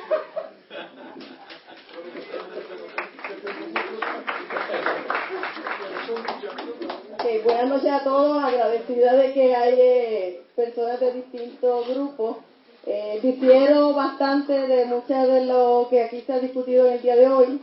Ok, 7.25 7.45
buenas 7.45 7.69
noches 7.69 7.91
a 7.91 8.03
todos, 8.03 8.43
agradecida 8.43 9.15
de 9.15 9.33
que 9.33 9.55
hay 9.55 9.75
eh, 9.79 10.41
personas 10.57 10.99
de 10.99 11.13
distintos 11.13 11.89
grupos. 11.89 12.37
Eh, 12.85 13.21
difiero 13.23 13.93
bastante 13.95 14.53
de 14.53 14.87
muchas 14.87 15.29
de 15.29 15.45
lo 15.45 15.87
que 15.89 16.03
aquí 16.03 16.23
se 16.23 16.33
ha 16.33 16.41
discutido 16.41 16.87
en 16.87 16.95
el 16.95 17.03
día 17.03 17.15
de 17.15 17.29
hoy. 17.29 17.61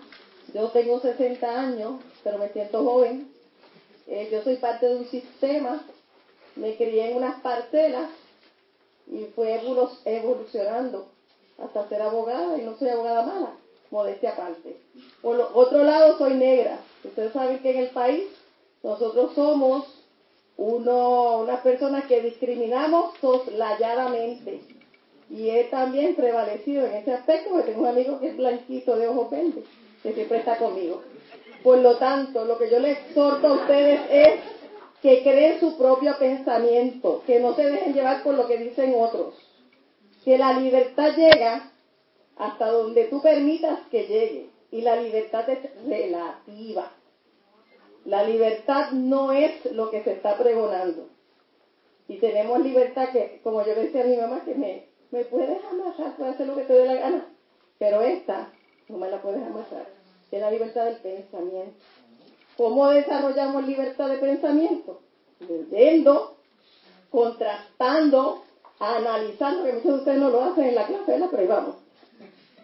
Yo 0.54 0.70
tengo 0.70 1.02
60 1.02 1.60
años, 1.60 2.00
pero 2.24 2.38
me 2.38 2.48
siento 2.50 2.84
joven. 2.84 3.30
Eh, 4.08 4.30
yo 4.32 4.42
soy 4.44 4.56
parte 4.56 4.88
de 4.88 4.96
un 4.96 5.06
sistema, 5.08 5.84
me 6.56 6.76
crié 6.76 7.12
en 7.12 7.18
unas 7.18 7.42
parcelas 7.42 8.10
y 9.12 9.26
evolu- 9.26 9.98
evolucionando 10.06 11.10
hasta 11.62 11.88
ser 11.90 12.02
abogada 12.02 12.58
y 12.58 12.62
no 12.62 12.78
soy 12.78 12.90
abogada 12.90 13.24
mala, 13.24 13.52
modestia 13.92 14.32
aparte. 14.32 14.78
Por 15.22 15.38
otro 15.54 15.84
lado, 15.84 16.18
soy 16.18 16.36
negra. 16.36 16.80
Ustedes 17.04 17.34
saben 17.34 17.60
que 17.60 17.72
en 17.72 17.78
el 17.80 17.90
país 17.90 18.24
nosotros 18.84 19.34
somos 19.36 19.86
uno, 20.58 21.40
unas 21.40 21.62
personas 21.62 22.06
que 22.06 22.22
discriminamos 22.22 23.14
soslayadamente. 23.20 24.62
Y 25.30 25.50
he 25.50 25.66
también 25.66 26.16
prevalecido 26.16 26.86
en 26.86 26.96
ese 26.96 27.14
aspecto, 27.14 27.52
porque 27.52 27.72
tengo 27.72 27.82
un 27.82 27.88
amigo 27.88 28.20
que 28.20 28.30
es 28.30 28.38
blanquito 28.38 28.96
de 28.98 29.08
ojos 29.08 29.30
verdes, 29.30 29.64
que 30.02 30.14
siempre 30.14 30.40
está 30.40 30.58
conmigo. 30.58 31.02
Por 31.64 31.78
lo 31.80 31.98
tanto, 31.98 32.46
lo 32.46 32.58
que 32.58 32.70
yo 32.70 32.80
les 32.80 32.98
exhorto 32.98 33.48
a 33.48 33.54
ustedes 33.54 34.02
es 34.10 34.40
que 35.02 35.24
creen 35.24 35.60
su 35.60 35.78
propio 35.78 36.18
pensamiento, 36.18 37.24
que 37.26 37.40
no 37.40 37.56
se 37.56 37.70
dejen 37.70 37.94
llevar 37.94 38.24
por 38.24 38.36
lo 38.36 38.48
que 38.48 38.58
dicen 38.58 38.96
otros. 38.98 39.36
Que 40.26 40.38
la 40.38 40.60
libertad 40.60 41.16
llega 41.16 41.72
hasta 42.38 42.72
donde 42.72 43.06
tú 43.06 43.22
permitas 43.22 43.80
que 43.92 44.08
llegue. 44.08 44.50
Y 44.72 44.82
la 44.82 44.96
libertad 44.98 45.50
es 45.50 45.60
relativa. 45.86 46.92
La 48.10 48.24
libertad 48.24 48.90
no 48.92 49.32
es 49.32 49.72
lo 49.72 49.92
que 49.92 50.04
se 50.04 50.14
está 50.14 50.36
pregonando. 50.36 51.10
Y 52.08 52.18
tenemos 52.18 52.60
libertad 52.60 53.10
que, 53.12 53.40
como 53.44 53.64
yo 53.64 53.76
decía 53.76 54.02
a 54.02 54.08
mi 54.08 54.18
mamá, 54.18 54.42
que 54.44 54.56
me, 54.56 54.88
me 55.12 55.26
puedes 55.26 55.64
amasar, 55.64 56.16
puedes 56.18 56.34
hacer 56.34 56.48
lo 56.48 56.56
que 56.56 56.64
te 56.64 56.74
dé 56.74 56.86
la 56.88 56.96
gana. 56.96 57.26
Pero 57.78 58.02
esta 58.02 58.52
no 58.88 58.98
me 58.98 59.12
la 59.12 59.22
puedes 59.22 59.44
amasar. 59.44 59.86
Es 60.32 60.42
la 60.42 60.50
libertad 60.50 60.86
del 60.86 60.96
pensamiento. 60.96 61.78
¿Cómo 62.58 62.90
desarrollamos 62.90 63.68
libertad 63.68 64.10
de 64.10 64.18
pensamiento? 64.18 65.02
Leyendo, 65.70 66.38
contrastando, 67.12 68.42
analizando, 68.80 69.66
que 69.66 69.74
muchos 69.74 69.92
de 69.92 69.98
ustedes 70.00 70.20
no 70.20 70.32
lo 70.32 70.46
hacen 70.46 70.64
en 70.64 70.76
la 70.76 70.88
clase, 70.88 71.04
pero 71.06 71.38
ahí 71.38 71.48
vamos. 71.48 71.76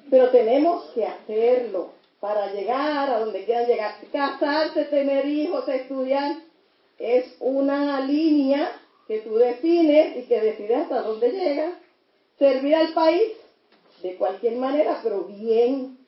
Pero 0.09 0.31
tenemos 0.31 0.85
que 0.95 1.05
hacerlo 1.05 1.94
para 2.25 2.51
llegar 2.51 3.07
a 3.07 3.19
donde 3.19 3.45
quieran 3.45 3.67
llegar. 3.67 3.93
Casarse, 4.11 4.85
tener 4.85 5.27
hijos, 5.27 5.69
estudiar, 5.69 6.37
es 6.97 7.35
una 7.39 7.99
línea 7.99 8.81
que 9.07 9.19
tú 9.19 9.35
defines 9.35 10.17
y 10.17 10.23
que 10.23 10.41
decides 10.41 10.75
hasta 10.75 11.03
dónde 11.03 11.29
llegas. 11.29 11.75
Servir 12.39 12.73
al 12.73 12.93
país 12.93 13.33
de 14.01 14.15
cualquier 14.15 14.55
manera, 14.55 15.01
pero 15.03 15.25
bien. 15.25 15.99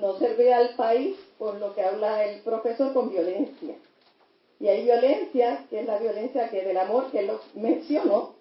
No 0.00 0.16
servir 0.20 0.52
al 0.52 0.76
país 0.76 1.16
por 1.38 1.58
lo 1.58 1.74
que 1.74 1.82
habla 1.82 2.24
el 2.24 2.42
profesor 2.42 2.92
con 2.92 3.10
violencia. 3.10 3.74
Y 4.60 4.68
hay 4.68 4.84
violencia, 4.84 5.66
que 5.68 5.80
es 5.80 5.86
la 5.86 5.98
violencia 5.98 6.50
que 6.50 6.62
del 6.62 6.78
amor 6.78 7.10
que 7.10 7.18
él 7.18 7.32
mencionó, 7.54 8.36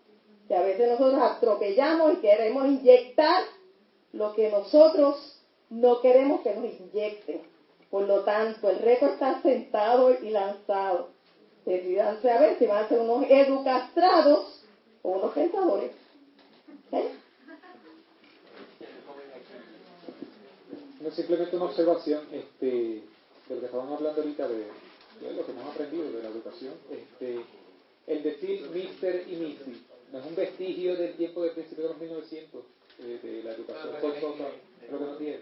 que 0.48 0.56
a 0.56 0.62
veces 0.62 0.88
nosotros 0.88 1.20
atropellamos 1.20 2.14
y 2.14 2.18
queremos 2.18 2.68
inyectar 2.68 3.44
lo 4.14 4.36
que 4.36 4.52
nosotros 4.52 5.41
no 5.72 6.02
queremos 6.02 6.42
que 6.42 6.54
nos 6.54 6.80
inyecten. 6.80 7.42
Por 7.90 8.04
lo 8.04 8.24
tanto, 8.24 8.70
el 8.70 8.80
reto 8.80 9.08
está 9.08 9.42
sentado 9.42 10.14
y 10.22 10.30
lanzado. 10.30 11.10
Decidanse 11.66 12.30
a 12.30 12.40
ver 12.40 12.60
si 12.60 12.66
van 12.66 12.86
a 12.86 12.90
ser 12.90 13.00
unos 13.00 13.26
educastrados 13.30 14.64
o 15.02 15.12
unos 15.12 15.34
pensadores. 15.34 15.92
¿Ok? 16.92 17.00
No, 21.02 21.10
simplemente 21.12 21.56
una 21.56 21.66
observación 21.66 22.28
este, 22.32 22.66
de 22.66 23.56
lo 23.56 23.60
que 23.60 23.66
estaban 23.66 23.92
hablando 23.92 24.22
ahorita 24.22 24.48
de, 24.48 24.58
de 24.58 25.34
lo 25.34 25.46
que 25.46 25.52
hemos 25.52 25.66
aprendido 25.66 26.12
de 26.12 26.24
la 26.24 26.30
educación. 26.30 26.74
Este, 26.92 27.42
el 28.08 28.24
decir 28.24 28.70
Mr. 28.70 29.28
y 29.28 29.36
Missy 29.36 29.86
no 30.12 30.20
es 30.20 30.26
un 30.26 30.36
vestigio 30.36 30.96
del 30.96 31.16
tiempo 31.16 31.44
del 31.44 31.52
principio 31.52 31.86
de 31.86 31.90
los 31.90 32.00
1900 32.00 32.64
eh, 33.00 33.20
de 33.24 33.44
la 33.44 33.52
educación 33.54 33.96
forzosa, 34.00 34.50
es 34.84 34.92
lo 34.92 35.00
que 35.00 35.06
nos. 35.06 35.42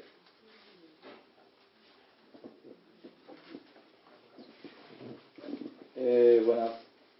Eh, 6.02 6.42
buenas, 6.46 6.72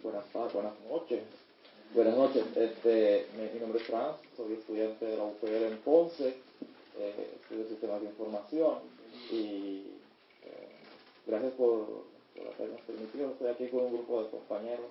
buenas 0.02 0.24
tardes, 0.32 0.54
buenas 0.54 0.72
noches. 0.88 1.20
Buenas 1.94 2.16
noches, 2.16 2.44
este, 2.56 3.26
mi, 3.36 3.42
mi 3.52 3.60
nombre 3.60 3.78
es 3.78 3.86
Franz, 3.86 4.16
soy 4.34 4.54
estudiante 4.54 5.04
de 5.04 5.18
la 5.18 5.24
UPR 5.24 5.66
en 5.66 5.76
Ponce, 5.84 6.28
eh, 6.98 7.30
estudio 7.42 7.68
sistemas 7.68 8.00
de 8.00 8.06
información 8.06 8.78
y 9.30 9.84
eh, 10.44 10.68
gracias 11.26 11.52
por, 11.58 12.04
por 12.34 12.54
habernos 12.56 12.80
permitido. 12.86 13.32
Estoy 13.32 13.48
aquí 13.48 13.66
con 13.68 13.80
un 13.84 13.92
grupo 13.92 14.22
de 14.22 14.30
compañeros. 14.30 14.86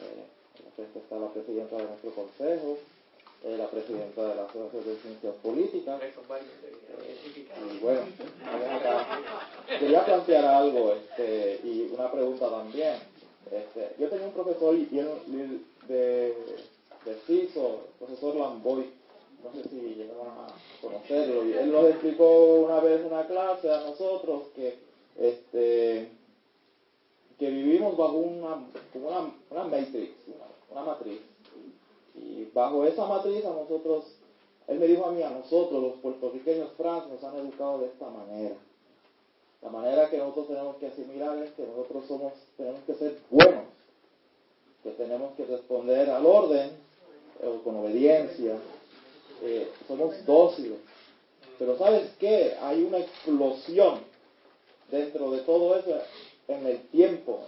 Eh, 0.00 0.24
en 0.58 0.64
la 0.64 0.70
frente 0.72 0.98
está 0.98 1.16
la 1.16 1.32
presidenta 1.32 1.76
de 1.76 1.84
nuestro 1.84 2.10
consejo, 2.10 2.78
eh, 3.44 3.56
la 3.56 3.68
presidenta 3.68 4.26
de 4.26 4.34
la 4.34 4.42
Asociación 4.46 4.84
de 4.84 4.96
Ciencias 4.96 5.34
Políticas. 5.44 6.02
Eh, 6.02 6.10
y 7.72 7.78
bueno, 7.78 8.02
acá. 8.42 9.20
Quería 9.78 10.04
plantear 10.04 10.44
algo 10.44 10.94
este, 10.94 11.60
y 11.62 11.88
una 11.94 12.10
pregunta 12.10 12.50
también. 12.50 13.11
Este, 13.50 13.94
yo 13.98 14.08
tenía 14.08 14.26
un 14.26 14.32
profesor 14.32 14.74
de, 14.74 16.34
de 17.04 17.14
CISO, 17.26 17.80
profesor 17.98 18.36
Lamboy, 18.36 18.86
no 19.42 19.52
sé 19.52 19.68
si 19.68 19.94
llegaron 19.94 20.28
a 20.28 20.46
conocerlo, 20.80 21.44
y 21.44 21.52
él 21.52 21.72
nos 21.72 21.86
explicó 21.86 22.54
una 22.64 22.80
vez 22.80 23.00
en 23.00 23.06
una 23.06 23.26
clase 23.26 23.70
a 23.70 23.80
nosotros 23.80 24.44
que 24.54 24.78
este 25.18 26.08
que 27.38 27.50
vivimos 27.50 27.96
bajo 27.96 28.18
una, 28.18 28.68
como 28.92 29.08
una, 29.08 29.34
una 29.50 29.64
matrix, 29.64 30.12
una, 30.28 30.46
una 30.70 30.92
matriz. 30.92 31.20
Y 32.14 32.48
bajo 32.54 32.84
esa 32.84 33.04
matriz 33.06 33.44
a 33.44 33.52
nosotros, 33.52 34.04
él 34.68 34.78
me 34.78 34.86
dijo 34.86 35.06
a 35.06 35.10
mí, 35.10 35.22
a 35.22 35.30
nosotros 35.30 35.82
los 35.82 35.94
puertorriqueños 35.94 36.76
trans 36.76 37.08
nos 37.08 37.24
han 37.24 37.36
educado 37.38 37.80
de 37.80 37.86
esta 37.86 38.08
manera. 38.10 38.54
La 39.62 39.70
manera 39.70 40.10
que 40.10 40.18
nosotros 40.18 40.48
tenemos 40.48 40.76
que 40.76 40.88
asimilar 40.88 41.38
es 41.38 41.52
que 41.52 41.64
nosotros 41.64 42.04
somos, 42.08 42.32
tenemos 42.56 42.80
que 42.84 42.94
ser 42.94 43.18
buenos, 43.30 43.64
que 44.82 44.90
tenemos 44.90 45.36
que 45.36 45.44
responder 45.44 46.10
al 46.10 46.26
orden 46.26 46.70
eh, 47.40 47.60
con 47.62 47.76
obediencia, 47.76 48.56
eh, 49.42 49.70
somos 49.86 50.26
dóciles. 50.26 50.78
Pero 51.58 51.78
¿sabes 51.78 52.10
qué? 52.18 52.56
Hay 52.60 52.82
una 52.82 52.98
explosión 52.98 54.00
dentro 54.90 55.30
de 55.30 55.40
todo 55.42 55.76
eso 55.76 56.00
en 56.48 56.66
el 56.66 56.82
tiempo. 56.88 57.40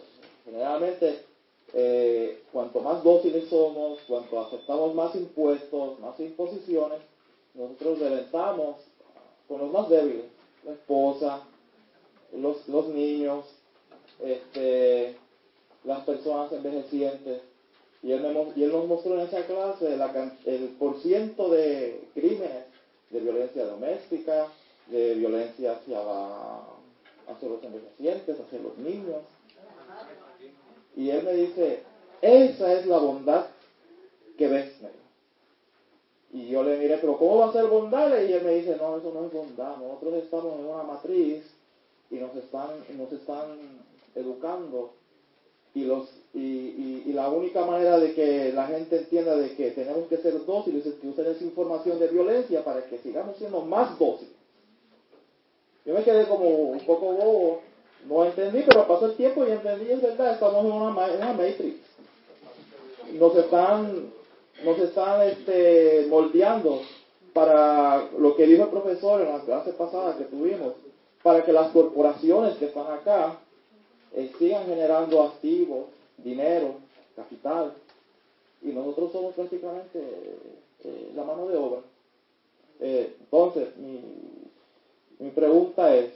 Generalmente, 0.45 1.25
eh, 1.73 2.45
cuanto 2.53 2.81
más 2.81 3.03
dóciles 3.03 3.49
somos, 3.49 3.99
cuanto 4.07 4.41
aceptamos 4.41 4.95
más 4.95 5.17
impuestos, 5.17 5.99
más 5.99 6.19
imposiciones, 6.21 7.01
nosotros 7.55 7.99
reventamos 7.99 8.77
con 9.49 9.59
los 9.59 9.73
más 9.73 9.89
débiles, 9.89 10.27
la 10.65 10.73
esposa, 10.73 11.43
los, 12.41 12.69
los 12.69 12.89
niños, 12.89 13.45
este, 14.23 15.17
las 15.85 16.05
personas 16.05 16.53
envejecientes. 16.53 17.43
Y 18.03 18.13
él, 18.13 18.23
y 18.55 18.63
él 18.63 18.73
nos 18.73 18.87
mostró 18.87 19.15
en 19.15 19.27
esa 19.27 19.47
clase 19.47 19.97
la 19.97 20.37
el 20.45 20.77
porciento 20.79 21.49
de 21.49 22.07
crímenes 22.13 22.65
de 23.11 23.21
violencia 23.21 23.65
doméstica, 23.65 24.49
de 24.89 25.15
violencia 25.15 25.73
hacia, 25.73 26.01
hacia 27.29 27.49
los 27.49 27.63
envejecientes, 27.65 28.39
hacia 28.41 28.59
los 28.59 28.77
niños. 28.79 29.23
Y 30.97 31.11
él 31.11 31.25
me 31.25 31.33
dice, 31.33 31.83
esa 32.21 32.73
es 32.75 32.87
la 32.87 32.99
bondad 32.99 33.47
que 34.37 34.49
ves. 34.49 34.73
Y 36.33 36.49
yo 36.49 36.63
le 36.65 36.77
miré, 36.79 36.99
pero 36.99 37.17
¿cómo 37.17 37.39
va 37.39 37.51
a 37.51 37.53
ser 37.53 37.67
bondad? 37.67 38.09
Y 38.21 38.33
él 38.33 38.45
me 38.45 38.57
dice, 38.57 38.77
no, 38.77 38.99
eso 38.99 39.13
no 39.15 39.27
es 39.27 39.33
bondad. 39.33 39.77
Nosotros 39.77 40.15
estamos 40.15 40.59
en 40.59 40.67
una 40.67 40.83
matriz 40.83 41.45
y 42.11 42.17
nos 42.17 42.35
están, 42.37 42.71
nos 42.97 43.13
están 43.13 43.59
educando 44.15 44.93
y 45.75 45.85
los 45.85 46.09
y, 46.35 47.03
y- 47.07 47.13
la 47.13 47.29
única 47.29 47.65
manera 47.65 47.99
de 47.99 48.13
que 48.15 48.53
la 48.53 48.67
gente 48.67 48.99
entienda 48.99 49.37
de 49.37 49.55
que 49.55 49.71
tenemos 49.71 50.09
que 50.09 50.17
ser 50.19 50.45
dóciles 50.45 50.85
es 50.85 50.95
que 50.95 51.09
usen 51.09 51.27
esa 51.27 51.45
información 51.45 51.99
de 52.01 52.09
violencia 52.09 52.65
para 52.65 52.85
que 52.87 52.99
sigamos 52.99 53.37
siendo 53.37 53.61
más 53.63 53.99
dóciles. 53.99 54.35
Yo 55.85 55.95
me 55.95 56.03
quedé 56.03 56.27
como 56.27 56.49
un 56.49 56.81
poco 56.87 57.13
bobo 57.13 57.61
no 58.09 58.25
entendí, 58.25 58.63
pero 58.67 58.87
pasó 58.87 59.07
el 59.07 59.17
tiempo 59.17 59.47
y 59.47 59.51
entendí, 59.53 59.91
es 59.91 60.03
verdad, 60.03 60.35
estamos 60.35 60.65
en 60.65 60.73
una, 60.73 60.91
una 60.91 61.33
matrix. 61.33 61.77
Nos 63.15 63.37
están, 63.37 64.11
nos 64.65 64.79
están 64.79 65.23
este, 65.29 66.07
moldeando 66.09 66.83
para 67.33 68.09
lo 68.19 68.37
que 68.37 68.47
dijo 68.47 68.65
el 68.65 68.69
profesor 68.71 69.21
en 69.23 69.33
la 69.33 69.41
clase 69.41 69.73
pasada 69.73 70.17
que 70.19 70.25
tuvimos, 70.25 70.75
para 71.25 71.43
que 71.43 71.55
las 71.55 71.71
corporaciones 71.73 72.59
que 72.59 72.67
están 72.67 72.87
acá 72.93 73.39
eh, 74.13 74.31
sigan 74.39 74.67
generando 74.67 75.23
activos, 75.23 75.87
dinero, 76.19 76.75
capital, 77.17 77.73
y 78.63 78.67
nosotros 78.69 79.11
somos 79.11 79.35
prácticamente 79.35 79.99
eh, 80.85 81.13
la 81.17 81.25
mano 81.25 81.49
de 81.49 81.57
obra. 81.57 81.81
Eh, 82.79 83.17
entonces, 83.21 83.69
mi, 83.79 85.31
pregunta 85.31 85.97
es, 85.97 86.11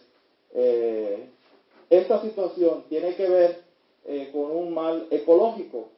esta 1.88 2.20
situación 2.20 2.84
tiene 2.90 3.14
que 3.16 3.28
ver 3.28 3.62
con 4.32 4.50
un 4.50 4.74
mal 4.74 5.06
ecológico 5.10 5.88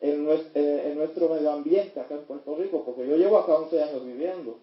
en, 0.00 0.26
nues- 0.26 0.50
eh, 0.54 0.88
en 0.90 0.98
nuestro 0.98 1.28
medio 1.28 1.52
ambiente 1.52 2.00
acá 2.00 2.14
en 2.16 2.22
Puerto 2.24 2.56
Rico, 2.56 2.82
porque 2.84 3.06
yo 3.06 3.16
llevo 3.16 3.38
acá 3.38 3.54
11 3.54 3.80
años 3.82 4.04
viviendo 4.04 4.56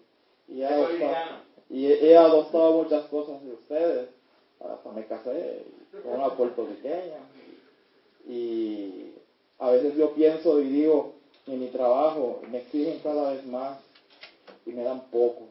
y 0.48 0.60
he, 0.60 0.66
adoptado, 0.66 1.38
y 1.70 1.86
he, 1.86 2.10
he 2.10 2.16
adoptado 2.16 2.82
muchas 2.82 3.06
cosas 3.06 3.42
de 3.44 3.52
ustedes, 3.52 4.08
hasta 4.60 4.92
me 4.92 5.06
casé 5.06 5.62
con 6.02 6.20
una 6.20 6.30
puertorriqueña 6.30 7.18
y 8.26 9.12
a 9.58 9.70
veces 9.70 9.96
yo 9.96 10.12
pienso 10.14 10.60
y 10.60 10.68
digo 10.68 11.12
en 11.46 11.60
mi 11.60 11.68
trabajo 11.68 12.40
me 12.50 12.58
exigen 12.58 12.98
cada 13.00 13.32
vez 13.32 13.46
más 13.46 13.78
y 14.64 14.72
me 14.72 14.82
dan 14.82 15.02
poco, 15.10 15.42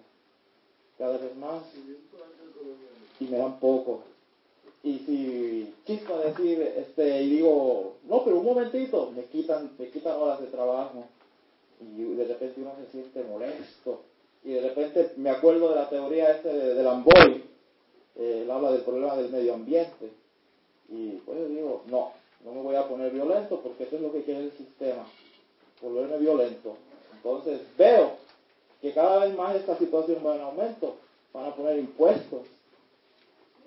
cada 0.97 1.17
vez 1.17 1.35
más 1.37 1.63
y 3.19 3.25
me 3.25 3.37
dan 3.37 3.59
poco. 3.59 4.03
Y 4.83 4.99
si 4.99 5.73
chispa 5.85 6.19
decir, 6.19 6.61
este, 6.77 7.23
y 7.23 7.29
digo, 7.37 7.95
no, 8.03 8.23
pero 8.23 8.37
un 8.37 8.45
momentito, 8.45 9.11
me 9.15 9.23
quitan, 9.25 9.71
me 9.79 9.89
quitan 9.89 10.15
horas 10.21 10.41
de 10.41 10.47
trabajo. 10.47 11.05
Y 11.81 12.03
de 12.03 12.25
repente 12.25 12.61
uno 12.61 12.73
se 12.79 12.91
siente 12.91 13.23
molesto. 13.23 14.01
Y 14.45 14.53
de 14.53 14.61
repente 14.61 15.11
me 15.17 15.31
acuerdo 15.31 15.69
de 15.69 15.75
la 15.75 15.89
teoría 15.89 16.31
este 16.31 16.53
de, 16.53 16.75
de 16.75 16.83
Lamboy, 16.83 17.43
eh, 18.15 18.41
él 18.43 18.51
habla 18.51 18.71
del 18.71 18.81
problema 18.83 19.15
del 19.15 19.31
medio 19.31 19.55
ambiente. 19.55 20.11
Y 20.87 21.13
pues 21.25 21.39
yo 21.39 21.47
digo, 21.47 21.83
no, 21.87 22.11
no 22.43 22.51
me 22.53 22.61
voy 22.61 22.75
a 22.75 22.87
poner 22.87 23.11
violento 23.11 23.59
porque 23.61 23.85
eso 23.85 23.95
es 23.95 24.01
lo 24.03 24.11
que 24.11 24.23
quiere 24.23 24.45
el 24.45 24.51
sistema, 24.51 25.07
volverme 25.81 26.17
violento. 26.19 26.77
Entonces 27.15 27.61
veo 27.75 28.17
que 28.81 28.93
cada 28.93 29.25
vez 29.25 29.35
más 29.35 29.55
esta 29.55 29.75
situación 29.77 30.19
va 30.23 30.35
en 30.35 30.41
aumento, 30.41 30.95
van 31.33 31.45
a 31.45 31.55
poner 31.55 31.79
impuestos, 31.79 32.41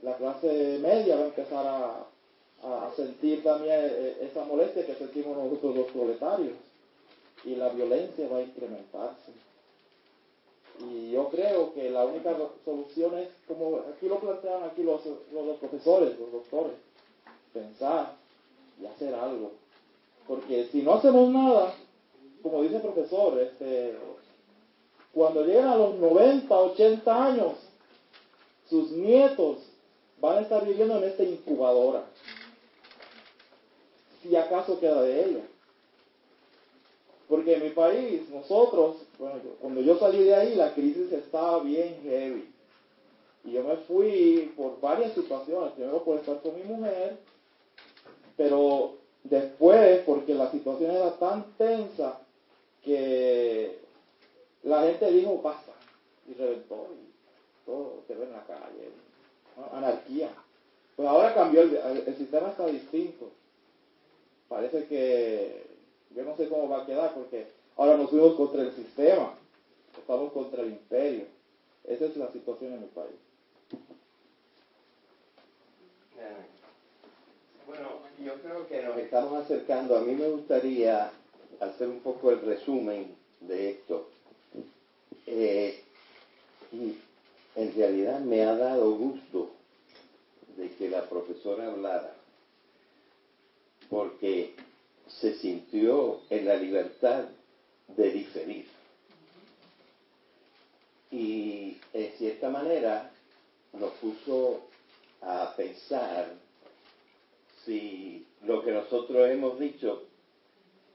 la 0.02 0.16
clase 0.16 0.78
media 0.80 1.16
va 1.16 1.22
a 1.22 1.26
empezar 1.26 1.66
a, 1.66 2.06
a 2.62 2.92
sentir 2.94 3.42
también 3.42 3.80
eh, 3.80 4.28
esa 4.30 4.44
molestia 4.44 4.86
que 4.86 4.94
sentimos 4.94 5.36
nosotros 5.36 5.74
los 5.74 5.86
proletarios 5.86 6.55
y 7.44 7.56
la 7.56 7.68
violencia 7.70 8.28
va 8.28 8.38
a 8.38 8.42
incrementarse. 8.42 9.32
Y 10.80 11.10
yo 11.10 11.28
creo 11.28 11.74
que 11.74 11.90
la 11.90 12.05
única 12.05 12.36
solución 12.64 13.18
es, 13.18 13.28
como 13.46 13.80
aquí 13.94 14.09
lo 14.09 14.20
plantean 14.20 14.64
aquí 14.64 14.82
los, 14.82 15.05
los, 15.06 15.46
los 15.46 15.56
profesores, 15.56 16.18
los 16.18 16.30
doctores, 16.30 16.74
pensar 17.52 18.14
y 18.80 18.86
hacer 18.86 19.14
algo. 19.14 19.52
Porque 20.26 20.68
si 20.70 20.82
no 20.82 20.94
hacemos 20.94 21.30
nada, 21.30 21.74
como 22.42 22.62
dice 22.62 22.76
el 22.76 22.82
profesor, 22.82 23.40
este, 23.40 23.96
cuando 25.12 25.44
lleguen 25.44 25.66
a 25.66 25.76
los 25.76 25.96
90, 25.96 26.55
80 26.56 27.24
años, 27.24 27.52
sus 28.68 28.90
nietos 28.92 29.59
van 30.20 30.38
a 30.38 30.40
estar 30.42 30.64
viviendo 30.66 30.98
en 30.98 31.05
esta 31.05 31.22
incubadora. 31.22 32.05
Si 34.22 34.34
acaso 34.36 34.78
queda 34.78 35.02
de 35.02 35.24
ella. 35.24 35.44
Porque 37.28 37.55
en 37.55 37.64
mi 37.64 37.70
país, 37.70 38.28
nosotros, 38.30 38.96
bueno, 39.18 39.36
cuando 39.60 39.82
yo 39.82 39.98
salí 39.98 40.24
de 40.24 40.34
ahí, 40.34 40.55
la 40.55 40.72
crisis 40.74 41.12
estaba 41.12 41.62
bien 41.62 42.00
heavy. 42.02 42.48
Y 43.44 43.52
yo 43.52 43.62
me 43.62 43.76
fui 43.76 44.52
por 44.56 44.80
varias 44.80 45.12
situaciones. 45.12 45.72
Primero 45.72 46.02
por 46.05 46.18
estar 46.18 46.40
con 46.40 46.55
mi 46.56 46.62
mujer, 46.62 47.18
pero 48.36 48.94
después 49.24 50.02
porque 50.06 50.34
la 50.34 50.50
situación 50.50 50.90
era 50.90 51.18
tan 51.18 51.44
tensa 51.56 52.18
que 52.82 53.78
la 54.62 54.82
gente 54.82 55.10
dijo 55.10 55.40
basta 55.42 55.72
y 56.26 56.34
reventó 56.34 56.88
y 56.94 57.66
todo 57.66 58.02
quedó 58.06 58.22
en 58.22 58.32
la 58.32 58.44
calle, 58.44 58.90
anarquía. 59.72 60.30
Pues 60.96 61.09
ahora 61.09 61.34
cambió, 61.34 61.62
el 61.62 62.16
sistema 62.16 62.48
está 62.48 62.66
distinto. 62.66 63.30
Parece 64.48 64.86
que 64.86 65.68
yo 66.19 66.24
no 66.24 66.36
sé 66.36 66.49
cómo 66.49 66.69
va 66.69 66.82
a 66.82 66.86
quedar 66.86 67.15
porque 67.15 67.47
ahora 67.77 67.97
nos 67.97 68.11
fuimos 68.11 68.35
contra 68.35 68.62
el 68.62 68.73
sistema, 68.73 69.35
estamos 69.97 70.32
contra 70.32 70.62
el 70.62 70.70
imperio. 70.70 71.27
Esa 71.85 72.07
es 72.07 72.16
la 72.16 72.32
situación 72.32 72.73
en 72.73 72.81
mi 72.81 72.86
país. 72.89 73.15
Bueno, 77.69 77.89
yo 78.24 78.35
creo 78.43 78.66
que 78.66 78.82
nos 78.82 78.97
estamos 78.99 79.45
acercando. 79.45 79.97
A 79.97 80.01
mí 80.01 80.12
me 80.16 80.28
gustaría 80.28 81.12
hacer 81.61 81.86
un 81.86 82.01
poco 82.01 82.32
el 82.32 82.40
resumen 82.40 83.15
de 83.43 83.70
esto. 83.70 84.09
Eh, 85.27 85.85
y 86.73 86.99
en 87.55 87.74
realidad 87.77 88.19
me 88.19 88.43
ha 88.43 88.57
dado 88.57 88.90
gusto 88.90 89.51
de 90.57 90.69
que 90.73 90.90
la 90.90 91.09
profesora 91.09 91.69
hablara, 91.69 92.12
porque 93.89 94.57
se 95.09 95.35
sintió 95.39 96.20
en 96.30 96.47
la 96.47 96.56
libertad 96.56 97.24
de 97.89 98.10
diferir. 98.10 98.66
Y 101.10 101.78
en 101.93 102.12
cierta 102.18 102.51
manera 102.51 103.10
nos 103.72 103.93
puso 103.94 104.68
a 105.22 105.55
pensar 105.56 106.35
si 107.64 108.26
lo 108.44 108.62
que 108.62 108.72
nosotros 108.72 109.28
hemos 109.30 109.59
dicho 109.59 110.05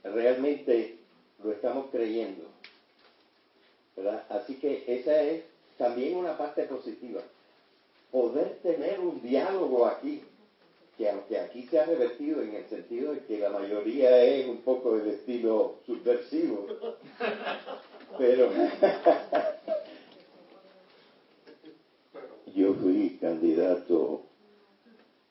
realmente 0.04 0.98
lo 1.44 1.52
estamos 1.52 1.88
creyendo. 1.92 2.54
¿verdad? 3.96 4.26
Así 4.30 4.56
que 4.56 4.84
esa 4.88 5.22
es 5.22 5.44
también 5.78 6.18
una 6.18 6.38
parte 6.38 6.64
positiva. 6.64 7.22
Poder 8.12 8.60
tener 8.62 9.00
un 9.00 9.22
diálogo 9.22 9.86
aquí, 9.86 10.24
que 10.98 11.10
aunque 11.10 11.40
aquí 11.40 11.64
se 11.64 11.80
ha 11.80 11.86
revertido 11.86 12.42
en 12.42 12.56
el 12.56 12.66
sentido 12.66 13.14
de 13.14 13.20
que 13.22 13.40
la 13.40 13.50
mayoría 13.50 14.24
es 14.24 14.48
un 14.48 14.58
poco 14.58 14.98
del 14.98 15.10
estilo 15.10 15.80
subversivo, 15.86 16.68
pero 18.18 18.52
yo 22.56 22.74
fui 22.76 23.18
candidato 23.20 24.22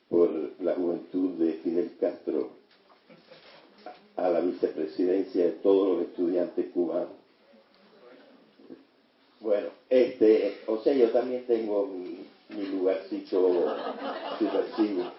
por 0.08 0.30
la 0.60 0.74
juventud 0.74 1.30
de 1.38 1.52
Fidel 1.54 1.92
Castro 2.00 2.50
a 4.16 4.28
la 4.28 4.40
vicepresidencia 4.40 5.44
de 5.44 5.52
todos 5.52 5.96
los 5.96 6.08
estudiantes 6.08 6.66
cubanos. 6.72 7.22
Bueno, 9.40 9.68
este, 9.88 10.58
o 10.66 10.78
sea, 10.78 10.92
yo 10.92 11.10
también 11.10 11.44
tengo 11.46 11.86
mi, 11.86 12.26
mi 12.50 12.66
lugarcito 12.66 13.76
subversivo. 14.38 15.10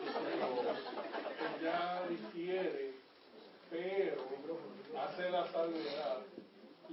Ya 1.61 2.03
difiere, 2.09 2.91
pero 3.73 4.21
hace 5.01 5.29
la 5.31 5.51
salvedad, 5.51 6.19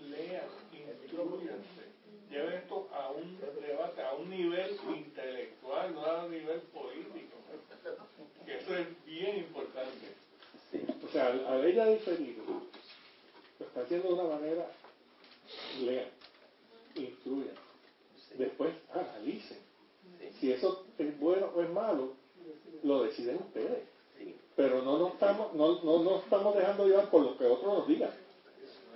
lean, 0.08 0.46
instruyanse, 0.72 1.82
lleven 2.30 2.54
esto 2.54 2.88
a 2.90 3.10
un 3.10 3.38
debate, 3.38 4.02
a 4.02 4.14
un 4.14 4.30
nivel 4.30 4.78
intelectual, 4.88 5.94
no 5.94 6.06
a 6.06 6.24
un 6.24 6.30
nivel 6.30 6.60
político. 6.72 7.36
Que 8.46 8.56
eso 8.56 8.74
es 8.74 9.04
bien 9.04 9.36
importante. 9.38 10.14
O 11.06 11.12
sea, 11.12 11.26
al, 11.26 11.46
al 11.46 11.64
ella 11.66 11.86
diferido, 11.86 12.44
lo 13.58 13.66
está 13.66 13.82
haciendo 13.82 14.08
de 14.08 14.14
una 14.14 14.36
manera, 14.36 14.70
lean, 15.82 16.08
instruyan, 16.94 17.56
después 18.38 18.72
analicen. 18.94 19.58
Si 20.40 20.50
eso 20.50 20.86
es 20.96 21.20
bueno 21.20 21.52
o 21.54 21.62
es 21.62 21.68
malo, 21.68 22.14
lo 22.82 23.02
deciden 23.02 23.36
ustedes. 23.36 23.86
Pero 24.56 24.82
no 24.82 24.98
nos 24.98 25.12
estamos, 25.12 25.54
no, 25.54 25.80
no, 25.82 25.98
no 26.02 26.16
estamos 26.16 26.54
dejando 26.54 26.86
llevar 26.86 27.08
por 27.10 27.22
lo 27.22 27.36
que 27.38 27.44
otros 27.46 27.72
nos 27.78 27.88
digan. 27.88 28.10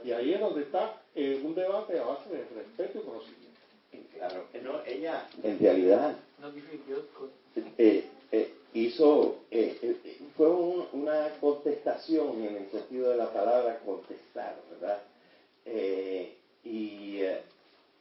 Y 0.05 0.12
ahí 0.12 0.34
es 0.34 0.40
donde 0.40 0.62
está 0.62 1.01
eh, 1.14 1.40
un 1.42 1.55
debate 1.55 1.98
a 1.98 2.05
base 2.05 2.28
de 2.30 2.44
respeto 2.44 2.98
y 2.98 3.02
conocimiento. 3.02 3.44
Claro, 4.16 4.44
no, 4.62 4.82
ella 4.84 5.26
en 5.42 5.59
realidad 5.59 6.16
eh, 7.78 8.05
eh, 8.32 8.51
hizo, 8.74 9.36
eh, 9.51 9.76
eh, 9.82 10.18
fue 10.36 10.48
un- 10.51 10.86
una 10.92 11.30
contestación 11.40 12.42
en 12.42 12.56
el 12.56 12.70
sentido 12.70 13.10
de 13.10 13.16
la 13.16 13.32
palabra 13.32 13.78
contestar, 13.84 14.56
¿verdad? 14.70 15.01
Eh, 15.64 16.34
y 16.64 17.18
eh, 17.20 17.40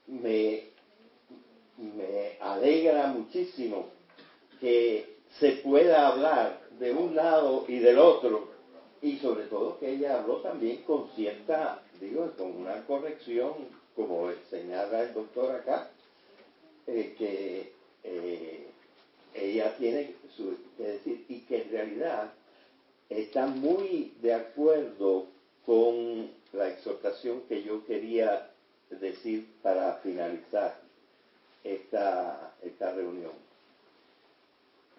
me, 0.07 0.63
me 1.77 2.35
alegra 2.39 3.07
muchísimo 3.07 3.85
que 4.59 5.05
se 5.39 5.53
pueda 5.53 6.07
hablar 6.07 6.59
de 6.83 6.91
un 6.91 7.15
lado 7.15 7.63
y 7.69 7.79
del 7.79 7.97
otro, 7.97 8.49
y 9.01 9.17
sobre 9.19 9.45
todo 9.45 9.79
que 9.79 9.93
ella 9.93 10.19
habló 10.19 10.41
también 10.41 10.83
con 10.83 11.09
cierta, 11.15 11.81
digo, 12.01 12.29
con 12.37 12.57
una 12.57 12.85
corrección, 12.85 13.53
como 13.95 14.29
señala 14.49 15.03
el 15.03 15.13
doctor 15.13 15.55
acá, 15.55 15.91
eh, 16.87 17.15
que 17.17 17.71
eh, 18.03 18.67
ella 19.33 19.77
tiene 19.77 20.13
su, 20.35 20.57
que 20.75 20.83
decir, 20.83 21.25
y 21.29 21.39
que 21.41 21.61
en 21.61 21.71
realidad 21.71 22.33
está 23.09 23.47
muy 23.47 24.13
de 24.21 24.33
acuerdo 24.33 25.27
con 25.65 26.31
la 26.51 26.67
exhortación 26.67 27.43
que 27.47 27.63
yo 27.63 27.85
quería 27.85 28.51
decir 28.89 29.47
para 29.61 29.93
finalizar 30.03 30.81
esta, 31.63 32.55
esta 32.61 32.91
reunión. 32.91 33.31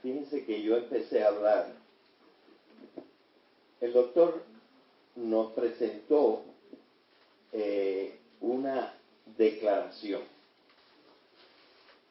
Fíjense 0.04 0.44
que 0.44 0.60
empecé 0.76 1.22
a 1.22 1.28
hablar. 1.28 1.72
El 3.80 3.92
doctor 3.92 4.42
nos 5.16 5.52
presentó 5.52 6.42
eh, 7.52 8.18
una 8.40 8.94
declaración. 9.36 10.22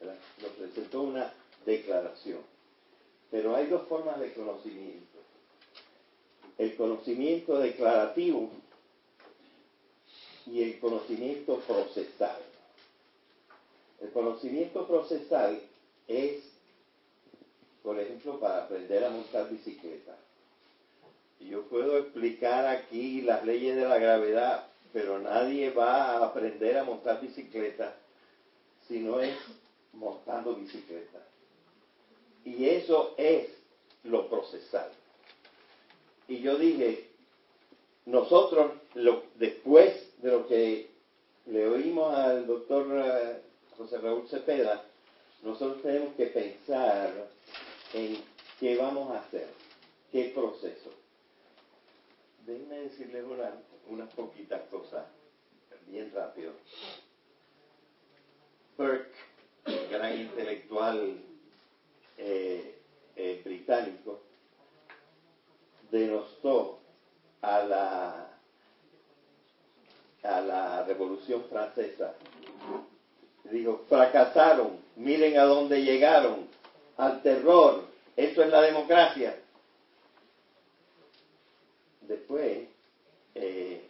Nos 0.00 0.50
presentó 0.52 1.02
una 1.02 1.32
declaración. 1.64 2.40
Pero 3.30 3.56
hay 3.56 3.66
dos 3.66 3.86
formas 3.88 4.20
de 4.20 4.32
conocimiento. 4.32 5.18
El 6.58 6.76
conocimiento 6.76 7.58
declarativo 7.58 8.50
y 10.46 10.62
el 10.62 10.78
conocimiento 10.78 11.58
procesal. 11.60 12.38
El 14.00 14.10
conocimiento 14.10 14.86
procesal 14.86 15.60
es, 16.06 16.44
por 17.84 18.00
ejemplo, 18.00 18.40
para 18.40 18.64
aprender 18.64 19.04
a 19.04 19.10
montar 19.10 19.50
bicicleta. 19.50 20.16
Yo 21.38 21.64
puedo 21.64 21.98
explicar 21.98 22.66
aquí 22.66 23.20
las 23.20 23.44
leyes 23.44 23.76
de 23.76 23.84
la 23.86 23.98
gravedad, 23.98 24.66
pero 24.94 25.18
nadie 25.18 25.70
va 25.70 26.04
a 26.04 26.24
aprender 26.24 26.78
a 26.78 26.84
montar 26.84 27.20
bicicleta 27.20 27.94
si 28.88 29.00
no 29.00 29.20
es 29.20 29.36
montando 29.92 30.54
bicicleta. 30.54 31.18
Y 32.46 32.70
eso 32.70 33.14
es 33.18 33.50
lo 34.04 34.30
procesal. 34.30 34.90
Y 36.26 36.40
yo 36.40 36.56
dije, 36.56 37.06
nosotros, 38.06 38.72
lo, 38.94 39.24
después 39.34 40.10
de 40.22 40.30
lo 40.30 40.48
que 40.48 40.88
le 41.46 41.68
oímos 41.68 42.14
al 42.14 42.46
doctor 42.46 42.86
eh, 42.94 43.42
José 43.76 43.98
Raúl 43.98 44.26
Cepeda, 44.26 44.82
nosotros 45.42 45.82
tenemos 45.82 46.14
que 46.14 46.26
pensar 46.26 47.28
en 47.94 48.18
qué 48.58 48.76
vamos 48.76 49.10
a 49.10 49.20
hacer, 49.20 49.48
qué 50.12 50.32
proceso. 50.34 50.90
Déjenme 52.44 52.80
decirles 52.80 53.24
unas 53.88 54.12
poquitas 54.14 54.62
cosas, 54.68 55.06
bien 55.86 56.10
rápido. 56.12 56.52
Burke, 58.76 59.12
gran 59.90 60.20
intelectual 60.20 61.16
eh, 62.18 62.78
eh, 63.16 63.42
británico, 63.44 64.20
denostó 65.90 66.80
a 67.40 67.62
la, 67.62 68.30
a 70.24 70.40
la 70.40 70.84
Revolución 70.84 71.44
Francesa. 71.48 72.14
Dijo, 73.44 73.84
fracasaron, 73.88 74.80
miren 74.96 75.38
a 75.38 75.44
dónde 75.44 75.82
llegaron, 75.82 76.48
al 76.96 77.22
terror, 77.22 77.83
esto 78.16 78.42
es 78.42 78.48
la 78.50 78.62
democracia. 78.62 79.36
Después 82.02 82.68
eh, 83.34 83.82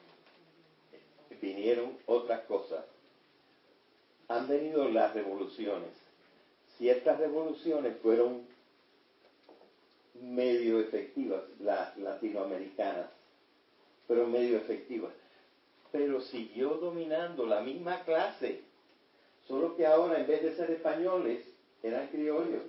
vinieron 1.41 1.99
otras 2.07 2.45
cosas. 2.45 2.85
Han 4.29 4.49
venido 4.49 4.89
las 4.89 5.13
revoluciones. 5.15 5.91
Ciertas 6.79 7.19
revoluciones 7.19 7.97
fueron 8.03 8.47
medio 10.21 10.81
efectivas, 10.81 11.43
las 11.61 11.97
latinoamericanas, 11.99 13.11
pero 14.09 14.27
medio 14.27 14.57
efectivas. 14.57 15.13
Pero 15.93 16.21
siguió 16.21 16.71
dominando 16.71 17.47
la 17.47 17.61
misma 17.61 18.03
clase, 18.05 18.63
solo 19.47 19.77
que 19.77 19.87
ahora 19.87 20.19
en 20.19 20.27
vez 20.27 20.43
de 20.43 20.57
ser 20.57 20.71
españoles, 20.71 21.45
eran 21.83 22.09
criollos. 22.09 22.63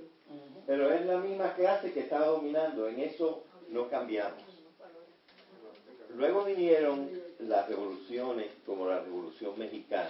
Pero 0.66 0.92
es 0.92 1.06
la 1.06 1.18
misma 1.18 1.54
clase 1.54 1.94
que 1.94 2.02
estaba 2.02 2.28
dominando, 2.28 2.88
en 2.88 3.00
eso 3.00 3.44
no 3.70 3.90
cambiamos. 3.90 4.42
Luego 6.16 6.46
vinieron 6.46 7.10
las 7.40 7.68
revoluciones 7.68 8.48
como 8.66 8.88
la 8.88 9.02
revolución 9.02 9.58
mexicana, 9.60 10.10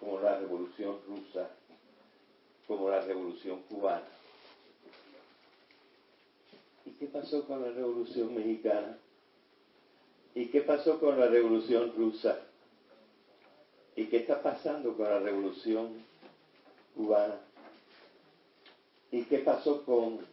como 0.00 0.20
la 0.20 0.38
revolución 0.38 0.98
rusa, 1.06 1.48
como 2.66 2.90
la 2.90 3.00
revolución 3.00 3.62
cubana. 3.68 4.02
¿Y 6.84 6.90
qué 6.90 7.06
pasó 7.06 7.46
con 7.46 7.62
la 7.62 7.70
revolución 7.70 8.34
mexicana? 8.34 8.98
¿Y 10.34 10.46
qué 10.46 10.60
pasó 10.60 11.00
con 11.00 11.18
la 11.18 11.26
revolución 11.26 11.94
rusa? 11.96 12.38
¿Y 13.94 14.06
qué 14.06 14.18
está 14.18 14.42
pasando 14.42 14.96
con 14.96 15.08
la 15.08 15.20
revolución 15.20 16.02
cubana? 16.94 17.40
¿Y 19.16 19.24
qué 19.24 19.38
pasó 19.38 19.82
con 19.86 20.26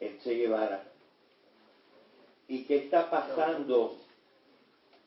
el 0.00 0.18
Che 0.22 0.34
Guevara? 0.34 0.82
¿Y 2.48 2.64
qué 2.64 2.76
está 2.78 3.10
pasando 3.10 3.98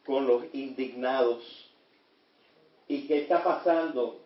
con 0.05 0.27
los 0.27 0.43
indignados? 0.53 1.43
¿Y 2.87 3.07
qué 3.07 3.23
está 3.23 3.43
pasando 3.43 4.21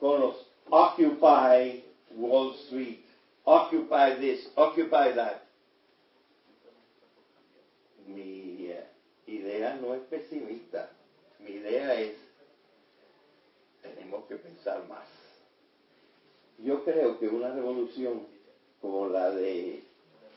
con 0.00 0.20
los 0.20 0.46
Occupy 0.70 1.84
Wall 2.16 2.54
Street? 2.54 3.00
Occupy 3.44 4.18
this, 4.18 4.50
occupy 4.54 5.12
that. 5.14 5.42
Mi 8.06 8.70
idea 9.26 9.74
no 9.74 9.92
es 9.94 10.00
pesimista. 10.04 10.88
Mi 11.38 11.50
idea 11.50 12.00
es, 12.00 12.16
tenemos 13.82 14.24
que 14.24 14.36
pensar 14.36 14.88
más. 14.88 15.21
Yo 16.62 16.84
creo 16.84 17.18
que 17.18 17.28
una 17.28 17.52
revolución 17.52 18.26
como 18.80 19.08
la 19.08 19.30
de 19.30 19.82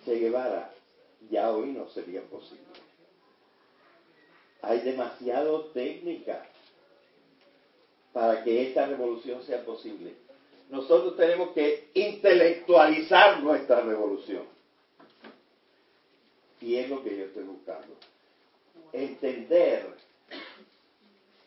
Che 0.03 0.15
Guevara 0.15 0.73
ya 1.29 1.51
hoy 1.51 1.71
no 1.71 1.87
sería 1.89 2.21
posible. 2.21 2.63
Hay 4.61 4.79
demasiado 4.81 5.65
técnica 5.65 6.47
para 8.11 8.43
que 8.43 8.69
esta 8.69 8.87
revolución 8.87 9.43
sea 9.43 9.63
posible. 9.65 10.13
Nosotros 10.69 11.15
tenemos 11.15 11.51
que 11.51 11.89
intelectualizar 11.93 13.43
nuestra 13.43 13.81
revolución. 13.81 14.43
Y 16.59 16.77
es 16.77 16.89
lo 16.89 17.03
que 17.03 17.17
yo 17.17 17.25
estoy 17.25 17.43
buscando. 17.43 17.93
Entender 18.93 19.93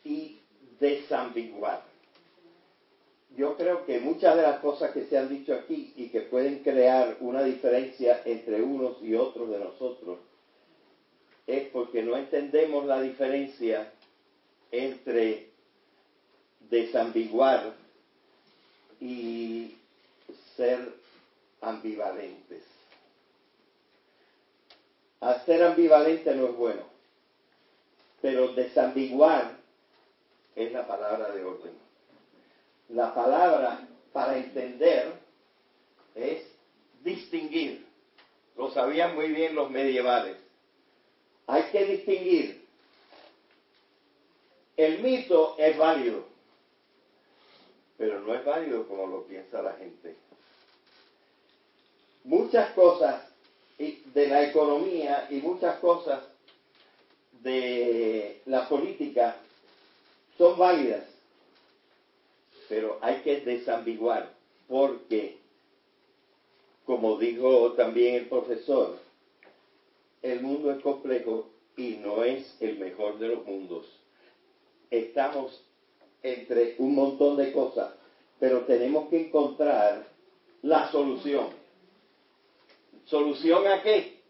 y 0.05 0.39
desambiguar. 0.79 1.88
Yo 3.39 3.57
creo 3.57 3.87
que 3.87 4.01
muchas 4.01 4.35
de 4.35 4.43
las 4.43 4.59
cosas 4.59 4.91
que 4.91 5.05
se 5.07 5.17
han 5.17 5.29
dicho 5.29 5.55
aquí 5.55 5.93
y 5.95 6.09
que 6.09 6.23
pueden 6.23 6.59
crear 6.65 7.19
una 7.21 7.45
diferencia 7.45 8.21
entre 8.25 8.61
unos 8.61 9.01
y 9.01 9.15
otros 9.15 9.49
de 9.51 9.61
nosotros 9.61 10.19
es 11.47 11.69
porque 11.69 12.03
no 12.03 12.17
entendemos 12.17 12.85
la 12.87 13.01
diferencia 13.01 13.93
entre 14.73 15.51
desambiguar 16.69 17.75
y 19.01 19.77
ser 20.57 20.95
ambivalentes. 21.61 22.65
A 25.21 25.39
ser 25.45 25.63
ambivalente 25.63 26.35
no 26.35 26.47
es 26.47 26.57
bueno, 26.57 26.83
pero 28.21 28.49
desambiguar 28.49 29.55
es 30.57 30.73
la 30.73 30.85
palabra 30.89 31.31
de 31.31 31.45
orden. 31.45 31.88
La 32.89 33.15
palabra 33.15 33.87
para 34.13 34.39
entender 34.39 35.13
es 36.15 36.43
distinguir. 37.05 37.87
Lo 38.57 38.71
sabían 38.71 39.15
muy 39.15 39.29
bien 39.29 39.55
los 39.55 39.71
medievales. 39.71 40.37
Hay 41.47 41.65
que 41.65 41.85
distinguir. 41.85 42.67
El 44.77 45.01
mito 45.01 45.57
es 45.59 45.77
válido, 45.77 46.25
pero 47.97 48.21
no 48.21 48.35
es 48.35 48.45
válido 48.45 48.87
como 48.87 49.07
lo 49.07 49.25
piensa 49.25 49.61
la 49.61 49.73
gente. 49.73 50.17
Muchas 52.25 52.73
cosas 52.73 53.23
de 53.79 54.27
la 54.27 54.45
economía 54.45 55.27
y 55.31 55.37
muchas 55.37 55.79
cosas 55.79 56.21
de 57.43 58.43
la 58.47 58.69
política 58.69 59.37
son 60.37 60.59
válidas, 60.59 61.05
pero 62.69 62.99
hay 63.01 63.23
que 63.23 63.41
desambiguar 63.41 64.33
porque 64.69 65.39
como 66.89 67.19
dijo 67.19 67.73
también 67.73 68.15
el 68.15 68.29
profesor, 68.29 68.97
el 70.23 70.41
mundo 70.41 70.71
es 70.71 70.83
complejo 70.83 71.51
y 71.77 71.99
no 72.03 72.25
es 72.25 72.57
el 72.61 72.79
mejor 72.79 73.19
de 73.19 73.29
los 73.29 73.45
mundos. 73.45 73.87
Estamos 74.91 75.63
entre 76.23 76.77
un 76.79 76.95
montón 76.95 77.37
de 77.37 77.53
cosas, 77.53 77.93
pero 78.41 78.63
tenemos 78.63 79.11
que 79.11 79.27
encontrar 79.27 80.07
la 80.63 80.91
solución. 80.91 81.49
¿Solución 83.05 83.67
a 83.67 83.83
qué? 83.83 84.21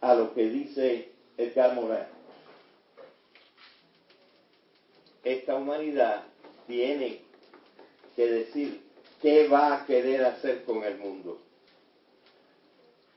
A 0.00 0.16
lo 0.16 0.34
que 0.34 0.50
dice 0.50 1.12
Edgar 1.36 1.76
Morin. 1.76 2.06
Esta 5.22 5.54
humanidad 5.54 6.24
tiene 6.66 7.27
que 8.18 8.26
decir 8.26 8.80
qué 9.22 9.46
va 9.46 9.76
a 9.76 9.86
querer 9.86 10.24
hacer 10.24 10.64
con 10.64 10.82
el 10.82 10.98
mundo. 10.98 11.38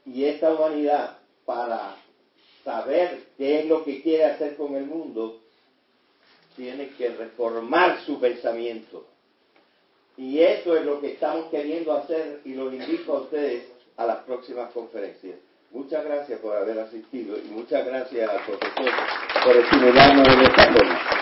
Y 0.06 0.26
esta 0.26 0.54
humanidad, 0.54 1.18
para 1.44 1.96
saber 2.64 3.24
qué 3.36 3.62
es 3.62 3.66
lo 3.66 3.84
que 3.84 4.04
quiere 4.04 4.26
hacer 4.26 4.56
con 4.56 4.76
el 4.76 4.86
mundo, 4.86 5.40
tiene 6.56 6.90
que 6.90 7.10
reformar 7.10 8.00
su 8.06 8.20
pensamiento. 8.20 9.08
Y 10.18 10.38
eso 10.38 10.78
es 10.78 10.86
lo 10.86 11.02
que 11.02 11.14
estamos 11.14 11.50
queriendo 11.50 11.94
hacer 11.94 12.42
y 12.46 12.54
los 12.54 12.72
invito 12.72 13.18
a 13.18 13.22
ustedes 13.22 13.64
a 13.98 14.06
las 14.06 14.18
próximas 14.18 14.72
conferencias. 14.72 15.36
Muchas 15.72 16.06
gracias 16.06 16.40
por 16.42 16.56
haber 16.56 16.78
asistido 16.78 17.40
y 17.40 17.48
muchas 17.50 17.88
gracias 17.88 18.30
al 18.30 18.46
profesor 18.46 18.92
por 19.44 19.58
estimularnos 19.58 20.28
en 20.28 20.42
esta 20.42 20.74
forma. 20.74 21.21